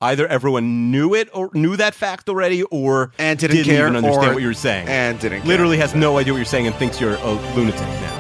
Either 0.02 0.28
everyone 0.28 0.90
knew 0.92 1.14
it 1.14 1.30
or 1.34 1.50
knew 1.54 1.76
that 1.78 1.94
fact 1.94 2.28
already, 2.28 2.64
or 2.64 3.12
And 3.20 3.38
didn't 3.38 3.64
care, 3.66 3.88
even 3.88 3.96
understand 3.96 4.34
what 4.34 4.42
you 4.42 4.48
were 4.48 4.54
saying, 4.54 4.88
and 4.88 5.20
didn't 5.20 5.42
care. 5.42 5.48
literally 5.48 5.78
has 5.78 5.94
no 5.94 6.18
idea 6.18 6.34
what 6.34 6.38
you're 6.38 6.46
saying 6.46 6.66
and 6.68 6.76
thinks 6.76 7.00
you're 7.00 7.16
a 7.16 7.32
lunatic 7.56 7.80
now. 7.82 8.18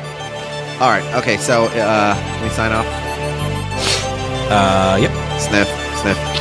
All 0.82 0.89
right. 0.89 1.15
Okay. 1.15 1.38
So 1.38 1.65
uh, 1.65 2.39
we 2.43 2.49
sign 2.49 2.71
off? 2.71 2.86
Uh, 4.51 4.97
yep. 5.01 5.11
Sniff. 5.39 5.67
Sniff. 6.01 6.40